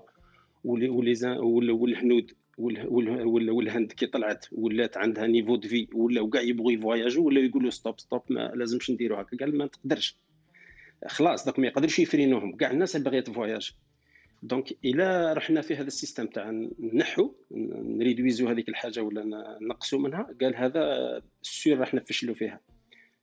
والهنود 0.63 2.31
والهند 2.57 3.91
كي 3.91 4.05
طلعت 4.05 4.45
ولات 4.51 4.97
عندها 4.97 5.27
niveau 5.27 5.55
de 5.55 5.67
vie 5.67 5.87
ولاو 5.93 6.29
كاع 6.29 6.41
يبغوا 6.41 6.71
ي 6.71 6.78
voyageوا 6.78 7.25
ولا 7.25 7.41
يقولوا 7.41 7.69
stop 7.69 7.99
stop 7.99 8.21
ما 8.29 8.51
لازمش 8.55 8.91
نديروا 8.91 9.21
هكا 9.21 9.37
قال 9.37 9.57
ما 9.57 9.67
تقدرش. 9.67 10.17
خلاص 11.07 11.45
دوك 11.45 11.59
ما 11.59 11.67
يقدرش 11.67 11.99
ي 11.99 12.05
freinوهم. 12.05 12.55
كاع 12.55 12.71
الناس 12.71 12.95
اللي 12.95 13.05
باغيه 13.05 13.19
ت 13.19 13.27
voyage 13.27 13.73
donc 14.43 14.77
إلى 14.85 15.33
رحنا 15.33 15.61
في 15.61 15.75
هذا 15.75 15.87
ال 15.87 15.92
système 15.92 16.27
تاع 16.27 16.51
نحو 16.93 17.33
ن 17.51 17.63
réduisو 17.63 18.47
هذيك 18.47 18.69
الحاجة 18.69 19.03
ولا 19.03 19.23
نقصوا 19.61 19.99
منها. 19.99 20.35
قال 20.41 20.55
هذا 20.55 21.21
sûr 21.41 21.79
راح 21.79 21.93
نفشلوا 21.93 22.35
فيها. 22.35 22.59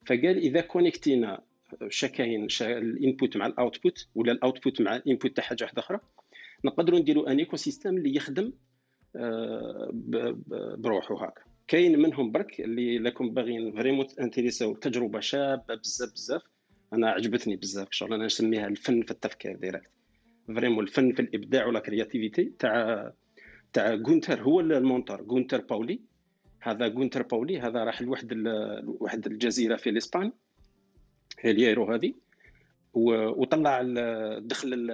فقال 0.07 0.39
إذا 0.39 0.61
connectينا 0.61 1.41
شكاين 1.89 2.49
ال 2.61 2.74
input 2.74 3.37
مع 3.37 3.47
ال 3.47 3.56
output 3.56 4.09
ولا 4.15 4.33
ال 4.33 4.40
output 4.40 4.81
مع 4.81 4.97
ال 4.97 5.04
input 5.04 5.37
تاع 5.37 5.45
حاجة 5.45 5.65
واحدة 5.65 5.83
أخرى 5.83 6.01
نقدروا 6.65 6.99
نديروا 6.99 7.33
ان 7.33 7.39
ايكو 7.39 7.57
سيستم 7.57 7.97
اللي 7.97 8.15
يخدم 8.17 8.53
آه، 9.17 9.91
بروحه 10.79 11.25
هكا. 11.25 11.43
كاين 11.69 11.99
منهم 11.99 12.33
برك 12.33 12.61
اللي 12.61 12.99
لكم 12.99 13.31
باغيين 13.31 13.73
vraiment 13.73 14.07
intéressaw 14.21 14.75
تجربه 14.75 15.21
شابة 15.21 15.75
بزاف 15.75 16.13
بزاف. 16.13 16.43
أنا 16.93 17.11
عجبتني 17.11 17.57
بزاف 17.57 17.89
شغل 17.91 18.15
أنا 18.15 18.27
نسميها 18.27 18.67
الفن 18.67 19.03
في 19.03 19.11
التفكير 19.11 19.57
ديريكت 19.57 20.00
فريمون 20.55 20.85
الفن 20.85 21.13
في 21.13 21.23
الابداع 21.23 21.67
ولا 21.67 21.81
كرياتيفيتي 21.81 22.53
تاع 22.59 23.13
تاع 23.73 23.95
غونتر 23.95 24.43
هو 24.43 24.61
المونتور 24.61 25.23
غونتر 25.23 25.61
باولي 25.61 26.01
هذا 26.61 26.89
غونتر 26.89 27.23
باولي 27.23 27.61
هذا 27.61 27.85
راح 27.85 28.03
لواحد 28.03 28.33
واحد 28.87 29.27
الجزيره 29.27 29.77
في 29.77 29.91
الاسبان 29.91 30.33
هيليرو 31.41 31.93
هذه 31.93 32.15
وطلع 32.95 33.81
الدخل 33.83 34.91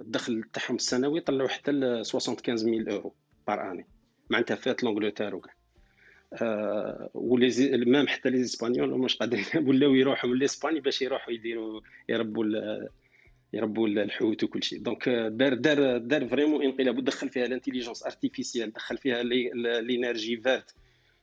الدخل 0.00 0.42
تاعهم 0.42 0.76
السنوي 0.76 1.20
طلعوا 1.20 1.48
حتى 1.48 1.72
ل 1.72 2.04
75000 2.04 2.88
اورو 2.88 3.14
بار 3.46 3.70
اني 3.70 3.86
معناتها 4.30 4.54
فات 4.54 4.82
لونجلتير 4.84 5.34
وكاع 5.34 5.54
آه 6.42 7.10
ولي 7.14 7.50
حتى 8.08 8.30
les 8.30 8.42
Espagnols 8.42 8.98
مش 8.98 9.16
قادرين 9.16 9.44
ولاو 9.68 9.94
يروحوا 9.94 10.30
من 10.30 10.80
باش 10.80 11.02
يروحوا 11.02 11.32
يديروا 11.32 11.80
يربوا 12.08 12.44
يربوا 13.52 13.88
الحوت 13.88 14.44
وكل 14.44 14.62
شيء. 14.62 14.82
donc 14.82 15.08
دار 15.08 15.54
دار 15.54 15.98
دار 15.98 16.28
vraiment 16.28 16.62
انقلاب 16.62 16.98
ودخل 16.98 17.28
فيها 17.28 17.46
ال 17.46 17.50
intelligence 17.50 18.02
artificielle 18.02 18.72
دخل 18.72 18.98
فيها 18.98 19.20
ال 19.20 19.34
énergie 19.34 20.36
verte 20.36 20.74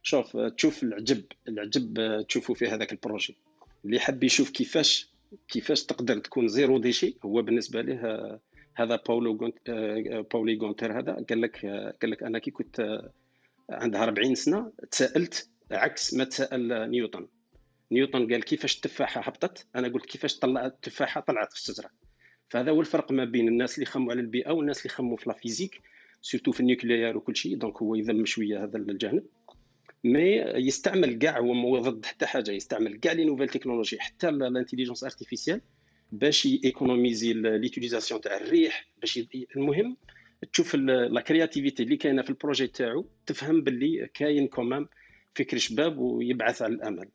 شوف 0.03 0.37
تشوف 0.37 0.83
العجب 0.83 1.23
العجب 1.47 2.21
تشوفوا 2.27 2.55
في 2.55 2.67
هذاك 2.67 2.91
ال 2.91 2.97
projet. 2.97 3.37
اللي 3.85 3.99
حب 3.99 4.23
يشوف 4.23 4.49
كيفاش 4.49 5.09
كيفاش 5.47 5.85
تقدر 5.85 6.17
تكون 6.17 6.47
zéro 6.47 6.77
déchet 6.77 7.17
هو 7.25 7.41
بالنسبة 7.41 7.81
له 7.81 8.39
هذا 8.75 8.95
باولو 8.95 9.53
باولي 10.33 10.57
غونتر 10.57 10.99
هذا. 10.99 11.25
قال 11.29 11.41
لك 11.41 11.65
قال 12.01 12.11
لك 12.11 12.23
أنا 12.23 12.39
كي 12.39 12.51
كنت 12.51 13.01
عندها 13.69 14.03
40 14.03 14.35
سنة 14.35 14.71
تسالت 14.91 15.49
عكس 15.71 16.13
ما 16.13 16.23
تسال 16.23 16.91
نيوتن. 16.91 17.27
نيوتن 17.91 18.33
قال 18.33 18.43
كيفاش 18.43 18.75
التفاحة 18.75 19.21
هبطت؟ 19.21 19.67
أنا 19.75 19.87
قلت 19.87 20.05
كيفاش 20.05 20.39
طلعت 20.39 20.73
التفاحة 20.73 21.21
طلعت 21.21 21.53
في 21.53 21.59
الشجرة. 21.59 21.89
فهذا 22.49 22.71
هو 22.71 22.81
الفرق 22.81 23.11
ما 23.11 23.25
بين 23.25 23.47
الناس 23.47 23.75
اللي 23.75 23.83
يخموا 23.83 24.11
على 24.11 24.21
البيئة 24.21 24.51
والناس 24.51 24.77
اللي 24.77 24.93
يخموا 24.93 25.17
في 25.17 25.29
la 25.29 25.35
physique 25.35 25.81
surtout 26.21 26.51
في 26.51 26.59
ال 26.59 26.65
nucléaire 26.65 27.17
وكل 27.17 27.35
شيء 27.35 27.57
donc 27.57 27.77
هو 27.81 27.95
يذم 27.95 28.25
شوية 28.25 28.63
هذا 28.63 28.77
الجانب. 28.77 29.23
mais 30.03 30.37
يستعمل 30.55 31.13
كاع 31.13 31.39
هو 31.39 31.53
مو 31.53 31.79
ضد 31.79 32.05
حتى 32.05 32.25
حاجة 32.25 32.51
يستعمل 32.51 32.99
كاع 32.99 33.11
les 33.11 33.25
nouvelles 33.25 33.49
technologies 33.49 33.99
حتى 33.99 34.29
ال 34.29 34.35
intelligence 34.35 35.03
artificielle 35.03 35.61
باش 36.11 36.45
ي 36.45 36.53
économiser 36.53 37.33
l'utilisation 37.33 38.21
تاع 38.21 38.37
الريح 38.37 38.87
باش 39.01 39.19
المهم 39.55 39.97
تشوف 40.53 40.75
la 40.75 41.21
créativité 41.21 41.83
اللي 41.83 41.97
كاينة 41.97 42.21
في 42.21 42.29
ال 42.29 42.35
projet 42.35 42.67
تاعو 42.67 43.05
تفهم 43.25 43.61
باللي 43.61 44.09
كاين 44.13 44.47
quand 44.47 44.69
même 44.69 44.87
فكر 45.35 45.57
شباب 45.57 45.97
ويبعث 45.97 46.61
على 46.61 46.73
الأمل. 46.73 47.09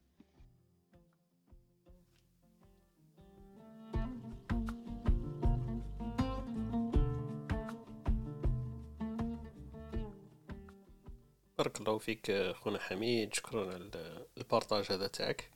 بارك 11.63 11.81
الله 11.81 11.99
فيك 11.99 12.53
خونا 12.63 12.79
حميد. 12.79 13.35
شكرا 13.35 13.75
على 13.75 13.91
ال 14.39 14.45
partage 14.45 14.93
هذا 14.93 15.07
تاعك. 15.07 15.51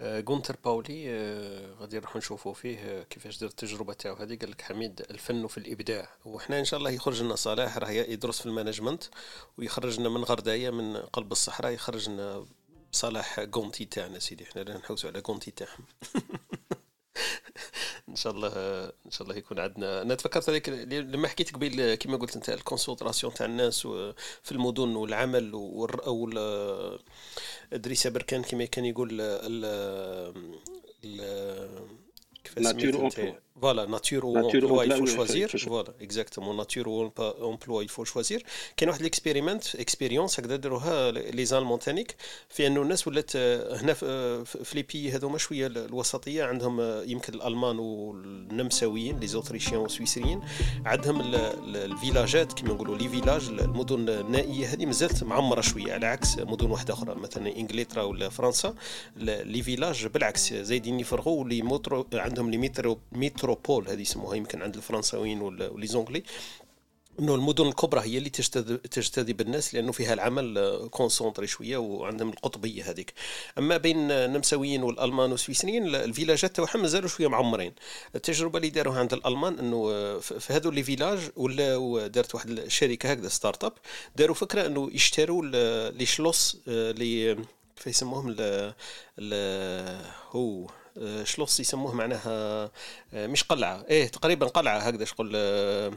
غونتر 0.00 0.56
باولي 0.64 1.10
آه، 1.10 1.74
غادي 1.80 1.96
نروحو 1.98 2.18
نشوفو 2.18 2.52
فيه 2.52 2.78
آه، 2.78 3.02
كيفاش 3.02 3.38
دار 3.38 3.48
التجربة 3.48 3.92
تاعو. 3.92 4.14
هذه 4.14 4.38
قال 4.38 4.50
لك 4.50 4.62
حميد 4.62 5.06
الفن 5.10 5.46
في 5.46 5.58
الإبداع. 5.58 6.08
وحنا 6.24 6.58
إن 6.58 6.64
شاء 6.64 6.78
الله 6.78 6.90
يخرج 6.90 7.22
لنا 7.22 7.36
صلاح 7.36 7.78
راه 7.78 7.90
يدرس 7.90 8.40
في 8.40 8.46
ال 8.46 8.51
management 8.51 9.04
ويخرج 9.58 10.00
لنا 10.00 10.08
من 10.08 10.24
غردايه 10.24 10.70
من 10.70 10.96
قلب 10.96 11.32
الصحراء 11.32 11.72
يخرج 11.72 12.08
لنا 12.08 12.46
صلاح 12.92 13.40
غونتر 13.40 13.84
تاعنا 13.84 14.18
سيدي. 14.18 14.46
حنا 14.46 14.62
نحوسوا 14.62 15.10
على 15.10 15.22
غونتر 15.28 15.50
تاعهم. 15.50 15.84
إن 18.08 18.16
شاء 18.16 18.32
الله 18.32 18.48
إن 19.06 19.10
شاء 19.10 19.22
الله 19.22 19.36
يكون 19.36 19.58
عندنا. 19.58 20.02
أنا 20.02 20.14
تفكرت 20.14 20.50
هذيك 20.50 20.68
لما 20.68 21.28
حكيت 21.28 21.54
قبيل 21.54 21.94
كما 21.94 22.16
قلت 22.16 22.36
أنت 22.36 22.50
ال 22.50 22.56
concentration 22.56 23.34
تاع 23.34 23.46
الناس 23.46 23.80
في 24.42 24.52
المدن 24.52 24.96
والعمل 24.96 25.52
أو 25.52 26.30
ادريس 27.72 28.06
بركان 28.06 28.42
كما 28.42 28.64
كان 28.64 28.84
يقول 28.84 29.20
voilà 33.62 33.86
nature 33.86 34.26
ou 34.26 34.38
emploi 34.38 34.73
il 34.73 34.84
faut 34.84 35.06
choisir 35.06 35.48
voilà 35.48 35.94
exactement 36.00 36.56
nature 36.56 36.88
ou 36.88 37.12
emploi 37.50 37.74
il 37.74 37.82
faut 37.82 38.04
choisir 38.04 38.44
كاين 38.76 38.88
واحد 38.88 39.00
ال 39.00 39.07
experiment 39.07 39.74
expérience 39.74 40.40
هكذا 40.40 40.56
داروها 40.56 41.10
les 41.10 41.44
Allemands 41.44 41.78
تانيك 41.78 42.16
في 42.48 42.66
انه 42.66 42.82
الناس 42.82 43.08
ولات 43.08 43.36
هنا 43.36 43.94
في 43.94 44.72
les 44.74 44.82
pays 44.82 45.12
هذوما 45.12 45.38
شوية 45.38 45.66
الوسطيه 45.66 46.44
عندهم 46.44 46.80
يمكن 47.10 47.34
الالمان 47.34 47.78
والنمساويين 47.78 49.20
les 49.20 49.26
Autrichiens 49.26 49.80
والسويسريين 49.80 50.40
عندهم 50.84 51.20
الفيلاجات 51.74 52.52
كما 52.52 52.74
نقولوا 52.74 52.96
les 52.96 53.08
villages 53.08 53.48
المدن 53.48 54.08
النائيه 54.08 54.66
هذه 54.66 54.86
مازالت 54.86 55.24
معمره 55.24 55.60
شوية 55.60 55.92
على 55.92 56.06
عكس 56.06 56.38
مدن 56.38 56.70
واحدة 56.70 56.94
أخرى 56.94 57.14
مثلا 57.14 57.56
انجلترا 57.56 58.02
ولا 58.02 58.28
فرنسا 58.28 58.74
les 59.16 59.62
villages 59.62 60.06
بالعكس 60.06 60.54
زايدين 60.54 61.00
يفرغوا 61.00 61.44
لي 61.44 61.62
عندهم 62.12 62.50
les 62.50 62.58
métro 62.58 62.98
métro 63.12 63.47
métropoles 63.48 63.88
هذه 63.88 64.00
يسموها 64.00 64.36
يمكن 64.36 64.62
عند 64.62 64.76
الفرنساويين 64.76 65.40
و 65.40 65.86
les 65.86 65.97
Anglais 65.97 66.22
إنه 67.20 67.34
المدن 67.34 67.66
الكبرى 67.68 68.00
هي 68.00 68.18
اللي 68.18 68.30
تجتذب 68.90 69.40
الناس 69.40 69.74
لأنه 69.74 69.92
فيها 69.92 70.14
العمل 70.14 70.88
concentré 70.90 71.46
شوية 71.46 71.76
وعندهم 71.76 72.28
القطبية 72.28 72.90
هذيك. 72.90 73.12
أما 73.58 73.76
بين 73.76 74.10
النمساويين 74.10 74.82
والألمان 74.82 75.30
والسويسريين 75.30 75.94
الفيلاجات 75.94 76.56
تاعهم 76.56 76.82
مازالوا 76.82 77.08
شوية 77.08 77.28
معمرين. 77.28 77.72
التجربة 78.14 78.56
اللي 78.56 78.70
داروها 78.70 78.98
عند 78.98 79.12
الألمان 79.12 79.58
إنه 79.58 79.88
في 80.18 80.52
هذو 80.52 80.70
les 80.70 80.82
villages 80.82 81.18
ولا 81.36 82.06
دارت 82.06 82.34
واحد 82.34 82.50
الشركة 82.50 83.10
هكذا 83.10 83.28
startup 83.28 83.72
داروا 84.16 84.34
فكرة 84.34 84.66
إنه 84.66 84.90
يشتروا 84.92 85.42
les 85.90 86.06
Schloss 86.06 86.58
اللي 86.68 87.34
كيف 87.76 87.86
يسموهم 87.86 88.36
هو 90.30 90.66
Schloss 91.24 91.60
يسموه 91.60 91.94
معناها 91.94 92.70
آه، 93.14 93.26
مش 93.26 93.44
قلعة. 93.44 93.84
إيه 93.90 94.08
تقريبا 94.08 94.46
قلعة 94.46 94.78
هكذا 94.78 95.02
آه، 95.02 95.32
آه، 95.36 95.92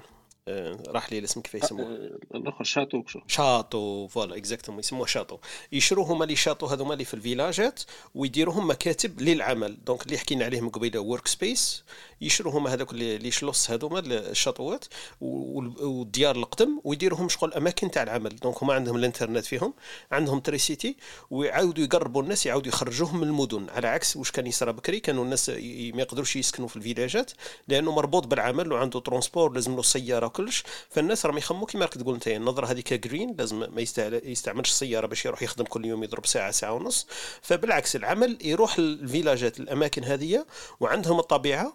راح 0.88 1.12
لي 1.12 1.20
الاسم 1.20 1.42
كيف 1.42 1.54
يسموه؟ 1.54 1.88
الأخر 2.36 2.64
château 2.64 3.04
château 3.28 4.08
voilà 4.08 4.38
exactement 4.38 4.80
يسموه 4.80 5.06
château. 5.06 5.38
يشرو 5.72 6.04
هما 6.04 6.26
les 6.26 6.36
châteaux 6.36 6.66
هذوما 6.66 6.94
اللي 6.94 7.06
في 7.06 7.14
الفيلاجات 7.14 7.82
ويديروهم 8.16 8.70
مكاتب 8.70 9.22
للعمل. 9.22 9.84
donc 9.86 10.06
اللي 10.06 10.18
حكينا 10.18 10.46
عليهم 10.46 10.70
قبيلة 10.70 11.00
workspace 11.00 11.84
يشروا 12.22 12.54
هما 12.54 12.74
هذوك 12.74 12.94
les 12.94 13.32
Schloss 13.32 13.72
هذوما 13.72 14.00
الشاطوات 14.00 14.86
والديار 15.22 16.36
القدم 16.36 16.82
ويديروهم 16.84 17.30
شغل 17.30 17.54
أماكن 17.54 17.92
تاع 17.92 18.04
العمل. 18.04 18.36
donc 18.36 18.64
هما 18.64 18.74
عندهم 18.74 18.96
الإنترنت 18.96 19.46
فيهم 19.46 19.74
عندهم 20.12 20.40
électricité 20.40 20.96
ويعاودوا 21.32 21.84
يقربوا 21.84 22.22
الناس 22.22 22.46
يعاودوا 22.46 22.68
يخرجوهم 22.68 23.18
من 23.18 23.28
المدن. 23.28 23.70
على 23.70 23.88
عكس 23.88 24.18
واش 24.18 24.32
كان 24.32 24.48
يصرى 24.48 24.74
بكري 24.74 25.00
كانوا 25.00 25.24
الناس 25.24 25.50
ما 25.50 26.02
يقدروش 26.02 26.36
يسكنوا 26.36 26.68
في 26.68 26.76
الفيلاجات 26.76 27.32
لأنه 27.68 27.92
مربوط 27.92 28.28
بالعمل 28.28 28.72
وعنده 28.72 29.00
transport 29.00 29.54
لازم 29.54 29.76
له 29.76 29.82
سيارة 29.82 30.32
وكلش 30.42 30.64
فالناس 30.90 31.26
راهم 31.26 31.38
يخموا 31.38 31.68
كيما 31.68 31.86
راك 31.86 31.94
تقول 31.94 32.14
أنت 32.14 32.28
النظرة 32.28 32.66
هذيك 32.66 32.94
green 32.94 33.36
لازم 33.38 33.60
ما 33.60 33.82
يستعملش 34.26 34.70
السيارة 34.70 35.08
باش 35.08 35.26
يروح 35.26 35.42
يخدم 35.44 35.66
كل 35.66 35.86
يوم 35.86 36.04
يضرب 36.04 36.26
ساعة 36.26 36.52
ساعة 36.52 36.74
ونص. 36.74 37.08
فبالعكس 37.42 37.96
العمل 37.96 38.38
يروح 38.42 38.78
الفيلاجات 38.78 39.60
الأماكن 39.60 40.04
هذه 40.04 40.46
وعندهم 40.80 41.20
الطبيعة. 41.20 41.74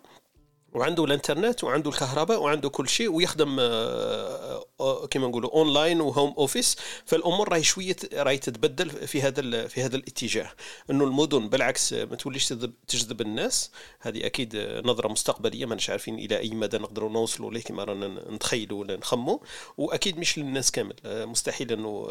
وعنده 0.77 1.05
الانترنت 1.05 1.65
وعنده 1.65 1.91
الكهرباء 1.91 2.43
وعنده 2.43 2.69
كل 2.69 2.89
شيء 2.89 3.13
ويخدم 3.13 3.57
آه، 3.61 4.65
آه، 4.81 5.07
كما 5.07 5.27
نقولوا 5.29 5.51
online 5.51 6.01
و 6.01 6.08
home 6.08 6.35
office 6.39 6.77
فالأمور 7.05 7.49
راهي 7.49 7.63
شوية 7.63 7.97
راهي 8.13 8.39
تتبدل 8.39 8.91
في 8.91 9.23
هذا 9.23 9.67
في 9.67 9.83
هذا 9.83 9.97
الاتجاه. 9.97 10.51
إنه 10.91 11.05
المدن 11.05 11.49
بالعكس 11.49 11.93
ما 11.93 12.17
توليش 12.17 12.49
تجذب 12.89 13.21
الناس. 13.21 13.71
هذه 14.01 14.27
أكيد 14.27 14.57
نظرة 14.85 15.09
مستقبلية 15.09 15.67
ماناش 15.67 15.91
عارفين 15.91 16.19
إلى 16.19 16.39
أي 16.39 16.51
مدى 16.51 16.79
نقدروا 16.79 17.11
نوصلوا 17.11 17.51
له 17.51 17.61
كما 17.61 17.85
رانا 17.85 18.31
نتخيلوا 18.31 18.81
ولا 18.81 18.97
نخموا 18.97 19.39
وأكيد 19.79 20.19
مش 20.19 20.39
للناس 20.39 20.71
كامل. 20.71 20.95
مستحيل 21.05 21.73
إنه 21.73 22.09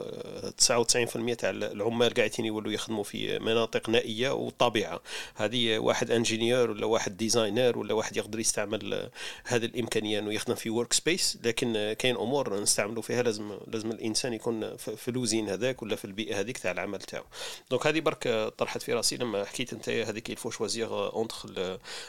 99% 0.58 1.34
تاع 1.34 1.50
العمال 1.50 2.14
قاعدين 2.14 2.46
يولوا 2.46 2.72
يخدموا 2.72 3.04
في 3.04 3.40
مناطق 3.40 3.90
نائية 3.90 4.30
وطبيعة. 4.30 5.02
هذه 5.36 5.80
واحد 5.80 6.12
ingénieur 6.12 6.72
ولا 6.72 6.86
واحد 6.86 7.18
designer 7.18 7.78
ولا 7.78 7.94
واحد 7.94 8.18
يقدر 8.18 8.40
يستعمل 8.56 9.10
هذه 9.44 9.65
الإمكانية 9.65 10.19
إنه 10.19 10.34
يخدم 10.34 10.56
في 10.56 10.69
workspace 10.70 11.38
لكن 11.44 11.95
كاين 11.99 12.15
أمور 12.15 12.61
نستعملوا 12.61 13.02
فيها 13.02 13.23
لازم 13.23 13.60
لازم 13.68 13.91
الإنسان 13.91 14.34
يكون 14.34 14.77
في 14.77 15.11
l'usine 15.12 15.49
هذاك 15.49 15.82
ولا 15.82 15.95
في 15.95 16.06
البيئة 16.06 16.40
هذيك 16.40 16.57
تاع 16.57 16.72
العمل 16.72 16.99
تاعو. 16.99 17.23
donc 17.70 17.88
هذه 17.88 17.99
برك 17.99 18.53
طرحت 18.57 18.82
في 18.82 18.94
راسي 18.94 19.18
لما 19.18 19.45
حكيت 19.45 19.73
أنت 19.73 19.90
هذيك 19.90 20.30
il 20.30 20.36
faut 20.36 20.49
choisir 20.49 21.10
entre 21.14 21.45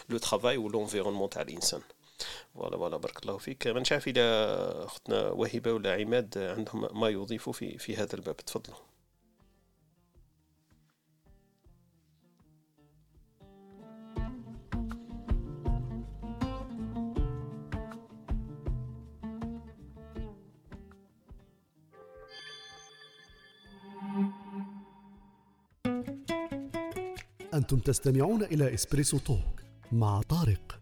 le 0.08 0.18
travail 0.18 0.56
و 0.56 0.61
l'environnement 0.61 1.30
تاع 1.30 1.42
الإنسان. 1.42 1.80
voilà 2.54 2.76
voilà 2.76 2.96
بارك 2.96 3.22
الله 3.22 3.38
فيك 3.38 3.66
ما 3.66 3.82
نعرف 3.90 4.08
اذا 4.08 4.24
أختنا 4.84 5.28
وهبه 5.28 5.72
ولا 5.72 5.92
عماد 5.94 6.38
عندهم 6.38 7.00
ما 7.00 7.08
يضيفوا 7.08 7.52
في 7.52 7.78
في 7.78 7.96
هذا 7.96 8.14
الباب. 8.14 8.36
تفضلوا. 8.36 8.95
أنتم 27.56 27.78
تستمعون 27.78 28.42
إلى 28.42 28.74
إسبريسو 28.74 29.18
توك 29.18 29.60
مع 29.92 30.20
طارق. 30.28 30.80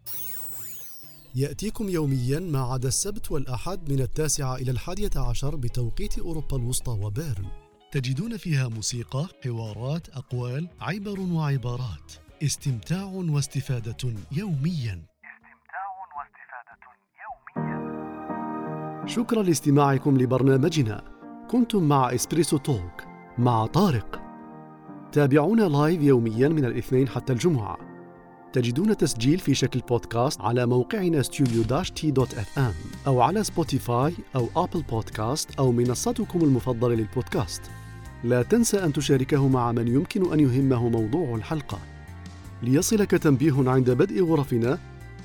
يأتيكم 1.35 1.89
يوميا 1.89 2.41
ما 2.41 2.61
عدا 2.61 2.89
السبت 2.89 3.33
والأحد 3.33 3.91
من 3.93 4.01
التاسعة 4.01 4.57
إلى 4.57 4.71
الحادية 4.71 5.11
عشر 5.17 5.57
بتوقيت 5.57 6.19
أوروبا 6.19 6.57
الوسطى 6.57 6.91
وبيرن. 6.91 7.47
تجدون 7.93 8.37
فيها 8.37 8.69
موسيقى، 8.69 9.27
حوارات، 9.45 10.09
أقوال، 10.09 10.69
عبر 10.81 11.21
وعبارات. 11.21 12.13
استمتاع 12.43 13.05
واستفادة 13.05 14.15
يوميا. 14.33 15.03
استمتاع 15.25 15.87
واستفادة 16.17 16.85
يوميا 17.25 19.07
شكرا 19.07 19.43
لاستماعكم 19.43 20.19
لبرنامجنا. 20.19 21.05
كنتم 21.51 21.83
مع 21.83 22.15
إسبريسو 22.15 22.57
توك 22.57 23.05
مع 23.39 23.67
طارق. 23.67 24.24
تابعونا 25.15 25.63
live 25.63 26.03
يوميا 26.03 26.49
من 26.49 26.65
الاثنين 26.65 27.09
حتى 27.09 27.33
الجمعة. 27.33 27.79
تجدون 28.53 28.97
تسجيل 28.97 29.39
في 29.39 29.55
شكل 29.55 29.81
بودكاست 29.81 30.41
على 30.41 30.67
موقعنا 30.67 31.23
ام 32.59 32.73
أو 33.07 33.21
على 33.21 33.45
سبوتيفاي 33.45 34.15
أو 34.37 34.49
أبل 34.57 34.83
بودكاست 34.83 35.59
أو 35.59 35.73
منصتكم 35.73 36.41
المفضلة 36.41 36.95
للبودكاست. 36.95 37.63
لا 38.25 38.43
تنسى 38.43 38.85
أن 38.85 38.93
تشاركه 38.93 39.49
مع 39.49 39.73
من 39.73 39.89
يمكن 39.89 40.33
أن 40.33 40.41
يهمه 40.41 40.89
موضوع 40.89 41.35
الحلقة. 41.35 41.79
ليصلك 42.63 43.11
تنبيه 43.11 43.71
عند 43.71 43.91
بدء 43.91 44.25
غرفنا 44.25 44.79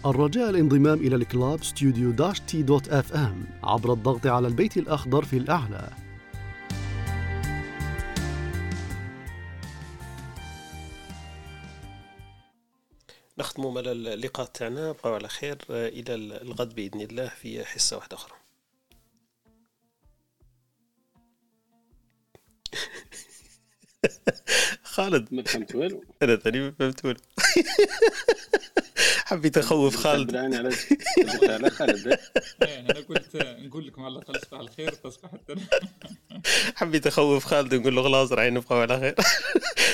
الرجاء 0.06 0.49
الانضمام 0.49 0.98
إلى 0.98 1.16
ال 1.16 1.25
club 1.25 1.64
ام 3.14 3.44
عبر 3.64 3.94
الضغط 3.94 4.28
على 4.28 4.48
البيت 4.48 4.78
الأخضر 4.78 5.26
في 5.26 5.38
الأعلى. 5.38 5.90
نختم 13.40 13.74
مال 13.74 13.88
اللقاء 13.88 14.45
تاعنا. 14.45 14.91
بقاو 14.91 15.14
على 15.14 15.28
خير. 15.28 15.57
إلى 15.70 16.16
الغد 16.16 16.76
بإذن 16.76 17.02
الله 17.02 17.28
في 17.28 17.66
حصة 17.66 17.98
واحدة 17.98 18.18
أخرى. 18.18 18.34
خالد. 24.84 25.34
ما 25.34 25.44
فهمت 25.44 25.76
والو. 25.76 26.03
أنا 26.22 26.36
ثاني 26.36 26.60
ما 26.60 26.74
فهمت 26.80 27.06
والو. 27.06 27.20
حبيت 29.26 29.57
أخوف 29.57 29.95
خالد. 29.95 30.36
على 30.36 30.72
على 31.44 31.70
خالد. 31.70 32.20
يعني 32.61 32.91
أنا 32.91 32.99
قلت 32.99 33.36
نقول 33.36 33.88
لكم 33.88 34.03
على 34.03 34.14
الأقل 34.14 34.41
صباح 34.41 34.60
الخير 34.60 34.91
تصبح 34.91 35.32
حتى 35.32 35.56
حبيت 36.80 37.07
أخوف 37.07 37.45
خالد 37.45 37.76
نقول 37.76 37.95
له 37.95 38.03
خلاص 38.03 38.32
راهي 38.32 38.49
نبقاو 38.49 38.82
على 38.82 38.99
خير. 38.99 39.16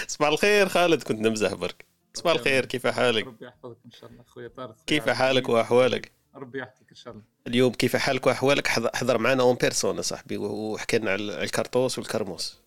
صباح 0.08 0.30
الخير 0.30 0.70
خالد 0.70 1.04
كنت 1.04 1.20
نمزح 1.20 1.54
برك. 1.54 1.86
صباح 2.16 2.34
الخير 2.34 2.66
كيف 2.66 2.88
حالك؟ 2.88 3.28
ربي 3.28 3.46
يحفظك 3.46 3.78
إن 3.86 3.92
شاء 3.92 4.10
الله 4.10 4.22
أخويا 4.22 4.48
طارق 4.48 4.76
كيف 4.88 5.10
حالك 5.10 5.50
وأحوالك؟ 5.50 6.12
ربي 6.36 6.60
يحفظك 6.60 6.90
إن 6.90 6.96
شاء 6.96 7.14
الله. 7.14 7.24
اليوم 7.48 7.74
كيف 7.74 7.96
حالك 7.96 8.28
وأحوالك؟ 8.28 8.68
حضر 8.68 9.18
معنا 9.18 9.44
اون 9.44 9.56
بيرسون 9.56 10.02
صاحبي 10.02 10.38
وحكى 10.38 10.98
لنا 10.98 11.12
على 11.12 11.44
الكرطوس 11.44 11.98
والكرموس. 11.98 12.60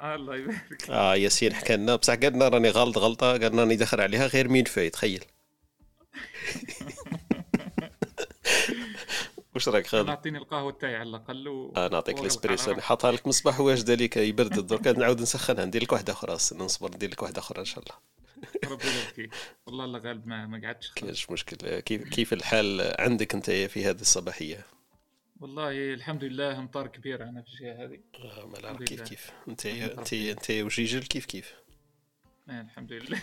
آه 0.00 0.14
الله 0.14 0.36
يبارك. 0.36 0.90
آه 0.90 1.16
ياسين 1.16 1.54
حكى 1.54 1.76
لنا. 1.76 1.96
بصح 1.96 2.14
قالنا 2.14 2.48
راني 2.48 2.70
غلط 2.70 2.98
غلطة 2.98 3.32
قالنا 3.32 3.62
راني 3.62 3.76
دخل 3.76 4.00
عليها 4.00 4.26
غير 4.26 4.48
مين 4.48 4.64
فاي 4.64 4.90
تخيل. 4.90 5.24
واش 9.54 9.68
رأيك 9.68 9.86
خالد؟ 9.86 10.06
نعطيني 10.06 10.38
القهوة 10.38 10.72
تاعي 10.72 10.96
على 10.96 11.08
الأقل 11.08 11.48
و... 11.48 11.72
آه 11.76 11.88
نعطيك 11.88 12.20
الإسبريسو. 12.20 12.72
نحطها 12.72 13.12
لك 13.12 13.26
مصباح 13.26 13.60
واجدة 13.60 13.94
ليك 13.94 14.16
يبرد 14.16 14.66
درك 14.66 14.86
نعاود 14.86 15.20
نسخنها 15.20 15.64
ندير 15.64 15.82
لك 15.82 15.92
واحدة 15.92 16.12
أخرى 16.12 16.32
نصبر 16.34 16.94
ندير 16.94 17.10
لك 17.10 17.22
واحدة 17.22 17.38
أخرى 17.38 17.60
إن 17.60 17.64
شاء 17.64 17.84
الله. 17.84 17.94
ربي 18.64 18.84
يبارك 18.86 19.30
والله 19.66 19.84
الله 19.84 19.98
غالب 19.98 20.26
ما 20.26 20.46
ما 20.46 20.60
قعدتش 20.64 20.92
كاش 20.92 21.30
مشكل؟ 21.30 21.80
كيف 21.80 22.08
كيف 22.08 22.32
الحال 22.32 22.94
عندك 22.98 23.34
أنت 23.34 23.50
في 23.50 23.84
هذه 23.84 24.00
الصباحية؟ 24.00 24.66
والله 25.40 25.94
الحمد 25.94 26.24
لله 26.24 26.58
امطار 26.58 26.86
كبيره 26.86 27.24
أنا 27.24 27.42
في 27.42 27.48
الجهه 27.48 27.84
هذه. 27.84 28.00
آه 28.14 28.46
ما 28.46 28.84
كيف 28.84 29.02
كيف؟ 29.02 29.30
انت 29.48 29.66
انت 29.66 30.12
أنت 30.12 30.50
وجيجل 30.50 31.02
كيف 31.02 31.26
كيف؟ 31.26 31.54
آه 32.48 32.60
الحمد 32.60 32.92
لله. 32.92 33.20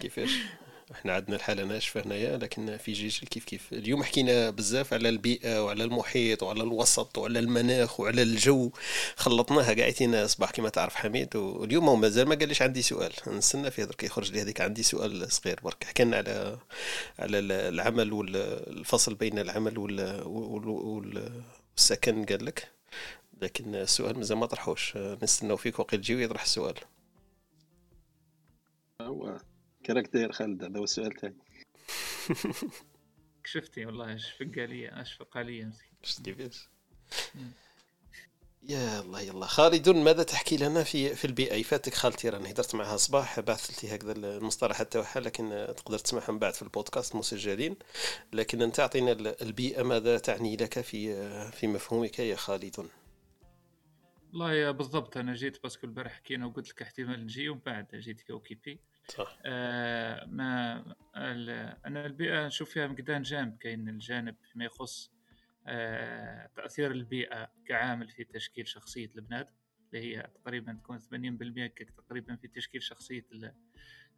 كيفاش؟ 0.00 0.30
إحنا 0.92 1.12
عندنا 1.12 1.36
الحالة 1.36 1.64
ناشفه 1.64 2.00
هنايا 2.00 2.36
لكن 2.36 2.76
في 2.76 2.92
جيجل 2.92 3.26
كيف 3.26 3.44
كيف. 3.44 3.72
اليوم 3.72 4.02
حكينا 4.02 4.50
بزاف 4.50 4.94
على 4.94 5.08
البيئة 5.08 5.64
وعلى 5.64 5.84
المحيط 5.84 6.42
وعلى 6.42 6.62
الوسط 6.62 7.18
وعلى 7.18 7.38
المناخ 7.38 8.00
وعلى 8.00 8.22
الجو. 8.22 8.70
خلطناها 9.16 9.74
قاعدين 9.74 10.26
صباح 10.26 10.50
كما 10.50 10.68
تعرف 10.68 10.94
حميد 10.94 11.36
واليوم 11.36 12.00
مازال 12.00 12.28
ما 12.28 12.34
قاليش 12.34 12.62
عندي 12.62 12.82
سؤال. 12.82 13.12
نستنى 13.26 13.70
في 13.70 13.84
درك 13.84 14.04
يخرج 14.04 14.32
لي 14.32 14.42
هذيك 14.42 14.60
عندي 14.60 14.82
سؤال 14.82 15.32
صغير 15.32 15.60
برك. 15.60 15.84
حكى 15.84 16.04
لنا 16.04 16.16
على 16.16 16.58
على 17.18 17.38
العمل 17.38 18.12
والفصل 18.12 19.14
بين 19.14 19.38
العمل 19.38 19.78
والسكن 21.76 22.24
قال 22.24 22.44
لك. 22.44 22.70
لكن 23.42 23.74
السؤال 23.74 24.16
مازال 24.18 24.38
ما 24.38 24.46
طرحوش. 24.46 24.96
نستناو 24.96 25.56
فيك 25.56 25.78
وقت 25.78 25.94
تجي 25.94 26.22
يطرح 26.22 26.42
السؤال. 26.42 26.74
داير 29.88 30.32
خالد 30.32 30.64
هذا 30.64 30.78
هو 30.78 30.84
السؤال 30.84 31.12
تاعي. 31.12 31.34
كشفتي 33.44 33.86
والله 33.86 34.14
اشفق 34.14 34.50
عليا 34.56 35.00
اشفق 35.00 35.36
عليا 35.36 35.72
شفت 36.02 36.22
كيفاش؟ 36.22 36.68
يا 38.62 39.00
الله 39.00 39.20
يلا 39.20 39.46
خالد 39.46 39.88
ماذا 39.88 40.22
تحكي 40.22 40.56
لنا 40.56 40.84
في 40.84 41.14
في 41.14 41.24
البيئه 41.24 41.54
يفاتك 41.54 41.94
خالتي 41.94 42.28
راني 42.28 42.50
هدرت 42.50 42.74
معها 42.74 42.96
صباح 42.96 43.40
بعثت 43.40 43.84
لي 43.84 43.94
هكذا 43.94 44.12
المصطلحات 44.12 44.92
تاعها 44.92 45.20
لكن 45.20 45.66
تقدر 45.76 45.98
تسمعها 45.98 46.32
من 46.32 46.38
بعد 46.38 46.54
في 46.54 46.62
البودكاست 46.62 47.16
مسجلين. 47.16 47.76
لكن 48.32 48.62
انت 48.62 48.80
اعطينا 48.80 49.12
البيئه 49.42 49.82
ماذا 49.82 50.18
تعني 50.18 50.56
لك 50.56 50.80
في 50.80 51.50
في 51.50 51.66
مفهومك 51.66 52.18
يا 52.18 52.36
خالد؟ 52.36 52.88
والله 54.32 54.70
بالضبط 54.70 55.16
أنا 55.16 55.34
جيت 55.34 55.62
parce 55.62 55.77
que 55.77 55.86
البارح 55.86 56.12
حكينا 56.12 56.46
وقلت 56.46 56.68
لك 56.68 56.82
احتمال 56.82 57.24
نجي 57.24 57.48
ومن 57.48 57.60
بعد 57.66 57.86
جيت 57.94 58.20
في 58.20 58.32
occupé 58.32 58.80
صح. 59.10 59.38
آه 59.44 60.24
ما 60.24 60.84
أنا 61.86 62.06
البيئة 62.06 62.46
نشوف 62.46 62.70
فيها 62.70 62.86
مقدان 62.86 63.22
جانب 63.22 63.58
كاين 63.58 63.88
الجانب 63.88 64.36
فيما 64.52 64.64
يخص 64.64 65.12
آه 65.66 66.50
تأثير 66.56 66.90
البيئة 66.90 67.50
كعامل 67.66 68.08
في 68.08 68.24
تشكيل 68.24 68.68
شخصية 68.68 69.10
البنادم 69.16 69.50
اللي 69.94 70.16
هي 70.16 70.30
تقريبا 70.34 70.72
تكون 70.72 70.98
80% 70.98 71.04
تقريبا 71.96 72.36
في 72.36 72.48
تشكيل 72.48 72.82
شخصية 72.82 73.26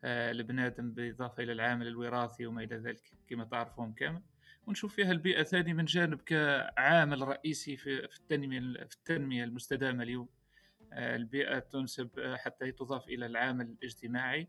البنادم 0.05 0.93
بالإضافة 0.93 1.43
إلى 1.43 1.53
العامل 1.53 1.87
الوراثي 1.87 2.47
وما 2.47 2.63
إلى 2.63 2.77
ذلك 2.77 3.03
كما 3.29 3.45
تعرفون 3.45 3.93
كامل. 3.93 4.23
ونشوف 4.67 4.95
فيها 4.95 5.13
البيئة 5.13 5.43
ثاني 5.43 5.75
من 5.75 5.85
جانب 5.85 6.21
كعامل 6.21 7.29
رئيسي 7.29 7.77
في 7.77 8.05
التنمية 8.05 8.61
في 8.85 8.97
التنمية 8.97 9.45
المستدامة 9.45 10.03
اليوم. 10.03 10.29
البيئة 10.93 11.59
تنسب 11.59 12.35
حتى 12.37 12.73
تضاف 12.73 13.09
إلى 13.09 13.27
العامل 13.27 13.67
الاجتماعي. 13.67 14.49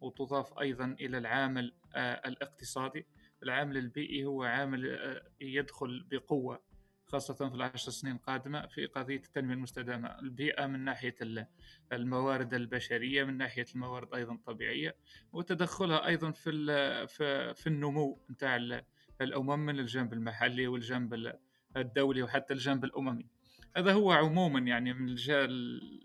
وتضاف 0.00 0.58
أيضا 0.58 0.96
إلى 1.00 1.18
العامل 1.18 1.74
الاقتصادي. 1.96 3.06
العامل 3.42 3.76
البيئي 3.76 4.24
هو 4.24 4.42
عامل 4.42 4.90
آه، 4.90 5.22
يدخل 5.40 6.06
بقوة 6.10 6.62
خاصة 7.06 7.48
في 7.48 7.54
العشر 7.54 7.90
سنين 7.90 8.16
القادمة 8.16 8.66
في 8.66 8.86
قضية 8.86 9.16
التنمية 9.16 9.54
المستدامة. 9.54 10.18
البيئة 10.18 10.66
من 10.66 10.80
ناحية 10.84 11.14
الموارد 11.92 12.54
البشرية 12.54 13.24
من 13.24 13.36
ناحية 13.36 13.66
الموارد 13.74 14.14
أيضا 14.14 14.32
الطبيعية 14.32 14.96
وتدخلها 15.32 16.06
أيضا 16.06 16.30
في 16.30 16.50
في 17.54 17.66
النمو 17.66 18.20
نتاع 18.30 18.56
الأمم 19.20 19.58
من 19.58 19.78
الجانب 19.78 20.12
المحلي 20.12 20.66
والجانب 20.66 21.32
الدولي 21.76 22.22
وحتى 22.22 22.54
الجانب 22.54 22.84
الأممي. 22.84 23.26
هذا 23.76 23.92
هو 23.92 24.12
عموما 24.12 24.60
يعني 24.60 24.92
من 24.92 25.16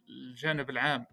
الجانب 0.09 0.69
العام. 0.69 1.05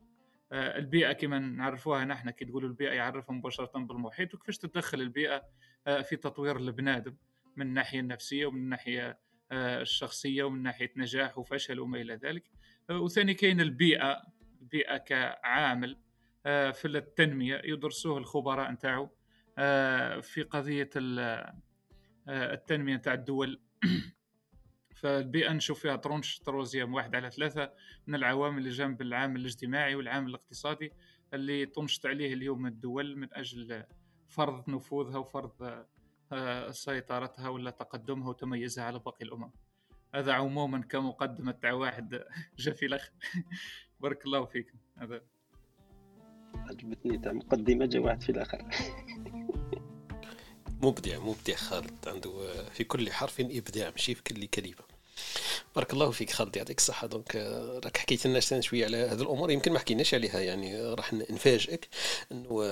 آه، 0.52 0.78
البيئة 0.78 1.12
كما 1.12 1.38
نعرفوها 1.38 2.04
نحن 2.04 2.30
كي 2.30 2.44
تقولوا 2.44 2.68
البيئة 2.68 2.92
يعرفها 2.92 3.34
مباشرة 3.34 3.70
بالمحيط 3.78 4.34
وكيفاش 4.34 4.58
تتدخل 4.58 5.00
البيئة 5.00 5.42
آه، 5.86 6.02
في 6.02 6.16
تطوير 6.16 6.56
البنادم 6.56 7.16
من 7.56 7.66
الناحية 7.66 8.00
النفسية 8.00 8.46
ومن 8.46 8.60
الناحية 8.60 9.18
آه، 9.52 9.82
الشخصية 9.82 10.44
ومن 10.44 10.62
ناحية 10.62 10.92
نجاح 10.96 11.38
وفشل 11.38 11.80
وما 11.80 12.00
إلى 12.00 12.14
ذلك. 12.14 12.50
وثاني 12.90 13.34
كاين 13.34 13.60
البيئة 13.60 14.22
البيئة 14.60 14.96
كعامل 14.96 15.98
في 16.44 16.84
التنمية 16.84 17.62
يدرسوه 17.64 18.18
الخبراء 18.18 18.70
نتاعو 18.70 19.10
في 20.22 20.46
قضية 20.50 20.90
التنمية 22.28 22.96
نتاع 22.96 23.14
الدول. 23.14 23.60
فالبيئة 24.96 25.52
نشوف 25.52 25.80
فيها 25.80 25.96
ترونش 25.96 26.38
تروزيام 26.38 26.94
واحد 26.94 27.14
على 27.14 27.30
ثلاثة 27.30 27.72
من 28.06 28.14
العوامل 28.14 28.58
اللي 28.58 28.70
جنب 28.70 29.02
العامل 29.02 29.40
الاجتماعي 29.40 29.94
والعامل 29.94 30.28
الاقتصادي 30.28 30.92
اللي 31.34 31.66
تنشط 31.66 32.06
عليه 32.06 32.34
اليوم 32.34 32.66
الدول 32.66 33.16
من 33.16 33.28
أجل 33.32 33.84
فرض 34.28 34.70
نفوذها 34.70 35.18
وفرض 35.18 35.84
آه، 36.32 36.70
سيطرتها 36.70 37.48
ولا 37.48 37.70
تقدمها 37.70 38.28
وتميزها 38.28 38.84
على 38.84 38.98
باقي 38.98 39.24
الأمم. 39.24 39.50
هذا 40.14 40.32
عموما 40.32 40.80
كمقدمة 40.80 41.52
تاع 41.52 41.72
واحد 41.72 42.24
جا 42.58 42.72
في 42.72 42.86
الأخ 42.86 43.10
بارك 44.00 44.26
الله 44.26 44.44
فيكم. 44.44 44.78
هذا. 44.96 45.22
عجبتني 46.54 47.18
تاع 47.18 47.32
مقدمة 47.32 47.86
جا 47.86 48.00
واحد 48.00 48.22
في 48.22 48.28
الآخر 48.28 48.58
مبدع 50.86 51.18
مبدع 51.18 51.56
خالد 51.56 51.90
عنده 52.06 52.32
في 52.74 52.84
كل 52.84 53.12
حرف 53.12 53.40
إبداع 53.40 53.90
ماشي 53.90 54.14
في 54.14 54.22
كل 54.22 54.46
كلمة. 54.46 54.96
بارك 55.76 55.92
الله 55.92 56.10
فيك 56.10 56.30
خالد 56.30 56.56
يعطيك 56.56 56.78
الصحة. 56.78 57.06
دونك 57.06 57.36
راك 57.84 57.96
حكيت 57.96 58.26
لنا 58.26 58.40
شوية 58.60 58.84
على 58.84 58.96
هذه 58.96 59.22
الأمور 59.22 59.50
يمكن 59.50 59.72
ما 59.72 59.78
حكيناش 59.78 60.14
عليها 60.14 60.40
يعني 60.40 60.82
راح 60.94 61.12
نفاجئك 61.12 61.88
أنه 62.32 62.64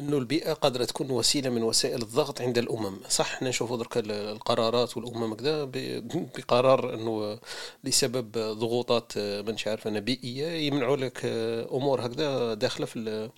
أنه 0.00 0.18
البيئة 0.18 0.52
قادرة 0.52 0.84
تكون 0.84 1.10
وسيلة 1.10 1.50
من 1.50 1.62
وسائل 1.62 2.02
الضغط 2.02 2.40
عند 2.40 2.58
الأمم. 2.58 2.96
صح 3.08 3.34
إحنا 3.34 3.48
نشوفوا 3.48 3.76
درك 3.76 3.96
القرارات 3.96 4.96
والأمم 4.96 5.34
كذا 5.34 5.64
بقرار 6.36 6.94
أنه 6.94 7.38
لسبب 7.84 8.32
ضغوطات 8.38 9.12
آه، 9.16 9.42
ما 9.42 9.56
عارف 9.66 9.88
أنا 9.88 10.00
بيئية 10.00 10.46
يمنعوا 10.46 10.96
لك 10.96 11.20
آه، 11.24 11.68
أمور 11.76 12.06
هكذا 12.06 12.54
داخلة 12.54 12.86
في 12.86 13.30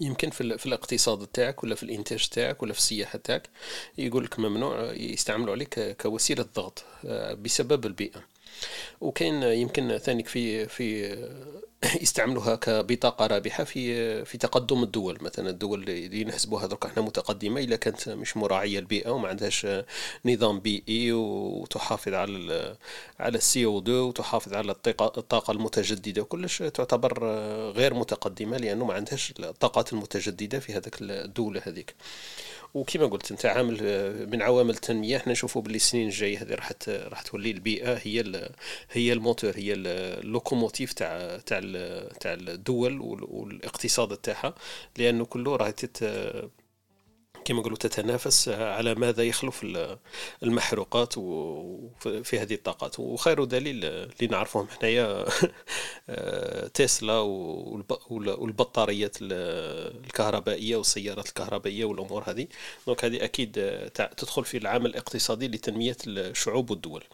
يمكن 0.00 0.30
في, 0.30 0.58
في 0.58 0.66
الاقتصاد 0.66 1.26
تاعك 1.26 1.64
ولا 1.64 1.74
في 1.74 1.82
الإنتاج 1.82 2.28
تاعك 2.28 2.62
ولا 2.62 2.72
في 2.72 2.78
السياحة 2.78 3.18
تاعك 3.18 3.48
يقول 3.98 4.24
لك 4.24 4.38
ممنوع 4.38 4.92
يستعملوا 4.92 5.52
عليك 5.54 5.96
كوسيلة 6.02 6.46
ضغط 6.54 6.84
آه، 7.04 7.34
بسبب 7.34 7.86
البيئة. 7.86 8.35
وكاين 9.00 9.42
يمكن 9.42 9.98
ثاني 9.98 10.24
في 10.24 10.68
في 10.68 11.16
يستعملوها 12.02 12.54
كبطاقة 12.56 13.26
رابحة 13.26 13.64
في 13.64 14.24
في 14.24 14.38
تقدم 14.38 14.82
الدول. 14.82 15.18
مثلا 15.20 15.50
الدول 15.50 15.82
اللي 15.82 16.24
نحسبوها 16.24 16.66
درك 16.66 16.86
إحنا 16.86 17.02
متقدمة 17.02 17.60
إلا 17.60 17.76
كانت 17.76 18.08
مش 18.08 18.36
مراعية 18.36 18.78
البيئة 18.78 19.10
وما 19.10 19.28
عندهاش 19.28 19.66
نظام 20.24 20.60
بيئي 20.60 21.12
وتحافظ 21.12 22.14
على 22.14 22.76
على 23.20 23.38
السي 23.38 23.64
أو 23.64 23.78
2 23.78 23.98
وتحافظ 23.98 24.54
على 24.54 24.72
الطاقة 24.72 25.52
المتجددة 25.52 26.22
كلش 26.22 26.62
تعتبر 26.62 27.24
غير 27.70 27.94
متقدمة 27.94 28.56
لأنه 28.56 28.84
ما 28.84 28.94
عندهاش 28.94 29.34
الطاقات 29.40 29.92
المتجددة 29.92 30.58
في 30.58 30.72
هذاك 30.72 30.96
الدولة 31.00 31.62
هذيك. 31.64 31.94
وكما 32.74 33.06
قلت 33.06 33.30
أنت 33.30 33.46
عامل 33.46 33.76
من 34.30 34.42
عوامل 34.42 34.70
التنمية 34.70 35.16
إحنا 35.16 35.32
نشوفوا 35.32 35.62
باللي 35.62 35.76
السنين 35.76 36.06
الجاية 36.08 36.42
هذه 36.42 36.54
راح 36.54 36.72
راح 36.88 37.22
تولي 37.22 37.50
البيئة 37.50 37.94
هي 37.94 38.48
هي 38.90 39.12
الموتور 39.12 39.52
هي 39.56 39.72
اللوكوموتيف 39.72 40.92
تاع 40.92 41.38
تاع 41.46 41.60
تاع 42.20 42.32
الدول 42.32 43.00
والإقتصاد 43.00 44.16
تاعها 44.16 44.54
لأنه 44.98 45.24
كله 45.24 45.56
راه 45.56 45.74
كما 47.46 47.62
قالوا 47.62 47.76
تتنافس 47.76 48.48
على 48.48 48.94
ماذا 48.94 49.22
يخلف 49.22 49.66
المحروقات 50.42 51.12
في 52.24 52.38
هذه 52.38 52.54
الطاقات. 52.54 53.00
وخير 53.00 53.44
دليل 53.44 53.84
اللي 53.84 54.26
نعرفهم 54.26 54.68
حنايا 54.68 55.24
تسلا 56.80 57.18
والبطاريات 58.10 59.16
الكهربائية 59.20 60.76
والسيارات 60.76 61.28
الكهربائية 61.28 61.84
والأمور 61.84 62.30
هذه. 62.30 62.46
donc 62.86 63.04
هذه 63.04 63.24
أكيد 63.24 63.52
تدخل 63.94 64.44
في 64.44 64.56
العامل 64.56 64.86
الاقتصادي 64.86 65.48
لتنمية 65.48 65.96
الشعوب 66.06 66.70
والدول. 66.70 67.04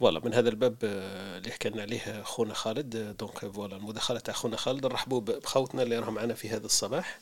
voilà 0.00 0.20
من 0.24 0.34
هذا 0.34 0.48
الباب 0.48 0.76
اللي 0.82 1.50
حكينا 1.52 1.82
عليه 1.82 2.22
خونا 2.22 2.54
خالد. 2.54 3.16
donc 3.18 3.38
voilà 3.38 3.76
المداخلة 3.76 4.18
تاع 4.18 4.34
خونا 4.34 4.56
خالد 4.56 4.86
نرحبوا 4.86 5.20
بخوتنا 5.20 5.82
اللي 5.82 5.98
راهم 5.98 6.14
معنا 6.14 6.34
في 6.34 6.48
هذا 6.48 6.66
الصباح. 6.66 7.20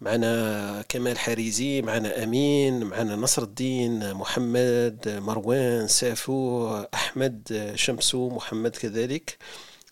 معنا 0.00 0.84
كمال 0.88 1.18
حريزي 1.18 1.82
معنا 1.82 2.22
أمين 2.24 2.84
معنا 2.84 3.16
نصر 3.16 3.42
الدين 3.42 4.14
محمد 4.14 5.20
مروان 5.26 5.88
سافو 5.88 6.68
أحمد 6.94 7.70
شمسو 7.74 8.28
محمد 8.30 8.70
كذلك. 8.76 9.38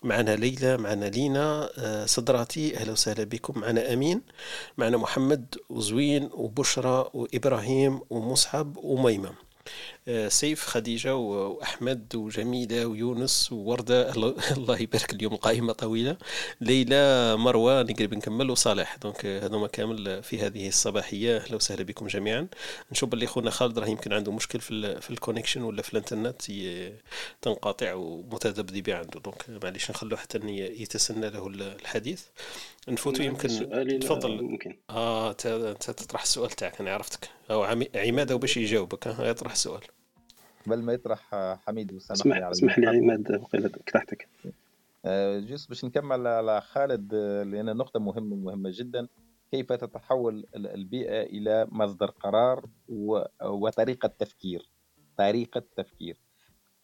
معنا 0.02 0.36
ليلى 0.36 0.76
معنا 0.76 1.04
لينا 1.04 1.68
صدراتي 2.06 2.76
أهلا 2.76 2.92
وسهلا 2.92 3.24
بكم. 3.24 3.60
معنا 3.60 3.92
أمين 3.92 4.22
معنا 4.78 4.96
محمد 4.96 5.54
وزوين 5.68 6.28
وبشرى 6.32 7.10
وإبراهيم 7.14 8.00
ومصعب 8.10 8.76
وميمة 8.76 9.28
آه، 9.28 9.34
سيف 10.28 10.64
خديجة 10.66 11.16
وأحمد 11.16 12.14
وجميلة 12.14 12.86
ويونس 12.86 13.52
ووردة. 13.52 14.12
الله 14.56 14.80
يبارك 14.80 15.12
اليوم 15.12 15.34
القائمة 15.34 15.72
طويلة. 15.72 16.16
ليلى 16.60 17.36
مروة 17.36 17.82
نقرب 17.82 18.14
نكمل 18.14 18.50
وصالح. 18.50 18.96
donc 18.96 19.26
هذوما 19.26 19.66
كامل 19.66 20.22
في 20.22 20.40
هذه 20.40 20.68
الصباحية. 20.68 21.36
أهلا 21.36 21.56
وسهلا 21.56 21.82
بكم 21.82 22.06
جميعا. 22.06 22.48
نشوف 22.92 23.14
اللي 23.14 23.26
خونا 23.26 23.50
خالد 23.50 23.78
راه 23.78 23.86
يمكن 23.86 24.12
عنده 24.12 24.32
مشكل 24.32 24.60
في, 24.60 25.00
في 25.00 25.10
ال 25.10 25.15
connection 25.15 25.62
ولا 25.62 25.82
في 25.82 25.92
الإنترنت. 25.92 26.42
تنقطع 27.42 27.94
ومتذبذبة 27.94 28.94
عنده. 28.94 29.20
donc 29.20 29.44
معليش 29.62 29.90
نخلو 29.90 30.16
حتى 30.16 30.38
يتسنى 30.48 31.30
له 31.30 31.46
الحديث. 31.46 32.22
نفوتوا 32.88 33.24
يمكن 33.24 33.48
تفضل. 34.00 34.42
ممكن. 34.42 34.76
آه 34.90 35.30
انت 35.30 35.90
تطرح 35.90 36.22
السؤال 36.22 36.50
تاعك 36.50 36.80
أنا 36.80 36.90
عرفتك. 36.94 37.28
أو 37.50 37.62
عماد 37.94 38.32
باش 38.32 38.56
يجاوبك 38.56 39.08
ها 39.08 39.26
يطرح 39.26 39.52
السؤال. 39.52 39.80
قبل 40.66 40.82
ما 40.82 40.92
يطرح 40.92 41.34
حميد 41.66 41.92
وسامح 41.92 42.20
اسمح, 42.20 42.36
لي 42.36 42.50
اسمح 42.50 42.78
لي 42.78 42.86
عماد 42.86 43.32
قطعتك 43.88 44.28
آه، 45.04 45.38
juste 45.38 45.68
باش 45.68 45.84
نكمل 45.84 46.26
على 46.26 46.60
خالد 46.60 47.14
لأن 47.46 47.76
نقطة 47.76 48.00
مهمه 48.00 48.36
مهمة 48.36 48.70
جدا. 48.72 49.08
كيف 49.50 49.72
تتحول 49.72 50.46
البيئة 50.54 51.22
إلى 51.22 51.66
مصدر 51.70 52.10
قرار 52.10 52.64
وطريقة 53.42 54.06
تفكير؟ 54.18 54.68
طريقة 55.18 55.62
تفكير. 55.76 56.16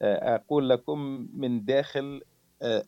آه، 0.01 0.35
أقول 0.35 0.69
لكم 0.69 1.27
من 1.33 1.65
داخل 1.65 2.21
آه، 2.25 2.30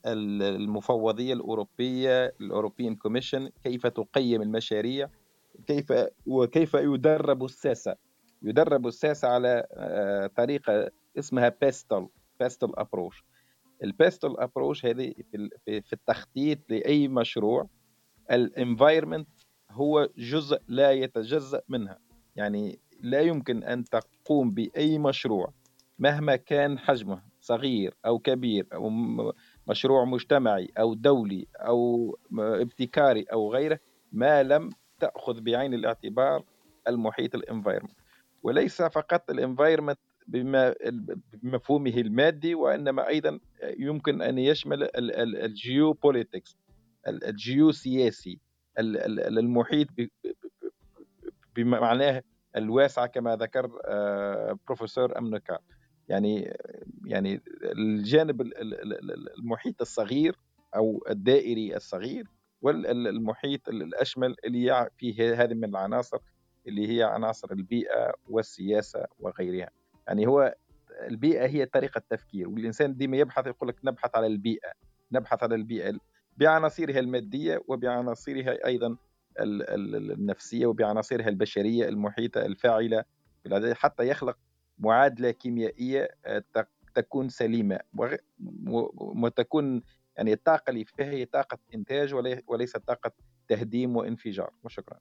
المفوضية 0.05 1.33
الأوروبية 1.33 2.25
ال 2.41 2.47
European 2.47 2.95
Commission 2.95 3.49
كيف 3.63 3.87
تقيم 3.87 4.41
المشاريع 4.41 5.09
كيف 5.67 5.93
وكيف 6.25 6.73
يدرب 6.73 7.45
الساسة. 7.45 7.95
يدرب 8.41 8.87
الساسة 8.87 9.27
على 9.27 9.67
آه، 9.73 10.27
طريقة 10.27 10.91
اسمها 11.19 11.55
PESTEL 11.61 12.07
PESTEL 12.39 12.72
approach 12.76 13.23
ال 13.84 13.91
PESTEL 13.91 14.35
approach 14.38 14.85
هذه 14.85 15.13
في 15.65 15.93
التخطيط 15.93 16.59
لأي 16.69 17.07
مشروع 17.07 17.67
ال 18.31 18.39
environment 18.39 19.27
هو 19.71 20.09
جزء 20.17 20.61
لا 20.67 20.91
يتجزأ 20.91 21.61
منها. 21.69 21.99
يعني 22.35 22.79
لا 22.99 23.21
يمكن 23.21 23.63
أن 23.63 23.83
تقوم 23.83 24.51
بأي 24.51 24.99
مشروع 24.99 25.53
مهما 25.99 26.35
كان 26.35 26.79
حجمه 26.79 27.23
صغير 27.41 27.93
أو 28.05 28.19
كبير 28.19 28.67
أو 28.73 28.89
مشروع 29.68 30.06
مجتمعي 30.06 30.72
أو 30.80 30.94
دولي 30.94 31.48
أو 31.56 32.18
ابتكاري 32.40 33.23
أو 33.23 33.53
غيره 33.53 33.80
ما 34.11 34.44
لم 34.44 34.69
تأخذ 34.99 35.41
بعين 35.41 35.73
الاعتبار 35.73 36.44
المحيط 36.88 37.35
ال 37.35 37.40
environment 37.40 37.91
وليس 38.44 38.81
فقط 38.81 39.30
ال 39.30 39.35
environment 39.35 39.99
بمفهومه 40.27 41.94
المادي 41.98 42.56
وإنما 42.56 43.07
أيضا 43.07 43.40
يمكن 43.64 44.22
أن 44.22 44.38
يشمل 44.38 44.90
ال 44.95 45.93
geopolitics 45.93 46.57
الجيو 47.07 47.72
سياسي 47.72 48.40
المحيط 48.80 49.88
بمعناه 51.56 52.23
الواسعة 52.56 53.07
كما 53.07 53.35
ذكر 53.35 53.68
بروفيسور 54.68 55.18
امنكار 55.18 55.60
يعني 56.09 56.57
يعني 57.05 57.41
الجانب 57.63 58.41
المحيط 59.38 59.81
الصغير 59.81 60.35
أو 60.75 61.05
الدائري 61.09 61.75
الصغير 61.75 62.27
والمحيط 62.61 63.69
الأشمل 63.69 64.35
اللي 64.45 64.89
فيه 64.97 65.43
هذه 65.43 65.53
من 65.53 65.63
العناصر 65.65 66.17
اللي 66.67 66.97
هي 66.97 67.03
عناصر 67.03 67.51
البيئة 67.51 68.13
والسياسة 68.30 69.05
وغيرها. 69.19 69.69
يعني 70.07 70.27
هو 70.27 70.55
البيئة 71.01 71.45
هي 71.45 71.65
طريقة 71.65 72.01
تفكير 72.09 72.49
والإنسان 72.49 72.97
ديما 72.97 73.17
يبحث 73.17 73.47
يقول 73.47 73.69
لك 73.69 73.75
نبحث 73.84 74.15
على 74.15 74.27
البيئة 74.27 74.71
نبحث 75.11 75.43
على 75.43 75.55
البيئة 75.55 75.97
بعناصرها 76.38 76.99
المادية 76.99 77.61
وبعناصرها 77.67 78.65
أيضا 78.65 78.97
النفسية 79.39 80.65
وبعناصرها 80.65 81.30
البشرية 81.30 81.89
المحيطة 81.89 82.41
الفاعلة 82.45 83.03
حتى 83.73 84.07
يخلق 84.07 84.38
معادلة 84.84 85.31
كيميائية 85.31 86.10
آه، 86.26 86.43
تكون 86.95 87.30
سليمة. 87.30 87.80
وتكون 88.97 89.81
يعني 90.18 90.34
الطاقة 90.34 90.69
اللي 90.69 90.85
فيها 90.85 91.05
هي 91.11 91.26
طاقة 91.26 91.57
إنتاج 91.76 92.14
وليست 92.47 92.77
طاقة 92.77 93.11
تهديم 93.47 93.95
وإنفجار. 93.97 94.53
وشكرا 94.64 94.99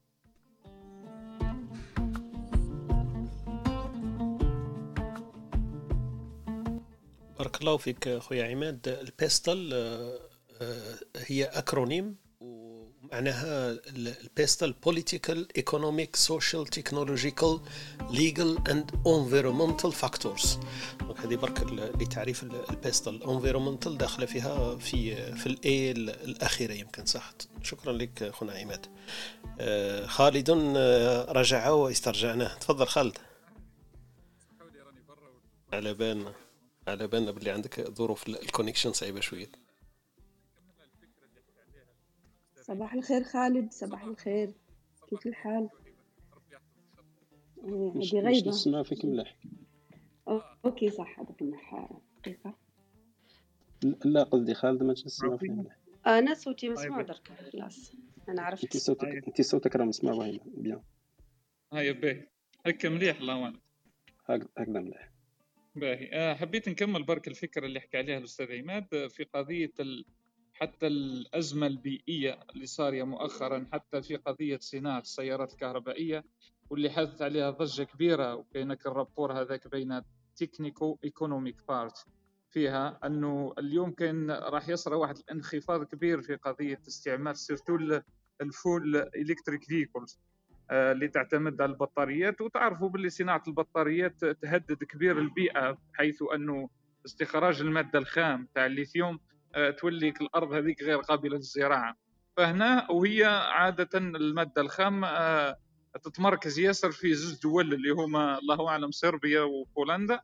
بارك 7.38 7.60
الله 7.60 7.76
فيك 7.76 8.18
خويا 8.18 8.44
عماد. 8.44 8.88
ال 8.88 9.00
PESTEL 9.00 9.70
آه، 9.74 10.18
آه، 10.60 10.98
هي 11.16 11.44
acronym. 11.44 12.21
ومعناها 13.12 13.78
ال 13.96 14.07
PESTEL 14.07 14.72
political 14.72 15.48
economic 15.56 16.16
social 16.16 16.66
technological 16.66 17.60
legal 18.10 18.58
and 18.70 18.90
environmental 19.06 19.92
factors 19.92 20.58
donc 21.00 21.20
هذه 21.20 21.36
برك 21.36 21.62
لتعريف 22.00 22.42
ال 22.42 22.53
PESTEL 22.53 23.22
environmental 23.22 23.98
داخلة 23.98 24.26
فيها 24.26 24.76
في 24.76 25.16
في 25.36 25.46
ال 25.46 25.68
E 25.68 25.90
الأخيرة 25.90 26.72
يمكن 26.72 27.06
صح؟ 27.06 27.32
شكرا 27.62 27.92
لك 27.92 28.30
خونا 28.32 28.52
عماد. 28.52 28.86
آه، 29.60 30.06
خالد 30.06 30.50
رجع 31.28 31.70
واسترجعناه 31.70 32.54
تفضل 32.54 32.86
خالد. 32.86 33.18
على 35.72 35.94
بالنا. 35.94 36.32
على 36.88 37.06
بالنا 37.06 37.30
باللي 37.30 37.50
عندك 37.50 37.90
ظروف 37.90 38.28
ال 38.28 38.34
connection 38.34 38.92
صعيبة 38.92 39.20
شوية. 39.20 39.61
صباح 42.72 42.94
الخير 42.94 43.22
خالد 43.22 43.72
صباح 43.72 44.04
الخير. 44.04 44.52
كيف 45.10 45.26
الحال؟ 45.26 45.68
هذه 47.64 48.20
غيبه 48.20 48.30
مش 48.30 48.46
نسمع 48.46 48.82
فيك 48.82 49.04
مليح 49.04 49.36
okay 50.64 50.90
صح 50.90 51.20
هذاك 51.20 51.42
مليح 51.42 51.90
دقيقه 52.18 52.54
لا 54.04 54.22
قصدي 54.22 54.54
خالد 54.54 54.82
ما 54.82 54.94
تسمع 54.94 55.36
فيك 55.36 55.50
مليح 55.50 55.76
أنا 56.06 56.34
صوتي 56.34 56.68
مسموع 56.68 57.02
درك 57.02 57.28
خلاص. 57.52 57.92
أنا 58.28 58.42
عرفت. 58.42 58.64
انت 58.64 58.76
صوتك 58.76 59.08
انت 59.28 59.40
صوتك 59.40 59.76
راه 59.76 59.84
مسموع 59.84 60.16
باين 60.18 60.40
بيان. 60.44 60.82
هيا 61.72 61.92
باهي. 61.92 62.26
هكا 62.66 62.88
مليح 62.88 63.20
الله 63.20 63.52
هكذا 64.26 64.80
مليح. 64.80 65.12
باهي. 65.74 66.10
آه، 66.12 66.34
حبيت 66.34 66.68
نكمل 66.68 67.02
برك 67.02 67.28
الفكرة 67.28 67.66
اللي 67.66 67.80
حكى 67.80 67.98
عليها 67.98 68.18
الأستاذ 68.18 68.52
عماد 68.52 69.08
في 69.08 69.24
قضية 69.24 69.72
ال... 69.80 70.04
حتى 70.62 70.86
الأزمة 70.86 71.66
البيئية 71.66 72.40
اللي 72.54 72.66
صارية 72.66 73.02
مؤخرا 73.02 73.66
حتى 73.72 74.02
في 74.02 74.16
قضية 74.16 74.58
صناعة 74.60 75.00
السيارات 75.00 75.52
الكهربائية 75.52 76.24
واللي 76.70 76.90
حدث 76.90 77.22
عليها 77.22 77.50
ضجة 77.50 77.82
كبيرة 77.82 78.34
وكاينك 78.34 78.86
ال 78.86 78.92
rapport 78.92 79.32
هذاك 79.32 79.68
بين 79.68 80.02
technico-économique 80.36 81.56
بارت 81.68 82.06
فيها 82.50 82.98
أنه 83.04 83.54
اليوم 83.58 83.90
كان 83.90 84.30
راح 84.30 84.68
يصرى 84.68 84.94
واحد 84.94 85.18
الانخفاض 85.18 85.84
كبير 85.84 86.22
في 86.22 86.34
قضية 86.34 86.80
استعمال 86.88 87.36
surtout 87.36 87.78
ال 88.40 88.51
full 88.51 88.96
electric 88.96 89.64
vehicles 89.64 90.18
آه، 90.70 90.92
اللي 90.92 91.08
تعتمد 91.08 91.60
على 91.60 91.72
البطاريات. 91.72 92.40
وتعرفوا 92.40 92.88
باللي 92.88 93.10
صناعة 93.10 93.42
البطاريات 93.48 94.24
تهدد 94.24 94.84
كبير 94.84 95.18
البيئة 95.18 95.78
حيث 95.94 96.22
أنه 96.34 96.68
استخراج 97.06 97.60
المادة 97.60 97.98
الخام 97.98 98.48
تاع 98.54 98.66
الليثيوم 98.66 99.18
تولي 99.78 100.08
الأرض 100.20 100.52
هذيك 100.52 100.82
غير 100.82 100.98
قابلة 100.98 101.36
للزراعة. 101.36 101.96
فهنا 102.36 102.90
وهي 102.90 103.24
عادة 103.24 103.98
المادة 103.98 104.62
الخام 104.62 105.04
آه، 105.04 105.56
تتمركز 106.04 106.58
ياسر 106.58 106.92
في 106.92 107.14
زوج 107.14 107.40
دول 107.42 107.74
اللي 107.74 107.90
هما 107.90 108.38
الله 108.38 108.68
أعلم 108.68 108.90
صربيا 108.90 109.40
وبولندا. 109.40 110.20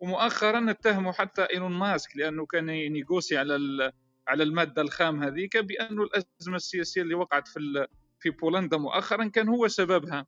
ومؤخرا 0.00 0.70
اتهموا 0.70 1.12
حتى 1.12 1.42
إيلون 1.42 1.72
ماسك 1.72 2.16
لأنه 2.16 2.46
كان 2.46 2.68
ي 2.68 2.76
négocier 2.76 3.36
على 3.38 3.92
على 4.28 4.42
المادة 4.42 4.82
الخام 4.82 5.22
هذيك 5.22 5.56
بانه 5.56 6.02
الأزمة 6.02 6.56
السياسية 6.56 7.02
اللي 7.02 7.14
وقعت 7.14 7.48
في 7.48 7.86
في 8.20 8.30
بولندا 8.30 8.76
مؤخرا 8.76 9.28
كان 9.28 9.48
هو 9.48 9.68
سببها. 9.68 10.26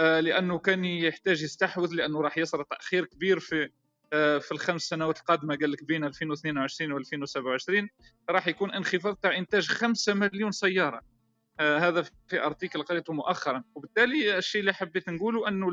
آه، 0.00 0.20
لأنه 0.20 0.58
كان 0.58 0.84
يحتاج 0.84 1.42
يستحوذ 1.42 1.94
لأنه 1.94 2.20
راح 2.20 2.38
يصير 2.38 2.62
تأخير 2.62 3.04
كبير 3.04 3.40
في 3.40 3.62
آه، 3.64 3.70
في 4.10 4.52
الخمس 4.52 4.82
سنوات 4.82 5.18
القادمة 5.18 5.56
قال 5.56 5.72
لك 5.72 5.84
بين 5.84 6.04
2022 6.04 6.92
و 6.92 6.96
2027 6.98 7.88
راح 8.30 8.48
يكون 8.48 8.70
انخفاض 8.70 9.16
تاع 9.16 9.38
إنتاج 9.38 9.68
5 9.68 10.14
مليون 10.14 10.50
سيارة. 10.50 11.00
آه، 11.60 11.78
هذا 11.78 12.02
في 12.02 12.44
أرتيكل 12.44 12.82
قريته 12.82 13.12
مؤخرا. 13.12 13.64
وبالتالي 13.74 14.38
الشيء 14.38 14.60
اللي 14.60 14.74
حبيت 14.74 15.08
نقوله 15.08 15.48
أنه 15.48 15.68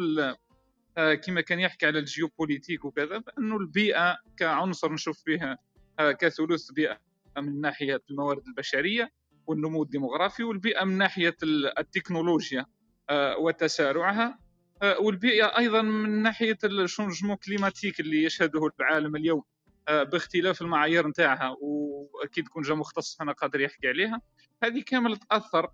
كما 1.16 1.42
كان 1.42 1.60
يحكي 1.60 1.86
على 1.86 2.00
الجيوبوليتيك 2.00 2.86
وكذا 2.86 3.24
أنه 3.40 3.58
البيئة 3.58 4.18
كعنصر 4.38 4.94
نشوف 4.94 5.24
فيها 5.24 5.58
كثلث 6.00 6.72
بيئة 6.72 6.98
من 7.38 7.62
ناحية 7.62 8.02
الموارد 8.10 8.48
البشرية 8.48 9.12
والنمو 9.48 9.84
الديموغرافي 9.84 10.44
والبيئة 10.44 10.84
من 10.84 10.98
ناحية 10.98 11.36
التكنولوجيا 11.80 12.66
آه، 13.10 13.38
وتسارعها. 13.38 14.26
آه، 14.26 14.47
والبيئة 14.82 15.58
أيضا 15.58 15.82
من 15.82 16.22
ناحية 16.22 16.58
ال 16.64 16.70
changement 16.70 17.36
climatique 17.36 18.00
اللي 18.00 18.24
يشهده 18.24 18.72
العالم 18.80 19.16
اليوم 19.16 19.44
آه، 19.88 20.04
باختلاف 20.04 20.62
المعايير 20.62 21.08
نتاعها 21.08 21.58
وأكيد 21.62 22.48
كون 22.48 22.64
جا 22.64 22.74
مختص 22.76 23.22
هنا 23.22 23.32
قادر 23.32 23.62
يحكي 23.62 23.88
عليها. 23.88 24.22
هذه 24.64 24.84
كامل 24.86 25.18
تأثر 25.18 25.72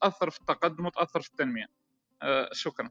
تأثر 0.00 0.30
في 0.30 0.40
التقدم 0.40 0.86
وتأثر 0.86 1.20
في 1.20 1.28
التنمية. 1.30 1.66
شكرا. 2.52 2.90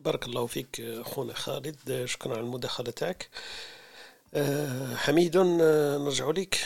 بارك 0.00 0.26
الله 0.26 0.46
فيك 0.46 0.80
أخونا 0.80 1.32
خالد. 1.32 2.04
شكرا 2.04 2.32
على 2.32 2.40
المداخله 2.40 2.90
تاعك 2.90 3.30
حميد 4.96 5.36
نرجع 5.36 6.30
لك. 6.30 6.56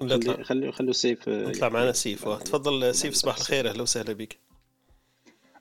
خلي 0.00 0.44
خلي 0.44 0.72
خلي 0.72 0.92
سيف 0.92 1.28
نطلع 1.28 1.68
معنا 1.68 1.92
سيف. 1.92 2.28
تفضل 2.28 2.94
سيف 2.94 3.14
صباح 3.14 3.36
الخير. 3.36 3.70
أهلا 3.70 3.82
وسهلا 3.82 4.12
بك. 4.12 4.38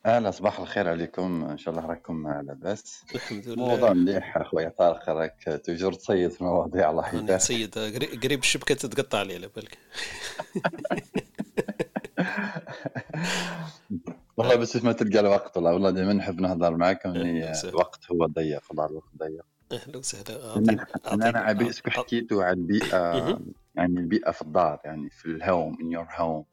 أهلا 0.05 0.31
صباح 0.31 0.59
الخير 0.59 0.89
عليكم. 0.89 1.43
إن 1.43 1.57
شاء 1.57 1.73
الله 1.73 1.88
راكم 1.88 2.27
لاباس 2.27 3.03
الحمد 3.15 3.47
لله. 3.47 3.65
موضوع 3.68 3.93
مليح 3.93 4.38
اخويا 4.38 4.69
طارق 4.69 5.09
راك 5.09 5.61
توجور 5.65 5.93
تصيد 5.93 6.31
في 6.31 6.43
مواضيع 6.43 6.89
الله 6.91 7.15
يهديك 7.15 7.30
تصيد 7.30 7.80
قريب 8.23 8.39
الشبكة 8.39 8.76
تتقطع 8.76 9.22
لي 9.22 9.35
على 9.35 9.49
بالك. 9.55 9.77
والله 14.38 14.55
بس 14.55 14.76
ما 14.76 14.91
تلقى 14.91 15.19
الوقت 15.19 15.57
والله 15.57 15.73
والله 15.73 15.89
دائما 15.89 16.14
نحب 16.14 16.41
نهضر 16.41 16.77
معكم 16.77 17.09
الوقت 17.15 18.11
هو 18.11 18.26
ضيق 18.26 18.61
والله 18.69 18.85
الوقت 18.85 19.09
ضيق. 19.18 19.45
أهلا 19.72 19.97
وسهلا. 19.97 20.55
أنا 20.55 20.88
أنا 21.11 21.39
عبيسك 21.39 21.89
حكيتوا 21.89 22.43
على 22.43 22.53
البيئة. 22.53 23.39
يعني 23.77 23.99
البيئة 23.99 24.31
في 24.31 24.41
الدار 24.41 24.81
يعني 24.85 25.09
في 25.09 25.25
الهوم 25.25 25.77
ان 25.81 25.91
يور 25.91 26.07
هوم 26.15 26.45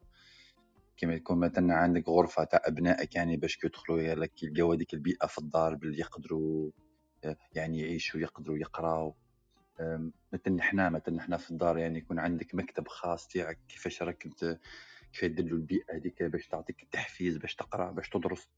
كما 0.96 1.14
يكون 1.14 1.38
مثلا 1.38 1.74
عندك 1.74 2.09
غرفة 2.09 2.44
تاع 2.44 2.60
أبنائك 2.64 3.14
يعني 3.14 3.36
باش 3.36 3.64
يدخلوا 3.64 4.14
لك 4.14 4.42
يلقاو 4.42 4.72
هذيك 4.72 4.94
البيئة 4.94 5.26
في 5.26 5.38
الدار 5.38 5.74
باللي 5.74 5.98
يقدروا 5.98 6.70
يعني 7.52 7.80
يعيشوا 7.80 8.20
يقدروا 8.20 8.59
يقراوا 8.59 9.12
مثلا 10.32 10.62
حنا 10.62 10.90
مثلا 10.90 11.20
حنا 11.20 11.36
في 11.36 11.51
الدار 11.51 11.78
يعني 11.78 11.98
يكون 11.98 12.18
عندك 12.18 12.55
مكتب 12.55 12.88
خاص 12.88 13.28
تاعك 13.28 13.59
كيفاش 13.68 14.02
راك 14.02 14.28
كيف 15.12 15.22
يدلوا 15.22 15.59
البيئة 15.59 15.96
هذيك 15.96 16.22
باش 16.22 16.48
تعطيك 16.48 16.82
التحفيز 16.82 17.36
باش 17.36 17.55
تقرأ 17.55 17.90
باش 17.90 18.09
تدرس. 18.09 18.48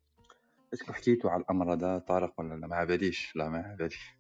اسكو 0.75 0.93
حكيتوا 0.93 1.31
على 1.31 1.43
الأمر 1.43 1.75
هذا 1.75 1.99
طارق 1.99 2.41
ولا 2.41 2.55
لا؟ 2.55 2.67
ما 2.67 2.85
باليش 2.85 3.37
لا 3.37 3.49
ما 3.49 3.77
باليش 3.79 4.16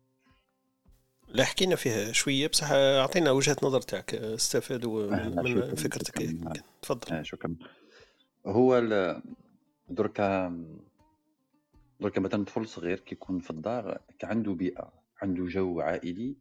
لا 1.28 1.44
حكينا 1.44 1.76
فيها 1.76 2.12
شوية. 2.12 2.48
بصح 2.48 2.70
أعطينا 2.72 3.30
وجهة 3.30 3.56
نظر 3.62 3.80
تاعك 3.80 4.14
استفادوا 4.14 5.10
من 5.42 5.74
فكرتك. 5.74 6.36
تفضل. 6.82 7.26
شكرا. 7.26 7.56
هو 8.46 8.80
دركا 9.90 10.64
دركا 12.00 12.20
مثلا 12.20 12.44
طفل 12.44 12.66
صغير 12.66 12.98
كيكون 12.98 13.40
في 13.40 13.50
الدار 13.50 14.00
عنده 14.24 14.52
بيئة 14.52 14.92
عنده 15.22 15.44
جو 15.44 15.80
عائلي 15.80 16.36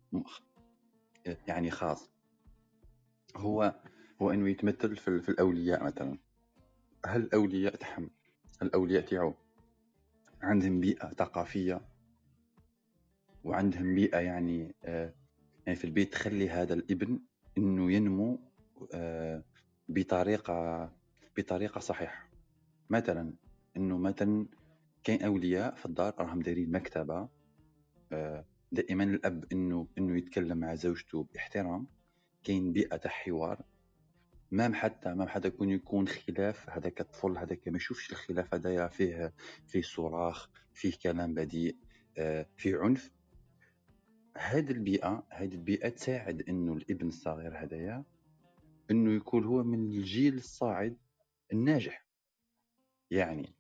يعني 1.48 1.72
خاص. 1.72 2.10
هو 3.36 3.76
هو 4.22 4.32
إنه 4.32 4.50
يتمثل 4.50 4.96
في, 4.96 5.22
في 5.22 5.30
الأولياء 5.30 5.84
مثلا. 5.84 6.18
هل 7.06 7.22
الأولياء 7.22 7.76
تحم 7.76 8.08
الأولياء 8.62 9.02
تاعو 9.06 9.34
عندهم 10.42 10.80
بيئة 10.80 11.14
ثقافية 11.14 11.82
وعندهم 13.46 13.96
بيئة 13.96 14.20
يعني 14.20 14.76
آه 14.84 15.14
يعني 15.66 15.80
في 15.80 15.86
البيت 15.86 16.14
تخلي 16.14 16.50
هذا 16.50 16.74
الابن 16.74 17.20
إنه 17.58 17.92
ينمو 17.92 18.40
آه 18.94 19.44
بطريقة 19.90 20.92
بطريقة 21.38 21.80
صحيحة. 21.80 22.30
مثلا 22.90 23.34
إنه 23.78 23.98
مثلا 23.98 24.48
كاين 25.04 25.22
أولياء 25.22 25.76
في 25.76 25.86
الدار 25.86 26.14
راهم 26.20 26.40
دايرين 26.42 26.72
مكتبة 26.72 27.30
آه 28.12 28.46
دائما 28.72 29.04
الأب 29.04 29.46
إنه 29.52 29.88
إنه 29.98 30.18
يتكلم 30.18 30.58
مع 30.58 30.76
زوجته 30.76 31.28
باحترام. 31.34 31.88
كاين 32.44 32.74
بيئة 32.74 32.98
تاع 32.98 33.12
حوار. 33.12 33.62
مام 34.52 34.74
حتى 34.74 35.10
مام 35.14 35.28
حتى 35.28 35.48
يكون 35.48 35.70
يكون 35.70 36.08
خلاف 36.08 36.70
هذاك 36.70 37.02
الطفل 37.02 37.38
هذاك 37.38 37.68
ما 37.68 37.78
يشوفش 37.78 38.12
الخلاف 38.12 38.54
هذايا 38.54 38.88
فيه 38.88 39.34
فيه 39.68 39.82
صراخ 39.82 40.50
فيه 40.74 40.94
كلام 41.04 41.34
بذيء 41.34 41.76
آه، 42.18 42.46
فيه 42.58 42.78
عنف. 42.78 43.15
هذه 44.38 44.72
البيئة 44.72 45.24
هذه 45.30 45.54
البيئة 45.54 45.90
تساعد 45.90 46.42
إنه 46.50 46.74
الإبن 46.74 47.08
الصغير 47.08 47.58
هذايا 47.64 48.04
إنه 48.92 49.12
يكون 49.16 49.44
هو 49.44 49.64
من 49.64 49.80
الجيل 49.92 50.34
الصاعد 50.36 50.98
الناجح. 51.54 52.06
يعني 53.12 53.54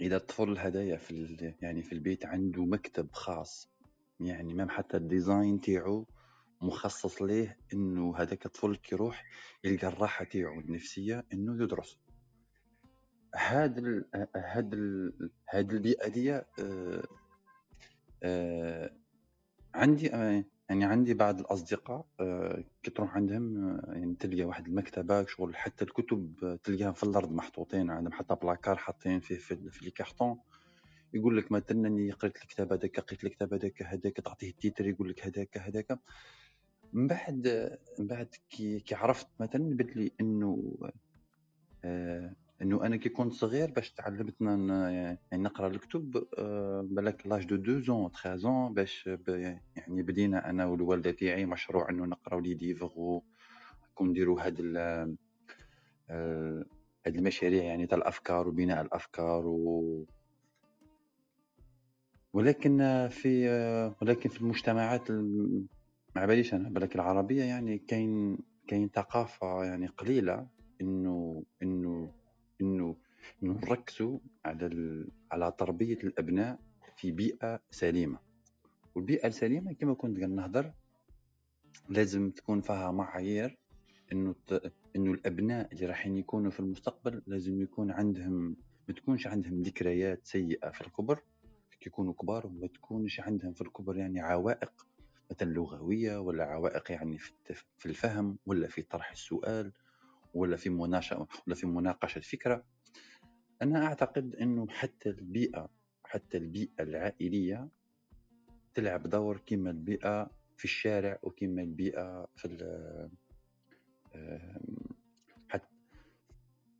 إذا 0.00 0.16
الطفل 0.16 0.58
هدايا 0.58 0.96
في 0.96 1.54
يعني 1.62 1.82
في 1.82 1.92
البيت 1.92 2.26
عنده 2.26 2.64
مكتب 2.64 3.12
خاص 3.12 3.70
يعني 4.20 4.54
même 4.54 4.68
حتى 4.68 4.96
ال 4.96 5.05
design 5.05 5.60
تاعو 5.60 6.06
مخصص 6.60 7.22
ليه 7.22 7.58
إنه 7.72 8.16
هذاك 8.16 8.46
الطفل 8.46 8.76
كيروح 8.76 9.24
يلقى 9.64 9.86
الراحة 9.86 10.24
تاعو 10.24 10.60
النفسية 10.60 11.24
إنه 11.32 11.62
يدرس. 11.62 11.98
هاد 13.34 13.78
ال 13.78 14.04
هاد 14.36 14.74
ال 14.74 15.12
هاد 15.50 15.72
البيئة 15.72 16.08
دي 16.08 16.32
آه 16.34 16.44
آه 18.22 18.90
عندي 19.74 20.14
آه 20.14 20.44
يعني 20.68 20.84
عندي 20.84 21.14
بعض 21.14 21.40
الأصدقاء 21.40 22.06
آه 22.20 22.64
كي 22.82 22.90
تروح 22.90 23.16
عندهم 23.16 23.68
آه 23.68 23.92
يعني 23.92 24.14
تلقى 24.14 24.44
واحد 24.44 24.66
المكتبة 24.66 25.26
شغل 25.26 25.56
حتى 25.56 25.84
الكتب 25.84 26.58
تلقاهم 26.64 26.92
في 26.92 27.04
الأرض 27.04 27.32
محطوطين 27.32 27.90
عندهم 27.90 28.12
حتى 28.12 28.34
بلاكار 28.34 28.76
حاطين 28.76 29.20
فيه 29.20 29.36
في, 29.36 29.70
في 29.70 29.84
les 29.84 29.90
cartons 29.90 30.38
يقول 31.14 31.36
لك 31.36 31.52
مثلا 31.52 31.88
أني 31.88 32.10
قريت 32.10 32.36
الكتاب 32.36 32.72
هذاك 32.72 33.00
قريت 33.00 33.24
الكتاب 33.24 33.54
هذاك 33.54 33.82
هذاك 33.82 34.16
تعطيه 34.16 34.50
ال 34.50 34.56
titre 34.56 34.86
يقول 34.86 35.10
لك 35.10 35.26
هذاك 35.26 35.58
هذاك. 35.58 35.98
من 36.92 37.06
بعد 37.06 37.78
من 37.98 38.06
بعد 38.06 38.34
كي 38.50 38.80
كي 38.80 38.94
عرفت 38.94 39.26
مثلا 39.40 39.76
بلي 39.76 40.12
إنه 40.20 40.78
إنه 42.68 42.86
أنا 42.86 42.96
كي 42.96 43.08
كنت 43.08 43.32
صغير 43.32 43.70
باش 43.70 43.90
تعلمت 43.92 44.34
يعني 44.40 45.18
نقرأ 45.32 45.68
الكتب 45.68 46.24
آه 46.38 46.86
بالك 46.90 47.26
l'âge 47.26 47.46
de 47.46 47.56
douze 47.56 47.80
ans 47.80 48.10
13 48.10 48.36
ans 48.36 48.74
باش 48.74 49.10
يعني 49.76 50.02
بدينا 50.02 50.50
أنا 50.50 50.66
والوالدة 50.66 51.10
تاعي 51.10 51.46
مشروع 51.46 51.90
إنه 51.90 52.04
نقراو 52.04 52.40
لي 52.40 52.54
ليفغ 52.54 53.20
ونديروا 54.00 54.40
هاد 54.40 54.72
آه 54.76 56.64
هاد 57.06 57.16
المشاريع 57.16 57.64
يعني 57.64 57.86
تاع 57.86 57.98
الأفكار 57.98 58.48
وبناء 58.48 58.80
الأفكار 58.82 59.46
و 59.46 60.06
ولكن 62.32 63.08
في 63.10 63.48
ولكن 64.02 64.30
في 64.30 64.40
المجتمعات 64.40 65.10
ما 66.16 66.26
باليش 66.26 66.54
أنا 66.54 66.68
بالك 66.68 66.94
العربية 66.94 67.44
يعني 67.44 67.78
كاين 67.78 68.38
كاين 68.66 68.88
ثقافة 68.88 69.64
يعني 69.64 69.86
قليلة 69.86 70.46
إنه 70.80 71.44
إنه 71.62 72.17
إنه 72.60 72.96
نركزوا 73.42 74.18
على 74.44 74.66
ال... 74.66 75.08
على 75.32 75.52
تربية 75.58 75.98
الأبناء 76.04 76.58
في 76.96 77.10
بيئة 77.10 77.60
سليمة. 77.70 78.18
والبيئة 78.94 79.26
السليمة 79.26 79.72
كما 79.72 79.94
كنت 79.94 80.18
نهضر 80.18 80.72
لازم 81.88 82.30
تكون 82.30 82.60
فيها 82.60 82.90
معايير 82.90 83.58
إنه 84.12 84.34
ت... 84.46 84.72
إنه 84.96 85.12
الأبناء 85.12 85.72
اللي 85.72 85.86
راح 85.86 86.06
يكونوا 86.06 86.50
في 86.50 86.60
المستقبل 86.60 87.22
لازم 87.26 87.62
يكون 87.62 87.90
عندهم 87.90 88.56
ما 88.88 88.94
تكونش 88.94 89.26
عندهم 89.26 89.62
ذكريات 89.62 90.26
سيئة 90.26 90.70
في 90.70 90.80
الكبر. 90.80 91.20
كيكونوا 91.80 92.12
كبار 92.12 92.46
وما 92.46 92.66
تكونش 92.66 93.20
عندهم 93.20 93.52
في 93.52 93.60
الكبر 93.60 93.96
يعني 93.96 94.20
عوائق 94.20 94.86
مثلا 95.30 95.52
لغوية 95.52 96.18
ولا 96.20 96.44
عوائق 96.44 96.92
يعني 96.92 97.18
في 97.78 97.86
الفهم 97.86 98.38
ولا 98.46 98.68
في 98.68 98.82
طرح 98.82 99.10
السؤال. 99.10 99.72
ولا 100.34 100.56
في 100.56 100.70
مناقشة 100.70 101.26
ولا 101.46 101.54
في 101.54 101.66
مناقشة 101.66 102.20
فكرة 102.20 102.64
أنا 103.62 103.86
أعتقد 103.86 104.34
أنه 104.34 104.68
حتى 104.68 105.08
البيئة 105.10 105.70
حتى 106.04 106.38
البيئة 106.38 106.82
العائلية 106.82 107.68
تلعب 108.74 109.02
دور 109.02 109.40
كما 109.46 109.70
البيئة 109.70 110.30
في 110.56 110.64
الشارع 110.64 111.18
وكما 111.22 111.62
البيئة 111.62 112.26
في 112.36 113.08
حتى 115.48 115.68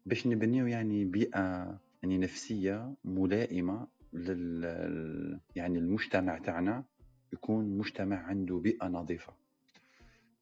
باش 0.07 0.27
نبنيو 0.27 0.67
يعني 0.67 1.05
بيئة 1.05 1.79
يعني 2.03 2.19
نفسية 2.19 2.95
ملائمة 3.05 3.89
لل 4.13 5.41
يعني 5.57 5.79
المجتمع 5.79 6.39
تاعنا 6.39 6.85
يكون 7.33 7.79
مجتمع 7.79 8.17
عنده 8.17 8.57
بيئة 8.59 8.87
نظيفة. 8.87 9.33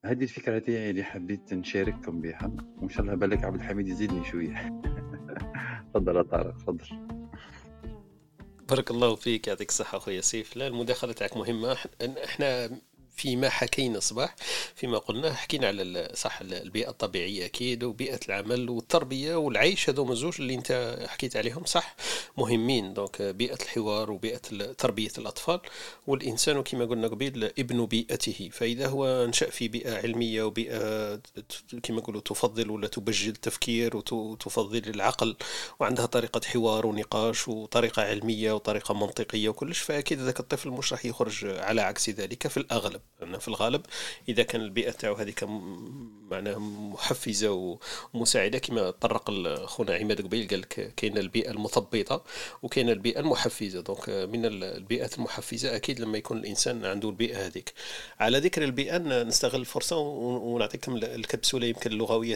هذه 0.07 0.23
الفكرة 0.23 0.59
تاعي 0.59 0.91
اللي 0.91 1.03
حبيت 1.03 1.55
نشارككم 1.55 2.21
بها 2.21 2.53
وإن 2.79 2.89
شاء 2.89 3.03
الله 3.03 3.15
بالك 3.15 3.45
عبد 3.45 3.55
الحميد 3.55 3.89
يزيدني 3.89 4.25
شوية. 4.25 4.81
تفضل 5.95 6.25
طارق 6.25 6.57
تفضل. 6.57 7.09
بارك 8.69 8.91
الله 8.91 9.15
فيك 9.15 9.49
يعطيك 9.49 9.69
الصحة 9.69 9.99
أخويا 9.99 10.21
سيف 10.21 10.57
لا 10.57 10.67
المداخلة 10.67 11.13
تاعك 11.13 11.37
مهمة. 11.37 11.77
إحنا 12.25 12.71
فيما 13.17 13.49
حكينا 13.49 14.01
صباح 14.01 14.37
فيما 14.75 14.99
قلنا 14.99 15.35
حكينا 15.35 15.67
على 15.67 16.11
صح 16.15 16.41
البيئة 16.41 16.89
الطبيعية 16.89 17.47
أكيد 17.47 17.85
وبيئة 17.85 18.21
العمل 18.29 18.71
والتربية 18.71 19.35
والعيش 19.35 19.91
هذوما 19.91 20.15
زوج 20.15 20.35
اللي 20.39 20.55
أنت 20.55 20.99
حكيت 21.09 21.37
عليهم 21.37 21.65
صح 21.65 21.97
مهمين. 22.39 22.95
دونك 22.95 23.23
بيئة 23.23 23.63
الحوار 23.63 24.11
وبيئة 24.11 24.39
تربية 24.79 25.11
الأطفال 25.19 25.61
والإنسان 26.07 26.63
كما 26.63 26.85
قلنا 26.85 27.09
قبيل 27.09 27.45
ابن 27.45 27.87
بيئته. 27.87 28.51
فإذا 28.53 28.87
هو 28.87 29.27
نشأ 29.27 29.51
في 29.51 29.69
بيئة 29.69 29.97
علمية 29.97 30.43
وبيئة 30.43 31.21
كما 31.83 31.97
نقولوا 32.01 32.21
تفضل 32.21 32.71
ولا 32.71 32.89
تبجل 32.89 33.29
التفكير 33.29 33.97
وتفضل 33.97 34.83
العقل 34.89 35.37
وعندها 35.81 36.07
طريقة 36.07 36.41
حوار 36.45 36.87
ونقاش 36.87 37.49
وطريقة 37.49 38.03
علمية 38.03 38.53
وطريقة 38.53 38.95
منطقية 38.95 39.49
وكلش 39.49 39.79
فأكيد 39.79 40.21
ذاك 40.21 40.41
الطفل 40.41 40.71
مش 40.71 40.93
راح 40.93 41.05
يخرج 41.07 41.45
على 41.45 41.81
عكس 41.81 42.11
ذلك 42.11 42.49
في 42.49 42.57
الأغلب. 42.57 43.01
لأن 43.21 43.39
في 43.39 43.49
الغالب 43.49 43.83
إذا 44.29 44.43
كان 44.43 44.61
البيئة 44.61 44.91
تاعو 44.91 45.15
هذيك 45.15 45.45
معناها 46.31 46.59
محفزة 46.59 47.79
ومساعدة 48.15 48.59
كما 48.59 48.91
طرق 48.91 49.31
خونا 49.65 49.95
عماد 49.95 50.23
قبيل 50.23 50.49
قال 50.49 50.61
لك 50.61 50.95
كاين 50.97 51.19
البيئة 51.19 51.51
المثبطة 51.51 52.25
وكاين 52.63 52.91
البيئة 52.91 53.21
المحفزة. 53.21 53.81
دونك 53.81 54.09
من 54.09 54.45
البيئات 54.45 55.19
المحفزة 55.19 55.77
أكيد 55.77 56.01
لما 56.01 56.19
يكون 56.19 56.39
الإنسان 56.39 56.85
عنده 56.85 57.09
البيئة 57.09 57.47
هذيك. 57.47 57.73
على 58.21 58.39
ذكر 58.39 58.65
البيئة 58.65 58.99
نستغل 58.99 59.61
الفرصة 59.61 59.97
ونعطيكم 59.99 60.97
الكبسولة 60.97 61.67
يمكن 61.67 61.93
اللغوية 61.93 62.35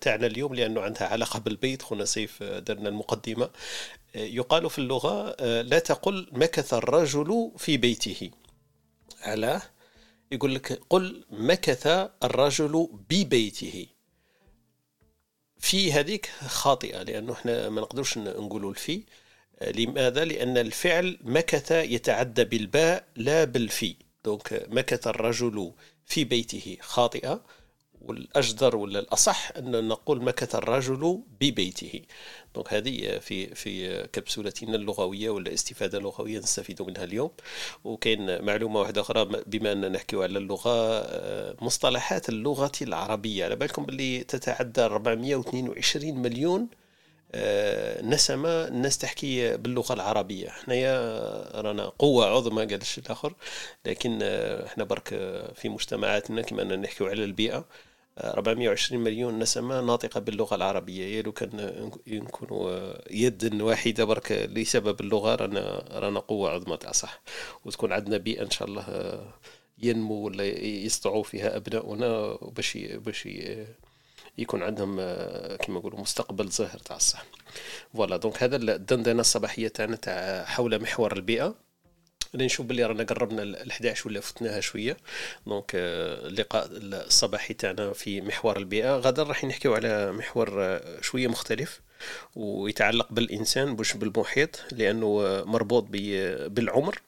تاعنا 0.00 0.26
اليوم 0.26 0.54
لأنه 0.54 0.80
عندها 0.80 1.08
علاقة 1.08 1.38
بالبيت. 1.38 1.82
خونا 1.82 2.04
سيف 2.04 2.42
درنا 2.42 2.88
المقدمة. 2.88 3.50
يقال 4.14 4.70
في 4.70 4.78
اللغة 4.78 5.36
لا 5.62 5.78
تقل 5.78 6.28
مكث 6.32 6.74
الرجل 6.74 7.50
في 7.58 7.76
بيته. 7.76 8.30
علاه 9.26 9.62
يقول 10.32 10.54
لك 10.54 10.80
قل 10.90 11.24
مكث 11.30 11.86
الرجل 12.24 12.88
ببيته. 13.10 13.86
في 15.58 15.92
هذيك 15.92 16.26
خاطئة 16.46 17.02
لأنه 17.02 17.32
إحنا 17.32 17.68
ما 17.68 17.80
نقدرش 17.80 18.18
نقولوا 18.18 18.70
الفي. 18.70 19.02
لماذا؟ 19.62 20.24
لأن 20.24 20.58
الفعل 20.58 21.18
مكث 21.20 21.70
يتعدى 21.70 22.44
بالباء 22.44 23.08
لا 23.16 23.44
بالفي. 23.44 23.96
donc 24.24 24.66
مكث 24.68 25.06
الرجل 25.06 25.72
في 26.06 26.24
بيته 26.24 26.76
خاطئة. 26.80 27.44
والأجدر 28.08 28.76
ولا 28.76 28.98
الأصح 28.98 29.52
أن 29.56 29.88
نقول 29.88 30.22
مكث 30.22 30.54
الرجل 30.54 31.20
ببيته. 31.40 32.02
دونك 32.54 32.74
هذه 32.74 33.18
في 33.18 33.54
في 33.54 34.02
كبسولتنا 34.12 34.76
اللغوية 34.76 35.30
ولا 35.30 35.54
استفادة 35.54 35.98
لغوية 35.98 36.38
نستفيد 36.38 36.82
منها 36.82 37.04
اليوم. 37.04 37.30
وكاين 37.84 38.44
معلومة 38.44 38.80
واحدة 38.80 39.00
أخرى 39.00 39.42
بما 39.46 39.72
أننا 39.72 39.88
نحكي 39.88 40.16
على 40.16 40.38
اللغة 40.38 41.06
مصطلحات 41.64 42.28
اللغة 42.28 42.72
العربية. 42.82 43.44
على 43.44 43.56
بالكم 43.56 43.84
باللي 43.86 44.24
تتعدى 44.24 44.80
422 44.80 46.14
مليون 46.22 46.68
آه، 47.34 48.02
نسمة 48.02 48.48
الناس 48.68 48.98
تحكي 48.98 49.56
باللغة 49.56 49.92
العربية. 49.94 50.48
حنايا 50.48 51.60
رانا 51.60 51.84
قوة 51.98 52.26
عظمى 52.26 52.64
قال 52.64 52.80
الشيء 52.80 53.04
الآخر. 53.04 53.34
لكن 53.86 54.18
آه، 54.22 54.66
إحنا 54.66 54.84
برك 54.84 55.08
في 55.54 55.68
مجتمعاتنا 55.68 56.42
كما 56.42 56.62
أننا 56.62 56.76
نحكي 56.76 57.04
على 57.04 57.24
البيئة. 57.24 57.64
420 58.18 59.04
مليون 59.04 59.38
نسمة 59.38 59.80
ناطقة 59.80 60.20
باللغة 60.20 60.54
العربية. 60.54 61.16
يا 61.16 61.22
لو 61.22 61.32
كان 61.32 61.90
يكونوا 62.06 62.92
يد 63.10 63.62
واحدة 63.62 64.04
برك 64.04 64.32
لسبب 64.32 65.00
اللغة. 65.00 65.34
رانا 65.34 65.84
رانا 65.92 66.20
قوة 66.20 66.50
عظمى 66.50 66.76
تاع 66.76 66.92
صح 66.92 67.20
وتكون 67.64 67.92
عندنا 67.92 68.16
بيئة 68.16 68.42
إن 68.42 68.50
شاء 68.50 68.68
الله 68.68 68.84
ينمو 69.82 70.14
ولا 70.14 70.44
يسطعوا 70.64 71.22
فيها 71.22 71.56
أبناؤنا 71.56 72.38
باش 72.42 72.76
باش 72.76 73.28
يكون 74.38 74.62
عندهم 74.62 74.96
كما 75.56 75.78
نقولوا 75.78 76.00
مستقبل 76.00 76.48
زاهر 76.48 76.78
تاع 76.78 76.96
الصح 76.96 77.24
voilà. 77.94 78.16
donc 78.16 78.42
هذا 78.42 78.56
الدندنة 78.56 79.20
الصباحية 79.20 79.68
تاعنا 79.68 79.96
تاع 79.96 80.44
حول 80.44 80.82
محور 80.82 81.12
البيئة. 81.16 81.65
اللي 82.36 82.46
نشوف 82.46 82.66
باللي 82.66 82.84
رانا 82.84 83.04
قربنا 83.04 83.42
ال 83.42 83.70
11 83.70 84.08
ولا 84.08 84.20
فتناها 84.20 84.60
شوية. 84.60 84.96
donc 85.46 85.70
اللقاء 85.74 86.68
الصباحي 86.72 87.54
تاعنا 87.54 87.92
في 87.92 88.20
محور 88.20 88.56
البيئة. 88.56 88.96
غدا 88.96 89.22
راح 89.22 89.44
نحكيو 89.44 89.74
على 89.74 90.12
محور 90.12 90.80
شوية 91.00 91.28
مختلف 91.28 91.80
ويتعلق 92.36 93.12
بالإنسان 93.12 93.68
مش 93.68 93.96
بالمحيط 93.96 94.60
لأنه 94.72 95.42
مربوط 95.46 95.84
بالعمر. 96.48 97.00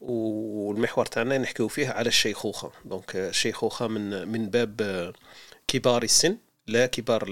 والمحور 0.00 1.06
تاعنا 1.06 1.38
نحكيو 1.38 1.68
فيه 1.68 1.88
على 1.88 2.08
الشيخوخة. 2.08 2.72
donc 2.84 3.16
الشيخوخة 3.16 3.86
من 3.86 4.28
من 4.28 4.50
باب 4.50 5.12
كبار 5.68 6.02
السن. 6.02 6.36
لا 6.66 6.86
كبار 6.86 7.24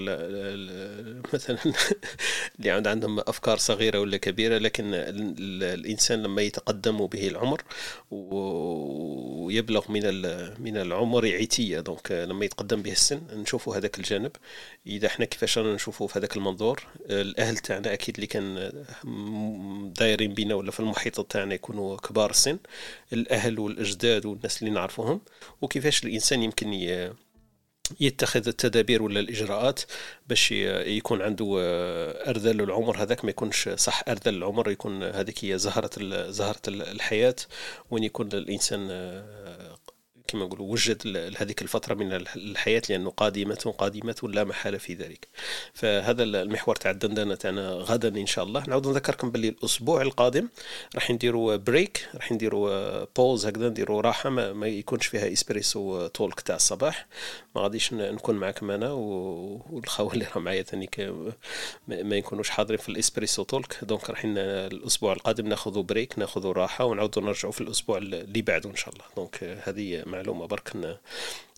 مثلا 1.33 1.57
اللي 2.59 2.69
عندهم 2.69 3.19
أفكار 3.19 3.57
صغيرة 3.57 3.99
ولا 3.99 4.17
كبيرة 4.17 4.57
لكن 4.57 4.83
الإنسان 4.93 6.23
لما 6.23 6.41
يتقدم 6.41 7.07
به 7.07 7.27
العمر 7.27 7.61
ويبلغ 8.11 9.91
من 9.91 10.01
من 10.61 10.77
العمر 10.77 11.35
عتية. 11.35 11.79
دونك 11.79 12.11
لما 12.11 12.45
يتقدم 12.45 12.81
به 12.81 12.91
السن 12.91 13.21
نشوفوا 13.33 13.75
هذاك 13.75 13.97
الجانب. 13.99 14.31
إذا 14.87 15.07
إحنا 15.07 15.25
كيفاش 15.25 15.57
رانا 15.57 15.73
نشوفوا 15.73 16.07
في 16.07 16.19
هذاك 16.19 16.37
المنظور؟ 16.37 16.83
الأهل 17.09 17.57
تاعنا 17.57 17.93
أكيد 17.93 18.15
اللي 18.15 18.27
كان 18.27 18.71
دايرين 19.99 20.33
بينا 20.33 20.55
ولا 20.55 20.71
في 20.71 20.79
المحيط 20.79 21.21
تاعنا 21.21 21.53
يكونوا 21.53 21.97
كبار 21.97 22.29
السن. 22.29 22.57
الأهل 23.13 23.59
والأجداد 23.59 24.25
والناس 24.25 24.61
اللي 24.61 24.73
نعرفوهم. 24.73 25.21
وكيفاش 25.61 26.03
الإنسان 26.03 26.43
يمكن 26.43 26.73
يتخذ 27.99 28.47
التدابير 28.47 29.03
ولا 29.03 29.19
الإجراءات 29.19 29.81
باش 30.29 30.51
يكون 30.51 31.21
عنده 31.21 31.55
آه، 31.59 32.29
أرذل 32.29 32.61
العمر. 32.61 32.97
هذاك 32.97 33.25
ما 33.25 33.29
يكونش 33.29 33.69
صح 33.69 34.03
أرذل 34.07 34.35
العمر 34.35 34.71
يكون 34.71 35.03
هذيك 35.03 35.45
هي 35.45 35.57
زهرة 35.57 35.89
زهرة 36.29 36.61
الحياة. 36.67 37.35
وين 37.91 38.03
يكون 38.03 38.27
الإنسان 38.33 38.87
آه، 38.91 39.72
كما 40.33 40.45
نقولوا 40.45 40.71
وجد 40.71 41.31
هذيك 41.37 41.61
الفترة 41.61 41.93
من 41.93 42.13
الحياة 42.35 42.81
لأنه 42.89 43.09
قادمة 43.09 43.73
قادمة 43.77 44.15
لا 44.23 44.43
محالة 44.43 44.77
في 44.77 44.93
ذلك. 44.93 45.27
فهذا 45.73 46.23
المحور 46.23 46.75
تاع 46.75 46.91
الدندنة 46.91 47.35
تاعنا 47.35 47.69
غدا 47.69 48.07
إن 48.07 48.25
شاء 48.25 48.45
الله. 48.45 48.63
نعود 48.67 48.87
نذكركم 48.87 49.31
باللي 49.31 49.49
الأسبوع 49.49 50.01
القادم 50.01 50.47
راح 50.95 51.11
نديروا 51.11 51.55
break 51.55 52.09
راح 52.15 52.31
نديروا 52.31 53.05
pause 53.15 53.45
هكذا 53.45 53.69
نديروا 53.69 54.01
راحة 54.01 54.29
ما, 54.29 54.53
ما 54.53 54.67
يكونش 54.67 55.07
فيها 55.07 55.33
Espresso 55.33 56.07
Talk 56.07 56.41
تاع 56.41 56.55
الصباح. 56.55 57.07
ما 57.55 57.61
غاديش 57.61 57.93
نكون 57.93 58.35
معكم 58.35 58.71
أنا 58.71 58.91
والخوة 58.91 60.13
اللي 60.13 60.25
راه 60.35 60.39
معايا 60.39 60.63
ثاني 60.63 60.89
ما 61.87 62.15
يكونوش 62.15 62.49
حاضرين 62.49 62.79
في 62.79 62.89
ال 62.89 62.95
Espresso 62.95 63.43
Talk 63.43 63.77
donc 63.81 64.09
راح 64.09 64.21
الأسبوع 64.25 65.13
القادم 65.13 65.47
ناخذوا 65.47 65.83
break 65.83 66.19
ناخذوا 66.19 66.53
راحة 66.53 66.85
ونعودوا 66.85 67.23
نرجعوا 67.23 67.51
في 67.51 67.61
الأسبوع 67.61 67.97
اللي 67.97 68.41
بعده 68.41 68.69
إن 68.69 68.75
شاء 68.75 68.93
الله. 68.93 69.05
donc 69.17 69.59
هذه 69.63 70.03
معلومة 70.23 70.45
برك 70.45 70.97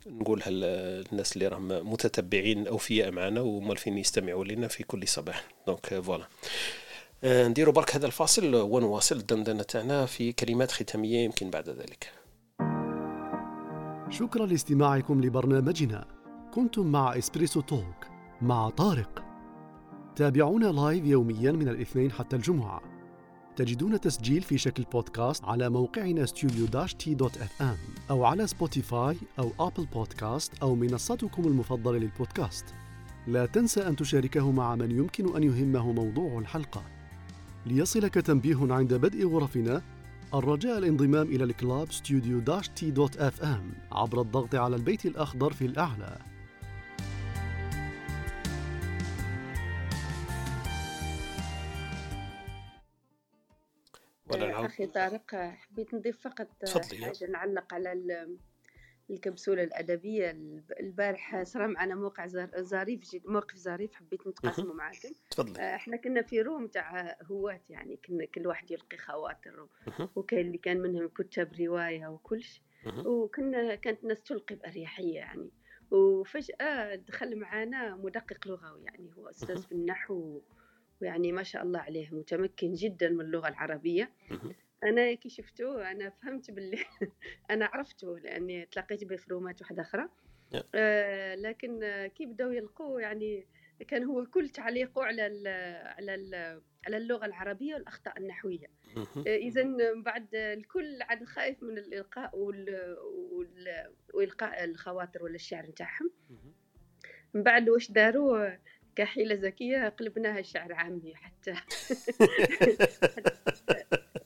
نقولها 0.07 0.49
للناس 0.49 1.33
اللي 1.33 1.47
راهم 1.47 1.91
متتبعين 1.91 2.67
أوفياء 2.67 3.11
معنا 3.11 3.41
ومالفين 3.41 3.97
يستمعوا 3.97 4.45
لنا 4.45 4.67
في 4.67 4.83
كل 4.83 5.07
صباح. 5.07 5.47
donc 5.67 5.99
voilà 5.99 6.27
نديروا 7.23 7.73
برك 7.73 7.95
هذا 7.95 8.05
الفاصل 8.05 8.55
ونواصل 8.55 9.15
الدندنة 9.15 9.63
تاعنا 9.63 10.05
في 10.05 10.31
كلمات 10.31 10.71
ختامية 10.71 11.25
يمكن 11.25 11.49
بعد 11.49 11.69
ذلك. 11.69 12.11
شكرا 14.09 14.45
لاستماعكم 14.45 15.21
لبرنامجنا. 15.21 16.07
كنتم 16.53 16.87
مع 16.91 17.17
Espresso 17.17 17.61
Talk 17.61 18.07
مع 18.41 18.69
طارق. 18.69 19.23
تابعونا 20.15 20.67
live 20.67 21.05
يوميا 21.05 21.51
من 21.51 21.67
الاثنين 21.67 22.11
حتى 22.11 22.35
الجمعة. 22.35 22.94
تجدون 23.55 23.99
تسجيل 23.99 24.41
في 24.41 24.57
شكل 24.57 24.83
بودكاست 24.83 25.43
على 25.43 25.69
موقعنا 25.69 26.25
ام 27.61 27.77
أو 28.09 28.23
على 28.23 28.47
Spotify 28.47 29.17
أو 29.39 29.51
Apple 29.59 29.85
Podcast 29.85 30.51
أو 30.61 30.75
منصتكم 30.75 31.47
المفضلة 31.47 31.97
للبودكاست. 31.97 32.65
لا 33.27 33.45
تنسى 33.45 33.87
أن 33.87 33.95
تشاركه 33.95 34.51
مع 34.51 34.75
من 34.75 34.91
يمكن 34.91 35.35
أن 35.35 35.43
يهمه 35.43 35.91
موضوع 35.91 36.39
الحلقة. 36.39 36.83
ليصلك 37.65 38.13
تنبيه 38.13 38.73
عند 38.73 38.93
بدء 38.93 39.27
غرفنا 39.27 39.81
الرجاء 40.33 40.77
الانضمام 40.77 41.27
إلى 41.27 41.43
الكلاب 41.43 41.91
ام 43.41 43.71
عبر 43.91 44.21
الضغط 44.21 44.55
على 44.55 44.75
البيت 44.75 45.05
الأخضر 45.05 45.53
في 45.53 45.65
الأعلى. 45.65 46.34
ولا 54.31 54.65
أخي 54.65 54.87
طارق 54.87 55.35
حبيت 55.35 55.93
نضيف 55.93 56.21
فقط 56.21 56.47
حاجة 57.03 57.27
نعلق 57.31 57.73
على 57.73 58.27
الكبسولة 59.09 59.63
الأدبية. 59.63 60.31
البارحة 60.79 61.43
صرا 61.43 61.67
معنا 61.67 61.95
موقع 61.95 62.27
ظريف 62.59 63.11
جدا 63.11 63.29
موقف 63.29 63.55
ظريف 63.55 63.93
حبيت 63.93 64.27
نتقاسمه 64.27 64.73
معاكم. 64.73 65.09
تفضل 65.29 65.57
آه، 65.59 65.75
إحنا 65.75 65.97
كنا 65.97 66.21
في 66.21 66.41
روم 66.41 66.67
تاع 66.67 67.17
هواة 67.31 67.61
يعني 67.69 67.99
كنا 68.07 68.25
كل 68.25 68.47
واحد 68.47 68.71
يلقي 68.71 68.97
خواطر 68.97 69.67
وكاين 70.15 70.47
اللي 70.47 70.57
كان 70.57 70.81
منهم 70.81 71.07
كتب 71.07 71.53
رواية 71.59 72.07
وكلش. 72.07 72.61
وكنا 73.05 73.75
كانت 73.75 74.03
الناس 74.03 74.23
تلقي 74.23 74.55
بأريحية 74.55 75.15
يعني. 75.15 75.49
وفجأة 75.91 76.95
دخل 76.95 77.35
معانا 77.39 77.95
مدقق 77.95 78.47
لغوي 78.47 78.83
يعني 78.83 79.11
هو 79.17 79.29
أستاذ 79.29 79.61
في 79.61 79.71
النحو 79.71 80.41
ويعني 81.01 81.31
ما 81.31 81.43
شاء 81.43 81.63
الله 81.63 81.79
عليه 81.79 82.09
متمكن 82.11 82.73
جدا 82.73 83.09
من 83.09 83.21
اللغة 83.21 83.47
العربية. 83.47 84.11
أنا 84.83 85.13
كي 85.13 85.29
شفته 85.29 85.91
أنا 85.91 86.09
فهمت 86.09 86.51
باللي 86.51 86.77
أنا 87.51 87.65
عرفته 87.65 88.19
لأني 88.19 88.65
تلاقيت 88.65 89.03
به 89.03 89.15
في 89.15 89.31
رومات 89.31 89.61
واحدة 89.61 89.81
أخرى. 89.81 90.09
آه 90.75 91.35
لكن 91.35 91.79
كي 92.15 92.25
بداو 92.25 92.51
يلقوه 92.51 93.01
يعني 93.01 93.47
كان 93.87 94.03
هو 94.03 94.25
كل 94.25 94.49
تعليقه 94.49 95.03
على 95.03 95.27
ال 95.27 95.47
على 95.97 96.15
ال 96.15 96.61
على 96.87 96.97
اللغة 96.97 97.25
العربية 97.25 97.73
والأخطاء 97.73 98.17
النحوية. 98.17 98.67
آه، 98.97 99.35
إذا 99.35 99.63
بعد 99.95 100.35
الكل 100.35 101.01
عاد 101.01 101.23
خايف 101.23 101.63
من 101.63 101.77
الإلقاء 101.77 102.31
وإلقاء 104.13 104.63
الخواطر 104.63 105.23
ولا 105.23 105.35
الشعر 105.35 105.65
نتاعهم 105.65 106.11
من 107.33 107.43
بعد 107.43 107.69
واش 107.69 107.91
داروا؟ 107.91 108.49
كحيلة 108.95 109.35
ذكية 109.35 109.89
قلبناها 109.89 110.41
شعر 110.41 110.73
عامي 110.73 111.15
حتى. 111.15 111.53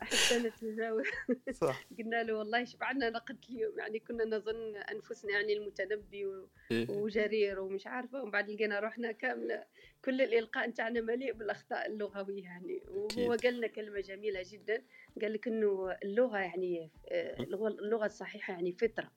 حتى 0.10 0.40
نتجاوز. 0.40 1.06
صح. 1.52 1.86
قلنا 2.00 2.24
له 2.24 2.34
والله 2.34 2.64
شبعنا 2.64 3.10
نقد 3.10 3.38
اليوم 3.50 3.80
يعني 3.80 4.00
كنا 4.00 4.26
نظن 4.26 4.76
أنفسنا 4.76 5.32
يعني 5.32 5.54
المتنبي 5.54 6.28
إيه. 6.72 6.90
وجرير 6.90 7.60
ومش 7.60 7.88
عارفة. 7.88 8.22
ومن 8.22 8.32
بعد 8.32 8.50
لقينا 8.50 8.80
روحنا 8.80 9.12
كاملة 9.12 9.64
كل 10.06 10.22
الإلقاء 10.22 10.70
نتاعنا 10.70 11.02
مليء 11.02 11.34
بالأخطاء 11.34 11.88
اللغوية 11.88 12.44
يعني. 12.44 12.84
وهو 12.88 13.34
قال 13.34 13.58
لنا 13.58 13.68
كلمة 13.68 14.00
جميلة 14.00 14.42
جدا. 14.52 14.84
قال 15.22 15.34
لك 15.34 15.48
إنه 15.48 15.98
اللغة 16.04 16.38
يعني 16.38 16.92
آه، 17.12 17.44
اللغة 17.44 18.06
الصحيحة 18.06 18.54
يعني 18.54 18.72
فطرة. 18.72 19.12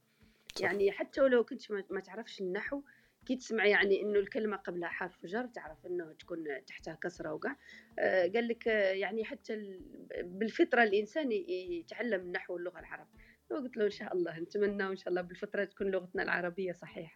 يعني 0.60 0.92
حتى 0.92 1.20
ولو 1.20 1.44
كنت 1.44 1.72
ما 1.90 2.00
تعرفش 2.00 2.40
النحو 2.40 2.82
كي 3.26 3.36
تسمع 3.36 3.66
يعني 3.66 4.02
إنه 4.02 4.18
الكلمة 4.18 4.56
قبلها 4.56 4.88
حرف 4.88 5.26
جر 5.26 5.46
تعرف 5.46 5.86
إنه 5.86 6.12
تكون 6.12 6.44
تحتها 6.66 6.94
كسرة 6.94 7.32
وكاع 7.32 7.56
آه، 7.98 8.26
قال 8.26 8.48
لك 8.48 8.68
آه، 8.68 8.92
يعني 8.92 9.24
حتى 9.24 9.78
بالفطرة 10.22 10.82
الإنسان 10.82 11.32
يتعلم 11.32 12.20
النحو 12.20 12.54
واللغة 12.54 12.78
العربيه 12.78 13.22
وقلت 13.50 13.76
له 13.76 13.84
إن 13.84 13.90
شاء 13.90 14.16
الله 14.16 14.38
نتمنى 14.38 14.84
وان 14.84 14.96
شاء 14.96 15.08
الله 15.08 15.20
بالفطرة 15.22 15.64
تكون 15.64 15.90
لغتنا 15.90 16.22
العربية 16.22 16.72
صحيحة. 16.72 17.12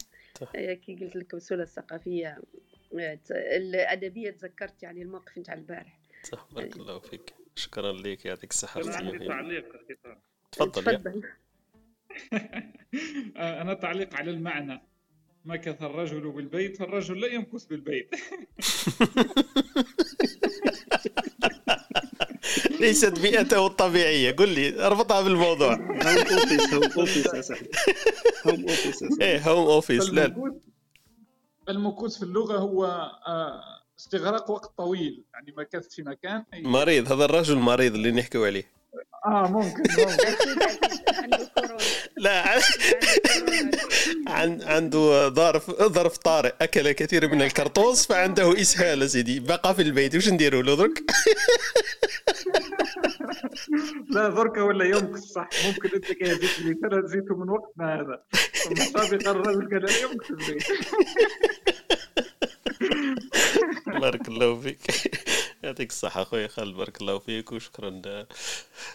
آه، 0.56 0.72
كي 0.74 0.96
قلت 0.96 1.16
لك 1.16 1.34
بسهوله 1.34 1.62
الثقافية 1.62 2.42
الأدبية 3.32 4.30
تذكرت 4.30 4.82
يعني 4.82 5.02
الموقف 5.02 5.38
نتاع 5.38 5.54
البارح. 5.54 6.00
صح 6.22 6.48
بارك 6.52 6.76
الله 6.76 6.98
فيك. 6.98 7.34
شكرا 7.54 7.92
لك 7.92 8.24
يعطيك 8.24 8.50
الصحة 8.50 8.80
عندي 8.86 9.18
تعليق 9.18 9.76
تفضل 10.52 10.82
تفضل. 10.84 11.22
أنا 13.62 13.74
تعليق 13.74 14.14
على 14.14 14.30
المعنى. 14.30 14.82
مكث 15.46 15.82
الرجل 15.82 16.30
بالبيت 16.30 16.76
فالرجل 16.76 17.20
لا 17.20 17.26
يمكث 17.26 17.64
بالبيت. 17.64 18.10
ليست 22.80 23.20
بيئته 23.20 23.66
الطبيعية. 23.66 24.32
قل 24.32 24.48
لي 24.48 24.86
اربطها 24.86 25.20
بالموضوع. 25.22 25.74
home 25.74 26.18
office 26.38 26.74
home 26.74 26.82
office 26.98 27.26
يا 27.34 27.40
صاحبي. 27.40 27.68
home 28.46 28.60
office 28.68 29.02
إيه 29.20 29.50
home 29.50 29.66
office 29.66 30.10
لا. 30.10 30.52
المكوث 31.68 32.16
في 32.16 32.22
اللغة 32.22 32.56
هو 32.58 32.84
آه، 33.26 33.60
استغراق 33.98 34.50
وقت 34.50 34.72
طويل. 34.78 35.24
يعني 35.34 35.54
مكثت 35.56 35.92
في 35.92 36.02
مكان 36.02 36.44
أي- 36.54 36.66
مريض 36.66 37.12
هذا 37.12 37.24
الرجل 37.24 37.56
مريض 37.56 37.94
اللي 37.94 38.10
نحكيو 38.12 38.44
عليه. 38.44 38.75
آه 39.26 39.48
ممكن 39.50 39.82
ممكن. 39.98 40.26
عنده 41.22 41.48
كورونا. 41.54 41.76
لا 42.16 42.48
عنده 42.48 42.64
كورونا. 43.38 43.70
عن 44.26 44.62
عنده 44.62 45.28
ظرف 45.28 45.70
ظرف 45.82 46.16
طارئ 46.16 46.52
أكل 46.60 46.92
كثير 46.92 47.28
من 47.28 47.42
الكرطوس 47.42 48.06
فعنده 48.06 48.60
إسهال 48.60 49.10
سيدي 49.10 49.40
بقى 49.40 49.74
في 49.74 49.82
البيت 49.82 50.14
واش 50.14 50.28
نديروا 50.28 50.62
له؟ 50.62 50.76
درك 50.76 50.98
لا 54.10 54.28
دركا 54.28 54.62
ولا 54.62 54.84
يمكن 54.84 55.20
صح. 55.20 55.48
ممكن 55.66 55.88
أنت 55.94 56.04
كي 56.04 56.24
جيت 56.24 56.58
لي. 56.60 56.74
ترى 56.74 57.02
زيته 57.08 57.36
من 57.36 57.50
وقتنا 57.50 57.94
هذا. 57.94 58.22
سابقا 58.84 59.30
الرجل 59.30 59.68
قال 59.70 59.82
لا 59.84 59.98
يمكن 60.02 60.34
البيت 60.34 60.64
بارك 64.00 64.28
الله 64.28 64.60
فيك. 64.60 64.78
يعطيك 65.66 65.90
الصحة 65.90 66.22
أخوي 66.22 66.48
خالد 66.48 66.76
بارك 66.76 67.00
الله 67.00 67.18
فيك 67.18 67.52
وشكرا 67.52 68.02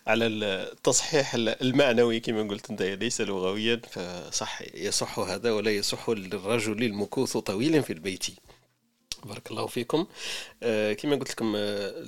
على 0.07 0.26
التصحيح 0.27 1.34
المعنوي 1.35 2.19
كما 2.19 2.43
قلت 2.49 2.69
أنت 2.69 2.81
ليس 2.81 3.22
لغويا 3.22 3.81
فصح 3.91 4.61
يصح 4.76 5.19
هذا 5.19 5.52
ولا 5.52 5.72
يصح 5.72 6.10
للرجل 6.10 6.84
المكوث 6.84 7.38
طويلا 7.38 7.81
في 7.81 7.93
البيت. 7.93 8.26
بارك 9.23 9.52
الله 9.52 9.68
فيكم. 9.68 10.07
آه 10.64 10.93
كما 10.93 11.15
قلت 11.15 11.31
لكم 11.31 11.53
آه 11.56 12.03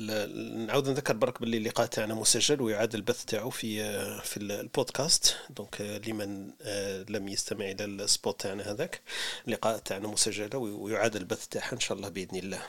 نعاود 0.68 0.90
نذكر 0.90 1.14
برك 1.14 1.42
باللي 1.42 1.58
اللقاء 1.58 1.86
تاعنا 1.88 2.14
مسجل 2.14 2.62
ويعاد 2.62 2.96
البث 2.96 3.26
تاعو 3.26 3.50
في 3.50 3.82
آه 3.84 4.20
في 4.20 4.38
ال- 4.38 4.52
البودكاست. 4.52 5.36
donc 5.50 5.82
آه 5.82 5.98
لمن 5.98 6.52
آه 6.62 7.06
لم 7.10 7.28
يستمع 7.28 7.66
إلى 7.72 7.86
ال 7.86 7.97
spot 7.97 8.42
تاعنا 8.42 8.72
هذاك 8.72 9.02
اللقاء 9.48 9.78
تاعنا 9.78 10.08
مسجله 10.08 10.58
وي- 10.58 10.72
ويعاد 10.72 11.16
البث 11.16 11.48
تاعها 11.48 11.74
إن 11.74 11.80
شاء 11.80 11.98
الله 11.98 12.10
بإذن 12.10 12.38
الله. 12.38 12.62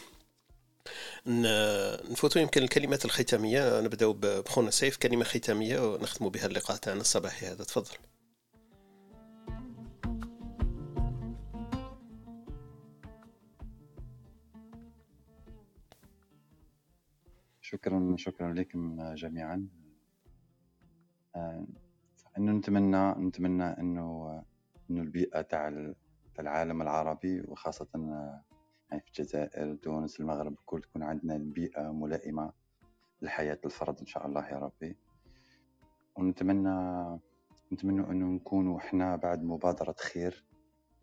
نفوتوا 2.10 2.42
يمكن 2.42 2.62
الكلمات 2.62 3.04
الختامية. 3.04 3.80
نبدأو 3.80 4.12
بخونا 4.12 4.70
سيف. 4.70 4.96
كلمة 4.96 5.24
ختامية 5.24 5.94
ونختموا 5.94 6.30
بها 6.30 6.46
اللقاء 6.46 6.76
تاعنا 6.76 7.00
الصباحي 7.00 7.46
هذا. 7.46 7.64
تفضل. 7.64 7.96
شكرا 17.60 18.14
شكرا 18.18 18.52
لكم 18.52 19.14
جميعا. 19.14 19.68
انه 22.38 22.52
نتمنى 22.52 23.10
نتمنى 23.26 23.64
إنه 23.64 24.42
إنه 24.90 25.02
البيئة 25.02 25.42
تاع 25.42 25.68
ال- 25.68 25.94
تاع 26.34 26.42
العالم 26.42 26.82
العربي 26.82 27.40
وخاصة 27.40 27.88
في 28.90 29.08
الجزائر 29.08 29.74
تونس 29.74 30.20
المغرب 30.20 30.54
كل 30.66 30.80
تكون 30.80 31.02
عندنا 31.02 31.36
البيئه 31.36 31.92
ملائمة 31.92 32.52
لحياة 33.22 33.58
الفرد 33.64 34.00
إن 34.00 34.06
شاء 34.06 34.26
الله 34.26 34.48
يا 34.48 34.58
ربي. 34.58 34.96
ونتمنى 36.16 37.18
نتمنى 37.72 38.00
انه 38.00 38.26
نكونوا 38.26 38.78
إحنا 38.78 39.16
بعد 39.16 39.42
مبادرة 39.42 39.94
خير 39.98 40.44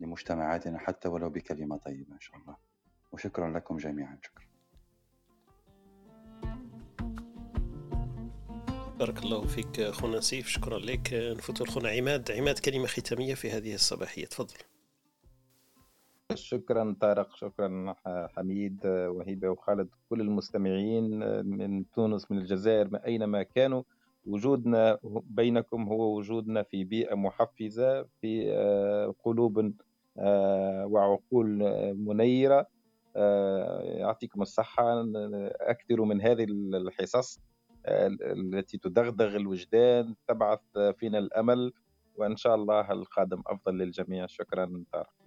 لمجتمعاتنا 0.00 0.78
حتى 0.78 1.08
ولو 1.08 1.30
بكلمة 1.30 1.76
طيبة 1.76 2.14
إن 2.14 2.20
شاء 2.20 2.36
الله. 2.36 2.56
وشكرا 3.12 3.50
لكم 3.50 3.76
جميعا. 3.76 4.18
شكرا. 4.22 4.44
بارك 8.98 9.18
الله 9.18 9.46
فيك 9.46 9.80
أخونا 9.80 10.20
سيف. 10.20 10.48
شكرا 10.48 10.78
لك. 10.78 11.08
نفوتوا 11.12 11.66
لخونا 11.66 11.88
عماد. 11.88 12.30
عماد 12.30 12.58
كلمة 12.58 12.86
ختامية 12.86 13.34
في 13.34 13.50
هذه 13.50 13.74
الصباحية. 13.74 14.26
تفضل. 14.26 14.54
شكرا 16.34 16.96
طارق 17.00 17.36
شكرا 17.36 17.94
حميد 18.06 18.86
وهبة 18.86 19.48
وخالد 19.48 19.88
كل 20.10 20.20
المستمعين 20.20 21.18
من 21.46 21.90
تونس 21.90 22.30
من 22.30 22.38
الجزائر 22.38 22.88
من 22.88 22.98
أينما 22.98 23.42
كانوا. 23.42 23.82
وجودنا 24.26 24.98
بينكم 25.24 25.88
هو 25.88 26.16
وجودنا 26.16 26.62
في 26.62 26.84
بيئة 26.84 27.14
محفزة 27.14 28.02
في 28.20 28.52
آه، 28.52 29.14
قلوب 29.24 29.72
آه، 30.18 30.86
وعقول 30.86 31.46
منيرة. 31.94 32.66
آه، 33.16 33.80
يعطيكم 33.82 34.42
الصحة. 34.42 35.04
أكثروا 35.60 36.06
من 36.06 36.20
هذه 36.22 36.46
الحصص 36.50 37.40
التي 37.86 38.78
تدغدغ 38.78 39.36
الوجدان 39.36 40.14
تبعث 40.28 40.60
فينا 40.98 41.18
الأمل. 41.18 41.72
وإن 42.16 42.36
شاء 42.36 42.54
الله 42.54 42.92
القادم 42.92 43.42
أفضل 43.46 43.78
للجميع. 43.78 44.26
شكرا 44.26 44.84
طارق. 44.92 45.21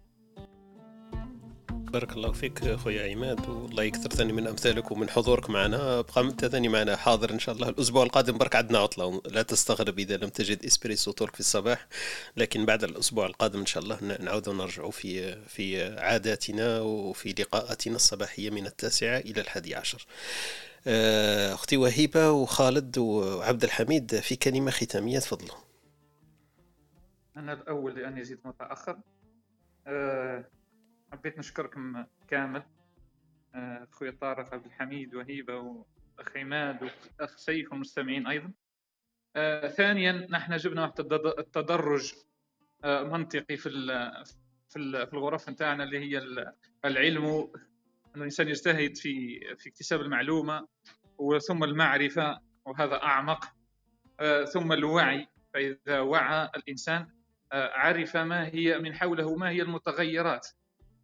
بارك 1.96 2.12
الله 2.12 2.32
فيك 2.32 2.64
اخويا 2.64 3.12
عماد 3.12 3.50
والله 3.50 3.84
يكثر 3.84 4.10
ثاني 4.10 4.34
من 4.34 4.48
امثالك 4.48 4.92
ومن 4.92 5.10
حضورك 5.10 5.50
معنا. 5.50 6.02
بقى 6.02 6.22
أنت 6.22 6.46
ثاني 6.46 6.68
معنا 6.68 6.96
حاضر 6.96 7.32
إن 7.32 7.40
شاء 7.40 7.56
الله 7.56 7.70
الأسبوع 7.70 8.04
القادم. 8.04 8.38
برك 8.38 8.56
عندنا 8.56 8.80
عطلة 8.80 9.22
لا 9.26 9.42
تستغرب 9.42 10.00
إذا 10.00 10.18
لم 10.18 10.30
تجد 10.30 10.66
إسبريسو 10.66 11.12
تورك 11.12 11.34
في 11.34 11.40
الصباح 11.40 11.88
لكن 12.38 12.66
بعد 12.66 12.84
الأسبوع 12.84 13.26
القادم 13.26 13.60
إن 13.60 13.66
شاء 13.66 13.84
الله 13.84 14.18
نعود 14.20 14.48
ونرجع 14.48 14.90
في 14.90 15.36
في 15.48 15.84
عاداتنا 16.00 16.80
وفي 16.80 17.30
لقاءاتنا 17.40 17.96
الصباحية 17.96 18.50
من 18.50 18.66
التاسعة 18.66 19.18
إلى 19.18 19.42
الحادي 19.42 19.76
عشر. 19.76 20.06
آه، 20.88 21.54
أختي 21.54 21.78
وهيبة 21.78 22.32
وخالد 22.32 22.98
وعبد 22.98 23.64
الحميد 23.64 24.20
في 24.20 24.36
كلمة 24.36 24.72
ختامية 24.72 25.20
تفضلوا. 25.20 25.58
أنا 27.38 27.54
الأول 27.54 27.96
لأني 27.96 28.22
جيت 28.22 28.46
متأخر. 28.46 28.98
أه 29.88 30.46
حبيت 31.16 31.38
نشكركم 31.40 32.06
كامل. 32.28 32.64
أه 33.56 33.88
أخوي 33.94 34.12
طارق 34.12 34.54
عبد 34.54 34.66
الحميد 34.66 35.16
وهيبة 35.16 35.56
وأخ 35.58 36.38
عماد 36.38 36.84
وأخ 37.20 37.36
سيف 37.38 37.72
والمستمعين 37.72 38.28
أيضا. 38.28 38.52
أه 39.36 39.68
ثانيا 39.68 40.28
نحن 40.30 40.56
جبنا 40.58 40.82
واحد 40.82 41.00
التد- 41.00 41.40
التدرج 41.40 42.14
أه 42.84 43.04
منطقي 43.04 43.58
في 43.58 43.70
في 44.70 44.80
ال- 44.80 45.08
في 45.08 45.14
الغرف 45.14 45.50
نتاعنا 45.50 45.84
اللي 45.84 46.00
هي 46.00 46.18
ال- 46.18 46.54
العلم 46.86 47.26
أن 48.16 48.20
الإنسان 48.22 48.48
يجتهد 48.48 48.98
في 48.98 49.40
في 49.58 49.70
اكتساب 49.70 50.02
المعلومة 50.02 50.68
وثم 51.18 51.64
المعرفة 51.64 52.40
وهذا 52.66 53.04
أعمق. 53.04 53.46
آه، 54.20 54.44
ثم 54.46 54.72
الوعي. 54.72 55.28
فإذا 55.54 56.00
وعى 56.00 56.50
الإنسان 56.56 57.08
آه، 57.52 57.72
عرف 57.74 58.18
ما 58.18 58.48
هي 58.48 58.80
من 58.80 58.94
حوله 58.96 59.36
ما 59.36 59.50
هي 59.50 59.62
المتغيرات. 59.62 60.48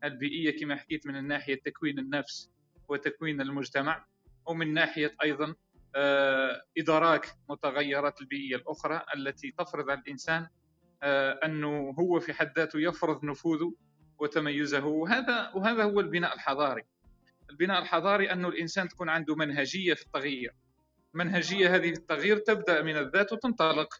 البيئية 0.03 0.59
كما 0.59 0.75
حكيت 0.75 1.07
من 1.07 1.27
ناحية 1.27 1.59
تكوين 1.65 1.99
النفس 1.99 2.49
وتكوين 2.87 3.41
المجتمع 3.41 4.05
ومن 4.45 4.73
ناحية 4.73 5.15
أيضا 5.23 5.55
آه، 5.95 6.61
إدراك 6.77 7.35
متغيرات 7.49 8.21
البيئية 8.21 8.55
الأخرى 8.55 9.01
التي 9.15 9.51
تفرض 9.57 9.89
على 9.89 9.99
الإنسان 9.99 10.47
آه، 11.03 11.39
أنه 11.45 11.95
هو 11.99 12.19
في 12.19 12.33
حد 12.33 12.53
ذاته 12.57 12.79
يفرض 12.79 13.25
نفوذه 13.25 13.73
وتميزه. 14.19 14.85
وهذا 14.85 15.51
وهذا 15.55 15.83
هو 15.83 15.99
البناء 15.99 16.33
الحضاري. 16.35 16.83
البناء 17.49 17.81
الحضاري 17.81 18.31
أنه 18.31 18.47
الإنسان 18.47 18.87
تكون 18.87 19.09
عنده 19.09 19.35
منهجية 19.35 19.93
في 19.93 20.05
التغيير. 20.05 20.53
منهجية 21.13 21.75
هذه 21.75 21.89
التغيير 21.89 22.37
تبدأ 22.37 22.81
من 22.81 22.97
الذات 22.97 23.33
وتنطلق 23.33 23.93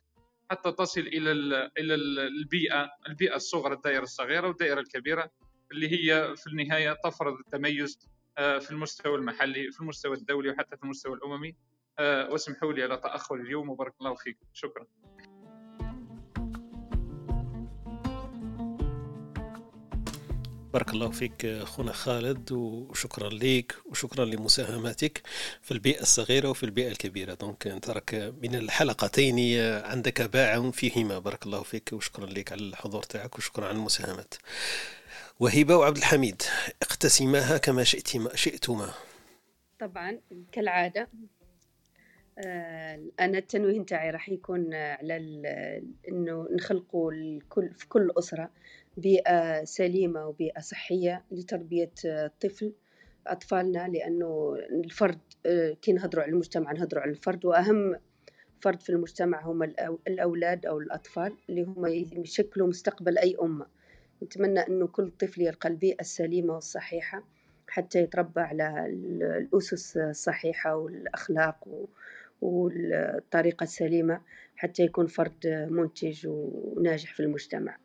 حتى 0.52 0.72
تصل 0.72 1.02
إلى 1.02 1.32
ال- 1.32 1.72
إلى 1.78 1.95
ال- 1.95 2.19
البيئة 2.19 2.90
البيئة 3.07 3.36
الصغرى 3.36 3.73
الدائرة 3.73 4.03
الصغيرة 4.03 4.48
والدائرة 4.48 4.80
الكبيرة. 4.80 5.30
اللي 5.72 5.91
هي 5.91 6.35
في 6.35 6.48
النهاية 6.48 6.98
تفرض 7.03 7.34
التميز 7.34 7.99
آه، 8.38 8.60
في 8.60 8.72
المستوى 8.72 9.15
المحلي 9.15 9.72
في 9.72 9.81
المستوى 9.81 10.15
الدولي 10.15 10.49
وحتى 10.49 10.77
في 10.77 10.84
المستوى 10.84 11.14
الأممي. 11.14 11.56
آه، 11.99 12.30
واسمحوا 12.30 12.73
لي 12.73 12.84
على 12.84 12.98
تأخر 12.98 13.35
اليوم 13.35 13.69
وبارك 13.69 13.93
الله 14.02 14.15
فيك. 14.15 14.38
شكرا. 14.53 14.85
بارك 20.73 20.89
الله 20.89 21.10
فيك 21.11 21.45
أخونا 21.45 21.91
خالد 21.91 22.52
وشكرا 22.52 23.30
لك 23.30 23.76
وشكرا 23.85 24.26
لمساهماتك 24.26 25.22
في 25.61 25.72
البيئة 25.72 26.02
الصغيرة 26.02 26.49
وفي 26.49 26.64
البيئة 26.64 26.91
الكبيرة. 26.91 27.34
دونك 27.34 27.68
أنت 27.68 27.89
راك 27.89 28.34
من 28.43 28.56
الحلقتين 28.56 29.60
عندك 29.85 30.22
باع 30.22 30.72
فيهما. 30.72 31.19
بارك 31.19 31.45
الله 31.45 31.64
فيك 31.64 31.89
وشكرا 31.93 32.26
لك 32.26 32.52
على 32.52 32.61
الحضور 32.61 33.03
تاعك 33.03 33.38
وشكرا 33.38 33.68
على 33.68 33.77
المساهمات. 33.77 34.34
وهبة 35.42 35.76
وعبد 35.76 35.98
الحميد 35.98 36.42
اقتسماها 36.82 37.58
كما 37.58 37.84
شئتما 37.84 38.36
شئتما. 38.36 38.90
طبعا 39.80 40.20
كالعادة 40.52 41.08
آه، 42.40 43.00
أنا 43.20 43.38
التنويه 43.38 43.80
نتاعي 43.80 44.10
راح 44.10 44.30
يكون 44.30 44.74
على 44.74 45.18
إنه 46.10 46.48
نخلقوا 46.52 47.12
الكل 47.12 47.70
في 47.74 47.88
كل 47.88 48.12
أسرة 48.18 48.52
بيئة 48.98 49.64
سليمة 49.64 50.28
وبيئة 50.28 50.60
صحية 50.60 51.24
لتربية 51.32 51.92
الطفل 52.06 52.74
أطفالنا 53.28 53.88
لأنه 53.88 54.56
الفرد 54.72 55.20
كي 55.82 55.94
نهضروا 55.94 56.24
على 56.24 56.32
المجتمع 56.32 56.72
نهضروا 56.72 57.02
على 57.02 57.12
الفرد 57.12 57.46
وأهم 57.46 57.96
فرد 58.60 58.82
في 58.82 58.90
المجتمع 58.90 59.42
هم 59.46 59.64
الأولاد 60.08 60.66
أو 60.66 60.80
الأطفال 60.80 61.38
اللي 61.50 61.62
هم 61.62 61.86
يشكلوا 62.24 62.68
مستقبل 62.68 63.18
أي 63.18 63.36
أمة. 63.42 63.81
نتمنى 64.23 64.60
أنه 64.60 64.88
كل 64.88 65.11
طفل 65.19 65.41
يلقى 65.41 65.69
البيئة 65.69 66.02
السليمة 66.02 66.53
والصحيحة 66.53 67.23
حتى 67.68 67.99
يتربى 67.99 68.41
على 68.41 68.85
الأسس 68.85 69.98
الصحيحة 69.98 70.76
والأخلاق 70.76 71.88
والطريقة 72.41 73.64
السليمة 73.64 74.22
حتى 74.56 74.84
يكون 74.84 75.07
فرد 75.07 75.68
منتج 75.69 76.27
وناجح 76.27 77.14
في 77.14 77.19
المجتمع. 77.19 77.77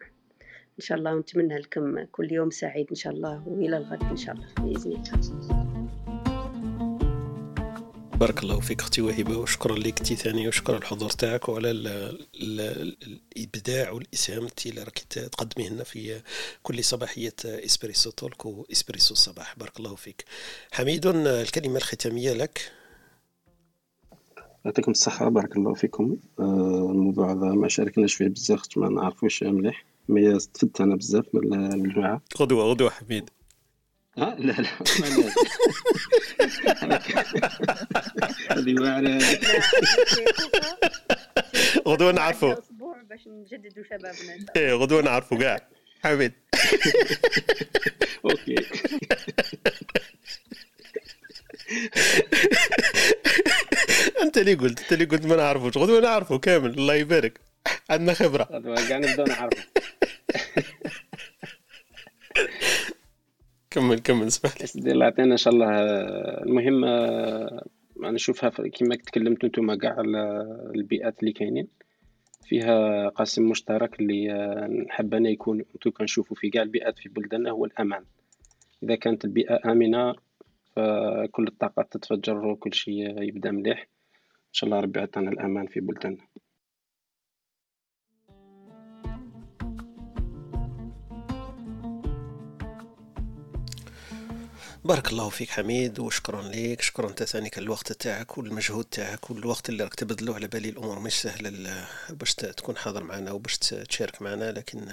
إن 0.79 0.81
شاء 0.85 0.99
الله 0.99 1.15
ونتمنى 1.15 1.59
لكم 1.59 2.05
كل 2.05 2.33
يوم 2.33 2.51
سعيد 2.51 2.87
إن 2.91 2.97
شاء 2.97 3.13
الله 3.13 3.49
وإلى 3.49 3.77
الغد 3.77 4.03
إن 4.03 4.17
شاء 4.17 4.35
الله 4.35 4.47
بإذن 4.59 4.93
الله. 4.93 5.66
بارك 8.21 8.43
الله 8.43 8.61
فيك 8.61 8.81
أختي 8.81 9.03
وهبة 9.03 9.37
وشكرا 9.37 9.79
لك 9.79 9.99
تي 9.99 10.17
ثاني 10.17 10.49
وشكرا 10.49 10.79
الحضور 10.79 11.11
تاعك 11.11 11.49
وعلى 11.49 11.71
ال 11.71 11.87
ال 12.35 12.97
الإبداع 13.37 13.91
والإسهام 13.91 14.49
اللي 14.67 14.83
راك 14.83 14.99
تقدميه 14.99 15.69
لنا 15.69 15.85
في 15.85 16.21
كل 16.63 16.85
صباحية 16.85 17.35
إسبريسو 17.45 18.11
تولك 18.11 18.47
وإسبريسو 18.47 19.15
الصباح. 19.15 19.59
بارك 19.59 19.79
الله 19.79 19.95
فيك. 19.95 20.25
حميد 20.73 21.07
الكلمة 21.07 21.77
الختامية 21.77 22.33
لك؟ 22.33 22.73
يعطيكم 24.65 24.91
الصحة 24.91 25.29
بارك 25.29 25.57
الله 25.57 25.75
فيكم. 25.75 26.17
آه، 26.39 26.89
الموضوع 26.91 27.33
هذا 27.33 27.47
ما 27.47 27.69
شاركناش 27.69 28.15
فيه 28.15 28.29
بزاف 28.29 28.79
ما 28.79 28.89
نعرفوش 28.89 29.43
مليح. 29.43 29.85
مي 30.09 30.37
استفدت 30.37 30.81
أنا 30.81 30.97
بزاف 30.97 31.25
من 31.35 31.73
الجماعة. 31.75 32.23
غدوة 32.39 32.65
غدوة 32.65 32.91
حميد. 32.91 33.31
ها 34.19 34.37
لا 34.39 34.53
لا 34.53 34.69
هذه 38.67 38.81
واعرة 38.83 39.19
غدوة 41.89 42.13
نعرفو 42.13 42.53
أسبوع 42.53 43.03
باش 43.03 43.21
نجددوا 43.27 43.85
شبابنا. 43.85 44.47
إيه 44.57 44.73
غدوة 44.73 45.03
نعرفو 45.03 45.39
كاع. 45.39 45.69
حميد 46.05 46.33
أوكي. 48.25 48.57
أنت 54.23 54.39
اللي 54.39 54.55
قلت 54.55 54.81
أنت 54.81 54.93
اللي 54.93 55.05
قلت 55.05 55.27
ما 55.27 55.37
نعرفوش. 55.37 55.79
غدوة 55.79 56.01
نعرفو 56.01 56.39
كامل. 56.39 56.71
الله 56.71 56.95
يبارك. 56.95 57.41
عندنا 57.91 58.15
خبرة. 58.15 58.45
كاع 58.89 58.99
نبداو 58.99 59.27
نعرفو 59.27 59.63
كمل 63.71 63.99
كمل 63.99 64.27
اسمح 64.27 64.61
لي. 64.61 64.67
سيدي 64.67 64.91
الله 64.93 65.05
يعطينا 65.05 65.33
إن 65.33 65.37
شاء 65.37 65.53
الله 65.55 65.69
المهم 66.47 66.85
آه، 66.85 67.67
أنا 68.01 68.11
نشوفها 68.11 68.51
كما 68.51 68.97
تكلمتوا 68.97 69.49
أنتم 69.49 69.75
كاع 69.75 69.95
على 69.99 70.43
البيئات 70.75 71.21
اللي 71.21 71.33
كاينين. 71.33 71.69
فيها 72.45 73.09
قاسم 73.09 73.49
مشترك 73.49 74.01
اللي 74.01 74.33
آه، 74.33 74.67
نحب 74.67 75.15
أنا 75.15 75.29
يكون 75.29 75.65
انتو 75.75 75.91
كنشوفوا 75.91 76.37
في 76.37 76.51
كاع 76.51 76.63
البيئات 76.63 76.99
في 76.99 77.09
بلداننا 77.09 77.51
هو 77.51 77.65
الأمان. 77.65 78.05
إذا 78.83 78.95
كانت 78.95 79.25
البيئة 79.25 79.73
آمنة 79.73 80.15
فكل 80.77 81.47
الطاقات 81.47 81.93
تتفجر 81.93 82.47
وكل 82.47 82.75
شيء 82.75 83.23
يبدأ 83.23 83.51
مليح. 83.51 83.81
إن 84.49 84.53
شاء 84.53 84.69
الله 84.69 84.81
ربي 84.81 84.99
يعطينا 84.99 85.31
الأمان 85.31 85.67
في 85.67 85.81
بلداننا 85.81 86.23
بارك 94.87 95.09
الله 95.13 95.29
فيك 95.29 95.51
حميد 95.51 95.99
وشكرا 95.99 96.43
لك 96.43 96.83
شكرا 96.83 97.09
أنت 97.09 97.23
ثاني 97.23 97.51
الوقت 97.59 97.93
تاعك 97.93 98.39
والمجهود 98.39 98.85
تاعك 98.85 99.31
والوقت 99.31 99.69
اللي 99.69 99.85
راك 99.85 99.95
تبذلو 99.95 100.35
على 100.35 100.47
بالي. 100.47 100.69
الأمور 100.69 100.99
مش 100.99 101.13
سهلة 101.23 101.87
باش 102.11 102.35
تكون 102.35 102.77
حاضر 102.77 103.05
معنا 103.05 103.33
وباش 103.33 103.59
تشارك 103.59 104.23
معنا 104.23 104.53
لكن 104.53 104.89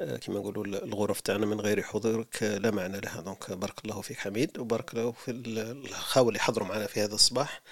آه، 0.00 0.16
كما 0.16 0.38
نقولوا 0.38 0.64
الغرف 0.64 1.20
تاعنا 1.20 1.46
من 1.46 1.60
غير 1.60 1.82
حضورك 1.82 2.42
لا 2.42 2.70
معنى 2.70 3.00
لها. 3.00 3.20
donc 3.20 3.52
بارك 3.52 3.84
الله 3.84 4.00
فيك 4.00 4.18
حميد 4.18 4.58
وبارك 4.58 4.94
الله 4.94 5.12
في 5.12 5.30
الخاوه 5.30 6.28
اللي 6.28 6.40
حضروا 6.40 6.68
معنا 6.68 6.86
في 6.86 7.00
هذا 7.04 7.14
الصباح. 7.14 7.62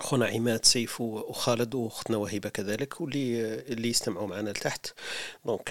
خونا 0.00 0.26
عماد 0.26 0.64
سيف 0.64 1.00
وخالد 1.00 1.74
وأختنا 1.74 2.16
وهبه 2.16 2.48
كذلك 2.48 3.00
واللي 3.00 3.54
اللي 3.54 3.88
يستمعوا 3.88 4.26
معنا 4.26 4.50
لتحت. 4.50 4.86
donc 5.44 5.70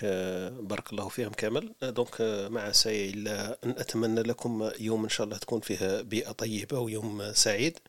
بارك 0.59 0.91
الله 0.93 1.09
فيهم 1.09 1.29
كامل. 1.29 1.73
donc 1.81 2.21
ما 2.51 2.71
يسعني 2.71 3.09
إلا 3.09 3.57
أن 3.63 3.69
أتمنى 3.69 4.21
لكم 4.21 4.71
يوم 4.79 5.03
إن 5.03 5.09
شاء 5.09 5.25
الله 5.25 5.37
تكون 5.37 5.59
فيه 5.59 6.01
بيئة 6.01 6.31
طيبة 6.31 6.79
ويوم 6.79 7.33
سعيد. 7.33 7.79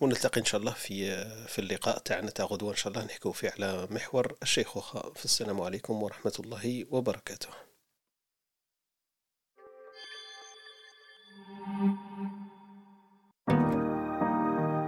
ونلتقي 0.00 0.40
إن 0.40 0.46
شاء 0.46 0.60
الله 0.60 0.72
في 0.72 1.24
في 1.48 1.58
اللقاء 1.58 1.98
تاعنا 1.98 2.30
تاع 2.30 2.44
غدوة 2.44 2.70
إن 2.70 2.76
شاء 2.76 2.92
الله. 2.92 3.04
نحكوا 3.04 3.32
فيه 3.32 3.50
على 3.50 3.88
محور 3.90 4.36
الشيخوخه 4.42 5.12
فالسلام 5.16 5.60
عليكم 5.60 6.02
ورحمة 6.02 6.32
الله 6.40 6.84
وبركاته. 6.90 7.48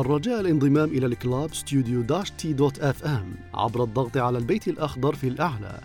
الرجاء 0.00 0.40
الانضمام 0.40 0.88
إلى 0.88 1.06
ال 1.06 1.54
club 1.54 2.02
studio 2.02 2.30
dash 2.30 2.52
t 2.52 2.78
dot 2.78 3.04
fm 3.04 3.34
عبر 3.54 3.84
الضغط 3.84 4.16
على 4.16 4.38
البيت 4.38 4.68
الأخضر 4.68 5.14
في 5.14 5.28
الأعلى. 5.28 5.80